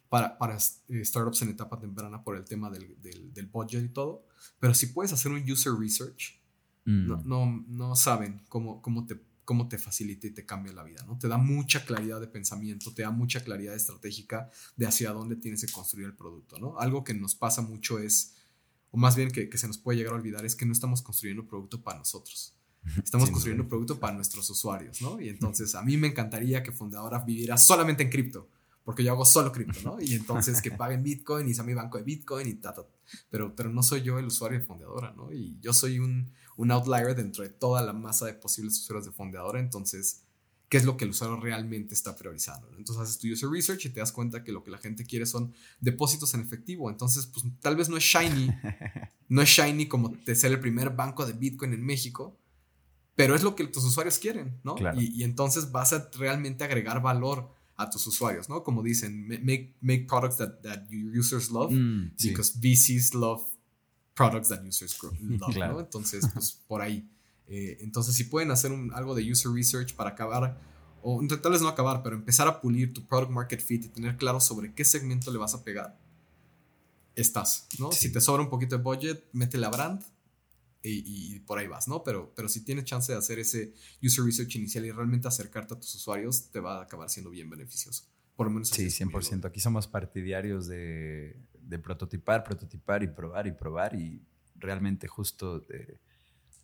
para, 0.09 0.37
para 0.37 0.57
eh, 0.87 1.05
startups 1.05 1.41
en 1.43 1.49
etapa 1.49 1.79
temprana 1.79 2.23
por 2.23 2.35
el 2.35 2.45
tema 2.45 2.69
del, 2.69 2.99
del, 3.01 3.33
del, 3.33 3.45
budget 3.47 3.83
y 3.83 3.89
todo, 3.89 4.25
pero 4.59 4.73
si 4.73 4.87
puedes 4.87 5.13
hacer 5.13 5.31
un 5.31 5.49
user 5.49 5.73
research, 5.73 6.39
Mm. 6.89 7.07
no, 7.07 7.21
no, 7.23 7.65
no 7.67 7.95
saben 7.95 8.41
cómo, 8.49 8.81
cómo 8.81 9.05
te 9.05 9.19
cómo 9.45 9.67
te 9.67 9.79
facilita 9.79 10.27
y 10.27 10.31
te 10.31 10.45
cambia 10.45 10.71
la 10.73 10.83
vida, 10.83 11.03
¿no? 11.07 11.17
Te 11.17 11.27
da 11.27 11.39
mucha 11.39 11.83
claridad 11.83 12.21
de 12.21 12.27
pensamiento, 12.27 12.93
te 12.93 13.01
da 13.01 13.09
mucha 13.09 13.43
claridad 13.43 13.73
estratégica 13.73 14.51
de 14.75 14.85
hacia 14.85 15.11
dónde 15.11 15.37
tienes 15.37 15.65
que 15.65 15.71
construir 15.71 16.05
el 16.05 16.15
producto, 16.15 16.59
¿no? 16.59 16.77
Algo 16.77 17.03
que 17.03 17.15
nos 17.15 17.33
pasa 17.33 17.63
mucho 17.63 17.97
es, 17.97 18.35
o 18.91 18.97
más 18.97 19.15
bien 19.15 19.31
que, 19.31 19.49
que, 19.49 19.57
se 19.57 19.65
nos 19.65 19.79
puede 19.79 19.97
llegar 19.97 20.13
a 20.13 20.17
olvidar, 20.17 20.45
es 20.45 20.55
que 20.55 20.67
no 20.67 20.71
estamos 20.71 21.01
construyendo 21.01 21.47
producto 21.47 21.81
para 21.81 21.97
nosotros. 21.97 22.53
Estamos 23.03 23.27
sí, 23.27 23.33
construyendo 23.33 23.63
no. 23.63 23.69
producto 23.69 23.99
para 23.99 24.13
nuestros 24.13 24.49
usuarios, 24.49 25.01
¿no? 25.01 25.19
Y 25.19 25.29
entonces 25.29 25.75
a 25.75 25.81
mí 25.81 25.97
me 25.97 26.07
encantaría 26.07 26.63
que 26.63 26.71
Fundadora 26.71 27.19
viviera 27.19 27.57
solamente 27.57 28.03
en 28.03 28.09
cripto, 28.09 28.47
porque 28.83 29.03
yo 29.03 29.11
hago 29.11 29.25
solo 29.25 29.51
cripto, 29.51 29.79
¿no? 29.83 30.01
Y 30.01 30.13
entonces 30.13 30.61
que 30.61 30.71
paguen 30.71 31.03
Bitcoin 31.03 31.47
y 31.47 31.53
sea 31.53 31.63
mi 31.63 31.73
banco 31.73 31.97
de 31.97 32.03
Bitcoin 32.03 32.47
y 32.47 32.53
ta, 32.55 32.73
ta, 32.73 32.85
Pero, 33.29 33.55
pero 33.55 33.69
no 33.69 33.83
soy 33.83 34.01
yo 34.01 34.17
el 34.17 34.25
usuario 34.25 34.59
de 34.59 34.65
Fundadora, 34.65 35.11
¿no? 35.11 35.31
Y 35.31 35.57
yo 35.59 35.73
soy 35.73 35.99
un, 35.99 36.31
un 36.55 36.71
outlier 36.71 37.15
dentro 37.15 37.43
de 37.43 37.49
toda 37.49 37.81
la 37.81 37.93
masa 37.93 38.25
de 38.25 38.33
posibles 38.33 38.77
usuarios 38.79 39.05
de 39.05 39.11
Fundadora, 39.11 39.59
entonces 39.59 40.23
qué 40.69 40.77
es 40.77 40.85
lo 40.85 40.95
que 40.95 41.03
el 41.03 41.11
usuario 41.11 41.37
realmente 41.37 41.95
está 41.95 42.15
priorizando. 42.15 42.69
Entonces 42.77 43.03
haces 43.03 43.17
tu 43.17 43.27
user 43.27 43.49
research 43.49 43.85
y 43.85 43.89
te 43.89 43.99
das 43.99 44.11
cuenta 44.11 44.43
que 44.43 44.51
lo 44.51 44.63
que 44.63 44.69
la 44.69 44.77
gente 44.77 45.03
quiere 45.03 45.25
son 45.25 45.53
depósitos 45.79 46.33
en 46.35 46.41
efectivo. 46.41 46.89
Entonces, 46.91 47.25
pues 47.25 47.43
tal 47.59 47.75
vez 47.75 47.89
no 47.89 47.97
es 47.97 48.03
shiny, 48.03 48.51
no 49.29 49.41
es 49.41 49.49
shiny 49.49 49.87
como 49.87 50.15
ser 50.25 50.51
el 50.51 50.59
primer 50.59 50.91
banco 50.91 51.25
de 51.25 51.33
Bitcoin 51.33 51.73
en 51.73 51.83
México, 51.83 52.37
pero 53.19 53.35
es 53.35 53.43
lo 53.43 53.53
que 53.53 53.67
tus 53.67 53.83
usuarios 53.83 54.17
quieren, 54.17 54.61
¿no? 54.63 54.75
Claro. 54.75 54.97
Y, 54.97 55.07
y, 55.07 55.23
entonces 55.23 55.73
vas 55.73 55.91
a 55.91 56.09
realmente 56.17 56.63
agregar 56.63 57.01
valor 57.01 57.53
a 57.75 57.89
tus 57.89 58.07
usuarios, 58.07 58.47
¿no? 58.47 58.63
Como 58.63 58.81
dicen, 58.81 59.27
make, 59.27 59.75
make 59.81 60.05
products 60.07 60.37
that, 60.37 60.61
that 60.61 60.87
your 60.89 61.19
users 61.19 61.51
love, 61.51 61.69
Mm, 61.69 62.13
sí. 62.15 62.29
because 62.29 62.57
VCs 62.57 63.13
love 63.13 63.41
products 64.13 64.47
that 64.47 64.63
users 64.65 64.97
love, 65.19 65.53
Claro. 65.53 65.73
¿no? 65.73 65.79
Entonces, 65.81 66.29
pues 66.33 66.61
por 66.65 66.81
ahí. 66.81 67.09
Eh, 67.49 67.79
entonces, 67.81 68.15
si 68.15 68.23
pueden 68.23 68.51
hacer 68.51 68.71
un, 68.71 68.93
algo 68.93 69.13
de 69.13 69.29
user 69.29 69.51
research 69.51 69.95
para 69.95 70.11
acabar, 70.11 70.57
o 71.03 71.21
tal 71.41 71.51
vez 71.51 71.61
no 71.61 71.67
acabar, 71.67 72.01
pero 72.01 72.15
empezar 72.15 72.47
a 72.47 72.61
pulir 72.61 72.93
tu 72.93 73.05
product 73.05 73.31
market 73.33 73.59
fit 73.61 73.83
y 73.83 73.89
tener 73.89 74.15
claro 74.15 74.39
sobre 74.39 74.73
qué 74.73 74.85
segmento 74.85 75.29
le 75.29 75.39
vas 75.39 75.53
a 75.55 75.65
pegar, 75.65 75.99
estás, 77.15 77.67
¿no? 77.79 77.91
Sí. 77.91 78.07
Si 78.07 78.13
te 78.13 78.21
sobra 78.21 78.43
un 78.43 78.49
poquito 78.49 78.77
de 78.77 78.81
budget, 78.81 79.25
métele 79.33 79.65
a 79.65 79.69
brand 79.69 80.01
y, 80.81 81.35
y, 81.35 81.39
por 81.41 81.59
ahí 81.59 81.67
vas, 81.67 81.87
¿no? 81.87 82.03
Pero, 82.03 82.33
pero 82.35 82.47
si 82.47 82.63
tienes 82.63 82.85
chance 82.85 83.11
de 83.11 83.17
hacer 83.17 83.39
ese 83.39 83.73
user 84.01 84.23
research 84.23 84.55
inicial 84.55 84.85
y 84.85 84.91
realmente 84.91 85.27
acercarte 85.27 85.73
a 85.73 85.79
tus 85.79 85.93
usuarios, 85.95 86.49
te 86.51 86.59
va 86.59 86.79
a 86.79 86.83
acabar 86.83 87.09
siendo 87.09 87.29
bien 87.29 87.49
beneficioso. 87.49 88.05
Por 88.35 88.47
lo 88.47 88.53
menos. 88.53 88.69
Sí, 88.69 88.85
100%. 88.85 89.45
Aquí 89.45 89.59
somos 89.59 89.87
partidarios 89.87 90.67
de, 90.67 91.35
de, 91.61 91.79
prototipar, 91.79 92.43
prototipar 92.43 93.03
y 93.03 93.07
probar 93.07 93.47
y 93.47 93.51
probar 93.51 93.95
y 93.95 94.21
realmente 94.55 95.07
justo 95.07 95.59
de, 95.59 95.99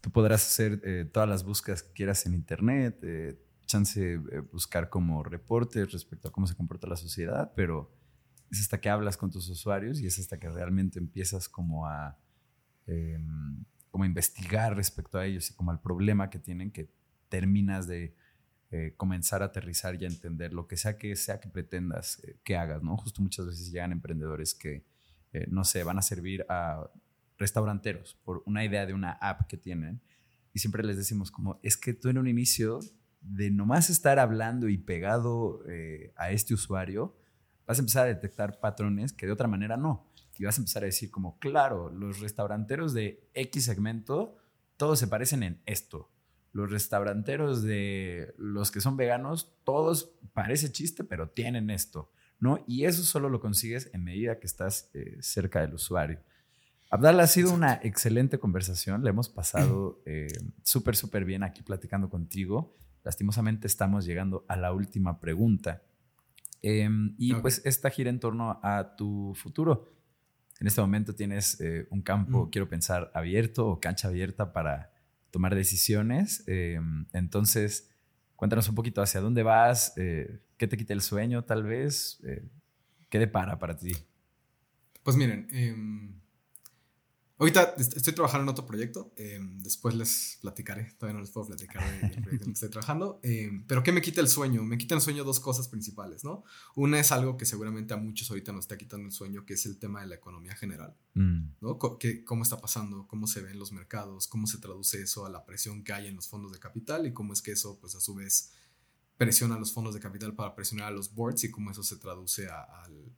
tú 0.01 0.11
podrás 0.11 0.45
hacer 0.45 0.81
eh, 0.85 1.09
todas 1.11 1.27
las 1.27 1.43
búsquedas 1.43 1.83
que 1.83 1.91
quieras 1.91 2.25
en 2.25 2.33
internet, 2.33 2.99
eh, 3.01 3.37
chance 3.65 4.13
eh, 4.13 4.19
buscar 4.51 4.89
como 4.89 5.23
reportes 5.23 5.91
respecto 5.91 6.27
a 6.29 6.31
cómo 6.31 6.47
se 6.47 6.55
comporta 6.55 6.87
la 6.87 6.95
sociedad, 6.95 7.51
pero 7.55 7.91
es 8.51 8.61
hasta 8.61 8.79
que 8.79 8.89
hablas 8.89 9.17
con 9.17 9.31
tus 9.31 9.49
usuarios 9.49 9.99
y 9.99 10.05
es 10.05 10.19
hasta 10.19 10.39
que 10.39 10.49
realmente 10.49 10.99
empiezas 10.99 11.49
como 11.49 11.87
a 11.87 12.17
eh, 12.87 13.17
como 13.95 14.03
investigar 14.03 14.75
respecto 14.75 15.17
a 15.17 15.25
ellos 15.25 15.49
y 15.49 15.53
como 15.53 15.71
al 15.71 15.79
problema 15.79 16.29
que 16.29 16.37
tienen 16.37 16.69
que 16.69 16.91
terminas 17.29 17.87
de 17.87 18.13
eh, 18.69 18.93
comenzar 18.97 19.41
a 19.41 19.45
aterrizar 19.45 19.95
y 19.95 20.03
a 20.03 20.09
entender 20.09 20.51
lo 20.51 20.67
que 20.67 20.75
sea 20.75 20.97
que 20.97 21.15
sea 21.15 21.39
que 21.39 21.47
pretendas 21.47 22.21
eh, 22.25 22.37
que 22.43 22.57
hagas, 22.57 22.83
¿no? 22.83 22.97
Justo 22.97 23.21
muchas 23.21 23.45
veces 23.45 23.71
llegan 23.71 23.93
emprendedores 23.93 24.53
que, 24.53 24.83
eh, 25.31 25.47
no 25.49 25.63
sé, 25.63 25.85
van 25.85 25.97
a 25.97 26.01
servir 26.01 26.45
a 26.49 26.91
restauranteros 27.37 28.19
por 28.25 28.43
una 28.45 28.65
idea 28.65 28.85
de 28.85 28.93
una 28.93 29.13
app 29.13 29.47
que 29.47 29.55
tienen 29.55 30.01
y 30.51 30.59
siempre 30.59 30.83
les 30.83 30.97
decimos 30.97 31.31
como, 31.31 31.57
es 31.63 31.77
que 31.77 31.93
tú 31.93 32.09
en 32.09 32.17
un 32.17 32.27
inicio 32.27 32.81
de 33.21 33.49
nomás 33.49 33.89
estar 33.89 34.19
hablando 34.19 34.67
y 34.67 34.77
pegado 34.77 35.63
a 36.17 36.31
este 36.31 36.53
usuario, 36.53 37.15
vas 37.65 37.77
a 37.77 37.81
empezar 37.81 38.03
a 38.03 38.07
detectar 38.07 38.59
patrones 38.59 39.13
que 39.13 39.25
de 39.25 39.31
otra 39.31 39.47
manera 39.47 39.77
no. 39.77 40.05
Y 40.37 40.45
vas 40.45 40.57
a 40.57 40.61
empezar 40.61 40.83
a 40.83 40.87
decir 40.87 41.11
como, 41.11 41.39
claro, 41.39 41.89
los 41.89 42.19
restauranteros 42.19 42.93
de 42.93 43.29
X 43.33 43.65
segmento, 43.65 44.37
todos 44.77 44.99
se 44.99 45.07
parecen 45.07 45.43
en 45.43 45.61
esto. 45.65 46.11
Los 46.51 46.71
restauranteros 46.71 47.63
de 47.63 48.33
los 48.37 48.71
que 48.71 48.81
son 48.81 48.97
veganos, 48.97 49.53
todos 49.63 50.11
parece 50.33 50.71
chiste, 50.71 51.03
pero 51.03 51.29
tienen 51.29 51.69
esto, 51.69 52.11
¿no? 52.39 52.63
Y 52.67 52.85
eso 52.85 53.03
solo 53.03 53.29
lo 53.29 53.39
consigues 53.39 53.89
en 53.93 54.03
medida 54.03 54.39
que 54.39 54.47
estás 54.47 54.89
eh, 54.93 55.17
cerca 55.21 55.61
del 55.61 55.73
usuario. 55.73 56.19
Abdal, 56.89 57.19
ha 57.19 57.27
sido 57.27 57.53
una 57.53 57.79
excelente 57.83 58.39
conversación. 58.39 59.03
Le 59.03 59.09
hemos 59.09 59.27
pasado 59.27 60.01
eh, 60.05 60.27
súper, 60.63 60.95
súper 60.95 61.25
bien 61.25 61.43
aquí 61.43 61.61
platicando 61.61 62.09
contigo. 62.09 62.73
Lastimosamente 63.03 63.67
estamos 63.67 64.05
llegando 64.05 64.45
a 64.47 64.55
la 64.55 64.71
última 64.71 65.19
pregunta. 65.19 65.81
Eh, 66.61 66.89
y 67.17 67.31
okay. 67.31 67.41
pues 67.41 67.61
esta 67.65 67.89
gira 67.89 68.09
en 68.09 68.19
torno 68.19 68.59
a 68.63 68.95
tu 68.95 69.33
futuro. 69.35 69.94
En 70.59 70.67
este 70.67 70.81
momento 70.81 71.13
tienes 71.15 71.59
eh, 71.59 71.87
un 71.89 72.01
campo, 72.01 72.45
mm. 72.45 72.49
quiero 72.49 72.69
pensar, 72.69 73.11
abierto 73.13 73.67
o 73.67 73.79
cancha 73.79 74.07
abierta 74.07 74.53
para 74.53 74.91
tomar 75.31 75.53
decisiones. 75.53 76.43
Eh, 76.47 76.79
entonces, 77.13 77.89
cuéntanos 78.35 78.69
un 78.69 78.75
poquito 78.75 79.01
hacia 79.01 79.19
dónde 79.21 79.43
vas, 79.43 79.93
eh, 79.97 80.39
qué 80.57 80.67
te 80.67 80.77
quita 80.77 80.93
el 80.93 81.01
sueño 81.01 81.43
tal 81.43 81.63
vez, 81.63 82.21
qué 83.09 83.19
depara 83.19 83.59
para 83.59 83.75
ti. 83.75 83.91
Pues 85.03 85.17
miren, 85.17 85.47
em, 85.51 86.19
Ahorita 87.37 87.75
estoy 87.77 88.13
trabajando 88.13 88.43
en 88.43 88.49
otro 88.49 88.65
proyecto. 88.65 89.13
Eh, 89.17 89.39
después 89.57 89.93
les 89.93 90.37
platicaré. 90.41 90.93
Todavía 90.97 91.15
no 91.15 91.19
les 91.19 91.31
puedo 91.31 91.47
platicar 91.47 91.83
del 91.83 91.99
proyecto 91.99 92.29
en 92.29 92.35
el 92.35 92.45
que 92.45 92.51
estoy 92.51 92.69
trabajando. 92.69 93.19
Eh, 93.23 93.51
pero 93.67 93.83
¿qué 93.83 93.91
me 93.91 94.01
quita 94.01 94.21
el 94.21 94.29
sueño? 94.29 94.63
Me 94.63 94.77
quita 94.77 94.95
el 94.95 95.01
sueño 95.01 95.25
dos 95.25 95.41
cosas 95.41 95.67
principales, 95.67 96.23
¿no? 96.23 96.45
Una 96.75 96.97
es 96.97 97.11
algo 97.11 97.35
que 97.35 97.45
seguramente 97.45 97.93
a 97.93 97.97
muchos 97.97 98.29
ahorita 98.29 98.53
nos 98.53 98.63
está 98.63 98.77
quitando 98.77 99.05
el 99.05 99.11
sueño, 99.11 99.45
que 99.45 99.55
es 99.55 99.65
el 99.65 99.77
tema 99.77 99.99
de 99.99 100.07
la 100.07 100.15
economía 100.15 100.55
general. 100.55 100.95
Mm. 101.13 101.55
¿no? 101.59 101.77
¿Qué, 101.99 102.23
¿Cómo 102.23 102.43
está 102.43 102.57
pasando? 102.57 103.05
¿Cómo 103.07 103.27
se 103.27 103.41
ven 103.41 103.59
los 103.59 103.73
mercados? 103.73 104.27
¿Cómo 104.27 104.47
se 104.47 104.59
traduce 104.59 105.01
eso 105.01 105.25
a 105.25 105.29
la 105.29 105.45
presión 105.45 105.83
que 105.83 105.91
hay 105.91 106.07
en 106.07 106.15
los 106.15 106.29
fondos 106.29 106.53
de 106.53 106.59
capital? 106.59 107.05
Y 107.05 107.11
cómo 107.11 107.33
es 107.33 107.41
que 107.41 107.51
eso, 107.51 107.77
pues 107.81 107.95
a 107.95 107.99
su 107.99 108.15
vez, 108.15 108.53
presiona 109.17 109.55
a 109.55 109.59
los 109.59 109.73
fondos 109.73 109.93
de 109.93 109.99
capital 109.99 110.35
para 110.35 110.55
presionar 110.55 110.87
a 110.87 110.91
los 110.91 111.13
boards 111.13 111.43
y 111.43 111.51
cómo 111.51 111.71
eso 111.71 111.83
se 111.83 111.97
traduce 111.97 112.47
al 112.47 113.13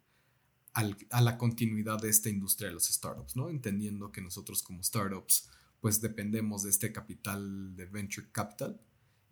a 1.10 1.22
la 1.22 1.38
continuidad 1.38 2.00
de 2.00 2.10
esta 2.10 2.30
industria 2.30 2.68
de 2.70 2.76
los 2.76 2.86
startups, 2.86 3.36
¿no? 3.36 3.50
Entendiendo 3.50 4.12
que 4.12 4.22
nosotros 4.22 4.62
como 4.62 4.84
startups 4.84 5.50
pues 5.80 6.02
dependemos 6.02 6.64
de 6.64 6.70
este 6.70 6.92
capital 6.92 7.76
de 7.76 7.86
venture 7.86 8.28
capital 8.32 8.80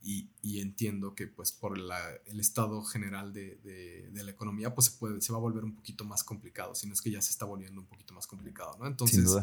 y, 0.02 0.30
y 0.42 0.60
entiendo 0.60 1.16
que 1.16 1.28
pues 1.28 1.52
por 1.52 1.78
el 1.78 2.40
estado 2.40 2.84
general 2.84 3.34
de, 3.34 3.58
de, 4.12 4.24
la 4.24 4.32
economía 4.32 4.74
pues 4.74 4.88
se, 4.88 4.98
puede, 4.98 5.22
se 5.22 5.32
va 5.32 5.40
a 5.40 5.42
volver 5.42 5.64
un 5.64 5.76
poquito 5.76 6.06
más 6.06 6.24
complicado, 6.24 6.76
si 6.76 6.88
no 6.88 6.94
es 6.94 7.02
que 7.02 7.10
ya 7.10 7.22
se 7.22 7.32
está 7.32 7.46
volviendo 7.46 7.82
un 7.82 7.88
poquito 7.88 8.14
más 8.14 8.28
complicado, 8.28 8.78
¿no? 8.80 8.88
Entonces, 8.88 9.36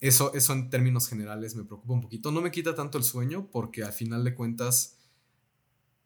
Eso, 0.00 0.34
eso 0.34 0.52
en 0.52 0.68
términos 0.68 1.08
generales 1.08 1.54
me 1.54 1.62
preocupa 1.64 1.92
un 1.92 2.00
poquito. 2.00 2.32
No 2.32 2.40
me 2.40 2.50
quita 2.50 2.74
tanto 2.74 2.98
el 2.98 3.04
sueño 3.04 3.48
porque 3.52 3.84
al 3.84 3.92
final 3.92 4.24
de 4.24 4.34
cuentas 4.34 4.96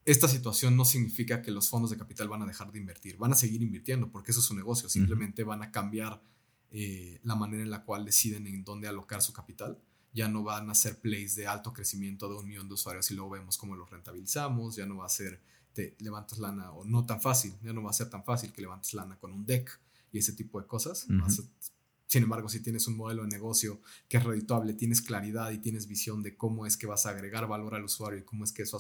esta 0.07 0.29
situación 0.29 0.77
no 0.77 0.85
significa 0.85 1.43
que 1.43 1.51
los 1.51 1.69
fondos 1.69 1.91
de 1.91 1.99
capital 1.99 2.29
van 2.29 2.43
a 2.43 2.47
dejar 2.47 2.71
de 2.71 2.79
invertir, 2.79 3.19
van 3.19 3.33
a 3.33 3.35
seguir 3.35 3.61
invirtiendo 3.61 4.09
porque 4.09 4.31
eso 4.31 4.41
es 4.41 4.47
su 4.47 4.55
negocio, 4.55 4.89
simplemente 4.89 5.43
van 5.43 5.63
a 5.63 5.73
cambiar 5.73 6.23
eh, 6.71 7.19
la 7.25 7.35
manera 7.35 7.65
en 7.65 7.71
la 7.71 7.85
cual 7.85 8.05
deciden 8.05 8.47
en 8.47 8.65
dónde 8.65 8.87
alocar 8.87 9.21
su 9.21 9.33
capital. 9.33 9.79
Ya 10.15 10.29
no 10.29 10.45
van 10.45 10.71
a 10.71 10.75
ser 10.75 10.99
plays 10.99 11.35
de 11.35 11.47
alto 11.47 11.73
crecimiento 11.73 12.29
de 12.29 12.37
un 12.37 12.47
millón 12.47 12.69
de 12.69 12.75
usuarios 12.75 13.11
y 13.11 13.15
luego 13.15 13.31
vemos 13.31 13.59
cómo 13.59 13.75
los 13.75 13.91
rentabilizamos, 13.91 14.77
ya 14.77 14.87
no 14.87 14.99
va 14.99 15.07
a 15.07 15.11
ser 15.11 15.41
te 15.73 15.95
levantas 15.99 16.39
lana 16.39 16.71
o 16.71 16.87
no 16.87 17.05
tan 17.05 17.21
fácil, 17.21 17.53
ya 17.63 17.73
no 17.73 17.83
va 17.83 17.91
a 17.91 17.93
ser 17.93 18.09
tan 18.09 18.25
fácil 18.25 18.51
que 18.51 18.63
levantes 18.63 18.95
lana 18.95 19.19
con 19.19 19.33
un 19.33 19.45
deck 19.45 19.79
y 20.11 20.19
ese 20.19 20.33
tipo 20.33 20.59
de 20.61 20.67
cosas. 20.67 21.07
Sin 22.17 22.23
embargo, 22.23 22.49
si 22.49 22.61
tienes 22.61 22.87
un 22.87 22.97
modelo 22.97 23.25
de 23.25 23.29
negocio 23.29 23.79
que 24.09 24.17
es 24.17 24.25
redituable, 24.25 24.73
tienes 24.73 25.03
claridad 25.03 25.51
y 25.51 25.59
tienes 25.59 25.87
visión 25.87 26.23
de 26.23 26.35
cómo 26.35 26.65
es 26.65 26.79
que 26.79 26.87
vas 26.87 27.05
a 27.05 27.11
agregar 27.11 27.47
valor 27.47 27.75
al 27.75 27.85
usuario 27.85 28.21
y 28.21 28.23
cómo 28.23 28.43
es 28.43 28.53
que 28.55 28.63
eso 28.63 28.79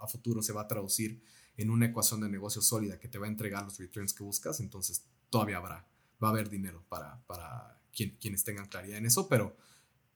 a, 0.00 0.06
futuro 0.06 0.40
se 0.40 0.54
va 0.54 0.62
a 0.62 0.68
traducir 0.68 1.22
en 1.58 1.68
una 1.68 1.84
ecuación 1.84 2.22
de 2.22 2.30
negocio 2.30 2.62
sólida 2.62 2.98
que 2.98 3.06
te 3.06 3.18
va 3.18 3.26
a 3.26 3.28
entregar 3.28 3.62
los 3.62 3.76
returns 3.76 4.14
que 4.14 4.24
buscas, 4.24 4.60
entonces 4.60 5.04
todavía 5.28 5.58
habrá, 5.58 5.86
va 6.24 6.28
a 6.28 6.30
haber 6.30 6.48
dinero 6.48 6.82
para, 6.88 7.22
para 7.26 7.78
quienes 7.92 8.42
tengan 8.42 8.68
claridad 8.68 8.96
en 8.96 9.04
eso, 9.04 9.28
pero, 9.28 9.54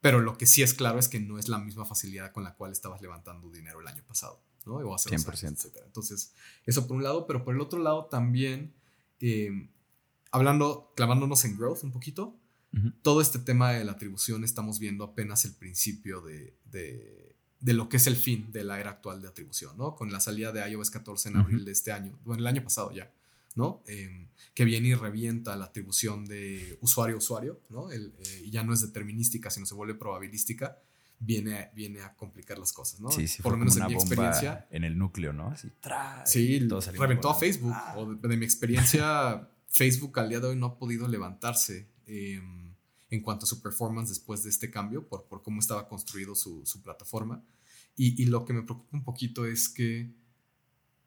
pero 0.00 0.20
lo 0.20 0.38
que 0.38 0.46
sí 0.46 0.62
es 0.62 0.72
claro 0.72 0.98
es 0.98 1.08
que 1.08 1.20
no 1.20 1.38
es 1.38 1.50
la 1.50 1.58
misma 1.58 1.84
facilidad 1.84 2.32
con 2.32 2.42
la 2.42 2.54
cual 2.54 2.72
estabas 2.72 3.02
levantando 3.02 3.50
dinero 3.50 3.82
el 3.82 3.86
año 3.86 4.02
pasado, 4.06 4.42
¿no? 4.64 4.76
O 4.76 4.94
hace 4.94 5.10
100%. 5.10 5.72
Entonces, 5.84 6.32
eso 6.64 6.88
por 6.88 6.96
un 6.96 7.02
lado, 7.02 7.26
pero 7.26 7.44
por 7.44 7.54
el 7.54 7.60
otro 7.60 7.80
lado 7.80 8.06
también, 8.06 8.72
eh, 9.20 9.68
hablando, 10.30 10.90
clavándonos 10.96 11.44
en 11.44 11.58
growth 11.58 11.84
un 11.84 11.92
poquito, 11.92 12.38
todo 13.02 13.20
este 13.20 13.38
tema 13.38 13.72
de 13.72 13.84
la 13.84 13.92
atribución 13.92 14.44
estamos 14.44 14.78
viendo 14.78 15.04
apenas 15.04 15.44
el 15.44 15.52
principio 15.52 16.20
de, 16.22 16.54
de, 16.70 17.72
lo 17.72 17.88
que 17.88 17.98
es 17.98 18.06
el 18.06 18.16
fin 18.16 18.50
de 18.50 18.64
la 18.64 18.80
era 18.80 18.90
actual 18.90 19.20
de 19.20 19.28
atribución, 19.28 19.76
¿no? 19.76 19.94
Con 19.94 20.10
la 20.10 20.20
salida 20.20 20.52
de 20.52 20.68
iOS 20.70 20.90
14 20.90 21.28
en 21.28 21.36
abril 21.36 21.64
de 21.64 21.72
este 21.72 21.92
año, 21.92 22.18
bueno, 22.24 22.40
el 22.40 22.46
año 22.46 22.62
pasado 22.62 22.90
ya, 22.92 23.10
¿no? 23.54 23.82
Em, 23.86 24.28
que 24.54 24.64
viene 24.64 24.88
y 24.88 24.94
revienta 24.94 25.54
la 25.56 25.66
atribución 25.66 26.24
de 26.24 26.78
usuario 26.80 27.16
a 27.16 27.18
usuario, 27.18 27.60
¿no? 27.68 27.90
El, 27.90 28.14
eh, 28.18 28.42
y 28.46 28.50
ya 28.50 28.64
no 28.64 28.72
es 28.72 28.80
determinística, 28.80 29.50
sino 29.50 29.66
se 29.66 29.74
vuelve 29.74 29.94
probabilística. 29.94 30.78
Viene, 31.24 31.70
viene 31.72 32.00
a 32.00 32.14
complicar 32.14 32.58
las 32.58 32.72
cosas, 32.72 33.00
¿no? 33.00 33.08
Sí, 33.10 33.28
sí, 33.28 33.42
Por 33.42 33.52
lo 33.52 33.58
menos 33.58 33.76
en 33.76 33.86
mi 33.86 33.94
experiencia. 33.94 34.66
En 34.70 34.82
el 34.82 34.98
núcleo, 34.98 35.32
¿no? 35.32 35.50
Así, 35.50 35.70
sí, 36.24 36.58
reventó 36.98 37.30
a 37.30 37.38
Facebook. 37.38 37.72
Ah. 37.72 37.94
O 37.96 38.12
de, 38.12 38.36
mi 38.36 38.44
experiencia, 38.44 39.48
Facebook 39.68 40.18
al 40.18 40.30
día 40.30 40.40
de 40.40 40.48
hoy 40.48 40.56
no 40.56 40.66
ha 40.66 40.78
podido 40.78 41.06
levantarse. 41.06 41.86
Eh, 42.08 42.40
en 43.12 43.20
cuanto 43.20 43.44
a 43.44 43.46
su 43.46 43.60
performance 43.60 44.08
después 44.08 44.42
de 44.42 44.48
este 44.48 44.70
cambio, 44.70 45.06
por, 45.06 45.24
por 45.24 45.42
cómo 45.42 45.60
estaba 45.60 45.86
construido 45.86 46.34
su, 46.34 46.64
su 46.64 46.80
plataforma. 46.80 47.44
Y, 47.94 48.20
y, 48.20 48.24
lo 48.24 48.46
que 48.46 48.54
me 48.54 48.62
preocupa 48.62 48.96
un 48.96 49.04
poquito 49.04 49.44
es 49.44 49.68
que, 49.68 50.14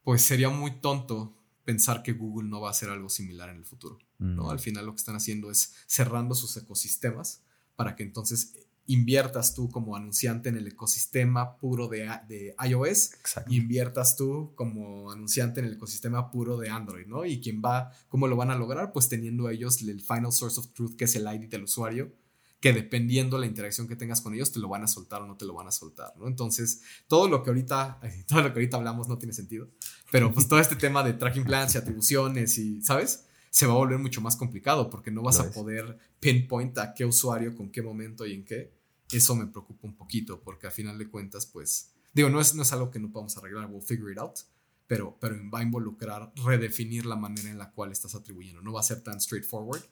pues 0.04 0.22
sería 0.22 0.50
muy 0.50 0.80
tonto 0.82 1.36
pensar 1.64 2.04
que 2.04 2.14
Google 2.14 2.48
no 2.48 2.62
va 2.62 2.68
a 2.68 2.72
hacer 2.72 2.92
algo 2.92 3.10
similar 3.10 3.50
en 3.50 3.58
el 3.58 3.66
futuro. 3.66 3.98
¿no? 4.20 4.44
Mm. 4.44 4.50
Al 4.50 4.60
final 4.60 4.86
lo 4.86 4.92
que 4.92 5.00
están 5.00 5.16
haciendo 5.16 5.50
es 5.50 5.74
cerrando 5.88 6.36
sus 6.36 6.56
ecosistemas 6.58 7.42
para 7.76 7.96
que 7.96 8.04
entonces 8.04 8.54
inviertas 8.88 9.54
tú 9.54 9.70
como 9.70 9.96
anunciante 9.96 10.50
en 10.50 10.58
el 10.58 10.68
ecosistema 10.68 11.58
puro 11.58 11.88
de, 11.88 12.10
de 12.28 12.56
iOS, 12.68 13.12
inviertas 13.48 14.16
tú 14.16 14.54
como 14.56 15.12
anunciante 15.12 15.60
en 15.60 15.68
el 15.68 15.74
ecosistema 15.74 16.30
puro 16.30 16.58
de 16.58 16.70
Android, 16.70 17.08
¿no? 17.08 17.26
Y 17.26 17.42
quién 17.42 17.62
va, 17.64 17.92
¿cómo 18.10 18.28
lo 18.28 18.36
van 18.36 18.52
a 18.52 18.56
lograr? 18.56 18.92
Pues 18.92 19.10
teniendo 19.10 19.50
ellos 19.50 19.82
el 19.82 20.02
final 20.02 20.32
source 20.32 20.60
of 20.60 20.74
truth, 20.74 20.96
que 20.96 21.06
es 21.06 21.16
el 21.16 21.24
ID 21.24 21.50
del 21.50 21.64
usuario, 21.64 22.14
que 22.60 22.74
dependiendo 22.74 23.38
la 23.38 23.46
interacción 23.46 23.88
que 23.88 23.96
tengas 23.96 24.22
con 24.22 24.34
ellos, 24.34 24.52
te 24.52 24.60
lo 24.60 24.68
van 24.68 24.84
a 24.84 24.88
soltar 24.88 25.22
o 25.22 25.28
no 25.28 25.38
te 25.38 25.46
lo 25.46 25.54
van 25.54 25.68
a 25.68 25.72
soltar, 25.72 26.14
¿no? 26.18 26.28
Entonces, 26.28 26.82
todo 27.08 27.28
lo 27.28 27.44
que 27.44 27.50
ahorita, 27.50 28.00
todo 28.28 28.42
lo 28.42 28.48
que 28.54 28.60
ahorita 28.60 28.78
hablamos 28.78 29.08
no 29.08 29.18
tiene 29.18 29.34
sentido, 29.34 29.70
pero 30.12 30.32
pues 30.32 30.48
todo 30.48 30.60
este 30.60 30.76
tema 30.76 31.04
de 31.04 31.14
tracking 31.14 31.44
plans 31.44 31.76
y 31.76 31.78
atribuciones 31.78 32.58
y, 32.58 32.82
¿sabes? 32.82 33.25
Se 33.56 33.66
va 33.66 33.72
a 33.72 33.78
volver 33.78 34.00
mucho 34.00 34.20
más 34.20 34.36
complicado 34.36 34.90
porque 34.90 35.12
no 35.12 35.22
vas 35.22 35.40
a 35.40 35.50
poder 35.50 35.98
pinpoint 36.20 36.78
a 36.78 36.94
qué 36.94 37.06
usuario, 37.06 37.56
con 37.56 37.70
qué 37.70 37.82
momento 37.82 38.26
y 38.26 38.34
en 38.34 38.44
qué 38.44 38.74
eso 39.10 39.34
me 39.34 39.48
preocupa 39.48 39.88
un 39.88 39.96
poquito 39.96 40.42
porque 40.42 40.68
al 40.68 40.74
final 40.74 40.98
de 40.98 41.08
cuentas, 41.08 41.46
pues, 41.46 41.94
digo, 42.14 42.30
no 42.30 42.42
es, 42.42 42.54
no 42.54 42.64
es 42.64 42.74
algo 42.74 42.92
que 42.92 43.00
no 43.00 43.10
podamos 43.14 43.38
arreglar, 43.38 43.72
we'll 43.72 43.82
figure 43.82 44.12
it 44.12 44.18
out, 44.18 44.40
pero, 44.88 45.18
pero 45.22 45.38
va 45.50 45.60
a 45.60 45.64
involucrar 45.64 46.34
redefinir 46.36 47.06
la 47.06 47.16
manera 47.16 47.50
en 47.50 47.58
la 47.58 47.72
cual 47.72 47.94
estás 47.94 48.14
atribuyendo. 48.14 48.62
No 48.62 48.74
va 48.74 48.82
a 48.82 48.84
ser 48.84 49.00
tan 49.00 49.22
straightforward, 49.22 49.84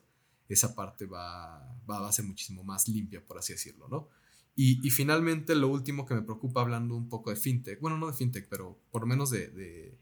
esa 0.50 0.76
parte 0.76 1.06
va, 1.06 1.80
va, 1.90 2.06
a 2.06 2.12
ser 2.12 2.26
muchísimo 2.26 2.66
más 2.66 2.90
limpia, 2.90 3.26
por 3.26 3.38
así 3.38 3.54
decirlo, 3.54 3.88
¿no? 3.88 4.10
Y, 4.58 4.86
y, 4.86 4.90
finalmente, 4.90 5.56
lo 5.56 5.70
último 5.70 6.06
que 6.06 6.16
me 6.16 6.22
preocupa 6.22 6.60
hablando 6.60 6.98
un 6.98 7.08
poco 7.08 7.30
de 7.30 7.38
fintech, 7.38 7.80
bueno, 7.80 7.98
no 7.98 8.08
de 8.08 8.14
fintech, 8.14 8.50
pero 8.50 8.78
por 8.92 9.04
lo 9.04 9.08
menos 9.08 9.30
de, 9.30 9.48
de 9.48 9.98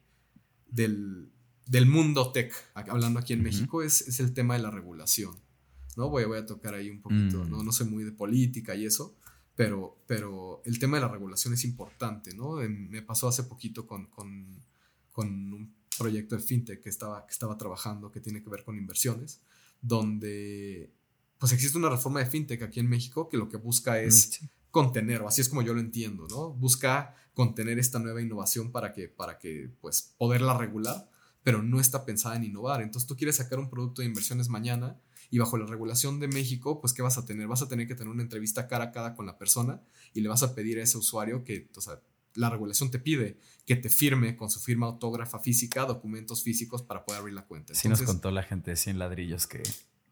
del, 0.68 1.32
del, 1.66 1.86
mundo 1.86 2.32
tech, 2.32 2.54
hablando 2.74 3.20
aquí 3.20 3.34
en 3.34 3.44
México, 3.44 3.84
es, 3.84 4.02
es 4.08 4.20
el 4.20 4.34
tema 4.34 4.56
de 4.56 4.64
la 4.64 4.72
regulación. 4.72 5.36
¿no? 5.98 6.10
Voy, 6.10 6.26
voy 6.26 6.38
a 6.38 6.46
tocar 6.46 6.74
ahí 6.74 6.90
un 6.90 7.02
poquito, 7.02 7.46
¿no? 7.46 7.58
Mm. 7.58 7.66
No 7.66 7.72
sé 7.72 7.84
muy 7.86 8.04
de 8.04 8.12
política 8.12 8.76
y 8.76 8.86
eso, 8.86 9.16
pero, 9.56 10.04
pero 10.08 10.62
el 10.66 10.80
tema 10.80 10.98
de 10.98 11.02
la 11.02 11.10
regulación 11.10 11.54
es 11.54 11.64
importante, 11.66 12.34
¿no? 12.34 12.56
me 12.56 13.02
pasó 13.02 13.28
hace 13.28 13.44
poquito 13.44 13.86
con, 13.86 14.08
con, 14.08 14.48
con, 15.12 15.28
un 15.28 15.76
proyecto 15.98 16.36
de 16.36 16.42
fintech 16.42 16.82
que 16.82 16.90
estaba, 16.90 17.26
que 17.26 17.34
estaba 17.34 17.58
trabajando 17.58 18.12
que 18.12 18.22
tiene 18.22 18.42
que 18.42 18.50
ver 18.50 18.64
con 18.64 18.78
inversiones, 18.78 19.42
donde 19.82 20.92
pues 21.38 21.52
existe 21.52 21.78
una 21.78 21.90
reforma 21.90 22.20
de 22.22 22.28
fintech 22.28 22.62
aquí 22.64 22.80
en 22.80 22.90
México 22.90 23.28
que 23.28 23.38
lo 23.38 23.50
que 23.50 23.58
busca 23.58 24.00
es 24.00 24.42
mm, 24.42 24.46
contener, 24.72 25.22
o 25.22 25.28
así 25.28 25.42
es 25.42 25.50
como 25.50 25.62
yo 25.62 25.74
lo 25.74 25.82
entiendo, 25.82 26.28
¿no? 26.30 26.52
Busca 26.52 27.16
contener 27.34 27.78
esta 27.78 28.00
nueva 28.00 28.22
innovación 28.22 28.72
para 28.72 28.94
que, 28.94 29.10
para 29.10 29.38
que 29.38 29.70
pues, 29.82 30.14
poderla 30.18 30.58
regular, 30.58 31.10
pero 31.44 31.64
no 31.64 31.80
está 31.80 32.06
pensada 32.06 32.36
en 32.36 32.44
innovar. 32.44 32.82
Entonces 32.82 33.08
tú 33.08 33.16
quieres 33.16 33.38
sacar 33.38 33.60
un 33.60 33.70
producto 33.70 34.02
de 34.02 34.08
inversiones 34.08 34.50
mañana 34.50 34.98
y 35.30 35.40
bajo 35.40 35.58
la 35.58 35.66
regulación 35.66 36.20
de 36.20 36.28
México, 36.28 36.82
pues 36.82 36.94
¿qué 36.94 37.02
vas 37.02 37.18
a 37.18 37.26
tener? 37.26 37.48
Vas 37.48 37.62
a 37.62 37.68
tener 37.68 37.88
que 37.88 37.96
tener 37.96 38.12
una 38.12 38.22
entrevista 38.22 38.68
cara 38.68 38.86
a 38.86 38.92
cara 38.92 39.16
con 39.16 39.26
la 39.26 39.38
persona 39.38 39.82
y 40.14 40.22
le 40.22 40.30
vas 40.30 40.44
a 40.44 40.54
pedir 40.54 40.78
a 40.80 40.84
ese 40.84 40.98
usuario 40.98 41.44
que, 41.44 41.70
o 41.76 41.82
sea, 41.82 42.02
la 42.36 42.50
regulación 42.50 42.92
te 42.92 43.00
pide 43.00 43.38
que 43.66 43.76
te 43.76 43.90
firme 43.90 44.36
con 44.36 44.50
su 44.50 44.60
firma 44.60 44.88
autógrafa 44.88 45.40
física 45.40 45.86
documentos 45.86 46.44
físicos 46.44 46.82
para 46.82 47.06
poder 47.06 47.22
abrir 47.22 47.36
la 47.36 47.46
cuenta. 47.46 47.74
sí 47.74 47.88
nos 47.90 48.02
contó 48.02 48.32
la 48.32 48.44
gente 48.44 48.72
de 48.72 48.78
100 48.78 49.00
ladrillos 49.00 49.48
que, 49.48 49.64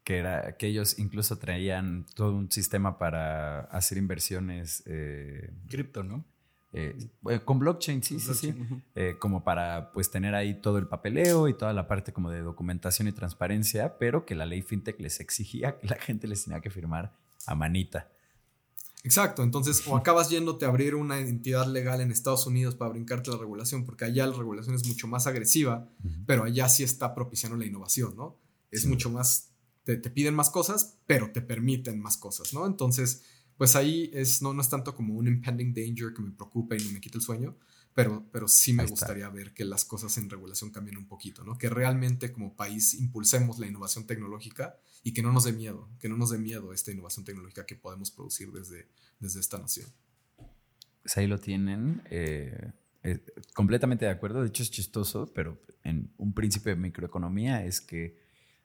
que, 0.04 0.18
era, 0.18 0.56
que 0.56 0.66
ellos 0.66 0.98
incluso 0.98 1.38
traían 1.38 2.06
todo 2.14 2.34
un 2.34 2.50
sistema 2.50 2.98
para 2.98 3.60
hacer 3.60 3.98
inversiones. 3.98 4.82
Eh, 4.86 5.50
Cripto, 5.68 6.02
¿no? 6.02 6.24
Eh, 6.72 6.96
eh, 7.28 7.40
con 7.44 7.58
blockchain, 7.58 8.02
sí, 8.02 8.20
sí, 8.20 8.34
sí. 8.34 8.54
Eh, 8.94 9.16
como 9.18 9.42
para 9.42 9.90
pues 9.92 10.10
tener 10.10 10.34
ahí 10.36 10.60
todo 10.60 10.78
el 10.78 10.86
papeleo 10.86 11.48
y 11.48 11.54
toda 11.54 11.72
la 11.72 11.88
parte 11.88 12.12
como 12.12 12.30
de 12.30 12.42
documentación 12.42 13.08
y 13.08 13.12
transparencia, 13.12 13.98
pero 13.98 14.24
que 14.24 14.36
la 14.36 14.46
ley 14.46 14.62
fintech 14.62 15.00
les 15.00 15.18
exigía 15.18 15.78
que 15.78 15.88
la 15.88 15.96
gente 15.96 16.28
les 16.28 16.44
tenía 16.44 16.60
que 16.60 16.70
firmar 16.70 17.12
a 17.46 17.54
manita. 17.54 18.08
Exacto, 19.02 19.42
entonces 19.42 19.82
o 19.86 19.96
acabas 19.96 20.28
yéndote 20.28 20.66
a 20.66 20.68
abrir 20.68 20.94
una 20.94 21.20
entidad 21.20 21.66
legal 21.66 22.02
en 22.02 22.12
Estados 22.12 22.46
Unidos 22.46 22.74
para 22.74 22.90
brincarte 22.90 23.30
la 23.30 23.38
regulación, 23.38 23.84
porque 23.84 24.04
allá 24.04 24.26
la 24.26 24.36
regulación 24.36 24.74
es 24.74 24.86
mucho 24.86 25.08
más 25.08 25.26
agresiva, 25.26 25.88
pero 26.26 26.44
allá 26.44 26.68
sí 26.68 26.82
está 26.84 27.14
propiciando 27.14 27.56
la 27.56 27.64
innovación, 27.64 28.14
¿no? 28.14 28.36
Es 28.70 28.84
mucho 28.84 29.08
más, 29.10 29.48
te, 29.84 29.96
te, 29.96 30.10
piden 30.10 30.34
más 30.34 30.50
cosas, 30.50 30.98
pero 31.06 31.32
te 31.32 31.40
permiten 31.40 31.98
más 31.98 32.18
cosas, 32.18 32.52
¿no? 32.52 32.66
Entonces, 32.66 33.22
pues 33.60 33.76
ahí 33.76 34.10
es, 34.14 34.40
no, 34.40 34.54
no 34.54 34.62
es 34.62 34.70
tanto 34.70 34.94
como 34.94 35.12
un 35.12 35.28
impending 35.28 35.74
danger 35.74 36.14
que 36.14 36.22
me 36.22 36.30
preocupa 36.30 36.74
y 36.76 36.82
no 36.82 36.92
me 36.92 37.00
quita 37.02 37.18
el 37.18 37.22
sueño, 37.22 37.58
pero, 37.92 38.24
pero 38.32 38.48
sí 38.48 38.72
me 38.72 38.86
gustaría 38.86 39.28
ver 39.28 39.52
que 39.52 39.66
las 39.66 39.84
cosas 39.84 40.16
en 40.16 40.30
regulación 40.30 40.70
cambien 40.70 40.96
un 40.96 41.06
poquito, 41.06 41.44
¿no? 41.44 41.58
Que 41.58 41.68
realmente 41.68 42.32
como 42.32 42.56
país 42.56 42.94
impulsemos 42.94 43.58
la 43.58 43.66
innovación 43.66 44.06
tecnológica 44.06 44.78
y 45.04 45.12
que 45.12 45.20
no 45.20 45.30
nos 45.30 45.44
dé 45.44 45.52
miedo, 45.52 45.90
que 45.98 46.08
no 46.08 46.16
nos 46.16 46.30
dé 46.30 46.38
miedo 46.38 46.72
esta 46.72 46.90
innovación 46.90 47.26
tecnológica 47.26 47.66
que 47.66 47.76
podemos 47.76 48.10
producir 48.10 48.50
desde, 48.50 48.88
desde 49.18 49.40
esta 49.40 49.58
nación. 49.58 49.90
Pues 51.02 51.18
ahí 51.18 51.26
lo 51.26 51.38
tienen. 51.38 52.00
Eh, 52.08 52.72
eh, 53.02 53.22
completamente 53.52 54.06
de 54.06 54.10
acuerdo. 54.10 54.40
De 54.40 54.48
hecho, 54.48 54.62
es 54.62 54.70
chistoso, 54.70 55.30
pero 55.34 55.60
en 55.84 56.10
un 56.16 56.32
principio 56.32 56.74
de 56.74 56.80
microeconomía 56.80 57.62
es 57.66 57.82
que 57.82 58.16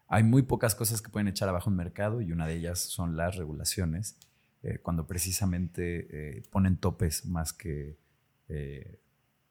hay 0.07 0.23
muy 0.23 0.43
pocas 0.43 0.73
cosas 0.73 1.01
que 1.01 1.09
pueden 1.09 1.27
echar 1.27 1.49
abajo 1.49 1.69
un 1.69 1.75
mercado 1.75 2.21
y 2.21 2.31
una 2.31 2.47
de 2.47 2.55
ellas 2.55 2.79
son 2.79 3.17
las 3.17 3.35
regulaciones, 3.35 4.15
eh, 4.65 4.79
cuando 4.79 5.07
precisamente 5.07 6.43
ponen 6.51 6.77
topes 6.77 7.25
más 7.25 7.53
que 7.53 7.97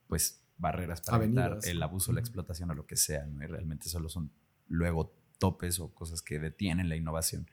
pues 0.07 0.45
barreras 0.57 1.01
para 1.01 1.25
evitar 1.25 1.59
el 1.65 1.83
abuso, 1.83 2.13
la 2.13 2.21
explotación 2.21 2.71
o 2.71 2.75
lo 2.75 2.87
que 2.87 2.97
sea, 2.97 3.27
¿no? 3.27 3.43
y 3.43 3.47
realmente 3.47 3.89
solo 3.89 4.09
son 4.09 4.31
luego 4.69 5.17
topes 5.39 5.81
o 5.81 5.93
cosas 5.95 6.23
que 6.23 6.39
detienen 6.39 6.89
la 6.89 6.97
innovación. 6.97 7.49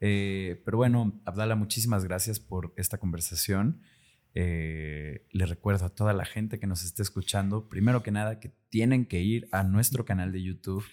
Eh, 0.00 0.62
pero 0.64 0.76
bueno, 0.76 1.20
Abdala, 1.24 1.56
muchísimas 1.56 2.04
gracias 2.04 2.40
por 2.40 2.72
esta 2.76 2.98
conversación. 2.98 3.82
Eh, 4.34 5.26
le 5.32 5.46
recuerdo 5.46 5.86
a 5.86 5.94
toda 5.94 6.12
la 6.12 6.24
gente 6.24 6.58
que 6.58 6.66
nos 6.66 6.84
esté 6.84 7.02
escuchando, 7.02 7.68
primero 7.68 8.02
que 8.02 8.10
nada, 8.10 8.38
que 8.40 8.52
tienen 8.68 9.06
que 9.06 9.20
ir 9.20 9.48
a 9.52 9.62
nuestro 9.64 10.04
canal 10.04 10.32
de 10.32 10.42
YouTube 10.42 10.84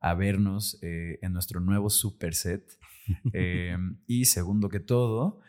a 0.00 0.14
vernos 0.14 0.78
eh, 0.82 1.18
en 1.22 1.32
nuestro 1.32 1.60
nuevo 1.60 1.90
super 1.90 2.34
set. 2.34 2.78
y 4.06 4.24
segundo 4.26 4.68
que 4.68 4.80
todo, 4.80 5.40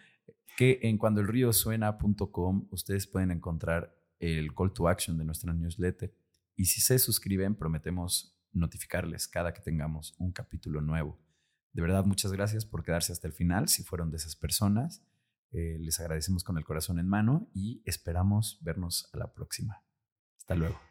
que 0.62 0.78
en 0.84 1.00
cuandoelríosuena.com 1.00 2.68
ustedes 2.70 3.08
pueden 3.08 3.32
encontrar 3.32 3.98
el 4.20 4.54
call 4.54 4.72
to 4.72 4.88
action 4.88 5.18
de 5.18 5.26
nuestra 5.26 5.52
newsletter. 5.54 6.16
Y 6.56 6.66
si 6.66 6.82
se 6.82 7.00
suscriben, 7.00 7.56
prometemos 7.56 8.40
notificarles 8.52 9.28
cada 9.28 9.56
que 9.56 9.62
tengamos 9.62 10.14
un 10.20 10.32
capítulo 10.32 10.80
nuevo. 10.80 11.20
De 11.74 11.82
verdad, 11.82 12.06
muchas 12.06 12.32
gracias 12.32 12.64
por 12.64 12.84
quedarse 12.84 13.12
hasta 13.12 13.26
el 13.26 13.34
final. 13.34 13.70
Si 13.70 13.82
fueron 13.82 14.12
de 14.12 14.18
esas 14.18 14.36
personas, 14.36 15.04
eh, 15.50 15.80
les 15.80 16.00
agradecemos 16.00 16.44
con 16.44 16.60
el 16.60 16.64
corazón 16.64 17.00
en 17.00 17.08
mano 17.08 17.50
y 17.56 17.82
esperamos 17.86 18.60
vernos 18.62 19.10
a 19.14 19.18
la 19.18 19.34
próxima. 19.34 19.84
Hasta 20.38 20.54
luego. 20.54 20.91